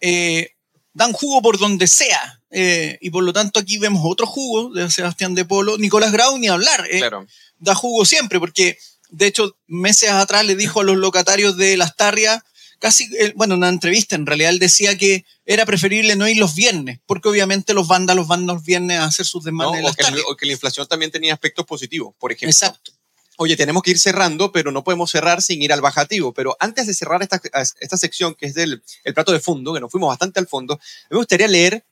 eh, 0.02 0.52
dan 0.94 1.14
jugo 1.14 1.42
por 1.42 1.58
donde 1.60 1.88
sea. 1.88 2.36
eh, 2.52 2.98
y 3.02 3.12
por 3.12 3.24
lo 3.24 3.32
tanto 3.32 3.60
aquí 3.60 3.78
vemos 3.78 4.02
otro 4.06 4.26
jugo 4.26 4.74
de 4.74 4.90
Sebastián 4.90 5.36
de 5.36 5.46
Polo. 5.46 5.78
Nicolás 5.78 6.12
Grau 6.12 6.38
ni 6.40 6.48
hablar. 6.48 6.88
eh, 6.90 6.98
Claro. 6.98 7.28
da 7.60 7.76
jugo 7.76 8.06
siempre, 8.06 8.40
porque 8.40 8.78
de 9.12 9.28
hecho 9.28 9.56
meses 9.68 10.10
atrás 10.10 10.46
le 10.46 10.56
dijo 10.56 10.80
a 10.82 10.84
los 10.84 10.98
locatarios 10.98 11.58
de 11.58 11.78
Las 11.78 11.96
Tarrias, 11.96 12.42
casi, 12.80 13.10
eh, 13.20 13.34
bueno, 13.36 13.54
en 13.54 13.60
una 13.60 13.70
entrevista 13.70 14.16
en 14.16 14.26
realidad 14.26 14.52
él 14.52 14.60
decía 14.60 14.98
que 14.98 15.26
era 15.46 15.66
preferible 15.66 16.16
no 16.16 16.28
ir 16.28 16.38
los 16.38 16.56
viernes, 16.56 17.00
porque 17.06 17.30
obviamente 17.30 17.74
los 17.74 17.88
vándalos 17.88 18.28
van 18.28 18.48
los 18.48 18.64
viernes 18.64 19.00
a 19.00 19.06
hacer 19.06 19.26
sus 19.26 19.44
¿no? 19.44 19.48
demandas 19.48 19.80
en 19.80 19.86
O, 19.86 19.88
Las 19.88 19.96
que, 19.96 20.04
Tarrias. 20.04 20.26
o 20.28 20.36
que 20.36 20.46
la 20.46 20.54
inflación 20.54 20.88
también 20.88 21.12
tenía 21.12 21.34
aspectos 21.34 21.66
positivos, 21.66 22.16
por 22.18 22.32
ejemplo. 22.32 22.50
Exacto. 22.50 22.92
oye, 23.38 23.56
tenemos 23.56 23.84
que 23.84 23.92
ir 23.92 24.00
cerrando, 24.00 24.52
pero 24.52 24.72
no 24.72 24.84
podemos 24.84 25.12
cerrar 25.12 25.42
sin 25.42 25.62
ir 25.62 25.72
al 25.72 25.82
bajativo. 25.82 26.34
Pero 26.34 26.58
antes 26.60 26.88
de 26.88 26.94
cerrar 26.94 27.22
esta, 27.22 27.42
esta 27.80 27.98
sección, 27.98 28.36
que 28.36 28.48
es 28.48 28.54
del 28.54 28.82
el 29.04 29.14
plato 29.14 29.32
de 29.32 29.40
fondo, 29.40 29.74
que 29.74 29.80
nos 29.80 29.92
fuimos 29.92 30.10
bastante 30.10 30.40
al 30.40 30.48
fondo, 30.48 30.80
me 31.10 31.18
gustaría 31.18 31.48
leer 31.48 31.86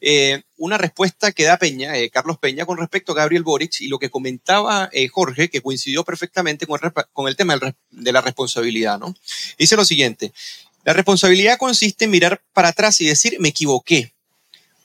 eh, 0.00 0.42
una 0.58 0.78
respuesta 0.78 1.32
que 1.32 1.44
da 1.44 1.56
Peña, 1.56 1.96
eh, 1.96 2.10
Carlos 2.10 2.38
Peña, 2.38 2.66
con 2.66 2.78
respecto 2.78 3.12
a 3.12 3.16
Gabriel 3.16 3.42
Boric 3.42 3.80
y 3.80 3.88
lo 3.88 3.98
que 3.98 4.10
comentaba 4.10 4.90
eh, 4.92 5.08
Jorge, 5.08 5.48
que 5.48 5.62
coincidió 5.62 6.04
perfectamente 6.04 6.66
con 6.66 7.28
el, 7.28 7.36
tema 7.36 7.58
de 7.90 8.12
la 8.12 8.20
responsabilidad. 8.20 8.98
¿no? 8.98 9.14
Dice 9.58 9.76
lo 9.76 9.84
siguiente, 9.84 10.32
la 10.84 10.92
responsabilidad 10.92 11.58
consiste 11.58 12.04
en 12.04 12.10
mirar 12.10 12.42
para 12.52 12.68
atrás 12.68 13.00
y 13.00 13.06
decir, 13.06 13.36
me 13.40 13.48
equivoqué. 13.48 14.12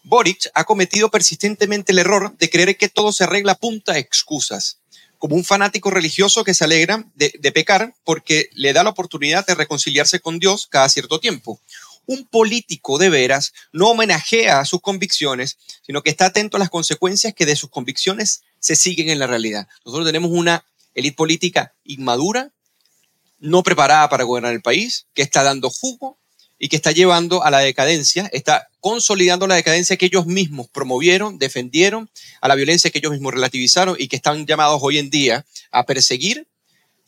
Boric 0.03 0.49
ha 0.55 0.63
cometido 0.63 1.11
persistentemente 1.11 1.91
el 1.91 1.99
error 1.99 2.35
de 2.37 2.49
creer 2.49 2.75
que 2.75 2.89
todo 2.89 3.11
se 3.11 3.25
arregla 3.25 3.51
a 3.51 3.59
punta 3.59 3.93
de 3.93 3.99
excusas, 3.99 4.79
como 5.19 5.35
un 5.35 5.43
fanático 5.43 5.91
religioso 5.91 6.43
que 6.43 6.55
se 6.55 6.63
alegra 6.63 7.05
de 7.13 7.51
pecar 7.51 7.93
porque 8.03 8.49
le 8.53 8.73
da 8.73 8.83
la 8.83 8.89
oportunidad 8.89 9.45
de 9.45 9.53
reconciliarse 9.53 10.19
con 10.19 10.39
Dios 10.39 10.67
cada 10.67 10.89
cierto 10.89 11.19
tiempo 11.19 11.59
un 12.05 12.25
político 12.25 12.97
de 12.97 13.09
veras 13.09 13.53
no 13.71 13.89
homenajea 13.89 14.59
a 14.59 14.65
sus 14.65 14.81
convicciones, 14.81 15.57
sino 15.81 16.01
que 16.01 16.09
está 16.09 16.27
atento 16.27 16.57
a 16.57 16.59
las 16.59 16.69
consecuencias 16.69 17.33
que 17.33 17.45
de 17.45 17.55
sus 17.55 17.69
convicciones 17.69 18.43
se 18.59 18.75
siguen 18.75 19.09
en 19.09 19.19
la 19.19 19.27
realidad. 19.27 19.67
Nosotros 19.85 20.07
tenemos 20.07 20.31
una 20.31 20.65
élite 20.93 21.15
política 21.15 21.73
inmadura, 21.83 22.51
no 23.39 23.63
preparada 23.63 24.07
para 24.09 24.23
gobernar 24.23 24.53
el 24.53 24.61
país, 24.61 25.07
que 25.13 25.21
está 25.21 25.43
dando 25.43 25.69
jugo 25.69 26.19
y 26.59 26.69
que 26.69 26.75
está 26.75 26.91
llevando 26.91 27.43
a 27.43 27.49
la 27.49 27.59
decadencia, 27.59 28.29
está 28.33 28.69
consolidando 28.79 29.47
la 29.47 29.55
decadencia 29.55 29.97
que 29.97 30.05
ellos 30.05 30.27
mismos 30.27 30.67
promovieron, 30.69 31.39
defendieron, 31.39 32.11
a 32.39 32.47
la 32.47 32.55
violencia 32.55 32.91
que 32.91 32.99
ellos 32.99 33.13
mismos 33.13 33.33
relativizaron 33.33 33.95
y 33.97 34.07
que 34.07 34.17
están 34.17 34.45
llamados 34.45 34.79
hoy 34.83 34.99
en 34.99 35.09
día 35.09 35.43
a 35.71 35.85
perseguir 35.85 36.47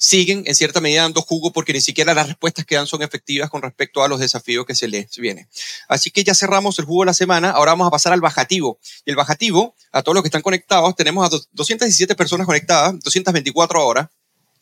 siguen 0.03 0.43
en 0.45 0.53
cierta 0.53 0.81
medida 0.81 1.03
dando 1.03 1.21
jugo 1.21 1.53
porque 1.53 1.71
ni 1.71 1.79
siquiera 1.79 2.13
las 2.13 2.27
respuestas 2.27 2.65
que 2.65 2.75
dan 2.75 2.87
son 2.87 3.01
efectivas 3.03 3.49
con 3.49 3.61
respecto 3.61 4.03
a 4.03 4.09
los 4.09 4.19
desafíos 4.19 4.65
que 4.65 4.75
se 4.75 4.89
les 4.89 5.15
vienen. 5.15 5.47
Así 5.87 6.11
que 6.11 6.25
ya 6.25 6.35
cerramos 6.35 6.77
el 6.77 6.83
jugo 6.83 7.03
de 7.03 7.05
la 7.05 7.13
semana, 7.13 7.51
ahora 7.51 7.71
vamos 7.71 7.87
a 7.87 7.91
pasar 7.91 8.11
al 8.11 8.19
bajativo. 8.19 8.79
Y 9.05 9.11
el 9.11 9.15
bajativo, 9.15 9.75
a 9.93 10.03
todos 10.03 10.15
los 10.15 10.21
que 10.21 10.27
están 10.27 10.41
conectados, 10.41 10.93
tenemos 10.97 11.25
a 11.25 11.29
217 11.53 12.15
personas 12.15 12.45
conectadas, 12.45 12.99
224 12.99 13.79
ahora 13.79 14.11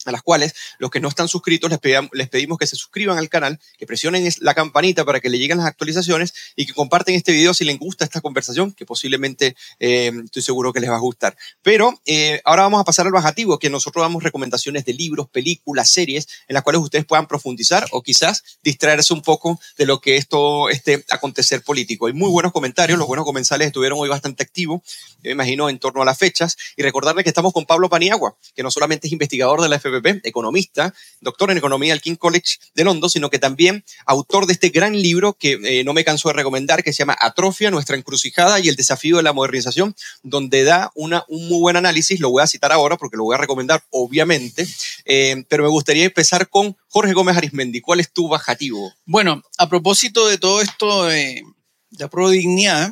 a 0.05 0.11
las 0.11 0.21
cuales 0.21 0.53
los 0.79 0.91
que 0.91 0.99
no 0.99 1.07
están 1.07 1.27
suscritos 1.27 1.69
les, 1.69 1.79
les, 2.13 2.29
pedimos 2.29 2.57
que 2.57 2.67
se 2.67 2.75
suscriban 2.75 3.17
al 3.17 3.29
canal, 3.29 3.59
que 3.77 3.85
presionen 3.85 4.29
la 4.39 4.53
campanita 4.53 5.05
para 5.05 5.19
que 5.19 5.29
le 5.29 5.37
lleguen 5.37 5.57
las 5.57 5.67
actualizaciones 5.67 6.33
y 6.55 6.65
que 6.65 6.73
comparten 6.73 7.15
este 7.15 7.31
video 7.31 7.53
si 7.53 7.65
les 7.65 7.77
gusta 7.77 8.05
esta 8.05 8.21
conversación, 8.21 8.73
que 8.73 8.85
posiblemente 8.85 9.55
eh, 9.79 10.11
estoy 10.23 10.41
seguro 10.41 10.73
que 10.73 10.79
les 10.79 10.89
va 10.89 10.95
a 10.95 10.99
gustar. 10.99 11.35
Pero 11.61 11.99
eh, 12.05 12.41
ahora 12.45 12.63
vamos 12.63 12.81
a 12.81 12.83
pasar 12.83 13.05
al 13.05 13.11
bajativo, 13.11 13.59
que 13.59 13.69
nosotros 13.69 14.03
damos 14.03 14.23
recomendaciones 14.23 14.85
de 14.85 14.93
libros, 14.93 15.29
películas, 15.29 15.91
series, 15.91 16.27
en 16.47 16.53
las 16.53 16.63
cuales 16.63 16.81
ustedes 16.81 17.05
puedan 17.05 17.27
profundizar 17.27 17.87
o 17.91 18.01
quizás 18.01 18.43
distraerse 18.63 19.13
un 19.13 19.21
poco 19.21 19.59
de 19.77 19.85
lo 19.85 19.99
que 19.99 20.17
es 20.17 20.27
todo 20.27 20.69
este 20.69 21.05
acontecer 21.09 21.63
político. 21.63 22.07
Hay 22.07 22.13
muy 22.13 22.29
buenos 22.29 22.51
comentarios, 22.51 22.97
los 22.97 23.07
buenos 23.07 23.25
comensales 23.25 23.67
estuvieron 23.67 23.99
hoy 23.99 24.09
bastante 24.09 24.43
activos, 24.43 24.81
me 25.21 25.31
imagino, 25.31 25.69
en 25.69 25.79
torno 25.79 26.01
a 26.01 26.05
las 26.05 26.17
fechas. 26.17 26.57
Y 26.75 26.83
recordarles 26.83 27.23
que 27.23 27.29
estamos 27.29 27.53
con 27.53 27.65
Pablo 27.65 27.89
Paniagua, 27.89 28.35
que 28.55 28.63
no 28.63 28.71
solamente 28.71 29.07
es 29.07 29.13
investigador 29.13 29.61
de 29.61 29.69
la 29.69 29.75
economista, 30.23 30.93
doctor 31.19 31.51
en 31.51 31.57
economía 31.57 31.93
al 31.93 32.01
King 32.01 32.15
College 32.15 32.57
de 32.73 32.83
Londres, 32.83 33.13
sino 33.13 33.29
que 33.29 33.39
también 33.39 33.83
autor 34.05 34.45
de 34.45 34.53
este 34.53 34.69
gran 34.69 34.99
libro 34.99 35.33
que 35.33 35.59
eh, 35.63 35.83
no 35.83 35.93
me 35.93 36.03
canso 36.03 36.29
de 36.29 36.33
recomendar, 36.33 36.83
que 36.83 36.93
se 36.93 36.99
llama 36.99 37.17
Atrofia, 37.19 37.71
nuestra 37.71 37.95
encrucijada 37.95 38.59
y 38.59 38.69
el 38.69 38.75
desafío 38.75 39.17
de 39.17 39.23
la 39.23 39.33
modernización, 39.33 39.95
donde 40.23 40.63
da 40.63 40.91
una, 40.95 41.23
un 41.27 41.47
muy 41.47 41.59
buen 41.59 41.77
análisis. 41.77 42.19
Lo 42.19 42.29
voy 42.29 42.43
a 42.43 42.47
citar 42.47 42.71
ahora 42.71 42.97
porque 42.97 43.17
lo 43.17 43.23
voy 43.23 43.35
a 43.35 43.39
recomendar, 43.39 43.83
obviamente, 43.89 44.67
eh, 45.05 45.43
pero 45.49 45.63
me 45.63 45.69
gustaría 45.69 46.05
empezar 46.05 46.49
con 46.49 46.77
Jorge 46.87 47.13
Gómez 47.13 47.37
Arismendi. 47.37 47.81
¿Cuál 47.81 47.99
es 47.99 48.11
tu 48.11 48.27
bajativo? 48.27 48.93
Bueno, 49.05 49.41
a 49.57 49.69
propósito 49.69 50.27
de 50.27 50.37
todo 50.37 50.61
esto 50.61 51.05
de 51.05 51.43
la 51.91 52.09
prodignidad, 52.09 52.91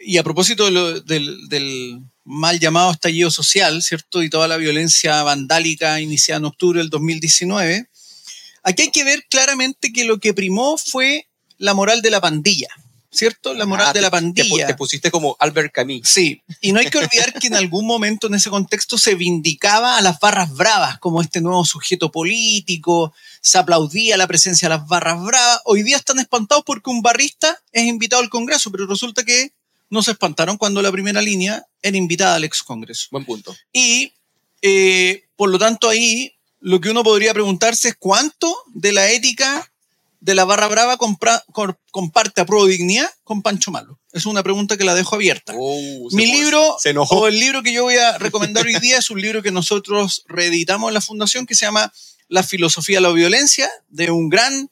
y 0.00 0.16
a 0.16 0.22
propósito 0.22 0.64
del 1.02 2.02
mal 2.24 2.60
llamado 2.60 2.90
estallido 2.92 3.30
social, 3.30 3.82
¿cierto? 3.82 4.22
Y 4.22 4.30
toda 4.30 4.46
la 4.48 4.56
violencia 4.56 5.22
vandálica 5.22 6.00
iniciada 6.00 6.38
en 6.38 6.44
octubre 6.46 6.78
del 6.80 6.90
2019, 6.90 7.88
aquí 8.62 8.82
hay 8.82 8.90
que 8.90 9.04
ver 9.04 9.24
claramente 9.28 9.92
que 9.92 10.04
lo 10.04 10.18
que 10.18 10.34
primó 10.34 10.76
fue 10.78 11.28
la 11.58 11.74
moral 11.74 12.02
de 12.02 12.10
la 12.10 12.20
pandilla. 12.20 12.68
¿Cierto? 13.12 13.54
La 13.54 13.66
moral 13.66 13.88
Ah, 13.88 13.92
de 13.92 14.02
la 14.02 14.08
te- 14.08 14.16
te 14.18 14.22
pandilla. 14.44 14.66
Te, 14.68 14.74
pusiste 14.76 15.10
como 15.10 15.34
Albert 15.40 15.72
Camus. 15.74 16.08
Sí, 16.08 16.40
y 16.60 16.70
no 16.70 16.78
hay 16.78 16.88
que 16.90 16.98
olvidar 16.98 17.32
que 17.32 17.48
en 17.48 17.56
algún 17.56 17.84
momento 17.84 18.28
en 18.28 18.34
ese 18.34 18.50
contexto 18.50 18.98
se 18.98 19.16
vindicaba 19.16 19.96
a 19.98 20.00
las 20.00 20.20
barras 20.20 20.54
bravas 20.54 21.00
como 21.00 21.20
este 21.20 21.40
nuevo 21.40 21.64
sujeto 21.64 22.12
político, 22.12 23.12
se 23.40 23.58
aplaudía 23.58 24.16
la 24.16 24.28
presencia 24.28 24.68
de 24.68 24.76
las 24.76 24.86
barras 24.86 25.20
bravas. 25.24 25.60
Hoy 25.64 25.82
día 25.82 25.96
están 25.96 26.20
espantados 26.20 26.62
porque 26.64 26.88
un 26.90 27.02
barrista 27.02 27.58
es 27.72 27.82
invitado 27.82 28.22
al 28.22 28.30
Congreso, 28.30 28.70
pero 28.70 28.86
resulta 28.86 29.24
que 29.24 29.54
no 29.90 30.02
se 30.02 30.12
espantaron 30.12 30.56
cuando 30.56 30.80
la 30.82 30.90
primera 30.92 31.20
línea 31.20 31.66
era 31.82 31.96
invitada 31.96 32.36
al 32.36 32.44
ex 32.44 32.62
Congreso. 32.62 33.08
Buen 33.10 33.24
punto. 33.24 33.54
Y 33.72 34.12
eh, 34.62 35.24
por 35.36 35.50
lo 35.50 35.58
tanto 35.58 35.88
ahí 35.88 36.32
lo 36.60 36.80
que 36.80 36.90
uno 36.90 37.02
podría 37.02 37.32
preguntarse 37.34 37.88
es 37.90 37.96
cuánto 37.98 38.54
de 38.74 38.92
la 38.92 39.10
ética 39.10 39.66
de 40.20 40.34
la 40.34 40.44
barra 40.44 40.68
brava 40.68 40.98
compra- 40.98 41.42
comparte 41.90 42.42
a 42.42 42.44
pro 42.44 42.66
dignidad 42.66 43.08
con 43.24 43.40
Pancho 43.40 43.70
Malo. 43.70 43.98
Es 44.12 44.26
una 44.26 44.42
pregunta 44.42 44.76
que 44.76 44.84
la 44.84 44.94
dejo 44.94 45.14
abierta. 45.14 45.54
Oh, 45.56 46.08
Mi 46.12 46.26
libro 46.26 46.76
se 46.78 46.90
enojó. 46.90 47.20
o 47.20 47.26
el 47.26 47.40
libro 47.40 47.62
que 47.62 47.72
yo 47.72 47.84
voy 47.84 47.96
a 47.96 48.18
recomendar 48.18 48.66
hoy 48.66 48.78
día 48.80 48.98
es 48.98 49.08
un 49.08 49.20
libro 49.22 49.42
que 49.42 49.50
nosotros 49.50 50.24
reeditamos 50.28 50.88
en 50.90 50.94
la 50.94 51.00
fundación 51.00 51.46
que 51.46 51.54
se 51.54 51.64
llama 51.64 51.90
La 52.28 52.42
filosofía 52.42 52.98
de 52.98 53.00
la 53.02 53.12
violencia 53.12 53.70
de 53.88 54.10
un 54.10 54.28
gran 54.28 54.68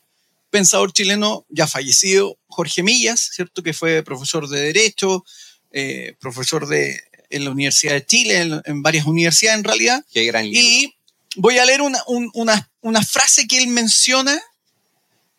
pensador 0.50 0.92
chileno 0.92 1.44
ya 1.48 1.66
fallecido, 1.66 2.38
Jorge 2.46 2.82
Millas, 2.82 3.30
¿cierto? 3.34 3.62
Que 3.62 3.72
fue 3.74 4.02
profesor 4.02 4.48
de 4.48 4.60
Derecho, 4.60 5.24
eh, 5.72 6.14
profesor 6.20 6.66
de, 6.66 7.00
en 7.30 7.44
la 7.44 7.50
Universidad 7.50 7.94
de 7.94 8.06
Chile, 8.06 8.40
en, 8.40 8.62
en 8.64 8.82
varias 8.82 9.06
universidades 9.06 9.58
en 9.58 9.64
realidad. 9.64 10.04
Qué 10.12 10.24
gran 10.24 10.44
libro. 10.44 10.60
Y 10.60 10.94
voy 11.36 11.58
a 11.58 11.64
leer 11.66 11.82
una, 11.82 12.02
un- 12.06 12.30
una, 12.34 12.70
una 12.80 13.02
frase 13.02 13.46
que 13.46 13.58
él 13.58 13.68
menciona 13.68 14.40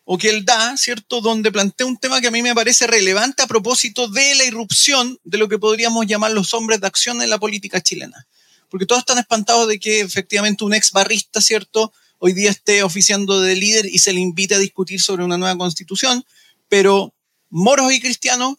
o 0.04 0.18
que 0.18 0.28
él 0.30 0.44
da, 0.44 0.76
¿cierto? 0.76 1.20
Donde 1.20 1.52
plantea 1.52 1.86
un 1.86 1.96
tema 1.96 2.20
que 2.20 2.26
a 2.28 2.30
mí 2.32 2.42
me 2.42 2.54
parece 2.54 2.86
relevante 2.86 3.42
a 3.42 3.46
propósito 3.46 4.08
de 4.08 4.34
la 4.34 4.44
irrupción 4.44 5.18
de 5.24 5.38
lo 5.38 5.48
que 5.48 5.58
podríamos 5.58 6.06
llamar 6.06 6.32
los 6.32 6.52
hombres 6.54 6.80
de 6.80 6.86
acción 6.86 7.22
en 7.22 7.30
la 7.30 7.38
política 7.38 7.80
chilena. 7.80 8.26
Porque 8.68 8.86
todos 8.86 9.00
están 9.00 9.18
espantados 9.18 9.68
de 9.68 9.78
que 9.78 10.00
efectivamente 10.00 10.64
un 10.64 10.74
ex 10.74 10.90
barrista, 10.92 11.40
¿cierto? 11.40 11.92
Hoy 12.22 12.34
día 12.34 12.50
esté 12.50 12.82
oficiando 12.82 13.40
de 13.40 13.56
líder 13.56 13.86
y 13.86 13.98
se 13.98 14.12
le 14.12 14.20
invite 14.20 14.54
a 14.54 14.58
discutir 14.58 15.00
sobre 15.00 15.24
una 15.24 15.38
nueva 15.38 15.56
constitución, 15.56 16.22
pero 16.68 17.14
moros 17.48 17.90
y 17.94 18.00
cristianos 18.00 18.56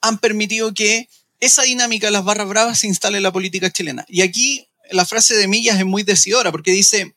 han 0.00 0.18
permitido 0.18 0.72
que 0.72 1.08
esa 1.40 1.64
dinámica 1.64 2.06
de 2.06 2.12
las 2.12 2.24
barras 2.24 2.48
bravas 2.48 2.78
se 2.78 2.86
instale 2.86 3.16
en 3.16 3.24
la 3.24 3.32
política 3.32 3.68
chilena. 3.72 4.06
Y 4.08 4.22
aquí 4.22 4.68
la 4.92 5.04
frase 5.04 5.34
de 5.34 5.48
Millas 5.48 5.80
es 5.80 5.84
muy 5.84 6.04
decidora 6.04 6.52
porque 6.52 6.70
dice, 6.70 7.16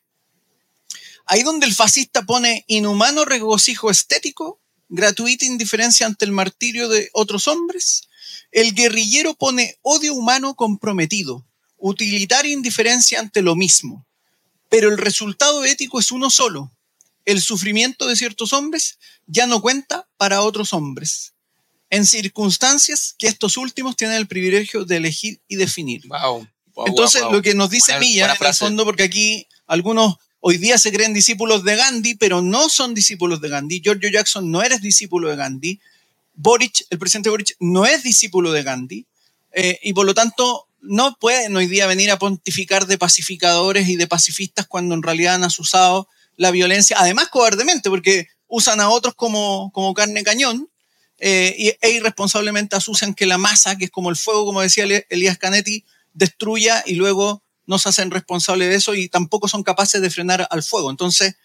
ahí 1.26 1.44
donde 1.44 1.66
el 1.66 1.72
fascista 1.72 2.22
pone 2.22 2.64
inhumano 2.66 3.24
regocijo 3.24 3.88
estético, 3.88 4.60
gratuita 4.88 5.44
indiferencia 5.44 6.06
ante 6.06 6.24
el 6.24 6.32
martirio 6.32 6.88
de 6.88 7.08
otros 7.12 7.46
hombres, 7.46 8.08
el 8.50 8.74
guerrillero 8.74 9.34
pone 9.34 9.78
odio 9.82 10.12
humano 10.14 10.56
comprometido, 10.56 11.46
utilitaria 11.76 12.52
indiferencia 12.52 13.20
ante 13.20 13.42
lo 13.42 13.54
mismo. 13.54 14.04
Pero 14.68 14.88
el 14.88 14.98
resultado 14.98 15.64
ético 15.64 15.98
es 16.00 16.10
uno 16.10 16.30
solo. 16.30 16.70
El 17.24 17.40
sufrimiento 17.40 18.06
de 18.06 18.16
ciertos 18.16 18.52
hombres 18.52 18.98
ya 19.26 19.46
no 19.46 19.60
cuenta 19.62 20.08
para 20.16 20.42
otros 20.42 20.72
hombres, 20.72 21.32
en 21.90 22.04
circunstancias 22.04 23.14
que 23.18 23.28
estos 23.28 23.56
últimos 23.56 23.96
tienen 23.96 24.16
el 24.16 24.26
privilegio 24.26 24.84
de 24.84 24.96
elegir 24.96 25.40
y 25.48 25.56
definir. 25.56 26.06
Wow. 26.08 26.46
Wow, 26.74 26.86
Entonces, 26.88 27.22
wow, 27.22 27.32
lo 27.32 27.42
que 27.42 27.54
nos 27.54 27.70
dice 27.70 27.92
Buena- 27.92 28.00
Milla, 28.00 28.26
buena 28.26 28.38
en 28.40 28.46
el 28.48 28.54
fondo, 28.54 28.84
porque 28.84 29.04
aquí 29.04 29.46
algunos 29.66 30.16
hoy 30.40 30.58
día 30.58 30.76
se 30.76 30.92
creen 30.92 31.14
discípulos 31.14 31.62
de 31.64 31.76
Gandhi, 31.76 32.16
pero 32.16 32.42
no 32.42 32.68
son 32.68 32.94
discípulos 32.94 33.40
de 33.40 33.48
Gandhi. 33.48 33.80
Giorgio 33.80 34.10
Jackson 34.10 34.50
no 34.50 34.62
eres 34.62 34.82
discípulo 34.82 35.28
de 35.30 35.36
Gandhi. 35.36 35.80
Boric, 36.34 36.84
el 36.90 36.98
presidente 36.98 37.30
Boric, 37.30 37.56
no 37.60 37.86
es 37.86 38.02
discípulo 38.02 38.50
de 38.52 38.64
Gandhi. 38.64 39.06
Eh, 39.52 39.78
y 39.84 39.92
por 39.92 40.04
lo 40.04 40.14
tanto, 40.14 40.66
no 40.84 41.16
pueden 41.18 41.56
hoy 41.56 41.66
día 41.66 41.86
venir 41.86 42.10
a 42.10 42.18
pontificar 42.18 42.86
de 42.86 42.98
pacificadores 42.98 43.88
y 43.88 43.96
de 43.96 44.06
pacifistas 44.06 44.66
cuando 44.66 44.94
en 44.94 45.02
realidad 45.02 45.34
han 45.34 45.44
usado 45.44 46.08
la 46.36 46.50
violencia, 46.50 46.96
además 46.98 47.28
cobardemente, 47.28 47.90
porque 47.90 48.28
usan 48.48 48.80
a 48.80 48.88
otros 48.90 49.14
como, 49.14 49.70
como 49.72 49.94
carne 49.94 50.22
cañón 50.22 50.68
eh, 51.18 51.76
e 51.80 51.90
irresponsablemente 51.90 52.76
asusan 52.76 53.14
que 53.14 53.26
la 53.26 53.38
masa, 53.38 53.76
que 53.76 53.86
es 53.86 53.90
como 53.90 54.10
el 54.10 54.16
fuego, 54.16 54.44
como 54.44 54.60
decía 54.60 54.84
Elías 55.08 55.38
Canetti, 55.38 55.84
destruya 56.12 56.82
y 56.86 56.94
luego 56.96 57.42
no 57.66 57.78
se 57.78 57.88
hacen 57.88 58.10
responsables 58.10 58.68
de 58.68 58.74
eso 58.74 58.94
y 58.94 59.08
tampoco 59.08 59.48
son 59.48 59.62
capaces 59.62 60.02
de 60.02 60.10
frenar 60.10 60.46
al 60.50 60.62
fuego. 60.62 60.90
Entonces, 60.90 61.36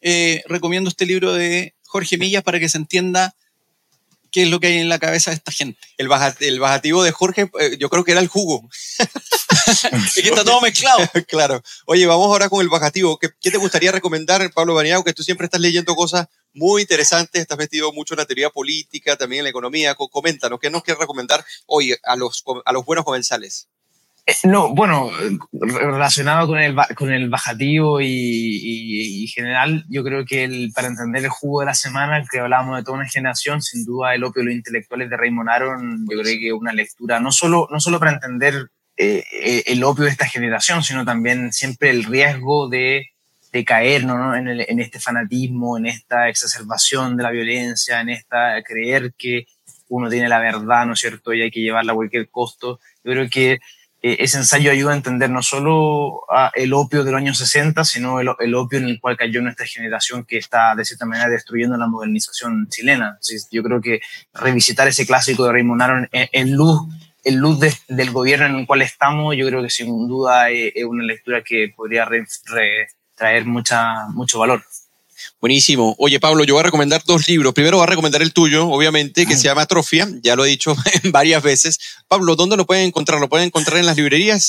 eh, 0.00 0.42
recomiendo 0.46 0.88
este 0.88 1.04
libro 1.04 1.32
de 1.32 1.74
Jorge 1.84 2.16
Millas 2.16 2.42
para 2.42 2.60
que 2.60 2.68
se 2.68 2.78
entienda 2.78 3.34
qué 4.30 4.42
es 4.42 4.48
lo 4.48 4.60
que 4.60 4.68
hay 4.68 4.78
en 4.78 4.88
la 4.88 4.98
cabeza 4.98 5.30
de 5.30 5.36
esta 5.36 5.52
gente. 5.52 5.80
El, 5.96 6.08
el 6.40 6.60
bajativo 6.60 7.02
de 7.02 7.12
Jorge, 7.12 7.50
eh, 7.60 7.76
yo 7.78 7.88
creo 7.88 8.04
que 8.04 8.12
era 8.12 8.20
el 8.20 8.28
jugo. 8.28 8.68
es 8.98 10.14
que 10.14 10.28
está 10.28 10.44
todo 10.44 10.60
mezclado. 10.60 10.98
claro. 11.28 11.62
Oye, 11.86 12.06
vamos 12.06 12.26
ahora 12.26 12.48
con 12.48 12.60
el 12.60 12.68
bajativo. 12.68 13.18
¿Qué, 13.18 13.50
te 13.50 13.56
gustaría 13.56 13.92
recomendar, 13.92 14.50
Pablo 14.52 14.74
Baniago, 14.74 15.04
que 15.04 15.12
tú 15.12 15.22
siempre 15.22 15.46
estás 15.46 15.60
leyendo 15.60 15.94
cosas 15.94 16.26
muy 16.52 16.82
interesantes, 16.82 17.40
estás 17.40 17.58
metido 17.58 17.92
mucho 17.92 18.14
en 18.14 18.18
la 18.18 18.26
teoría 18.26 18.50
política, 18.50 19.16
también 19.16 19.40
en 19.40 19.44
la 19.44 19.50
economía. 19.50 19.94
Coméntanos, 19.94 20.58
¿qué 20.60 20.70
nos 20.70 20.82
quieres 20.82 21.00
recomendar 21.00 21.44
hoy 21.66 21.94
a 22.02 22.16
los, 22.16 22.42
a 22.64 22.72
los 22.72 22.84
buenos 22.84 23.04
comensales? 23.04 23.68
Eh, 24.28 24.34
no, 24.44 24.74
bueno, 24.74 25.10
relacionado 25.52 26.48
con 26.48 26.58
el, 26.58 26.76
con 26.94 27.10
el 27.10 27.30
bajativo 27.30 27.98
y, 28.02 28.06
y, 28.06 29.26
general, 29.28 29.86
yo 29.88 30.04
creo 30.04 30.26
que 30.26 30.44
el, 30.44 30.70
para 30.74 30.88
entender 30.88 31.24
el 31.24 31.30
jugo 31.30 31.60
de 31.60 31.66
la 31.66 31.74
semana, 31.74 32.22
que 32.30 32.38
hablábamos 32.38 32.76
de 32.76 32.84
toda 32.84 32.98
una 32.98 33.08
generación, 33.08 33.62
sin 33.62 33.86
duda 33.86 34.14
el 34.14 34.24
opio 34.24 34.42
de 34.42 34.48
los 34.48 34.56
intelectuales 34.56 35.08
de 35.08 35.16
Raymond 35.16 35.48
Aron, 35.48 36.06
yo 36.10 36.20
creo 36.20 36.38
que 36.38 36.52
una 36.52 36.74
lectura, 36.74 37.20
no 37.20 37.32
solo, 37.32 37.68
no 37.70 37.80
solo 37.80 37.98
para 37.98 38.12
entender 38.12 38.68
eh, 38.98 39.24
eh, 39.32 39.62
el 39.64 39.82
opio 39.82 40.04
de 40.04 40.10
esta 40.10 40.26
generación, 40.26 40.82
sino 40.82 41.06
también 41.06 41.50
siempre 41.50 41.88
el 41.88 42.04
riesgo 42.04 42.68
de, 42.68 43.06
de 43.50 43.64
caer 43.64 44.04
¿no? 44.04 44.36
en, 44.36 44.46
en, 44.46 44.80
este 44.80 45.00
fanatismo, 45.00 45.78
en 45.78 45.86
esta 45.86 46.28
exacerbación 46.28 47.16
de 47.16 47.22
la 47.22 47.30
violencia, 47.30 48.02
en 48.02 48.10
esta 48.10 48.62
creer 48.62 49.14
que 49.16 49.46
uno 49.88 50.10
tiene 50.10 50.28
la 50.28 50.38
verdad, 50.38 50.84
¿no 50.84 50.92
es 50.92 51.00
cierto? 51.00 51.32
Y 51.32 51.40
hay 51.40 51.50
que 51.50 51.60
llevarla 51.60 51.92
a 51.92 51.94
cualquier 51.94 52.28
costo. 52.28 52.78
Yo 53.02 53.12
creo 53.12 53.30
que 53.30 53.58
ese 54.00 54.38
ensayo 54.38 54.70
ayuda 54.70 54.92
a 54.92 54.96
entender 54.96 55.28
no 55.28 55.42
solo 55.42 56.22
el 56.54 56.72
opio 56.72 57.02
de 57.02 57.10
los 57.10 57.18
años 57.18 57.38
60, 57.38 57.84
sino 57.84 58.20
el, 58.20 58.54
opio 58.54 58.78
en 58.78 58.86
el 58.86 59.00
cual 59.00 59.16
cayó 59.16 59.42
nuestra 59.42 59.66
generación 59.66 60.24
que 60.24 60.38
está 60.38 60.74
de 60.76 60.84
cierta 60.84 61.04
manera 61.04 61.28
destruyendo 61.28 61.76
la 61.76 61.88
modernización 61.88 62.68
chilena. 62.68 63.18
yo 63.50 63.62
creo 63.62 63.80
que 63.80 64.00
revisitar 64.34 64.86
ese 64.86 65.06
clásico 65.06 65.44
de 65.44 65.52
Raymond 65.52 65.82
Aron 65.82 66.08
en, 66.12 66.52
luz, 66.54 66.82
en 67.24 67.38
luz 67.38 67.58
del 67.88 68.10
gobierno 68.12 68.46
en 68.46 68.54
el 68.56 68.66
cual 68.66 68.82
estamos, 68.82 69.34
yo 69.36 69.46
creo 69.48 69.62
que 69.62 69.70
sin 69.70 70.06
duda 70.06 70.50
es, 70.50 70.72
una 70.84 71.02
lectura 71.02 71.42
que 71.42 71.72
podría 71.76 72.08
traer 73.16 73.46
mucha, 73.46 74.06
mucho 74.10 74.38
valor. 74.38 74.62
Buenísimo. 75.40 75.94
Oye, 75.98 76.20
Pablo, 76.20 76.44
yo 76.44 76.54
voy 76.54 76.60
a 76.60 76.64
recomendar 76.64 77.02
dos 77.04 77.28
libros. 77.28 77.54
Primero 77.54 77.78
voy 77.78 77.84
a 77.84 77.86
recomendar 77.88 78.22
el 78.22 78.32
tuyo, 78.32 78.68
obviamente, 78.68 79.26
que 79.26 79.36
se 79.36 79.44
llama 79.44 79.62
Atrofia. 79.62 80.08
Ya 80.22 80.36
lo 80.36 80.44
he 80.44 80.48
dicho 80.48 80.74
varias 81.04 81.42
veces. 81.42 81.78
Pablo, 82.08 82.36
¿dónde 82.36 82.56
lo 82.56 82.66
pueden 82.66 82.86
encontrar? 82.86 83.20
¿Lo 83.20 83.28
pueden 83.28 83.46
encontrar 83.46 83.78
en 83.78 83.86
las 83.86 83.96
librerías? 83.96 84.48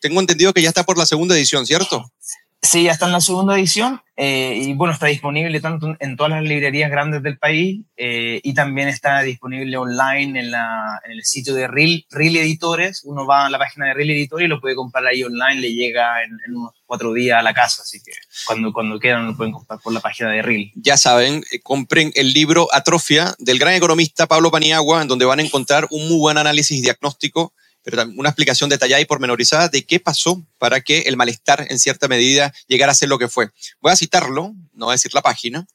tengo 0.00 0.20
entendido 0.20 0.52
que 0.52 0.62
ya 0.62 0.68
está 0.68 0.84
por 0.84 0.98
la 0.98 1.06
segunda 1.06 1.36
edición, 1.36 1.66
¿cierto? 1.66 2.12
Sí, 2.60 2.82
ya 2.82 2.92
está 2.92 3.06
en 3.06 3.12
la 3.12 3.20
segunda 3.20 3.54
edición 3.54 4.00
eh, 4.16 4.60
y 4.60 4.74
bueno, 4.74 4.92
está 4.92 5.06
disponible 5.06 5.60
tanto 5.60 5.94
en 6.00 6.16
todas 6.16 6.32
las 6.32 6.42
librerías 6.42 6.90
grandes 6.90 7.22
del 7.22 7.38
país 7.38 7.82
eh, 7.96 8.40
y 8.42 8.52
también 8.52 8.88
está 8.88 9.22
disponible 9.22 9.76
online 9.76 10.40
en, 10.40 10.50
la, 10.50 11.00
en 11.04 11.12
el 11.12 11.24
sitio 11.24 11.54
de 11.54 11.68
Real, 11.68 12.04
Real, 12.10 12.34
Editores. 12.34 13.02
Uno 13.04 13.24
va 13.26 13.46
a 13.46 13.50
la 13.50 13.58
página 13.58 13.86
de 13.86 13.94
Real 13.94 14.10
Editores 14.10 14.46
y 14.46 14.48
lo 14.48 14.60
puede 14.60 14.74
comprar 14.74 15.06
ahí 15.06 15.22
online, 15.22 15.60
le 15.60 15.72
llega 15.72 16.24
en, 16.24 16.36
unos 16.56 16.72
cuatro 16.84 17.12
días 17.12 17.38
a 17.38 17.42
la 17.42 17.54
casa, 17.54 17.82
así 17.82 18.02
que 18.02 18.10
cuando, 18.44 18.72
cuando 18.72 18.98
quieran 18.98 19.26
lo 19.28 19.36
pueden 19.36 19.52
comprar 19.52 19.78
por 19.78 19.92
la 19.92 20.00
página 20.00 20.30
de 20.30 20.42
Real. 20.42 20.72
Ya 20.74 20.96
saben, 20.96 21.44
eh, 21.52 21.60
compren 21.60 22.10
el 22.16 22.32
libro 22.32 22.66
Atrofia 22.72 23.36
del 23.38 23.60
gran 23.60 23.74
economista 23.74 24.26
Pablo 24.26 24.50
Paniagua, 24.50 25.02
en 25.02 25.08
donde 25.08 25.26
van 25.26 25.38
a 25.38 25.42
encontrar 25.42 25.86
un 25.90 26.08
muy 26.08 26.18
buen 26.18 26.38
análisis 26.38 26.82
diagnóstico 26.82 27.52
pero 27.82 28.02
una 28.16 28.28
explicación 28.28 28.68
detallada 28.70 29.00
y 29.00 29.06
pormenorizada 29.06 29.68
de 29.68 29.84
qué 29.84 30.00
pasó 30.00 30.44
para 30.58 30.80
que 30.80 31.00
el 31.02 31.16
malestar 31.16 31.66
en 31.70 31.78
cierta 31.78 32.08
medida 32.08 32.52
llegara 32.66 32.92
a 32.92 32.94
ser 32.94 33.08
lo 33.08 33.18
que 33.18 33.28
fue. 33.28 33.50
Voy 33.80 33.92
a 33.92 33.96
citarlo, 33.96 34.54
no 34.74 34.86
voy 34.86 34.92
a 34.92 34.94
decir 34.94 35.14
la 35.14 35.22
página, 35.22 35.66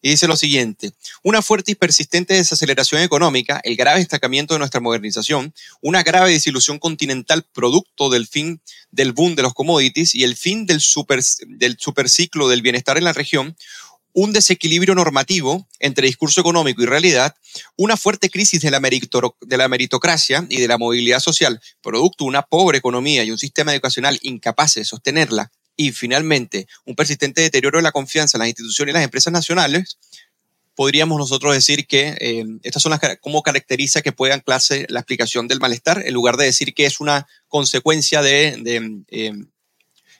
y 0.00 0.10
dice 0.10 0.28
lo 0.28 0.36
siguiente, 0.36 0.92
una 1.22 1.42
fuerte 1.42 1.72
y 1.72 1.74
persistente 1.74 2.34
desaceleración 2.34 3.02
económica, 3.02 3.60
el 3.64 3.76
grave 3.76 3.98
destacamiento 3.98 4.54
de 4.54 4.58
nuestra 4.58 4.80
modernización, 4.80 5.52
una 5.80 6.02
grave 6.02 6.30
desilusión 6.30 6.78
continental 6.78 7.44
producto 7.52 8.08
del 8.08 8.26
fin 8.26 8.60
del 8.90 9.12
boom 9.12 9.34
de 9.34 9.42
los 9.42 9.54
commodities 9.54 10.14
y 10.14 10.24
el 10.24 10.36
fin 10.36 10.66
del, 10.66 10.80
super, 10.80 11.20
del 11.46 11.76
superciclo 11.78 12.48
del 12.48 12.62
bienestar 12.62 12.96
en 12.96 13.04
la 13.04 13.12
región, 13.12 13.56
un 14.12 14.32
desequilibrio 14.32 14.94
normativo 14.94 15.68
entre 15.78 16.06
discurso 16.06 16.40
económico 16.40 16.82
y 16.82 16.86
realidad, 16.86 17.36
una 17.76 17.96
fuerte 17.96 18.30
crisis 18.30 18.60
de 18.60 18.70
la, 18.70 18.80
meritocracia 19.68 20.46
y 20.48 20.60
de 20.60 20.68
la 20.68 20.78
movilidad 20.78 21.20
social, 21.20 21.60
producto 21.80 22.24
de 22.24 22.28
una 22.28 22.42
pobre 22.42 22.78
economía 22.78 23.24
y 23.24 23.30
un 23.30 23.38
sistema 23.38 23.72
educacional 23.72 24.18
incapaz 24.22 24.74
de 24.74 24.84
sostenerla, 24.84 25.52
y 25.76 25.92
finalmente 25.92 26.66
un 26.84 26.96
persistente 26.96 27.40
deterioro 27.40 27.78
de 27.78 27.84
la 27.84 27.92
confianza 27.92 28.36
en 28.36 28.40
las 28.40 28.48
instituciones 28.48 28.92
y 28.92 28.94
las 28.94 29.04
empresas 29.04 29.32
nacionales, 29.32 29.98
podríamos 30.74 31.18
nosotros 31.18 31.54
decir 31.54 31.86
que 31.86 32.16
eh, 32.20 32.44
estas 32.62 32.82
son 32.82 32.90
las 32.90 33.00
cómo 33.20 33.42
caracteriza 33.42 34.02
que 34.02 34.12
pueda 34.12 34.34
anclarse 34.34 34.86
la 34.88 35.00
explicación 35.00 35.48
del 35.48 35.60
malestar, 35.60 36.02
en 36.06 36.14
lugar 36.14 36.36
de 36.36 36.44
decir 36.44 36.74
que 36.74 36.86
es 36.86 37.00
una 37.00 37.26
consecuencia 37.48 38.22
de, 38.22 39.02
eh, 39.08 39.32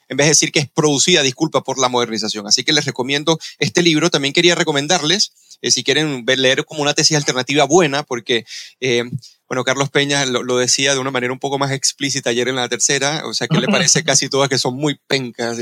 en 0.09 0.17
vez 0.17 0.25
de 0.25 0.31
decir 0.31 0.51
que 0.51 0.59
es 0.59 0.67
producida, 0.67 1.21
disculpa, 1.21 1.63
por 1.63 1.79
la 1.79 1.87
modernización. 1.87 2.47
Así 2.47 2.63
que 2.63 2.73
les 2.73 2.85
recomiendo 2.85 3.39
este 3.59 3.83
libro. 3.83 4.09
También 4.09 4.33
quería 4.33 4.55
recomendarles, 4.55 5.31
eh, 5.61 5.71
si 5.71 5.83
quieren 5.83 6.25
leer 6.25 6.65
como 6.65 6.81
una 6.81 6.95
tesis 6.95 7.15
alternativa 7.15 7.65
buena, 7.65 8.01
porque, 8.03 8.43
eh, 8.79 9.03
bueno, 9.47 9.63
Carlos 9.63 9.89
Peña 9.91 10.25
lo, 10.25 10.57
decía 10.57 10.93
de 10.93 10.99
una 10.99 11.11
manera 11.11 11.31
un 11.31 11.39
poco 11.39 11.59
más 11.59 11.71
explícita 11.71 12.31
ayer 12.31 12.47
en 12.47 12.55
la 12.55 12.67
tercera, 12.67 13.23
o 13.25 13.33
sea 13.33 13.47
que 13.47 13.59
le 13.59 13.67
parece 13.67 14.03
casi 14.03 14.29
todas 14.29 14.49
que 14.49 14.57
son 14.57 14.75
muy 14.75 14.99
pencas, 15.07 15.57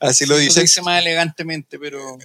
así 0.00 0.26
lo, 0.26 0.36
dice. 0.38 0.60
Lo 0.60 0.62
dice 0.62 0.82
más 0.82 1.02
elegantemente, 1.02 1.78
pero... 1.78 2.18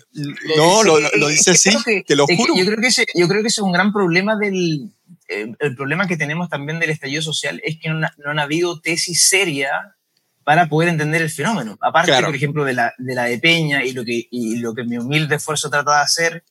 no, 0.55 0.83
lo, 0.83 1.27
dice 1.27 1.51
así, 1.51 1.71
te 2.07 2.15
lo 2.15 2.27
juro. 2.27 2.55
yo, 2.55 2.65
creo 2.65 2.79
que 2.79 2.87
ese, 2.87 3.05
yo 3.13 3.27
creo 3.27 3.41
que 3.41 3.49
ese 3.49 3.59
es 3.59 3.65
un 3.65 3.73
gran 3.73 3.91
problema 3.91 4.37
del... 4.37 4.91
Eh, 5.27 5.51
el 5.59 5.75
problema 5.75 6.07
que 6.07 6.17
tenemos 6.17 6.49
también 6.49 6.79
del 6.79 6.91
estallido 6.91 7.21
social 7.21 7.59
es 7.63 7.79
que 7.81 7.89
no, 7.89 7.99
no 7.99 8.29
han 8.29 8.39
habido 8.39 8.79
tesis 8.79 9.27
serias 9.27 9.71
para 10.45 10.69
poder 10.69 10.89
entender 10.89 11.23
el 11.23 11.31
fenómeno. 11.31 11.75
Aparte, 11.81 12.13
por 12.23 12.35
ejemplo, 12.35 12.63
de 12.63 12.73
la, 12.73 12.93
de 12.99 13.15
la 13.15 13.23
de 13.23 13.39
Peña 13.39 13.83
y 13.83 13.91
lo, 13.93 14.05
que, 14.05 14.27
y 14.29 14.57
lo 14.57 14.75
que 14.75 14.83
mi 14.83 14.97
humilde 14.97 15.35
esfuerzo 15.35 15.71
trata 15.71 15.95
de 15.95 16.01
hacer, 16.03 16.43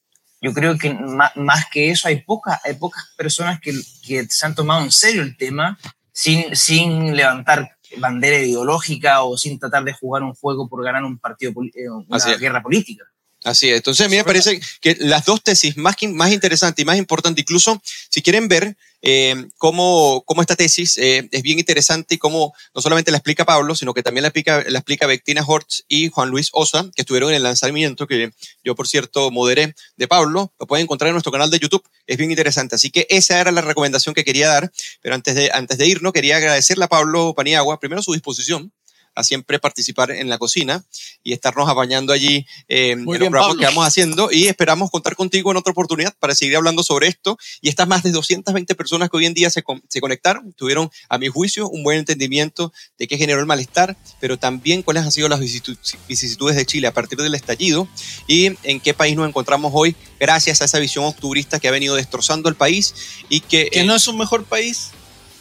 yo 0.43 0.53
creo 0.53 0.77
que 0.77 0.93
más, 0.93 1.67
que 1.71 1.91
eso 1.91 2.09
hay, 2.09 2.23
pocas 2.23 2.61
hay 2.65 2.75
pocas 2.75 3.15
personas 3.17 3.61
que, 3.61 3.73
que, 4.05 4.27
se 4.29 4.45
han 4.45 4.55
tomado 4.57 4.83
en 4.83 4.91
serio 4.91 5.23
el 5.23 5.37
tema 5.37 5.79
sin, 6.13 6.55
sin 6.57 7.17
levantar 7.17 7.77
bandera 7.99 8.39
ideológica 8.39 9.23
o 9.23 9.39
sin 9.39 9.61
tratar 9.61 9.85
de 9.85 9.93
jugar 9.93 10.25
un 10.25 10.35
juego 10.35 10.69
por 10.69 10.85
ganar 10.85 11.05
un 11.05 11.19
partido, 11.19 11.53
eh, 11.75 11.89
una 11.89 12.19
guerra 12.37 12.63
política. 12.63 13.05
Así 13.45 13.69
es. 13.69 13.77
Entonces, 13.77 14.07
a 14.07 14.09
mí 14.09 14.17
me 14.17 14.25
parece 14.25 14.59
que 14.81 14.97
las 15.01 15.27
dos 15.27 15.43
tesis 15.43 15.77
más, 15.77 15.97
más 16.09 16.33
interesantes 16.33 16.83
y 16.83 16.87
más 16.87 16.97
importantes, 16.97 17.43
incluso 17.43 17.81
si 18.09 18.23
quieren 18.23 18.49
ver 18.49 18.75
eh, 19.03 19.49
cómo, 19.59 20.23
cómo, 20.25 20.41
esta 20.41 20.57
tesis 20.57 20.97
eh, 20.97 21.29
es 21.31 21.43
bien 21.43 21.59
interesante 21.59 22.15
y 22.15 22.19
cómo 22.19 22.55
no 22.75 22.81
solamente 22.81 23.11
la 23.11 23.19
explica 23.19 23.45
Pablo, 23.45 23.75
sino 23.75 23.93
que 23.93 24.03
también 24.03 24.23
la 24.23 24.29
explica, 24.29 24.65
la 24.67 24.79
explica 24.79 25.07
Bettina 25.07 25.45
Hortz 25.47 25.85
y 25.89 26.09
Juan 26.09 26.31
Luis 26.31 26.49
Osa, 26.53 26.91
que 26.97 27.03
estuvieron 27.03 27.29
en 27.29 27.37
el 27.37 27.43
lanzamiento, 27.43 28.07
que 28.07 28.31
yo, 28.65 28.75
por 28.75 28.89
cierto, 28.89 29.31
moderé 29.31 29.75
de 29.99 30.09
Pablo. 30.09 30.55
Lo 30.59 30.67
pueden 30.67 30.85
encontrar 30.85 31.09
en 31.09 31.15
nuestro 31.15 31.33
canal 31.33 31.51
de 31.51 31.59
YouTube. 31.59 31.85
Es 32.07 32.17
bien 32.17 32.31
interesante. 32.31 32.77
Así 32.77 32.91
que 32.91 33.07
esa 33.11 33.39
era 33.39 33.53
la 33.53 33.61
recomendación 33.61 34.15
que 34.15 34.25
quería 34.25 34.49
dar. 34.49 34.73
Pero 35.03 35.15
antes 35.15 35.35
de, 35.35 35.51
antes 35.53 35.77
de 35.77 35.87
irnos, 35.87 36.15
quería 36.15 36.39
agradecerle 36.39 36.87
a 36.87 36.89
Pablo 36.89 37.35
Paniagua, 37.37 37.79
primero 37.79 38.03
su 38.03 38.15
disposición 38.15 38.73
a 39.15 39.25
siempre 39.25 39.59
participar 39.59 40.11
en 40.11 40.29
la 40.29 40.39
cocina 40.39 40.85
y 41.23 41.33
estarnos 41.33 41.69
apañando 41.69 42.13
allí 42.13 42.47
eh, 42.69 42.91
en 42.93 43.05
los 43.05 43.19
programas 43.19 43.57
que 43.57 43.65
vamos 43.65 43.87
haciendo 43.87 44.31
y 44.31 44.47
esperamos 44.47 44.91
contar 44.91 45.17
contigo 45.17 45.51
en 45.51 45.57
otra 45.57 45.73
oportunidad 45.73 46.15
para 46.19 46.35
seguir 46.35 46.57
hablando 46.57 46.83
sobre 46.83 47.09
esto. 47.09 47.39
Y 47.61 47.69
estas 47.69 47.89
más 47.89 48.03
de 48.03 48.11
220 48.11 48.75
personas 48.75 49.11
que 49.11 49.17
hoy 49.17 49.27
en 49.27 49.35
día 49.35 49.51
se, 49.51 49.63
se 49.89 50.01
conectaron 50.01 50.53
tuvieron 50.53 50.91
a 51.09 51.19
mi 51.19 51.29
juicio 51.29 51.69
un 51.69 51.83
buen 51.83 51.99
entendimiento 51.99 52.73
de 52.99 53.07
qué 53.07 53.19
generó 53.19 53.41
el 53.41 53.47
malestar 53.47 53.97
pero 54.21 54.39
también 54.39 54.83
cuáles 54.83 55.05
han 55.05 55.13
sido 55.13 55.29
las 55.29 55.41
vicisitudes 55.41 56.57
de 56.57 56.67
Chile 56.67 56.87
a 56.87 56.93
partir 56.93 57.19
del 57.19 57.35
estallido 57.35 57.89
y 58.27 58.57
en 58.63 58.81
qué 58.81 58.95
país 58.95 59.17
nos 59.17 59.29
encontramos 59.29 59.73
hoy 59.75 59.97
gracias 60.19 60.63
a 60.63 60.65
esa 60.65 60.79
visión 60.79 61.05
octubrista 61.05 61.61
que 61.61 61.69
ha 61.69 61.73
venido 61.73 61.95
destrozando 61.95 62.49
el 62.49 62.55
país 62.55 62.95
y 63.29 63.41
que... 63.41 63.69
Que 63.71 63.85
no 63.85 63.95
es 63.95 64.07
un 64.09 64.19
mejor 64.19 64.45
país 64.45 64.91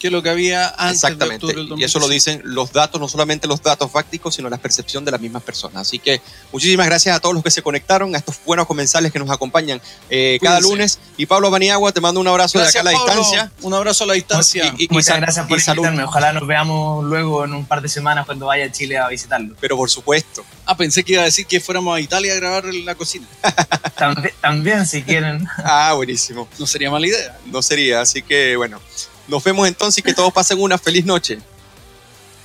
que 0.04 0.12
lo 0.12 0.22
que 0.22 0.30
había 0.30 0.68
antes 0.78 1.02
Exactamente. 1.02 1.48
y 1.78 1.84
eso 1.86 1.98
lo 1.98 2.10
dicen 2.10 2.42
los 2.44 2.74
datos, 2.74 3.00
no 3.00 3.08
solamente 3.08 3.48
los 3.48 3.64
datos 3.64 3.90
fácticos, 3.90 4.36
sino 4.36 4.50
la 4.50 4.58
percepción 4.58 5.06
de 5.06 5.12
las 5.12 5.22
mismas 5.22 5.44
personas. 5.44 5.88
Así 5.88 5.98
que 5.98 6.20
muchísimas 6.52 6.88
gracias 6.88 7.16
a 7.16 7.22
todos 7.22 7.34
los 7.34 7.42
que 7.42 7.50
se 7.50 7.62
conectaron, 7.62 8.14
a 8.14 8.18
estos 8.18 8.36
buenos 8.46 8.68
comensales 8.68 9.14
que 9.14 9.20
nos 9.20 9.30
acompañan 9.30 9.82
eh, 10.10 10.40
cada 10.42 10.60
lunes. 10.60 11.00
Y 11.16 11.26
Pablo 11.26 11.50
Baniagua, 11.50 11.94
te 11.94 12.02
mando 12.02 12.20
un 12.20 12.28
abrazo 12.28 12.60
de 12.60 12.68
acá 12.68 12.82
a 12.82 12.84
la 12.84 12.92
distancia. 12.92 13.50
Un 13.62 13.74
abrazo 13.74 14.04
a 14.04 14.08
la 14.08 14.14
distancia. 14.16 14.74
Y, 14.78 14.90
Muchas 14.90 15.22
gracias 15.22 15.48
por 15.48 15.58
invitarme. 15.58 16.04
Ojalá 16.04 16.34
nos 16.34 16.46
veamos 16.46 17.06
luego 17.06 17.46
en 17.46 17.54
un 17.54 17.66
par 17.66 17.82
de 17.82 17.88
semanas 17.88 18.26
cuando 18.26 18.48
vaya 18.48 18.66
a 18.66 18.72
Chile 18.74 18.98
a 18.98 19.08
visitarlo. 19.08 19.56
Pero 19.62 19.78
por 19.78 19.90
supuesto. 19.90 20.44
Ah, 20.66 20.76
pensé 20.76 21.06
que 21.06 21.14
iba 21.14 21.22
a 21.22 21.26
decir 21.26 21.46
que 21.46 21.62
fuéramos 21.62 21.96
a 21.96 22.02
Italia 22.02 22.34
a 22.34 22.36
grabar 22.36 22.66
la 22.66 22.96
cocina. 22.96 23.26
también, 23.98 24.34
también, 24.42 24.86
si 24.86 25.02
quieren. 25.02 25.48
ah, 25.64 25.94
buenísimo. 25.96 26.50
No 26.60 26.68
sería 26.68 26.92
mala 26.92 27.08
idea. 27.08 27.40
No 27.46 27.62
sería, 27.62 28.02
así 28.02 28.22
que 28.22 28.58
bueno. 28.58 28.82
Nos 29.28 29.44
vemos 29.44 29.68
entonces 29.68 30.00
y 30.00 30.02
que 30.02 30.14
todos 30.14 30.34
pasen 30.34 30.60
una 30.62 30.78
feliz 30.78 31.06
noche. 31.06 31.40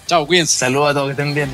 Chao, 0.06 0.26
cuídense. 0.26 0.56
Saludos 0.56 0.90
a 0.90 0.94
todos, 0.94 1.06
que 1.06 1.10
estén 1.12 1.34
bien. 1.34 1.50